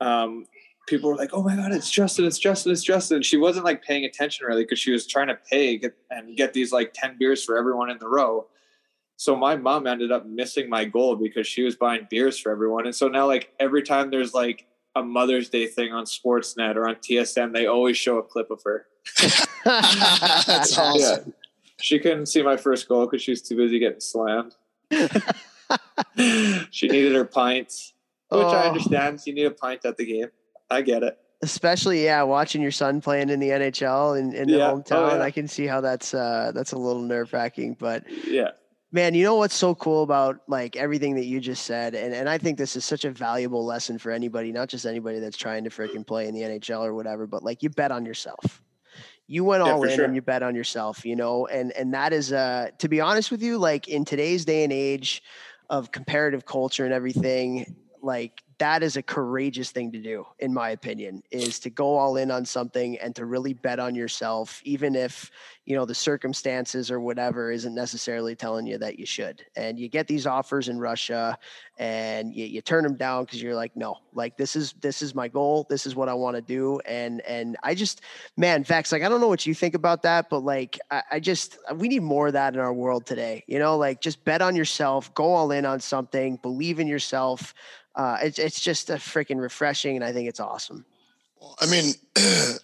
um 0.00 0.46
people 0.86 1.10
were 1.10 1.16
like 1.16 1.30
oh 1.32 1.42
my 1.42 1.56
god 1.56 1.72
it's 1.72 1.90
justin 1.90 2.24
it's 2.24 2.38
justin 2.38 2.70
it's 2.70 2.84
justin 2.84 3.16
and 3.16 3.24
she 3.24 3.36
wasn't 3.36 3.64
like 3.64 3.82
paying 3.82 4.04
attention 4.04 4.46
really 4.46 4.62
because 4.62 4.78
she 4.78 4.92
was 4.92 5.04
trying 5.04 5.26
to 5.26 5.38
pay 5.50 5.76
get, 5.78 5.96
and 6.10 6.36
get 6.36 6.52
these 6.52 6.70
like 6.70 6.92
10 6.94 7.16
beers 7.18 7.42
for 7.42 7.58
everyone 7.58 7.90
in 7.90 7.98
the 7.98 8.08
row 8.08 8.46
so 9.16 9.36
my 9.36 9.56
mom 9.56 9.86
ended 9.86 10.10
up 10.10 10.26
missing 10.26 10.68
my 10.68 10.84
goal 10.84 11.16
because 11.16 11.46
she 11.46 11.62
was 11.62 11.76
buying 11.76 12.06
beers 12.10 12.38
for 12.38 12.50
everyone. 12.50 12.86
And 12.86 12.94
so 12.94 13.08
now 13.08 13.26
like 13.26 13.52
every 13.60 13.82
time 13.82 14.10
there's 14.10 14.34
like 14.34 14.66
a 14.94 15.02
Mother's 15.02 15.48
Day 15.48 15.66
thing 15.66 15.92
on 15.92 16.04
Sportsnet 16.04 16.76
or 16.76 16.88
on 16.88 16.96
TSN, 16.96 17.52
they 17.52 17.66
always 17.66 17.96
show 17.96 18.18
a 18.18 18.22
clip 18.22 18.50
of 18.50 18.62
her. 18.64 18.86
That's 19.64 20.76
awesome. 20.78 21.24
Yeah. 21.26 21.32
She 21.80 21.98
couldn't 21.98 22.26
see 22.26 22.42
my 22.42 22.56
first 22.56 22.88
goal 22.88 23.06
because 23.06 23.22
she 23.22 23.32
was 23.32 23.42
too 23.42 23.56
busy 23.56 23.78
getting 23.78 24.00
slammed. 24.00 24.54
she 26.70 26.88
needed 26.88 27.14
her 27.14 27.24
pints, 27.24 27.94
which 28.28 28.42
oh. 28.42 28.48
I 28.48 28.68
understand. 28.68 29.20
You 29.26 29.34
need 29.34 29.46
a 29.46 29.50
pint 29.50 29.84
at 29.84 29.96
the 29.96 30.06
game. 30.06 30.28
I 30.70 30.82
get 30.82 31.02
it. 31.02 31.18
Especially, 31.42 32.04
yeah, 32.04 32.22
watching 32.22 32.62
your 32.62 32.70
son 32.70 33.00
playing 33.00 33.30
in 33.30 33.40
the 33.40 33.48
NHL 33.48 34.18
in, 34.18 34.32
in 34.32 34.46
the 34.46 34.58
yeah. 34.58 34.70
hometown, 34.70 35.10
oh, 35.10 35.16
yeah. 35.16 35.22
I 35.22 35.32
can 35.32 35.48
see 35.48 35.66
how 35.66 35.80
that's 35.80 36.14
uh, 36.14 36.52
that's 36.54 36.70
a 36.70 36.78
little 36.78 37.02
nerve 37.02 37.32
wracking. 37.32 37.76
But 37.80 38.04
yeah, 38.28 38.50
Man, 38.94 39.14
you 39.14 39.24
know 39.24 39.36
what's 39.36 39.54
so 39.54 39.74
cool 39.74 40.02
about 40.02 40.42
like 40.48 40.76
everything 40.76 41.14
that 41.14 41.24
you 41.24 41.40
just 41.40 41.64
said, 41.64 41.94
and, 41.94 42.14
and 42.14 42.28
I 42.28 42.36
think 42.36 42.58
this 42.58 42.76
is 42.76 42.84
such 42.84 43.06
a 43.06 43.10
valuable 43.10 43.64
lesson 43.64 43.98
for 43.98 44.12
anybody, 44.12 44.52
not 44.52 44.68
just 44.68 44.84
anybody 44.84 45.18
that's 45.18 45.38
trying 45.38 45.64
to 45.64 45.70
freaking 45.70 46.06
play 46.06 46.28
in 46.28 46.34
the 46.34 46.42
NHL 46.42 46.84
or 46.84 46.92
whatever, 46.92 47.26
but 47.26 47.42
like 47.42 47.62
you 47.62 47.70
bet 47.70 47.90
on 47.90 48.04
yourself. 48.04 48.60
You 49.26 49.44
went 49.44 49.62
all 49.62 49.82
in 49.84 49.96
sure. 49.96 50.04
and 50.04 50.14
you 50.14 50.20
bet 50.20 50.42
on 50.42 50.54
yourself, 50.54 51.06
you 51.06 51.16
know, 51.16 51.46
and 51.46 51.72
and 51.72 51.94
that 51.94 52.12
is 52.12 52.34
uh 52.34 52.68
to 52.78 52.88
be 52.88 53.00
honest 53.00 53.30
with 53.30 53.42
you, 53.42 53.56
like 53.56 53.88
in 53.88 54.04
today's 54.04 54.44
day 54.44 54.62
and 54.62 54.72
age 54.72 55.22
of 55.70 55.90
comparative 55.90 56.44
culture 56.44 56.84
and 56.84 56.92
everything, 56.92 57.74
like 58.02 58.42
that 58.62 58.84
is 58.84 58.96
a 58.96 59.02
courageous 59.02 59.72
thing 59.72 59.90
to 59.90 59.98
do 59.98 60.24
in 60.38 60.54
my 60.54 60.70
opinion 60.70 61.20
is 61.32 61.58
to 61.58 61.68
go 61.68 61.96
all 61.96 62.16
in 62.16 62.30
on 62.30 62.44
something 62.44 62.96
and 63.00 63.12
to 63.16 63.26
really 63.26 63.52
bet 63.52 63.80
on 63.80 63.92
yourself 63.92 64.62
even 64.64 64.94
if 64.94 65.32
you 65.64 65.76
know 65.76 65.84
the 65.84 65.94
circumstances 65.94 66.90
or 66.90 67.00
whatever 67.00 67.52
isn't 67.52 67.74
necessarily 67.74 68.34
telling 68.34 68.66
you 68.66 68.78
that 68.78 68.98
you 68.98 69.06
should. 69.06 69.44
And 69.54 69.78
you 69.78 69.88
get 69.88 70.08
these 70.08 70.26
offers 70.26 70.68
in 70.68 70.78
russia 70.78 71.38
and 71.78 72.34
you, 72.34 72.44
you 72.44 72.60
turn 72.60 72.82
them 72.82 72.96
down 72.96 73.24
because 73.24 73.40
you're 73.42 73.54
like 73.54 73.76
no 73.76 73.96
like 74.12 74.36
this 74.36 74.56
is 74.56 74.72
this 74.80 75.02
is 75.02 75.14
my 75.14 75.28
goal. 75.28 75.66
This 75.68 75.86
is 75.86 75.94
what 75.94 76.08
i 76.08 76.14
want 76.14 76.36
to 76.36 76.42
do. 76.42 76.80
And 76.80 77.20
and 77.22 77.56
i 77.62 77.74
just 77.74 78.00
man 78.36 78.64
vex 78.64 78.90
like 78.90 79.02
i 79.02 79.08
don't 79.08 79.20
know 79.20 79.28
what 79.28 79.46
you 79.46 79.54
think 79.54 79.74
about 79.74 80.02
that 80.02 80.28
but 80.30 80.40
like 80.40 80.78
I, 80.90 81.02
I 81.12 81.20
just 81.20 81.58
we 81.76 81.88
need 81.88 82.02
more 82.02 82.28
of 82.28 82.32
that 82.32 82.54
in 82.54 82.60
our 82.60 82.74
world 82.74 83.06
today 83.06 83.44
you 83.46 83.58
know? 83.58 83.76
Like 83.76 84.00
just 84.00 84.24
bet 84.24 84.42
on 84.42 84.56
yourself 84.56 85.12
go 85.14 85.32
all 85.32 85.52
in 85.52 85.64
on 85.64 85.80
something 85.80 86.38
believe 86.42 86.80
in 86.80 86.86
yourself 86.86 87.54
uh, 87.94 88.18
it's 88.22 88.38
it's 88.38 88.60
just 88.60 88.90
a 88.90 88.94
freaking 88.94 89.40
refreshing, 89.40 89.96
and 89.96 90.04
I 90.04 90.12
think 90.12 90.28
it's 90.28 90.40
awesome. 90.40 90.84
Well, 91.40 91.56
I 91.60 91.66
mean, 91.66 91.92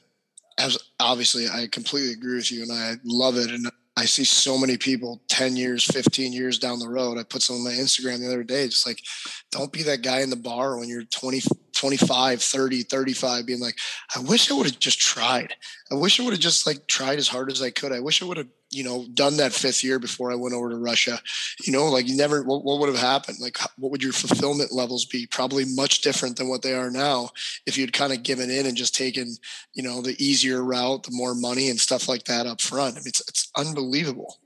as 0.58 0.78
obviously, 1.00 1.48
I 1.48 1.66
completely 1.70 2.12
agree 2.12 2.36
with 2.36 2.50
you, 2.50 2.62
and 2.62 2.72
I 2.72 2.94
love 3.04 3.36
it. 3.36 3.50
And 3.50 3.70
I 3.96 4.04
see 4.04 4.24
so 4.24 4.56
many 4.56 4.76
people 4.76 5.20
10 5.28 5.56
years, 5.56 5.84
15 5.84 6.32
years 6.32 6.58
down 6.58 6.78
the 6.78 6.88
road. 6.88 7.18
I 7.18 7.24
put 7.24 7.42
some 7.42 7.56
on 7.56 7.64
my 7.64 7.72
Instagram 7.72 8.20
the 8.20 8.28
other 8.28 8.44
day, 8.44 8.68
just 8.68 8.86
like, 8.86 9.02
don't 9.50 9.72
be 9.72 9.82
that 9.82 10.02
guy 10.02 10.20
in 10.20 10.30
the 10.30 10.36
bar 10.36 10.78
when 10.78 10.88
you're 10.88 11.02
20, 11.02 11.42
25, 11.78 12.42
30, 12.42 12.82
35, 12.82 13.46
being 13.46 13.60
like, 13.60 13.76
I 14.14 14.20
wish 14.20 14.50
I 14.50 14.54
would 14.54 14.66
have 14.66 14.78
just 14.78 15.00
tried. 15.00 15.54
I 15.90 15.94
wish 15.94 16.18
I 16.18 16.24
would 16.24 16.32
have 16.32 16.40
just 16.40 16.66
like 16.66 16.86
tried 16.86 17.18
as 17.18 17.28
hard 17.28 17.50
as 17.50 17.62
I 17.62 17.70
could. 17.70 17.92
I 17.92 18.00
wish 18.00 18.22
I 18.22 18.26
would 18.26 18.36
have 18.36 18.48
you 18.70 18.84
know, 18.84 19.06
done 19.14 19.38
that 19.38 19.52
fifth 19.52 19.82
year 19.82 19.98
before 19.98 20.30
I 20.30 20.34
went 20.34 20.54
over 20.54 20.68
to 20.68 20.76
Russia, 20.76 21.18
you 21.64 21.72
know, 21.72 21.86
like 21.86 22.06
you 22.06 22.16
never, 22.16 22.42
what, 22.42 22.64
what, 22.64 22.78
would 22.78 22.90
have 22.90 22.98
happened? 22.98 23.38
Like, 23.40 23.56
what 23.78 23.90
would 23.90 24.02
your 24.02 24.12
fulfillment 24.12 24.72
levels 24.72 25.06
be? 25.06 25.26
Probably 25.26 25.64
much 25.64 26.02
different 26.02 26.36
than 26.36 26.48
what 26.48 26.62
they 26.62 26.74
are 26.74 26.90
now 26.90 27.30
if 27.66 27.78
you'd 27.78 27.94
kind 27.94 28.12
of 28.12 28.22
given 28.22 28.50
in 28.50 28.66
and 28.66 28.76
just 28.76 28.94
taken, 28.94 29.36
you 29.72 29.82
know, 29.82 30.02
the 30.02 30.22
easier 30.22 30.62
route, 30.62 31.04
the 31.04 31.12
more 31.12 31.34
money 31.34 31.70
and 31.70 31.80
stuff 31.80 32.08
like 32.08 32.24
that 32.24 32.46
up 32.46 32.60
front. 32.60 32.96
I 32.96 32.98
mean, 32.98 33.06
it's, 33.06 33.22
it's 33.26 33.50
unbelievable. 33.56 34.38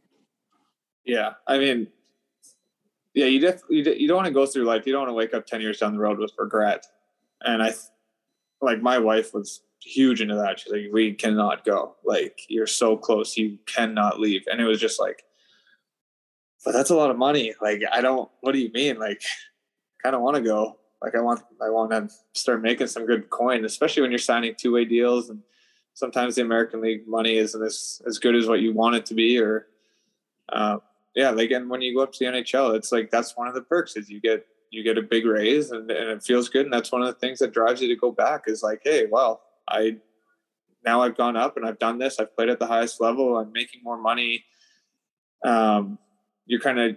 Yeah. 1.05 1.33
I 1.49 1.59
mean, 1.59 1.89
yeah, 3.15 3.27
you, 3.27 3.41
def- 3.41 3.63
you, 3.69 3.83
you 3.83 4.07
don't 4.07 4.17
want 4.17 4.29
to 4.29 4.33
go 4.33 4.47
through 4.47 4.65
life. 4.65 4.87
You 4.87 4.93
don't 4.93 5.03
want 5.03 5.11
to 5.11 5.15
wake 5.15 5.35
up 5.35 5.47
10 5.47 5.61
years 5.61 5.79
down 5.79 5.95
the 5.95 6.01
road 6.01 6.19
with 6.19 6.33
regret. 6.39 6.87
And 7.45 7.63
I, 7.63 7.75
like 8.61 8.81
my 8.81 8.99
wife 8.99 9.35
was 9.35 9.63
huge 9.83 10.21
into 10.21 10.37
that. 10.37 10.61
She's 10.61 10.73
like, 10.73 10.87
we 10.93 11.13
cannot 11.13 11.65
go. 11.65 11.97
Like, 12.05 12.41
you're 12.49 12.67
so 12.67 12.97
close. 12.97 13.37
You 13.37 13.59
cannot 13.67 14.21
leave. 14.21 14.43
And 14.51 14.61
it 14.61 14.65
was 14.65 14.81
just 14.81 15.01
like, 15.01 15.25
but 16.65 16.73
that's 16.73 16.91
a 16.91 16.97
lot 16.97 17.11
of 17.11 17.19
money. 17.19 17.55
Like, 17.61 17.83
I 17.91 18.01
don't, 18.01 18.31
what 18.41 18.53
do 18.53 18.61
you 18.61 18.71
mean? 18.73 18.99
Like, 18.99 19.23
I 19.23 20.03
kind 20.03 20.15
of 20.15 20.23
want 20.23 20.37
to 20.37 20.43
go. 20.43 20.79
Like, 21.03 21.17
I 21.17 21.21
want, 21.21 21.43
I 21.61 21.69
want 21.71 21.91
to 21.91 22.09
start 22.35 22.63
making 22.63 22.87
some 22.87 23.07
good 23.07 23.29
coin, 23.31 23.65
especially 23.65 24.03
when 24.03 24.13
you're 24.13 24.19
signing 24.19 24.55
two 24.57 24.73
way 24.73 24.85
deals. 24.85 25.31
And 25.31 25.43
sometimes 25.95 26.37
the 26.37 26.43
American 26.43 26.81
League 26.81 27.09
money 27.09 27.37
isn't 27.37 27.63
as, 27.63 28.01
as 28.07 28.19
good 28.19 28.37
as 28.37 28.47
what 28.47 28.61
you 28.61 28.73
want 28.73 28.95
it 28.95 29.07
to 29.07 29.15
be. 29.15 29.41
Or, 29.41 29.67
uh, 30.53 30.79
yeah, 31.17 31.31
like, 31.31 31.51
and 31.51 31.69
when 31.69 31.83
you 31.83 31.97
go 31.97 32.03
up 32.03 32.13
to 32.13 32.19
the 32.21 32.27
NHL, 32.27 32.77
it's 32.77 32.93
like, 32.93 33.11
that's 33.11 33.37
one 33.37 33.49
of 33.49 33.55
the 33.55 33.63
perks 33.63 33.97
is 33.97 34.09
you 34.09 34.21
get, 34.21 34.47
you 34.73 34.83
get 34.83 34.97
a 34.97 35.03
big 35.03 35.27
raise 35.27 35.71
and, 35.71 35.89
and 35.91 36.11
it 36.11 36.23
feels 36.23 36.49
good. 36.49 36.65
And 36.65 36.73
that's 36.73 36.91
one 36.91 37.03
of 37.03 37.09
the 37.09 37.21
things 37.21 37.39
that 37.41 37.53
drives 37.53 37.83
you 37.83 37.89
to 37.89 37.97
go 37.97 38.11
back 38.11 38.45
is 38.47 38.63
like, 38.63 38.81
hey, 38.83 39.07
well, 39.09 39.43
I 39.69 39.99
now 40.85 41.03
I've 41.03 41.17
gone 41.17 41.37
up 41.37 41.57
and 41.57 41.67
I've 41.67 41.79
done 41.79 41.99
this. 41.99 42.19
I've 42.19 42.35
played 42.35 42.49
at 42.49 42.59
the 42.59 42.67
highest 42.67 43.01
level. 43.01 43.37
I'm 43.37 43.53
making 43.53 43.83
more 43.85 43.99
money. 43.99 44.45
Um, 45.45 45.99
you're 46.47 46.59
kind 46.59 46.81
of 46.81 46.97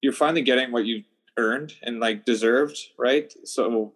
you're 0.00 0.14
finally 0.14 0.40
getting 0.40 0.72
what 0.72 0.86
you 0.86 1.04
earned 1.36 1.74
and 1.82 2.00
like 2.00 2.24
deserved, 2.24 2.78
right? 2.98 3.32
So 3.44 3.92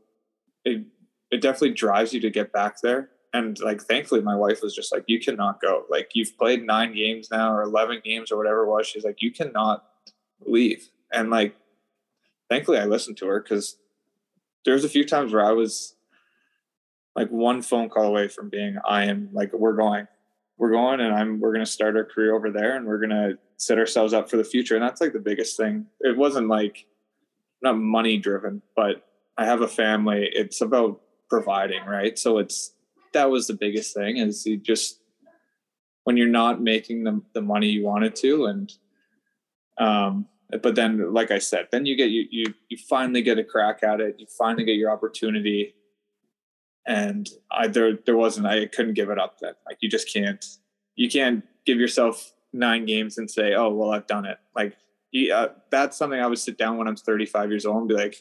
it 0.66 0.84
it 1.30 1.40
definitely 1.40 1.72
drives 1.72 2.12
you 2.12 2.20
to 2.20 2.30
get 2.30 2.52
back 2.52 2.82
there. 2.82 3.08
And 3.32 3.58
like 3.60 3.80
thankfully 3.80 4.20
my 4.20 4.36
wife 4.36 4.60
was 4.62 4.74
just 4.74 4.92
like, 4.92 5.04
you 5.06 5.20
cannot 5.20 5.62
go. 5.62 5.84
Like 5.88 6.10
you've 6.12 6.36
played 6.36 6.66
nine 6.66 6.94
games 6.94 7.30
now 7.30 7.50
or 7.50 7.62
eleven 7.62 8.02
games 8.04 8.30
or 8.30 8.36
whatever 8.36 8.64
it 8.64 8.68
was. 8.68 8.86
She's 8.86 9.04
like, 9.04 9.22
you 9.22 9.32
cannot 9.32 9.86
leave. 10.44 10.90
And 11.10 11.30
like 11.30 11.56
thankfully 12.50 12.78
I 12.78 12.84
listened 12.84 13.16
to 13.18 13.26
her 13.26 13.40
because 13.40 13.78
there's 14.66 14.84
a 14.84 14.88
few 14.88 15.06
times 15.06 15.32
where 15.32 15.44
I 15.44 15.52
was 15.52 15.94
like 17.16 17.28
one 17.30 17.62
phone 17.62 17.88
call 17.88 18.04
away 18.04 18.28
from 18.28 18.50
being 18.50 18.76
I 18.84 19.06
am 19.06 19.30
like 19.32 19.52
we're 19.52 19.76
going, 19.76 20.06
we're 20.58 20.70
going, 20.70 21.00
and 21.00 21.14
I'm 21.14 21.40
we're 21.40 21.52
gonna 21.52 21.64
start 21.64 21.96
our 21.96 22.04
career 22.04 22.34
over 22.34 22.50
there, 22.50 22.76
and 22.76 22.86
we're 22.86 23.00
gonna 23.00 23.38
set 23.56 23.78
ourselves 23.78 24.12
up 24.12 24.28
for 24.28 24.36
the 24.36 24.44
future, 24.44 24.74
and 24.74 24.84
that's 24.84 25.00
like 25.00 25.12
the 25.12 25.18
biggest 25.18 25.56
thing. 25.56 25.86
It 26.00 26.16
wasn't 26.16 26.48
like 26.48 26.86
not 27.62 27.78
money 27.78 28.18
driven, 28.18 28.62
but 28.76 29.06
I 29.38 29.46
have 29.46 29.62
a 29.62 29.68
family. 29.68 30.28
It's 30.32 30.60
about 30.60 31.00
providing, 31.28 31.84
right? 31.84 32.18
So 32.18 32.38
it's 32.38 32.74
that 33.12 33.30
was 33.30 33.46
the 33.46 33.54
biggest 33.54 33.94
thing 33.94 34.18
is 34.18 34.44
you 34.46 34.56
just 34.56 35.00
when 36.04 36.16
you're 36.16 36.28
not 36.28 36.60
making 36.60 37.04
the 37.04 37.22
the 37.32 37.42
money 37.42 37.68
you 37.68 37.84
wanted 37.84 38.14
to, 38.16 38.46
and 38.46 38.72
um, 39.78 40.26
but 40.62 40.74
then 40.74 41.12
like 41.12 41.30
I 41.30 41.38
said, 41.38 41.68
then 41.70 41.86
you 41.86 41.96
get 41.96 42.10
you 42.10 42.26
you 42.30 42.54
you 42.68 42.76
finally 42.88 43.22
get 43.22 43.38
a 43.38 43.44
crack 43.44 43.82
at 43.82 44.00
it. 44.00 44.16
You 44.18 44.26
finally 44.38 44.64
get 44.64 44.76
your 44.76 44.90
opportunity, 44.90 45.74
and 46.86 47.28
I 47.50 47.68
there 47.68 47.98
there 48.06 48.16
wasn't 48.16 48.46
I 48.46 48.66
couldn't 48.66 48.94
give 48.94 49.10
it 49.10 49.18
up. 49.18 49.38
Then 49.40 49.54
like 49.66 49.78
you 49.80 49.88
just 49.88 50.12
can't 50.12 50.44
you 50.96 51.08
can't 51.08 51.44
give 51.66 51.78
yourself 51.78 52.32
nine 52.52 52.84
games 52.84 53.18
and 53.18 53.30
say, 53.30 53.54
oh 53.54 53.70
well, 53.72 53.92
I've 53.92 54.06
done 54.06 54.24
it. 54.26 54.38
Like 54.54 54.76
yeah, 55.12 55.36
uh, 55.36 55.48
that's 55.70 55.96
something 55.96 56.20
I 56.20 56.26
would 56.26 56.38
sit 56.38 56.56
down 56.56 56.76
when 56.76 56.86
I'm 56.86 56.96
35 56.96 57.50
years 57.50 57.66
old 57.66 57.78
and 57.78 57.88
be 57.88 57.94
like, 57.94 58.16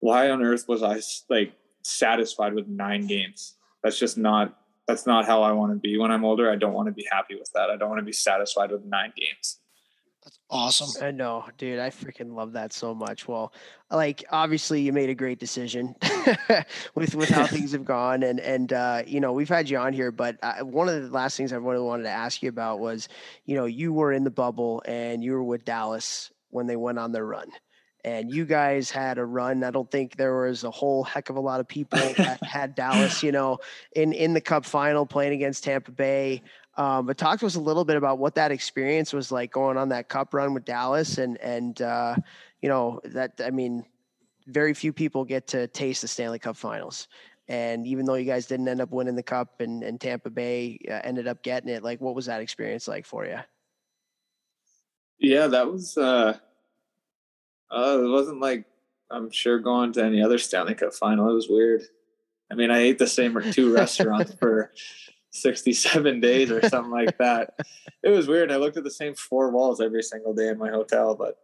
why 0.00 0.30
on 0.30 0.42
earth 0.42 0.66
was 0.68 0.82
I 0.82 1.00
like 1.28 1.52
satisfied 1.82 2.54
with 2.54 2.68
nine 2.68 3.06
games? 3.06 3.54
That's 3.82 3.98
just 3.98 4.16
not 4.18 4.58
that's 4.88 5.06
not 5.06 5.26
how 5.26 5.42
I 5.42 5.52
want 5.52 5.72
to 5.72 5.78
be 5.78 5.96
when 5.98 6.10
I'm 6.10 6.24
older. 6.24 6.50
I 6.50 6.56
don't 6.56 6.72
want 6.72 6.86
to 6.86 6.92
be 6.92 7.06
happy 7.10 7.34
with 7.34 7.50
that. 7.54 7.70
I 7.70 7.76
don't 7.76 7.88
want 7.88 8.00
to 8.00 8.04
be 8.04 8.12
satisfied 8.12 8.70
with 8.70 8.84
nine 8.84 9.12
games. 9.16 9.58
Awesome. 10.52 11.02
I 11.02 11.12
know, 11.12 11.46
dude. 11.56 11.78
I 11.78 11.88
freaking 11.88 12.34
love 12.34 12.52
that 12.52 12.74
so 12.74 12.94
much. 12.94 13.26
Well, 13.26 13.54
like 13.90 14.22
obviously 14.30 14.82
you 14.82 14.92
made 14.92 15.08
a 15.08 15.14
great 15.14 15.38
decision 15.38 15.94
with 16.94 17.14
with 17.14 17.30
how 17.30 17.46
things 17.48 17.72
have 17.72 17.86
gone, 17.86 18.22
and 18.22 18.38
and 18.38 18.70
uh, 18.70 19.02
you 19.06 19.18
know 19.18 19.32
we've 19.32 19.48
had 19.48 19.70
you 19.70 19.78
on 19.78 19.94
here, 19.94 20.12
but 20.12 20.36
uh, 20.42 20.56
one 20.58 20.90
of 20.90 21.02
the 21.02 21.08
last 21.08 21.38
things 21.38 21.54
I 21.54 21.56
really 21.56 21.82
wanted 21.82 22.02
to 22.02 22.10
ask 22.10 22.42
you 22.42 22.50
about 22.50 22.80
was, 22.80 23.08
you 23.46 23.54
know, 23.56 23.64
you 23.64 23.94
were 23.94 24.12
in 24.12 24.24
the 24.24 24.30
bubble 24.30 24.82
and 24.84 25.24
you 25.24 25.32
were 25.32 25.42
with 25.42 25.64
Dallas 25.64 26.30
when 26.50 26.66
they 26.66 26.76
went 26.76 26.98
on 26.98 27.12
their 27.12 27.24
run, 27.24 27.48
and 28.04 28.30
you 28.30 28.44
guys 28.44 28.90
had 28.90 29.16
a 29.16 29.24
run. 29.24 29.64
I 29.64 29.70
don't 29.70 29.90
think 29.90 30.16
there 30.16 30.36
was 30.36 30.64
a 30.64 30.70
whole 30.70 31.02
heck 31.02 31.30
of 31.30 31.36
a 31.36 31.40
lot 31.40 31.60
of 31.60 31.68
people 31.68 31.98
that 32.18 32.44
had 32.44 32.74
Dallas, 32.76 33.22
you 33.22 33.32
know, 33.32 33.56
in 33.96 34.12
in 34.12 34.34
the 34.34 34.40
Cup 34.42 34.66
final 34.66 35.06
playing 35.06 35.32
against 35.32 35.64
Tampa 35.64 35.92
Bay. 35.92 36.42
Um, 36.76 37.06
but 37.06 37.18
talk 37.18 37.38
to 37.40 37.46
us 37.46 37.54
a 37.54 37.60
little 37.60 37.84
bit 37.84 37.96
about 37.96 38.18
what 38.18 38.34
that 38.36 38.50
experience 38.50 39.12
was 39.12 39.30
like 39.30 39.52
going 39.52 39.76
on 39.76 39.90
that 39.90 40.08
cup 40.08 40.32
run 40.32 40.54
with 40.54 40.64
Dallas 40.64 41.18
and, 41.18 41.38
and, 41.38 41.80
uh, 41.82 42.16
you 42.62 42.68
know, 42.68 43.00
that, 43.04 43.40
I 43.44 43.50
mean, 43.50 43.84
very 44.46 44.72
few 44.72 44.92
people 44.92 45.24
get 45.24 45.46
to 45.48 45.66
taste 45.68 46.00
the 46.02 46.08
Stanley 46.08 46.38
Cup 46.38 46.56
finals. 46.56 47.08
And 47.48 47.86
even 47.86 48.06
though 48.06 48.14
you 48.14 48.24
guys 48.24 48.46
didn't 48.46 48.68
end 48.68 48.80
up 48.80 48.90
winning 48.90 49.16
the 49.16 49.22
cup 49.22 49.60
and, 49.60 49.82
and 49.82 50.00
Tampa 50.00 50.30
Bay 50.30 50.78
uh, 50.88 51.00
ended 51.04 51.26
up 51.26 51.42
getting 51.42 51.68
it, 51.68 51.82
like, 51.82 52.00
what 52.00 52.14
was 52.14 52.26
that 52.26 52.40
experience 52.40 52.88
like 52.88 53.04
for 53.04 53.26
you? 53.26 53.38
Yeah, 55.18 55.48
that 55.48 55.70
was, 55.70 55.96
uh, 55.98 56.38
uh, 57.70 57.98
it 58.02 58.08
wasn't 58.08 58.40
like, 58.40 58.64
I'm 59.10 59.30
sure 59.30 59.58
going 59.58 59.92
to 59.92 60.04
any 60.04 60.22
other 60.22 60.38
Stanley 60.38 60.74
Cup 60.74 60.94
final. 60.94 61.30
It 61.30 61.34
was 61.34 61.48
weird. 61.48 61.82
I 62.50 62.54
mean, 62.54 62.70
I 62.70 62.78
ate 62.78 62.98
the 62.98 63.06
same 63.06 63.38
two 63.52 63.74
restaurants 63.74 64.34
for 64.34 64.72
67 65.32 66.20
days 66.20 66.50
or 66.50 66.66
something 66.68 66.92
like 66.92 67.18
that. 67.18 67.54
It 68.02 68.10
was 68.10 68.28
weird. 68.28 68.52
I 68.52 68.56
looked 68.56 68.76
at 68.76 68.84
the 68.84 68.90
same 68.90 69.14
four 69.14 69.50
walls 69.50 69.80
every 69.80 70.02
single 70.02 70.34
day 70.34 70.48
in 70.48 70.58
my 70.58 70.70
hotel, 70.70 71.14
but 71.14 71.38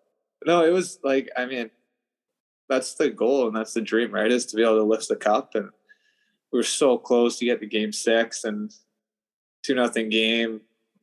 no, 0.46 0.64
it 0.64 0.72
was 0.72 0.98
like, 1.02 1.28
I 1.36 1.46
mean, 1.46 1.70
that's 2.68 2.94
the 2.94 3.10
goal 3.10 3.46
and 3.46 3.56
that's 3.56 3.74
the 3.74 3.80
dream, 3.80 4.12
right? 4.12 4.30
Is 4.30 4.46
to 4.46 4.56
be 4.56 4.62
able 4.62 4.76
to 4.76 4.82
lift 4.82 5.08
the 5.08 5.16
cup. 5.16 5.54
And 5.54 5.70
we 6.52 6.58
were 6.58 6.62
so 6.62 6.98
close 6.98 7.38
to 7.38 7.44
get 7.44 7.60
to 7.60 7.66
game 7.66 7.92
six 7.92 8.44
and 8.44 8.72
two 9.62 9.74
nothing 9.74 10.10
game. 10.10 10.60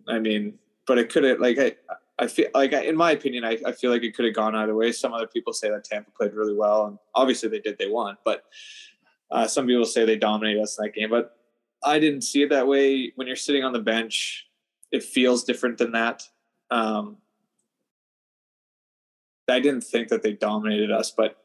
I 0.07 0.19
mean, 0.19 0.59
but 0.87 0.99
it 0.99 1.11
could 1.11 1.23
have 1.23 1.39
like 1.39 1.57
I 1.57 1.75
I 2.17 2.27
feel 2.27 2.47
like 2.53 2.71
in 2.71 2.95
my 2.95 3.11
opinion, 3.11 3.43
I, 3.43 3.57
I 3.65 3.71
feel 3.71 3.91
like 3.91 4.03
it 4.03 4.15
could 4.15 4.25
have 4.25 4.35
gone 4.35 4.55
either 4.55 4.75
way. 4.75 4.91
Some 4.91 5.13
other 5.13 5.27
people 5.27 5.51
say 5.53 5.69
that 5.69 5.83
Tampa 5.83 6.11
played 6.11 6.33
really 6.33 6.53
well, 6.53 6.85
and 6.85 6.99
obviously 7.13 7.49
they 7.49 7.59
did. 7.59 7.77
They 7.77 7.89
won, 7.89 8.17
but 8.23 8.45
uh, 9.31 9.47
some 9.47 9.67
people 9.67 9.85
say 9.85 10.05
they 10.05 10.15
dominated 10.15 10.61
us 10.61 10.77
in 10.77 10.85
that 10.85 10.93
game. 10.93 11.09
But 11.09 11.35
I 11.85 11.99
didn't 11.99 12.21
see 12.21 12.41
it 12.41 12.49
that 12.49 12.67
way. 12.67 13.11
When 13.15 13.27
you're 13.27 13.35
sitting 13.35 13.63
on 13.63 13.73
the 13.73 13.79
bench, 13.79 14.47
it 14.91 15.03
feels 15.03 15.43
different 15.43 15.77
than 15.77 15.91
that. 15.93 16.23
Um, 16.71 17.17
I 19.47 19.59
didn't 19.59 19.83
think 19.83 20.07
that 20.09 20.23
they 20.23 20.33
dominated 20.33 20.91
us, 20.91 21.11
but 21.11 21.37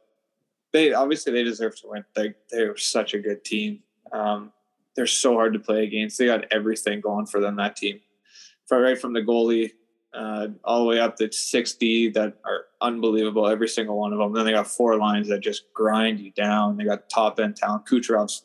they 0.73 0.95
obviously 0.95 1.33
they 1.33 1.45
deserve 1.45 1.79
to 1.81 1.89
win. 1.89 2.05
They 2.15 2.35
they 2.51 2.67
were 2.67 2.77
such 2.77 3.13
a 3.15 3.19
good 3.19 3.45
team. 3.45 3.81
Um, 4.13 4.53
they're 4.97 5.07
so 5.07 5.35
hard 5.35 5.53
to 5.53 5.59
play 5.59 5.85
against. 5.85 6.19
They 6.19 6.27
got 6.27 6.47
everything 6.51 7.01
going 7.01 7.27
for 7.27 7.41
them. 7.41 7.57
That 7.57 7.77
team, 7.77 8.01
right 8.71 8.99
from 8.99 9.13
the 9.13 9.21
goalie 9.21 9.73
uh, 10.13 10.49
all 10.65 10.81
the 10.81 10.87
way 10.87 11.01
up 11.01 11.17
to 11.17 11.31
60 11.31 12.11
that 12.11 12.37
are 12.45 12.67
unbelievable. 12.81 13.47
Every 13.47 13.69
single 13.69 13.99
one 13.99 14.13
of 14.13 14.19
them. 14.19 14.33
Then 14.33 14.45
they 14.45 14.53
got 14.53 14.67
four 14.67 14.97
lines 14.97 15.29
that 15.29 15.41
just 15.41 15.73
grind 15.73 16.21
you 16.21 16.33
down. 16.33 16.77
They 16.77 16.85
got 16.85 17.09
top 17.09 17.39
end 17.39 17.57
talent. 17.57 17.87
Kucherov's 17.87 18.45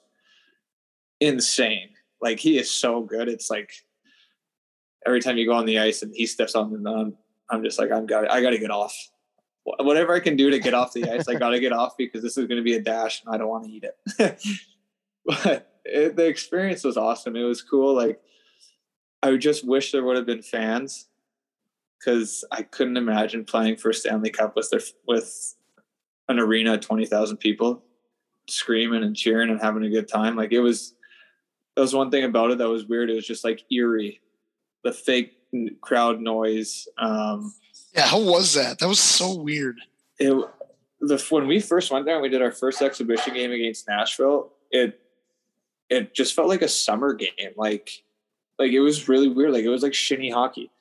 insane. 1.19 1.89
Like 2.21 2.39
he 2.39 2.57
is 2.57 2.71
so 2.71 3.01
good. 3.01 3.27
It's 3.27 3.49
like 3.49 3.71
every 5.05 5.21
time 5.21 5.37
you 5.37 5.45
go 5.45 5.53
on 5.53 5.65
the 5.65 5.79
ice 5.79 6.01
and 6.01 6.13
he 6.13 6.25
steps 6.25 6.55
on 6.55 6.71
the 6.71 6.89
I'm, 6.89 7.15
I'm 7.49 7.63
just 7.63 7.79
like 7.79 7.91
I'm 7.91 8.05
got 8.05 8.29
I 8.29 8.41
got 8.41 8.51
to 8.51 8.57
get 8.57 8.71
off. 8.71 8.95
Whatever 9.63 10.13
I 10.13 10.19
can 10.19 10.35
do 10.35 10.51
to 10.51 10.59
get 10.59 10.75
off 10.75 10.93
the 10.93 11.09
ice, 11.09 11.27
I 11.27 11.35
got 11.35 11.49
to 11.49 11.59
get 11.59 11.73
off 11.73 11.97
because 11.97 12.21
this 12.21 12.37
is 12.37 12.45
going 12.45 12.57
to 12.57 12.63
be 12.63 12.75
a 12.75 12.81
dash 12.81 13.23
and 13.23 13.33
I 13.33 13.37
don't 13.37 13.47
want 13.47 13.65
to 13.65 13.71
eat 13.71 13.83
it. 13.83 14.39
but 15.25 15.79
it, 15.83 16.15
the 16.15 16.27
experience 16.27 16.83
was 16.83 16.97
awesome. 16.97 17.35
It 17.35 17.43
was 17.43 17.63
cool. 17.63 17.95
Like 17.95 18.21
I 19.23 19.35
just 19.37 19.65
wish 19.65 19.91
there 19.91 20.03
would 20.03 20.17
have 20.17 20.27
been 20.27 20.43
fans 20.43 21.07
because 21.97 22.45
I 22.51 22.61
couldn't 22.61 22.97
imagine 22.97 23.43
playing 23.43 23.77
for 23.77 23.91
Stanley 23.91 24.29
Cup 24.29 24.55
with 24.55 24.69
their, 24.69 24.81
with 25.07 25.55
an 26.29 26.39
arena 26.39 26.75
of 26.75 26.81
twenty 26.81 27.07
thousand 27.07 27.37
people 27.37 27.83
screaming 28.47 29.03
and 29.03 29.15
cheering 29.15 29.49
and 29.49 29.61
having 29.61 29.83
a 29.83 29.89
good 29.89 30.07
time. 30.07 30.35
Like 30.35 30.51
it 30.51 30.59
was 30.59 30.93
that 31.75 31.81
was 31.81 31.93
one 31.93 32.11
thing 32.11 32.23
about 32.23 32.51
it 32.51 32.57
that 32.57 32.69
was 32.69 32.85
weird. 32.85 33.09
It 33.09 33.15
was 33.15 33.27
just 33.27 33.43
like 33.43 33.63
eerie, 33.71 34.21
the 34.83 34.91
fake 34.91 35.33
crowd 35.81 36.21
noise. 36.21 36.87
Um, 36.97 37.53
yeah, 37.93 38.07
how 38.07 38.21
was 38.21 38.53
that? 38.53 38.79
That 38.79 38.87
was 38.87 38.99
so 38.99 39.35
weird. 39.35 39.77
It 40.19 40.33
the 41.01 41.23
when 41.29 41.47
we 41.47 41.59
first 41.59 41.91
went 41.91 42.05
there 42.05 42.15
and 42.15 42.23
we 42.23 42.29
did 42.29 42.41
our 42.41 42.51
first 42.51 42.81
exhibition 42.81 43.33
game 43.33 43.51
against 43.51 43.87
Nashville, 43.87 44.53
it 44.71 44.99
it 45.89 46.13
just 46.13 46.33
felt 46.33 46.47
like 46.47 46.61
a 46.61 46.67
summer 46.67 47.13
game. 47.13 47.53
Like 47.55 48.03
like 48.57 48.71
it 48.71 48.79
was 48.79 49.07
really 49.07 49.27
weird. 49.27 49.51
Like 49.51 49.65
it 49.65 49.69
was 49.69 49.83
like 49.83 49.93
shinny 49.93 50.29
hockey. 50.29 50.71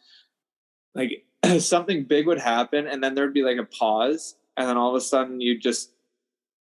Like 0.95 1.25
something 1.59 2.05
big 2.05 2.27
would 2.27 2.39
happen 2.39 2.87
and 2.87 3.03
then 3.03 3.15
there'd 3.15 3.35
be 3.35 3.43
like 3.43 3.59
a 3.59 3.65
pause 3.65 4.37
and 4.57 4.69
then 4.69 4.77
all 4.77 4.91
of 4.91 4.97
a 4.97 5.01
sudden 5.01 5.41
you 5.41 5.59
just 5.59 5.91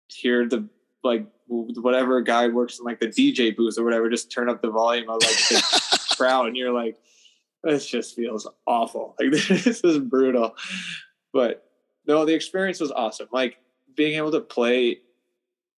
hear 0.08 0.48
the 0.48 0.66
like 1.04 1.26
whatever 1.52 2.20
guy 2.20 2.48
works 2.48 2.78
in 2.78 2.84
like 2.84 3.00
the 3.00 3.08
DJ 3.08 3.54
booth 3.56 3.78
or 3.78 3.84
whatever, 3.84 4.08
just 4.08 4.32
turn 4.32 4.48
up 4.48 4.62
the 4.62 4.70
volume 4.70 5.08
of 5.08 5.22
like 5.22 5.48
the 5.48 6.14
crowd, 6.16 6.46
and 6.46 6.56
you're 6.56 6.72
like, 6.72 6.96
this 7.62 7.86
just 7.86 8.16
feels 8.16 8.48
awful. 8.66 9.14
Like 9.20 9.30
this 9.30 9.84
is 9.84 9.98
brutal. 9.98 10.56
But 11.32 11.64
no, 12.06 12.24
the 12.24 12.34
experience 12.34 12.80
was 12.80 12.90
awesome. 12.90 13.28
Like 13.32 13.58
being 13.94 14.16
able 14.16 14.32
to 14.32 14.40
play 14.40 14.98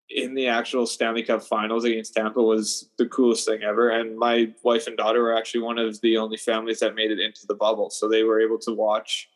in 0.08 0.34
the 0.34 0.48
actual 0.48 0.86
Stanley 0.86 1.22
Cup 1.22 1.42
Finals 1.42 1.84
against 1.84 2.14
Tampa 2.14 2.42
was 2.42 2.90
the 2.98 3.06
coolest 3.06 3.46
thing 3.46 3.62
ever. 3.62 3.90
And 3.90 4.18
my 4.18 4.52
wife 4.62 4.86
and 4.86 4.96
daughter 4.96 5.22
were 5.22 5.36
actually 5.36 5.62
one 5.62 5.78
of 5.78 6.00
the 6.02 6.18
only 6.18 6.36
families 6.36 6.80
that 6.80 6.94
made 6.94 7.10
it 7.10 7.20
into 7.20 7.46
the 7.46 7.54
bubble, 7.54 7.90
so 7.90 8.08
they 8.08 8.22
were 8.22 8.40
able 8.40 8.58
to 8.58 8.72
watch 8.72 9.28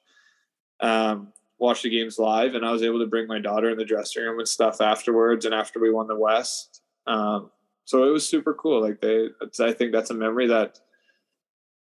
um, 0.81 1.33
watch 1.59 1.83
the 1.83 1.91
games 1.91 2.19
live, 2.19 2.55
and 2.55 2.65
I 2.65 2.71
was 2.71 2.83
able 2.83 3.01
to 3.01 3.07
bring 3.07 3.27
my 3.27 3.39
daughter 3.39 3.71
in 3.71 3.79
the 3.79 3.85
dressing 3.85 4.23
room 4.23 4.39
and 4.39 4.49
stuff 4.49 4.81
afterwards, 4.81 5.45
and 5.45 5.55
after 5.55 5.81
we 5.81 5.91
won 5.91 6.07
the 6.07 6.17
West. 6.17 6.83
Um, 7.07 7.51
so 7.85 8.05
it 8.05 8.11
was 8.11 8.29
super 8.29 8.55
cool. 8.55 8.83
Like 8.83 9.01
they, 9.01 9.29
I 9.61 9.73
think 9.73 9.93
that's 9.93 10.11
a 10.11 10.15
memory 10.15 10.47
that 10.49 10.79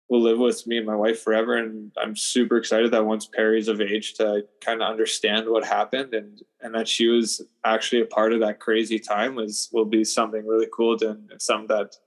will 0.10 0.22
live 0.22 0.40
with 0.40 0.66
me 0.66 0.78
and 0.78 0.86
my 0.86 0.96
wife 0.96 1.22
forever. 1.22 1.58
And 1.58 1.92
I'm 2.02 2.16
super 2.16 2.58
excited 2.58 2.92
that 2.92 3.06
once 3.06 3.26
Perry's 3.26 3.68
of 3.68 3.82
age 3.82 4.14
to 4.16 4.46
kind 4.62 4.82
of 4.82 4.90
understand 4.90 5.50
what 5.50 5.66
happened 5.66 6.14
and 6.14 6.42
and 6.62 6.74
that 6.76 6.88
she 6.88 7.08
was 7.08 7.42
actually 7.66 8.02
a 8.02 8.06
part 8.06 8.34
of 8.34 8.40
that 8.40 8.60
crazy 8.60 9.00
time 9.00 9.36
was 9.36 9.70
will 9.74 9.86
be 9.86 10.04
something 10.04 10.46
really 10.48 10.68
cool 10.74 10.98
to, 11.00 11.10
and 11.10 11.42
something 11.42 11.68
that 11.68 11.98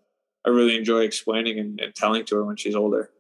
I 0.47 0.51
really 0.51 0.77
enjoy 0.77 1.01
explaining 1.01 1.59
and, 1.59 1.81
and 1.81 1.95
telling 1.95 2.25
to 2.27 2.37
her 2.37 2.45
when 2.45 2.57
she's 2.57 2.75
older. 2.75 3.11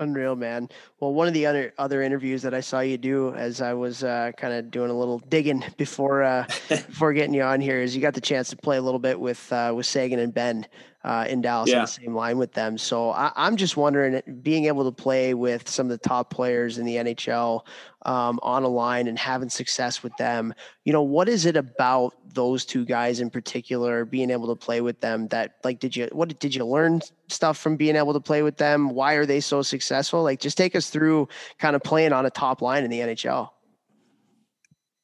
Unreal, 0.00 0.34
man. 0.34 0.68
Well, 1.04 1.12
one 1.12 1.28
of 1.28 1.34
the 1.34 1.44
other 1.44 1.74
other 1.76 2.00
interviews 2.00 2.40
that 2.44 2.54
I 2.54 2.60
saw 2.60 2.80
you 2.80 2.96
do 2.96 3.34
as 3.34 3.60
I 3.60 3.74
was 3.74 4.02
uh, 4.02 4.32
kind 4.38 4.54
of 4.54 4.70
doing 4.70 4.90
a 4.90 4.94
little 4.94 5.18
digging 5.18 5.62
before 5.76 6.22
uh, 6.22 6.46
before 6.70 7.12
getting 7.12 7.34
you 7.34 7.42
on 7.42 7.60
here 7.60 7.82
is 7.82 7.94
you 7.94 8.00
got 8.00 8.14
the 8.14 8.22
chance 8.22 8.48
to 8.48 8.56
play 8.56 8.78
a 8.78 8.80
little 8.80 8.98
bit 8.98 9.20
with 9.20 9.52
uh, 9.52 9.74
with 9.76 9.84
Seguin 9.84 10.18
and 10.18 10.32
Benn 10.32 10.66
uh, 11.04 11.26
in 11.28 11.42
Dallas 11.42 11.68
yeah. 11.68 11.76
on 11.76 11.82
the 11.82 11.86
same 11.86 12.14
line 12.14 12.38
with 12.38 12.52
them. 12.54 12.78
So 12.78 13.10
I, 13.10 13.30
am 13.36 13.56
just 13.56 13.76
wondering, 13.76 14.22
being 14.42 14.64
able 14.64 14.84
to 14.84 14.92
play 14.92 15.34
with 15.34 15.68
some 15.68 15.86
of 15.86 15.90
the 15.90 15.98
top 15.98 16.30
players 16.30 16.78
in 16.78 16.86
the 16.86 16.96
NHL 16.96 17.66
um, 18.06 18.40
on 18.42 18.62
a 18.62 18.68
line 18.68 19.06
and 19.06 19.18
having 19.18 19.50
success 19.50 20.02
with 20.02 20.16
them, 20.16 20.54
you 20.84 20.94
know, 20.94 21.02
what 21.02 21.28
is 21.28 21.44
it 21.44 21.56
about 21.56 22.14
those 22.32 22.64
two 22.64 22.86
guys 22.86 23.20
in 23.20 23.28
particular, 23.28 24.06
being 24.06 24.30
able 24.30 24.48
to 24.48 24.56
play 24.56 24.80
with 24.80 25.00
them 25.00 25.28
that 25.28 25.56
like, 25.62 25.78
did 25.78 25.94
you, 25.94 26.08
what 26.12 26.38
did 26.38 26.54
you 26.54 26.64
learn 26.64 27.02
stuff 27.28 27.58
from 27.58 27.76
being 27.76 27.96
able 27.96 28.14
to 28.14 28.20
play 28.20 28.42
with 28.42 28.56
them? 28.56 28.88
Why 28.88 29.14
are 29.14 29.26
they 29.26 29.40
so 29.40 29.60
successful? 29.60 30.22
Like, 30.22 30.40
just 30.40 30.56
take 30.56 30.74
us 30.74 30.88
through 30.94 31.28
kind 31.58 31.76
of 31.76 31.82
playing 31.82 32.14
on 32.14 32.24
a 32.24 32.30
top 32.30 32.62
line 32.62 32.84
in 32.84 32.90
the 32.90 33.00
NHL. 33.00 33.50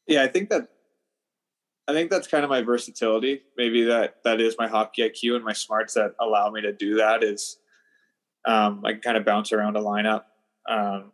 Yeah, 0.07 0.23
I 0.23 0.29
think 0.29 0.49
that 0.49 0.69
I 1.87 1.93
think 1.93 2.09
that's 2.09 2.29
kind 2.29 2.45
of 2.45 2.51
my 2.51 2.63
versatility. 2.63 3.43
Maybe 3.57 3.85
that 3.85 4.23
that 4.25 4.41
is 4.41 4.55
my 4.59 4.69
hockey 4.69 5.03
IQ 5.03 5.37
and 5.37 5.45
my 5.45 5.53
smarts 5.53 5.95
that 5.95 6.13
allow 6.21 6.49
me 6.51 6.63
to 6.63 6.73
do 6.73 6.97
that. 6.97 7.23
Is 7.23 7.59
um, 8.47 8.83
I 8.85 8.93
can 8.93 9.01
kind 9.03 9.17
of 9.17 9.25
bounce 9.25 9.53
around 9.53 9.77
a 9.77 9.81
lineup 9.81 10.23
um, 10.69 11.13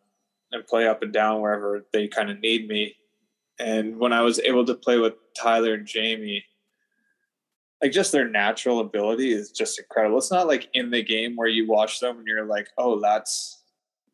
and 0.53 0.67
play 0.67 0.87
up 0.87 1.03
and 1.03 1.13
down 1.13 1.41
wherever 1.41 1.85
they 1.93 2.07
kind 2.07 2.31
of 2.31 2.39
need 2.41 2.69
me. 2.69 2.95
And 3.59 3.99
when 3.99 4.13
I 4.13 4.21
was 4.21 4.39
able 4.41 4.67
to 4.67 4.75
play 4.75 4.99
with 4.99 5.15
Tyler 5.35 5.75
and 5.75 5.87
Jamie, 5.87 6.45
like 7.83 7.93
just 7.93 8.13
their 8.13 8.29
natural 8.29 8.81
ability 8.81 9.33
is 9.33 9.51
just 9.51 9.79
incredible. 9.79 10.19
It's 10.19 10.31
not 10.31 10.47
like 10.47 10.69
in 10.75 10.91
the 10.91 11.03
game 11.03 11.37
where 11.37 11.49
you 11.49 11.67
watch 11.67 12.01
them 12.01 12.19
and 12.19 12.27
you're 12.27 12.45
like, 12.45 12.69
oh, 12.77 13.01
that's 13.01 13.56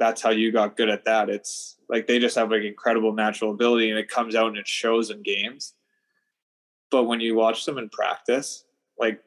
that's 0.02 0.20
how 0.20 0.30
you 0.30 0.50
got 0.50 0.76
good 0.76 0.88
at 0.88 1.04
that. 1.04 1.30
It's 1.30 1.76
like 1.88 2.08
they 2.08 2.18
just 2.18 2.34
have 2.34 2.50
like 2.50 2.64
incredible 2.64 3.12
natural 3.12 3.52
ability 3.52 3.88
and 3.88 3.96
it 3.96 4.08
comes 4.08 4.34
out 4.34 4.48
and 4.48 4.56
it 4.56 4.66
shows 4.66 5.10
in 5.10 5.22
games. 5.22 5.74
But 6.90 7.04
when 7.04 7.20
you 7.20 7.36
watch 7.36 7.64
them 7.64 7.78
in 7.78 7.88
practice, 7.88 8.64
like 8.98 9.22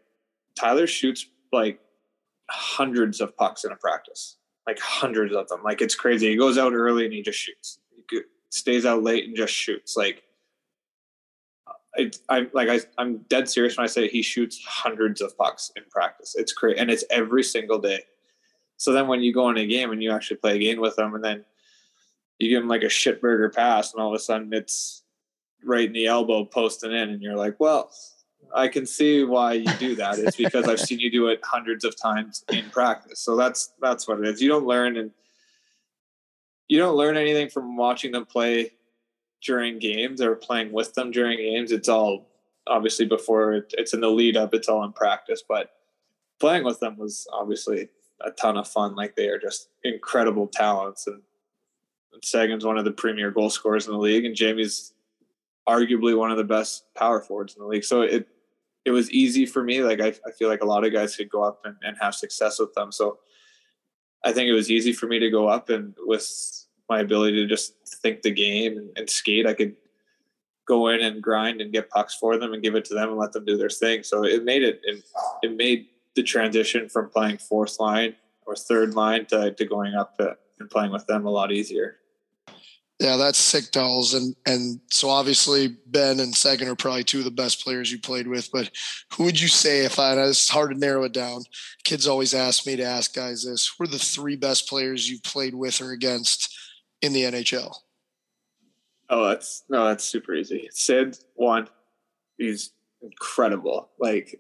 Tyler 0.60 0.86
shoots 0.86 1.28
like 1.54 1.80
hundreds 2.50 3.22
of 3.22 3.38
pucks 3.38 3.64
in 3.64 3.72
a 3.72 3.78
practice, 3.78 4.36
like 4.68 4.78
hundreds 4.80 5.34
of 5.34 5.48
them. 5.48 5.64
Like 5.64 5.82
it's 5.82 5.96
crazy. 5.96 6.30
He 6.30 6.36
goes 6.36 6.58
out 6.58 6.74
early 6.74 7.06
and 7.06 7.14
he 7.14 7.22
just 7.22 7.40
shoots. 7.40 7.80
He 8.12 8.20
stays 8.50 8.86
out 8.86 9.02
late 9.02 9.24
and 9.24 9.36
just 9.36 9.54
shoots. 9.54 9.96
Like 9.96 10.24
I'm 12.28 12.50
like 12.54 12.68
I, 12.68 12.82
I'm 12.98 13.20
dead 13.30 13.48
serious 13.48 13.78
when 13.78 13.86
I 13.86 13.88
say 13.88 14.10
he 14.10 14.22
shoots 14.22 14.62
hundreds 14.68 15.22
of 15.22 15.38
pucks 15.38 15.72
in 15.78 15.84
practice. 15.90 16.36
It's 16.36 16.52
crazy, 16.52 16.78
and 16.78 16.92
it's 16.92 17.06
every 17.10 17.44
single 17.44 17.80
day. 17.80 18.04
So 18.78 18.92
then 18.92 19.08
when 19.08 19.22
you 19.22 19.34
go 19.34 19.50
in 19.50 19.58
a 19.58 19.66
game 19.66 19.92
and 19.92 20.04
you 20.04 20.12
actually 20.12 20.38
play 20.38 20.56
a 20.56 20.60
game 20.60 20.80
with 20.80 20.96
them, 20.96 21.16
and 21.16 21.24
then 21.24 21.46
you 22.40 22.50
give 22.50 22.62
them 22.62 22.70
like 22.70 22.84
a 22.84 22.88
shitburger 22.88 23.54
pass, 23.54 23.94
and 23.94 24.02
all 24.02 24.10
of 24.10 24.16
a 24.16 24.20
sudden 24.20 24.54
it's 24.54 25.04
right 25.64 25.88
in 25.88 25.94
the 25.94 26.06
elbow 26.06 26.46
posting 26.46 26.92
in 26.92 27.10
and 27.10 27.22
you're 27.24 27.36
like 27.36 27.60
well 27.60 27.90
i 28.54 28.68
can 28.68 28.86
see 28.86 29.24
why 29.24 29.54
you 29.54 29.72
do 29.80 29.96
that. 29.96 30.20
It's 30.20 30.38
because 30.38 30.68
i've 30.70 30.80
seen 30.80 31.00
you 31.00 31.12
do 31.12 31.28
it 31.28 31.40
hundreds 31.44 31.84
of 31.84 32.00
times 32.00 32.46
in 32.50 32.70
practice. 32.70 33.20
So 33.20 33.36
that's 33.36 33.74
that's 33.82 34.08
what 34.08 34.20
it 34.20 34.28
is. 34.28 34.42
You 34.42 34.50
don't 34.50 34.68
learn 34.68 34.96
and 34.98 35.12
you 36.68 36.78
don't 36.78 36.96
learn 36.96 37.18
anything 37.18 37.50
from 37.50 37.76
watching 37.76 38.12
them 38.12 38.26
play 38.26 38.72
during 39.44 39.80
games 39.80 40.22
or 40.22 40.36
playing 40.36 40.72
with 40.72 40.94
them 40.94 41.12
during 41.12 41.38
games. 41.38 41.72
It's 41.72 41.90
all 41.90 42.30
obviously 42.68 43.06
before 43.06 43.54
it, 43.54 43.74
it's 43.78 43.94
in 43.94 44.02
the 44.02 44.10
lead 44.10 44.38
up 44.38 44.54
it's 44.54 44.68
all 44.68 44.84
in 44.84 44.92
practice 44.92 45.44
but 45.48 45.72
playing 46.40 46.64
with 46.64 46.80
them 46.80 46.98
was 46.98 47.28
obviously 47.32 47.90
a 48.22 48.32
ton 48.32 48.58
of 48.58 48.68
fun 48.68 48.96
like 48.96 49.16
they 49.16 49.28
are 49.28 49.40
just 49.40 49.70
incredible 49.84 50.48
talents 50.48 51.08
and, 51.08 51.22
and 52.14 52.24
Seguin's 52.24 52.66
one 52.66 52.78
of 52.78 52.86
the 52.86 52.92
premier 52.92 53.32
goal 53.32 53.50
scorers 53.50 53.88
in 53.88 53.94
the 53.94 54.00
league 54.00 54.26
and 54.26 54.36
Jamie's 54.36 54.94
arguably 55.68 56.18
one 56.18 56.32
of 56.32 56.38
the 56.38 56.44
best 56.44 56.86
power 56.96 57.22
forwards 57.22 57.56
in 57.56 57.62
the 57.62 57.68
league. 57.68 57.84
So 57.84 58.02
it 58.02 58.28
it 58.86 58.92
was 58.92 59.10
easy 59.12 59.46
for 59.48 59.64
me. 59.64 59.82
Like 59.82 60.00
I, 60.00 60.14
I 60.28 60.32
feel 60.38 60.48
like 60.48 60.62
a 60.62 60.66
lot 60.66 60.86
of 60.86 60.94
guys 60.94 61.16
could 61.16 61.30
go 61.30 61.44
up 61.44 61.62
and, 61.66 61.76
and 61.82 61.98
have 62.00 62.14
success 62.14 62.60
with 62.60 62.74
them. 62.76 62.92
So 62.92 63.18
I 64.24 64.32
think 64.32 64.48
it 64.48 64.54
was 64.54 64.70
easy 64.70 64.94
for 64.94 65.08
me 65.08 65.18
to 65.20 65.32
go 65.32 65.48
up 65.48 65.70
and 65.70 65.96
with 66.06 66.28
my 66.88 67.00
ability 67.00 67.38
to 67.38 67.48
just 67.48 67.74
think 68.02 68.22
the 68.22 68.32
game 68.32 68.78
and, 68.78 68.90
and 68.96 69.10
skate, 69.10 69.48
I 69.48 69.56
could 69.56 69.76
go 70.68 70.88
in 70.90 71.02
and 71.02 71.22
grind 71.22 71.62
and 71.62 71.74
get 71.74 71.90
pucks 71.90 72.16
for 72.16 72.38
them 72.38 72.54
and 72.54 72.62
give 72.62 72.76
it 72.76 72.86
to 72.86 72.94
them 72.94 73.10
and 73.10 73.18
let 73.18 73.32
them 73.32 73.46
do 73.46 73.58
their 73.58 73.70
thing. 73.70 74.04
So 74.04 74.24
it 74.24 74.44
made 74.44 74.64
it 74.64 74.82
it, 74.84 75.04
it 75.42 75.56
made 75.56 75.88
the 76.16 76.24
transition 76.24 76.90
from 76.90 77.10
playing 77.10 77.38
fourth 77.38 77.80
line 77.80 78.16
or 78.46 78.56
third 78.56 78.94
line 78.94 79.26
to, 79.28 79.52
to 79.54 79.66
going 79.66 79.94
up 79.96 80.20
and 80.60 80.70
playing 80.70 80.92
with 80.92 81.06
them 81.08 81.26
a 81.26 81.30
lot 81.30 81.52
easier. 81.52 81.98
Yeah, 83.00 83.18
that's 83.18 83.38
sick 83.38 83.72
dolls. 83.72 84.14
And 84.14 84.36
and 84.46 84.80
so 84.90 85.10
obviously 85.10 85.76
Benn 85.88 86.22
and 86.22 86.34
Seguin 86.34 86.70
are 86.70 86.76
probably 86.76 87.04
two 87.04 87.20
of 87.20 87.26
the 87.26 87.32
best 87.32 87.62
players 87.62 87.92
you 87.92 88.00
played 88.00 88.26
with. 88.26 88.50
But 88.54 88.72
who 89.14 89.26
would 89.26 89.40
you 89.40 89.50
say 89.50 89.84
if 89.84 90.00
I 90.00 90.14
it's 90.14 90.48
hard 90.48 90.72
to 90.72 90.80
narrow 90.80 91.04
it 91.04 91.12
down? 91.12 91.44
Kids 91.84 92.08
always 92.08 92.34
ask 92.34 92.66
me 92.66 92.78
to 92.78 92.84
ask 92.84 93.14
guys 93.14 93.44
this. 93.44 93.74
Who 93.78 93.84
are 93.84 93.88
the 93.88 94.00
three 94.00 94.38
best 94.38 94.70
players 94.70 95.10
you've 95.10 95.24
played 95.24 95.56
with 95.56 95.82
or 95.82 95.92
against 95.92 96.58
in 97.02 97.12
the 97.12 97.24
NHL? 97.24 97.76
Oh, 99.10 99.28
that's 99.28 99.64
no, 99.68 99.86
that's 99.86 100.06
super 100.06 100.34
easy. 100.34 100.70
Sid, 100.72 101.18
one. 101.34 101.68
He's 102.38 102.72
incredible. 103.02 103.90
Like 104.00 104.40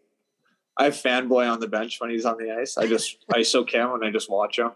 I 0.77 0.85
have 0.85 0.93
fanboy 0.93 1.51
on 1.51 1.59
the 1.59 1.67
bench 1.67 1.99
when 1.99 2.09
he's 2.09 2.25
on 2.25 2.37
the 2.37 2.51
ice. 2.51 2.77
I 2.77 2.87
just 2.87 3.17
I 3.33 3.43
so 3.43 3.63
cam 3.63 3.91
when 3.91 4.03
I 4.03 4.11
just 4.11 4.29
watch 4.29 4.59
him. 4.59 4.71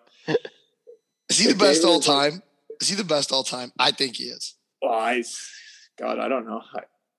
Is 1.29 1.39
he 1.39 1.47
the 1.47 1.57
best 1.57 1.83
all 1.83 1.99
time? 1.99 2.41
Is 2.81 2.89
he 2.89 2.95
the 2.95 3.03
best 3.03 3.31
all 3.31 3.43
time? 3.43 3.71
I 3.77 3.91
think 3.91 4.15
he 4.15 4.25
is. 4.25 4.55
Well, 4.81 4.93
I, 4.93 5.23
God, 5.99 6.19
I 6.19 6.27
don't 6.29 6.47
know. 6.47 6.61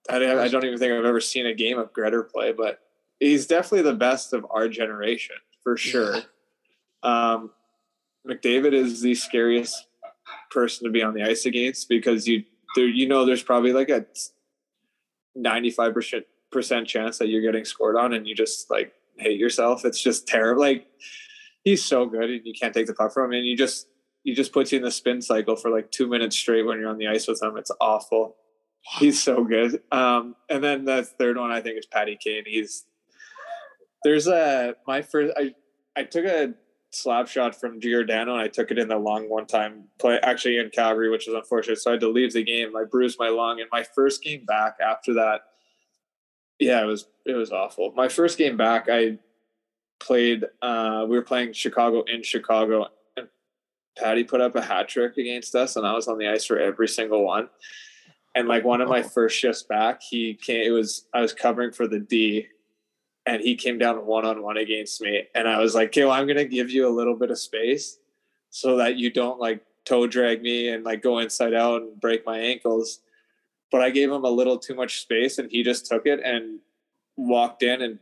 I, 0.09 0.15
I, 0.15 0.43
I 0.43 0.47
don't 0.47 0.65
even 0.65 0.79
think 0.79 0.91
I've 0.91 1.05
ever 1.05 1.21
seen 1.21 1.45
a 1.45 1.53
game 1.53 1.77
of 1.77 1.93
Gretzky 1.93 2.29
play, 2.29 2.51
but 2.51 2.79
he's 3.19 3.45
definitely 3.45 3.83
the 3.83 3.95
best 3.95 4.33
of 4.33 4.45
our 4.49 4.67
generation 4.67 5.35
for 5.63 5.77
sure. 5.77 6.15
Yeah. 6.15 7.33
Um, 7.33 7.51
McDavid 8.27 8.73
is 8.73 9.01
the 9.01 9.15
scariest 9.15 9.87
person 10.49 10.85
to 10.85 10.91
be 10.91 11.01
on 11.01 11.13
the 11.13 11.23
ice 11.23 11.45
against 11.45 11.89
because 11.89 12.27
you 12.27 12.43
there 12.75 12.87
you 12.87 13.07
know 13.07 13.25
there's 13.25 13.43
probably 13.43 13.73
like 13.73 13.89
a 13.89 14.05
95 15.35 15.93
percent 16.51 16.87
chance 16.87 17.17
that 17.17 17.27
you're 17.27 17.41
getting 17.41 17.65
scored 17.65 17.95
on 17.95 18.13
and 18.13 18.27
you 18.27 18.35
just 18.35 18.69
like 18.69 18.93
hate 19.17 19.39
yourself. 19.39 19.85
It's 19.85 20.01
just 20.01 20.27
terrible. 20.27 20.61
Like 20.61 20.87
he's 21.63 21.83
so 21.83 22.05
good 22.05 22.29
and 22.29 22.45
you 22.45 22.53
can't 22.59 22.73
take 22.73 22.87
the 22.87 22.93
puck 22.93 23.13
from 23.13 23.31
him 23.31 23.39
and 23.39 23.45
you 23.45 23.57
just 23.57 23.87
he 24.23 24.33
just 24.33 24.53
puts 24.53 24.71
you 24.71 24.77
in 24.77 24.83
the 24.83 24.91
spin 24.91 25.21
cycle 25.21 25.55
for 25.55 25.71
like 25.71 25.91
two 25.91 26.07
minutes 26.07 26.35
straight 26.35 26.63
when 26.63 26.79
you're 26.79 26.89
on 26.89 26.97
the 26.97 27.07
ice 27.07 27.27
with 27.27 27.41
him. 27.41 27.57
It's 27.57 27.71
awful. 27.81 28.35
He's 28.99 29.21
so 29.21 29.43
good. 29.43 29.81
Um, 29.91 30.35
and 30.49 30.63
then 30.63 30.85
the 30.85 31.03
third 31.03 31.37
one 31.37 31.51
I 31.51 31.61
think 31.61 31.77
is 31.77 31.85
Patty 31.85 32.17
Kane. 32.21 32.43
He's 32.45 32.85
there's 34.03 34.27
a 34.27 34.75
my 34.87 35.01
first 35.01 35.33
I 35.37 35.53
I 35.95 36.03
took 36.03 36.25
a 36.25 36.53
slap 36.91 37.27
shot 37.27 37.59
from 37.59 37.79
Giordano 37.79 38.33
and 38.33 38.41
I 38.41 38.47
took 38.47 38.69
it 38.69 38.77
in 38.77 38.89
the 38.89 38.97
lung 38.97 39.29
one 39.29 39.45
time 39.45 39.85
play 39.97 40.19
actually 40.21 40.57
in 40.57 40.69
Calgary, 40.69 41.09
which 41.09 41.25
was 41.27 41.35
unfortunate. 41.35 41.79
So 41.79 41.91
I 41.91 41.93
had 41.93 42.01
to 42.01 42.09
leave 42.09 42.33
the 42.33 42.43
game. 42.43 42.75
I 42.75 42.83
bruised 42.83 43.17
my 43.19 43.29
lung 43.29 43.61
and 43.61 43.69
my 43.71 43.83
first 43.95 44.23
game 44.23 44.45
back 44.45 44.75
after 44.81 45.13
that. 45.13 45.41
Yeah, 46.61 46.83
it 46.83 46.85
was 46.85 47.07
it 47.25 47.33
was 47.33 47.51
awful. 47.51 47.91
My 47.95 48.07
first 48.07 48.37
game 48.37 48.55
back, 48.55 48.87
I 48.89 49.17
played 49.99 50.45
uh 50.61 51.05
we 51.09 51.15
were 51.17 51.23
playing 51.23 51.53
Chicago 51.53 52.03
in 52.03 52.21
Chicago 52.21 52.87
and 53.17 53.27
Patty 53.97 54.23
put 54.23 54.41
up 54.41 54.55
a 54.55 54.61
hat 54.61 54.87
trick 54.87 55.17
against 55.17 55.55
us, 55.55 55.75
and 55.75 55.85
I 55.87 55.93
was 55.93 56.07
on 56.07 56.19
the 56.19 56.27
ice 56.27 56.45
for 56.45 56.59
every 56.59 56.87
single 56.87 57.25
one. 57.25 57.49
And 58.35 58.47
like 58.47 58.63
one 58.63 58.79
of 58.79 58.87
my 58.87 59.01
first 59.01 59.37
shifts 59.37 59.63
back, 59.63 60.01
he 60.07 60.35
came. 60.35 60.61
It 60.65 60.69
was 60.69 61.07
I 61.15 61.21
was 61.21 61.33
covering 61.33 61.71
for 61.71 61.87
the 61.87 61.99
D, 61.99 62.47
and 63.25 63.41
he 63.41 63.55
came 63.55 63.79
down 63.79 64.05
one 64.05 64.25
on 64.25 64.43
one 64.43 64.57
against 64.57 65.01
me, 65.01 65.23
and 65.33 65.47
I 65.47 65.59
was 65.59 65.73
like, 65.73 65.89
"Okay, 65.89 66.05
well, 66.05 66.13
I'm 66.13 66.27
gonna 66.27 66.45
give 66.45 66.69
you 66.69 66.87
a 66.87 66.93
little 66.95 67.15
bit 67.15 67.31
of 67.31 67.39
space, 67.39 67.97
so 68.51 68.77
that 68.77 68.97
you 68.97 69.09
don't 69.09 69.39
like 69.39 69.65
toe 69.83 70.05
drag 70.05 70.43
me 70.43 70.69
and 70.69 70.83
like 70.83 71.01
go 71.01 71.17
inside 71.19 71.55
out 71.55 71.81
and 71.81 71.99
break 71.99 72.23
my 72.23 72.37
ankles." 72.37 72.99
But 73.71 73.81
I 73.81 73.89
gave 73.89 74.11
him 74.11 74.25
a 74.25 74.29
little 74.29 74.57
too 74.57 74.75
much 74.75 75.01
space, 75.01 75.37
and 75.37 75.49
he 75.49 75.63
just 75.63 75.85
took 75.85 76.05
it 76.05 76.19
and 76.23 76.59
walked 77.15 77.63
in 77.63 77.81
and 77.81 77.99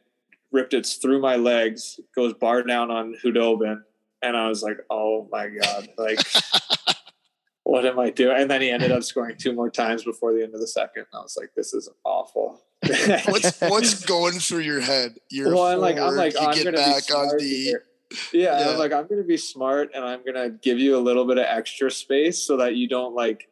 ripped 0.52 0.74
it 0.74 0.86
through 0.86 1.22
my 1.22 1.36
legs, 1.36 2.00
goes 2.16 2.34
bar 2.34 2.64
down 2.64 2.90
on 2.90 3.16
Khudobin, 3.24 3.84
and 4.22 4.38
I 4.38 4.48
was 4.48 4.64
like, 4.64 4.78
oh 4.90 5.28
my 5.32 5.48
god, 5.48 5.90
like 5.98 6.20
what 7.64 7.86
am 7.86 8.00
I 8.00 8.10
doing? 8.10 8.36
And 8.38 8.50
then 8.50 8.62
he 8.62 8.70
ended 8.70 8.92
up 8.92 9.04
scoring 9.04 9.36
two 9.38 9.54
more 9.54 9.70
times 9.70 10.04
before 10.04 10.34
the 10.34 10.44
end 10.44 10.56
of 10.56 10.60
the 10.60 10.68
second. 10.68 11.06
I 11.14 11.18
was 11.20 11.38
like, 11.40 11.52
this 11.56 11.74
is 11.74 11.90
awful. 12.04 12.62
what's 13.28 13.60
what's 13.62 14.06
going 14.06 14.40
through 14.40 14.60
your 14.60 14.80
head? 14.80 15.20
You're 15.30 15.54
well, 15.54 15.66
I'm 15.66 15.80
like, 15.80 15.98
I'm 15.98 16.16
like, 16.16 16.34
I'm 16.40 16.54
get 16.54 16.74
back 16.74 17.14
on 17.14 17.28
the. 17.38 17.76
Yeah, 18.34 18.60
yeah. 18.60 18.70
I'm 18.70 18.80
like, 18.80 18.92
I'm 18.92 19.06
gonna 19.08 19.24
be 19.24 19.38
smart 19.38 19.92
and 19.94 20.04
I'm 20.04 20.26
gonna 20.26 20.50
give 20.50 20.80
you 20.80 20.98
a 20.98 21.00
little 21.00 21.26
bit 21.26 21.38
of 21.38 21.46
extra 21.46 21.92
space 21.92 22.42
so 22.42 22.58
that 22.58 22.76
you 22.76 22.88
don't 22.88 23.14
like 23.14 23.50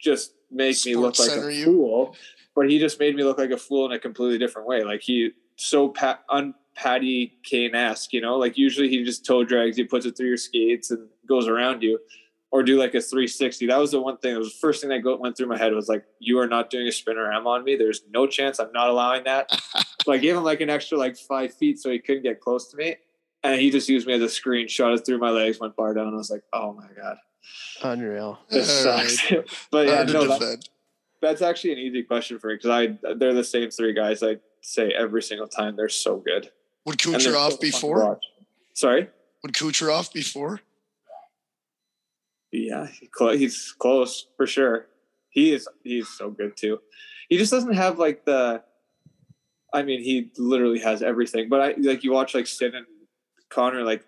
just 0.00 0.32
make 0.50 0.76
Sports 0.76 0.86
me 0.86 0.96
look 0.96 1.18
like 1.18 1.30
a 1.30 1.54
you. 1.54 1.64
fool. 1.64 2.16
But 2.54 2.70
he 2.70 2.78
just 2.78 2.98
made 2.98 3.14
me 3.14 3.22
look 3.22 3.38
like 3.38 3.50
a 3.50 3.56
fool 3.56 3.86
in 3.86 3.92
a 3.92 3.98
completely 3.98 4.38
different 4.38 4.66
way. 4.66 4.82
Like 4.82 5.00
he 5.00 5.30
so 5.56 5.88
pat 5.88 6.24
un 6.28 6.54
Patty 6.74 7.38
Kane 7.42 7.74
esque, 7.74 8.12
you 8.12 8.20
know, 8.20 8.36
like 8.36 8.56
usually 8.56 8.88
he 8.88 9.04
just 9.04 9.26
toe 9.26 9.44
drags 9.44 9.76
you, 9.78 9.86
puts 9.86 10.06
it 10.06 10.16
through 10.16 10.28
your 10.28 10.36
skates 10.36 10.92
and 10.92 11.08
goes 11.26 11.48
around 11.48 11.82
you, 11.82 11.98
or 12.52 12.62
do 12.62 12.78
like 12.78 12.94
a 12.94 13.00
360. 13.00 13.66
That 13.66 13.78
was 13.78 13.90
the 13.90 14.00
one 14.00 14.16
thing. 14.18 14.34
It 14.34 14.38
was 14.38 14.52
the 14.52 14.58
first 14.60 14.80
thing 14.80 14.90
that 14.90 15.00
go, 15.00 15.16
went 15.16 15.36
through 15.36 15.48
my 15.48 15.58
head 15.58 15.72
was 15.72 15.88
like, 15.88 16.04
you 16.20 16.38
are 16.38 16.46
not 16.46 16.70
doing 16.70 16.86
a 16.86 16.90
spinnerama 16.90 17.46
on 17.46 17.64
me. 17.64 17.74
There's 17.74 18.02
no 18.10 18.28
chance. 18.28 18.60
I'm 18.60 18.72
not 18.72 18.88
allowing 18.88 19.24
that. 19.24 19.50
So 20.04 20.12
I 20.12 20.16
gave 20.16 20.34
him 20.34 20.44
like 20.44 20.62
an 20.62 20.70
extra 20.70 20.96
like 20.96 21.18
five 21.18 21.52
feet 21.52 21.78
so 21.78 21.90
he 21.90 21.98
couldn't 21.98 22.22
get 22.22 22.40
close 22.40 22.70
to 22.70 22.78
me. 22.78 22.96
And 23.42 23.60
he 23.60 23.68
just 23.68 23.90
used 23.90 24.06
me 24.06 24.14
as 24.14 24.22
a 24.22 24.28
screen, 24.28 24.66
shot 24.66 24.94
it 24.94 25.04
through 25.04 25.18
my 25.18 25.28
legs, 25.28 25.60
went 25.60 25.76
bar 25.76 25.92
down. 25.92 26.06
And 26.06 26.14
I 26.14 26.16
was 26.16 26.30
like, 26.30 26.44
oh 26.54 26.72
my 26.72 26.86
God. 26.96 27.18
Unreal. 27.82 28.38
This 28.50 28.84
All 28.86 28.98
sucks. 28.98 29.32
but 29.70 29.86
yeah, 29.86 30.02
no, 30.04 30.26
that, 30.38 30.68
that's 31.20 31.42
actually 31.42 31.72
an 31.72 31.78
easy 31.78 32.02
question 32.02 32.38
for 32.38 32.48
me 32.48 32.54
because 32.54 32.70
I 32.70 33.14
they're 33.14 33.34
the 33.34 33.44
same 33.44 33.70
three 33.70 33.92
guys 33.92 34.22
I 34.22 34.36
say 34.60 34.92
every 34.92 35.22
single 35.22 35.48
time. 35.48 35.76
They're 35.76 35.88
so 35.88 36.16
good. 36.16 36.50
Would 36.86 37.04
And 37.06 37.14
they're 37.14 37.20
so 37.20 37.32
Kucherov 37.32 37.50
fun 37.50 37.58
before? 37.60 38.20
Sorry? 38.74 39.08
Would 39.42 39.52
Kucherov 39.52 40.12
before? 40.12 40.60
Yeah, 42.50 42.86
he 42.86 43.06
clo- 43.06 43.36
he's 43.36 43.74
close 43.78 44.26
for 44.36 44.46
sure. 44.46 44.86
He 45.30 45.52
is 45.52 45.68
he's 45.84 46.08
so 46.08 46.30
good 46.30 46.56
too. 46.56 46.80
He 47.28 47.36
just 47.36 47.52
doesn't 47.52 47.74
have 47.74 47.98
like 47.98 48.24
the. 48.24 48.62
I 49.72 49.82
mean, 49.82 50.02
he 50.02 50.30
literally 50.38 50.78
has 50.78 51.02
everything. 51.02 51.50
But 51.50 51.60
I 51.60 51.74
like 51.78 52.02
you 52.02 52.12
watch 52.12 52.34
like 52.34 52.46
Sid 52.46 52.74
and 52.74 52.86
Connor. 53.50 53.82
Like, 53.82 54.04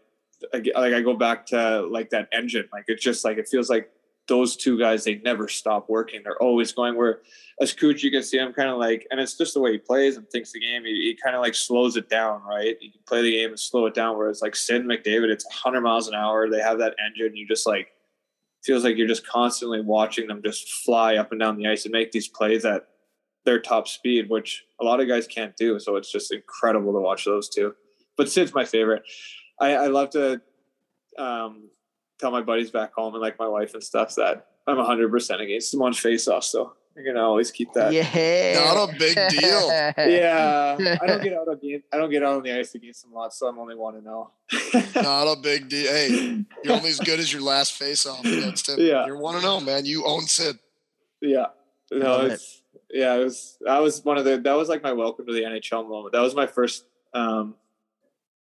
Like 0.52 0.68
I 0.74 1.00
go 1.00 1.14
back 1.14 1.46
to 1.46 1.82
like 1.82 2.10
that 2.10 2.28
engine. 2.32 2.68
Like 2.72 2.84
it's 2.88 3.02
just 3.02 3.24
like 3.24 3.38
it 3.38 3.48
feels 3.48 3.68
like 3.68 3.90
those 4.28 4.56
two 4.56 4.78
guys. 4.78 5.04
They 5.04 5.16
never 5.16 5.48
stop 5.48 5.88
working. 5.88 6.22
They're 6.22 6.40
always 6.40 6.72
going. 6.72 6.96
Where 6.96 7.20
as 7.60 7.72
Cooch, 7.72 8.02
you 8.02 8.10
can 8.10 8.22
see 8.22 8.38
him 8.38 8.52
kind 8.52 8.70
of 8.70 8.78
like, 8.78 9.06
and 9.10 9.20
it's 9.20 9.36
just 9.36 9.54
the 9.54 9.60
way 9.60 9.72
he 9.72 9.78
plays 9.78 10.16
and 10.16 10.28
thinks 10.30 10.52
the 10.52 10.60
game. 10.60 10.84
He, 10.84 10.92
he 10.92 11.18
kind 11.22 11.36
of 11.36 11.42
like 11.42 11.54
slows 11.54 11.96
it 11.96 12.08
down, 12.08 12.42
right? 12.42 12.76
You 12.80 12.92
can 12.92 13.00
play 13.06 13.22
the 13.22 13.32
game 13.32 13.50
and 13.50 13.60
slow 13.60 13.86
it 13.86 13.94
down. 13.94 14.16
Whereas 14.16 14.40
like 14.40 14.56
Sid 14.56 14.84
McDavid, 14.84 15.30
it's 15.30 15.44
100 15.44 15.80
miles 15.80 16.08
an 16.08 16.14
hour. 16.14 16.48
They 16.48 16.60
have 16.60 16.78
that 16.78 16.94
engine. 17.04 17.36
You 17.36 17.46
just 17.46 17.66
like 17.66 17.88
feels 18.62 18.84
like 18.84 18.96
you're 18.96 19.08
just 19.08 19.26
constantly 19.26 19.80
watching 19.80 20.28
them 20.28 20.42
just 20.42 20.70
fly 20.84 21.16
up 21.16 21.32
and 21.32 21.40
down 21.40 21.56
the 21.56 21.66
ice 21.66 21.84
and 21.84 21.92
make 21.92 22.12
these 22.12 22.28
plays 22.28 22.64
at 22.64 22.86
their 23.44 23.60
top 23.60 23.88
speed, 23.88 24.28
which 24.28 24.64
a 24.80 24.84
lot 24.84 25.00
of 25.00 25.08
guys 25.08 25.26
can't 25.26 25.56
do. 25.56 25.80
So 25.80 25.96
it's 25.96 26.12
just 26.12 26.32
incredible 26.32 26.92
to 26.92 27.00
watch 27.00 27.24
those 27.24 27.48
two. 27.48 27.74
But 28.16 28.30
Sid's 28.30 28.54
my 28.54 28.64
favorite. 28.64 29.02
I, 29.60 29.74
I 29.74 29.86
love 29.88 30.10
to 30.10 30.40
um, 31.18 31.68
tell 32.18 32.30
my 32.30 32.40
buddies 32.40 32.70
back 32.70 32.92
home 32.94 33.14
and 33.14 33.22
like 33.22 33.38
my 33.38 33.48
wife 33.48 33.74
and 33.74 33.82
stuff 33.82 34.14
that 34.16 34.46
I'm 34.66 34.76
100% 34.76 35.40
against 35.40 35.72
them 35.72 35.82
on 35.82 35.92
face 35.92 36.28
off. 36.28 36.44
So 36.44 36.72
you're 36.94 37.04
going 37.04 37.16
to 37.16 37.22
always 37.22 37.50
keep 37.50 37.72
that. 37.74 37.92
Yeah. 37.92 38.64
Not 38.64 38.90
a 38.90 38.98
big 38.98 39.16
deal. 39.28 39.70
Yeah, 40.10 40.76
I 41.02 41.06
don't 41.06 41.22
get 41.22 41.34
out 41.34 41.48
on 41.48 41.58
the 41.60 41.82
I 41.92 41.96
don't 41.98 42.10
get 42.10 42.22
out 42.22 42.36
on 42.36 42.42
the 42.42 42.52
ice 42.52 42.74
against 42.74 43.02
them 43.02 43.12
a 43.12 43.16
lot, 43.16 43.34
so 43.34 43.46
I'm 43.48 43.58
only 43.58 43.74
one 43.74 43.94
to 43.94 44.00
know. 44.00 44.30
Not 44.94 45.26
a 45.30 45.36
big 45.40 45.68
deal. 45.68 45.92
Hey, 45.92 46.44
you're 46.64 46.74
only 46.74 46.88
as 46.88 46.98
good 47.00 47.20
as 47.20 47.32
your 47.32 47.42
last 47.42 47.74
face 47.74 48.06
off 48.06 48.24
against 48.24 48.68
him. 48.68 48.76
Yeah. 48.78 49.06
You're 49.06 49.18
one 49.18 49.34
to 49.34 49.42
know, 49.42 49.60
man. 49.60 49.84
You 49.84 50.04
own 50.06 50.22
Sid. 50.22 50.58
Yeah. 51.20 51.46
No, 51.92 51.98
Love 51.98 52.24
it. 52.26 52.32
it's 52.32 52.62
yeah, 52.92 53.14
it 53.14 53.24
was 53.24 53.56
that 53.62 53.80
was 53.80 54.04
one 54.04 54.18
of 54.18 54.24
the 54.24 54.38
that 54.38 54.52
was 54.54 54.68
like 54.68 54.82
my 54.82 54.92
welcome 54.92 55.26
to 55.26 55.32
the 55.32 55.42
NHL 55.42 55.88
moment. 55.88 56.12
That 56.12 56.20
was 56.20 56.34
my 56.34 56.46
first 56.46 56.86
um 57.14 57.54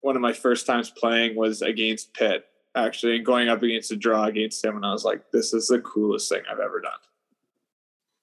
one 0.04 0.16
of 0.16 0.22
my 0.22 0.34
first 0.34 0.66
times 0.66 0.90
playing 0.90 1.34
was 1.34 1.62
against 1.62 2.12
Pitt, 2.12 2.44
actually, 2.76 3.16
and 3.16 3.24
going 3.24 3.48
up 3.48 3.62
against 3.62 3.90
a 3.90 3.96
draw 3.96 4.24
against 4.26 4.62
him, 4.62 4.76
and 4.76 4.84
I 4.84 4.92
was 4.92 5.02
like, 5.02 5.30
this 5.32 5.54
is 5.54 5.68
the 5.68 5.80
coolest 5.80 6.28
thing 6.28 6.42
I've 6.50 6.60
ever 6.60 6.78
done. 6.82 6.92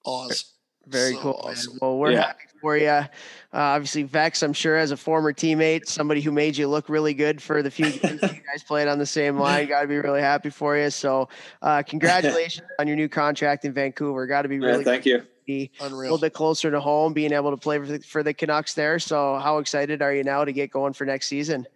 Awesome. 0.05 0.47
Very 0.87 1.13
So 1.13 1.19
cool. 1.21 1.41
awesome. 1.43 1.77
Well, 1.81 1.97
we're 1.97 2.11
Yeah. 2.11 2.21
happy 2.27 2.43
for 2.61 2.77
you. 2.77 2.87
Uh, 2.87 3.07
obviously, 3.51 4.03
Vex, 4.03 4.43
I'm 4.43 4.53
sure, 4.53 4.75
as 4.77 4.91
a 4.91 4.97
former 4.97 5.33
teammate, 5.33 5.87
somebody 5.87 6.21
who 6.21 6.31
made 6.31 6.55
you 6.55 6.67
look 6.67 6.87
really 6.87 7.15
good 7.15 7.41
for 7.41 7.63
the 7.63 7.71
few 7.71 7.91
games 7.93 8.21
that 8.21 8.35
you 8.35 8.41
guys 8.51 8.61
played 8.63 8.87
on 8.87 8.99
the 8.99 9.05
same 9.05 9.37
line. 9.39 9.67
Got 9.67 9.81
to 9.81 9.87
be 9.87 9.97
really 9.97 10.21
happy 10.21 10.51
for 10.51 10.77
you. 10.77 10.91
So, 10.91 11.29
uh, 11.63 11.81
congratulations 11.81 12.67
on 12.79 12.85
your 12.87 12.95
new 12.95 13.09
contract 13.09 13.65
in 13.65 13.73
Vancouver. 13.73 14.27
Got 14.27 14.43
to 14.43 14.49
be 14.49 14.57
Yeah, 14.57 14.67
really 14.67 14.83
thank 14.83 15.05
you. 15.07 15.23
Be 15.51 15.71
a 15.79 15.89
little 15.89 16.17
bit 16.17 16.33
closer 16.33 16.71
to 16.71 16.79
home, 16.79 17.13
being 17.13 17.33
able 17.33 17.51
to 17.51 17.57
play 17.57 17.79
for 17.79 17.85
the, 17.85 17.99
for 17.99 18.23
the 18.23 18.33
Canucks 18.33 18.73
there. 18.73 18.99
So, 18.99 19.37
how 19.37 19.57
excited 19.57 20.01
are 20.01 20.13
you 20.13 20.23
now 20.23 20.45
to 20.45 20.51
get 20.51 20.71
going 20.71 20.93
for 20.93 21.05
next 21.05 21.27
season? 21.27 21.67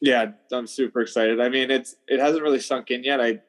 Yeah, 0.00 0.32
I'm 0.52 0.66
super 0.66 1.00
excited. 1.00 1.40
I 1.40 1.48
mean, 1.48 1.70
it's 1.70 1.96
it 2.06 2.20
hasn't 2.20 2.42
really 2.42 2.60
sunk 2.60 2.90
in 2.90 3.02
yet. 3.02 3.20
I 3.20 3.40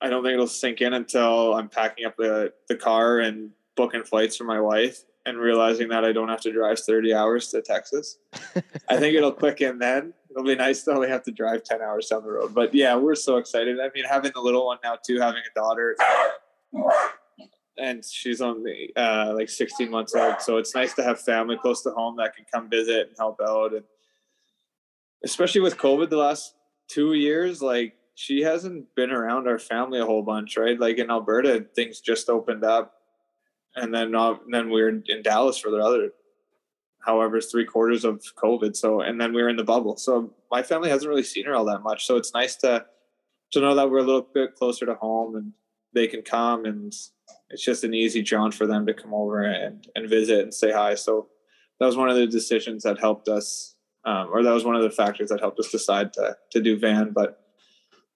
I 0.00 0.10
don't 0.10 0.22
think 0.22 0.34
it'll 0.34 0.46
sink 0.46 0.80
in 0.80 0.92
until 0.92 1.54
I'm 1.54 1.68
packing 1.68 2.06
up 2.06 2.16
the 2.16 2.52
the 2.68 2.76
car 2.76 3.20
and 3.20 3.50
booking 3.76 4.02
flights 4.02 4.36
for 4.36 4.44
my 4.44 4.60
wife 4.60 5.04
and 5.26 5.38
realizing 5.38 5.88
that 5.88 6.04
I 6.04 6.12
don't 6.12 6.28
have 6.28 6.40
to 6.42 6.52
drive 6.52 6.78
30 6.78 7.12
hours 7.12 7.48
to 7.48 7.60
Texas. 7.60 8.18
I 8.88 8.96
think 8.96 9.16
it'll 9.16 9.32
click 9.32 9.60
in 9.60 9.78
then. 9.78 10.14
It'll 10.30 10.44
be 10.44 10.54
nice 10.54 10.82
to 10.84 10.92
only 10.92 11.08
have 11.08 11.24
to 11.24 11.32
drive 11.32 11.64
10 11.64 11.82
hours 11.82 12.06
down 12.06 12.22
the 12.22 12.30
road. 12.30 12.54
But 12.54 12.72
yeah, 12.72 12.94
we're 12.94 13.16
so 13.16 13.36
excited. 13.36 13.80
I 13.80 13.90
mean, 13.94 14.04
having 14.04 14.32
the 14.34 14.40
little 14.40 14.66
one 14.66 14.78
now 14.84 14.96
too, 15.04 15.20
having 15.20 15.42
a 15.42 15.54
daughter, 15.58 15.96
and 17.78 18.04
she's 18.04 18.40
only 18.40 18.92
uh, 18.96 19.32
like 19.34 19.48
16 19.48 19.90
months 19.90 20.14
old. 20.14 20.40
So 20.40 20.56
it's 20.56 20.74
nice 20.74 20.94
to 20.94 21.02
have 21.02 21.20
family 21.20 21.56
close 21.56 21.82
to 21.82 21.90
home 21.90 22.16
that 22.16 22.34
can 22.34 22.46
come 22.52 22.70
visit 22.70 23.08
and 23.08 23.16
help 23.18 23.40
out. 23.46 23.74
And 23.74 23.84
especially 25.24 25.60
with 25.60 25.76
COVID 25.76 26.10
the 26.10 26.16
last 26.16 26.54
two 26.88 27.14
years, 27.14 27.62
like 27.62 27.94
she 28.14 28.42
hasn't 28.42 28.94
been 28.94 29.10
around 29.10 29.46
our 29.46 29.58
family 29.58 30.00
a 30.00 30.06
whole 30.06 30.22
bunch, 30.22 30.56
right? 30.56 30.78
Like 30.78 30.98
in 30.98 31.10
Alberta, 31.10 31.66
things 31.74 32.00
just 32.00 32.30
opened 32.30 32.64
up, 32.64 32.94
and 33.74 33.94
then 33.94 34.14
uh, 34.14 34.36
then 34.50 34.70
we 34.70 34.82
were 34.82 34.88
in 34.88 35.22
Dallas 35.22 35.58
for 35.58 35.70
the 35.70 35.78
other, 35.78 36.12
however, 37.04 37.40
three 37.42 37.66
quarters 37.66 38.04
of 38.04 38.22
COVID. 38.42 38.74
So 38.74 39.00
and 39.02 39.20
then 39.20 39.34
we 39.34 39.42
were 39.42 39.50
in 39.50 39.56
the 39.56 39.64
bubble. 39.64 39.98
So 39.98 40.32
my 40.50 40.62
family 40.62 40.88
hasn't 40.88 41.08
really 41.08 41.22
seen 41.22 41.44
her 41.44 41.54
all 41.54 41.66
that 41.66 41.82
much. 41.82 42.06
So 42.06 42.16
it's 42.16 42.32
nice 42.32 42.56
to 42.56 42.86
to 43.52 43.60
know 43.60 43.74
that 43.74 43.90
we're 43.90 43.98
a 43.98 44.02
little 44.02 44.26
bit 44.32 44.54
closer 44.54 44.86
to 44.86 44.94
home 44.94 45.36
and 45.36 45.52
they 45.92 46.06
can 46.06 46.22
come 46.22 46.64
and 46.64 46.92
it's 47.50 47.64
just 47.64 47.84
an 47.84 47.94
easy 47.94 48.22
jaunt 48.22 48.54
for 48.54 48.66
them 48.66 48.86
to 48.86 48.94
come 48.94 49.14
over 49.14 49.42
and 49.42 49.86
and 49.94 50.08
visit 50.08 50.40
and 50.40 50.52
say 50.52 50.72
hi. 50.72 50.94
So 50.94 51.28
that 51.78 51.86
was 51.86 51.96
one 51.96 52.08
of 52.08 52.16
the 52.16 52.26
decisions 52.26 52.82
that 52.82 52.98
helped 52.98 53.28
us 53.28 53.76
um, 54.06 54.28
or 54.32 54.42
that 54.44 54.52
was 54.52 54.64
one 54.64 54.76
of 54.76 54.82
the 54.82 54.90
factors 54.90 55.28
that 55.30 55.40
helped 55.40 55.58
us 55.58 55.70
decide 55.70 56.12
to 56.14 56.36
to 56.52 56.62
do 56.62 56.78
van. 56.78 57.10
But 57.12 57.40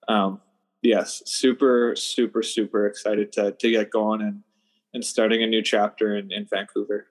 um, 0.09 0.41
yes, 0.83 1.23
super, 1.27 1.95
super, 1.97 2.43
super 2.43 2.87
excited 2.87 3.33
to 3.33 3.53
to 3.53 3.71
get 3.71 3.91
going 3.91 4.23
and 4.23 4.43
and 4.95 5.05
starting 5.05 5.43
a 5.43 5.47
new 5.47 5.63
chapter 5.63 6.17
in, 6.17 6.33
in 6.33 6.47
Vancouver. 6.47 7.07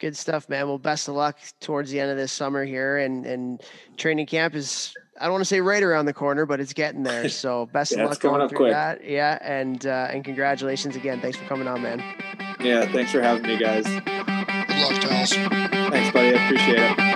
Good 0.00 0.16
stuff, 0.16 0.48
man. 0.48 0.66
Well, 0.66 0.78
best 0.78 1.08
of 1.08 1.14
luck 1.14 1.38
towards 1.60 1.90
the 1.90 2.00
end 2.00 2.10
of 2.10 2.16
this 2.16 2.32
summer 2.32 2.64
here, 2.64 2.96
and 2.98 3.26
and 3.26 3.60
training 3.98 4.24
camp 4.26 4.54
is 4.54 4.94
I 5.20 5.24
don't 5.24 5.32
want 5.32 5.42
to 5.42 5.46
say 5.46 5.60
right 5.60 5.82
around 5.82 6.06
the 6.06 6.14
corner, 6.14 6.46
but 6.46 6.58
it's 6.58 6.72
getting 6.72 7.02
there. 7.02 7.28
So 7.28 7.66
best 7.66 7.92
Yeah, 7.92 8.04
of 8.04 8.10
luck 8.10 8.20
coming 8.20 8.32
going 8.36 8.42
up 8.44 8.48
through 8.50 8.56
quick. 8.58 8.72
that. 8.72 9.04
Yeah, 9.04 9.38
and 9.42 9.86
uh, 9.86 10.08
and 10.10 10.24
congratulations 10.24 10.96
again. 10.96 11.20
Thanks 11.20 11.36
for 11.36 11.44
coming 11.44 11.68
on, 11.68 11.82
man. 11.82 12.02
Yeah, 12.60 12.90
thanks 12.92 13.12
for 13.12 13.20
having 13.20 13.42
me, 13.42 13.58
guys. 13.58 13.84
Good 13.84 14.06
luck, 14.06 15.00
Dallas. 15.02 15.32
Thanks, 15.34 16.12
buddy. 16.12 16.34
I 16.34 16.44
appreciate 16.46 16.78
it. 16.78 17.09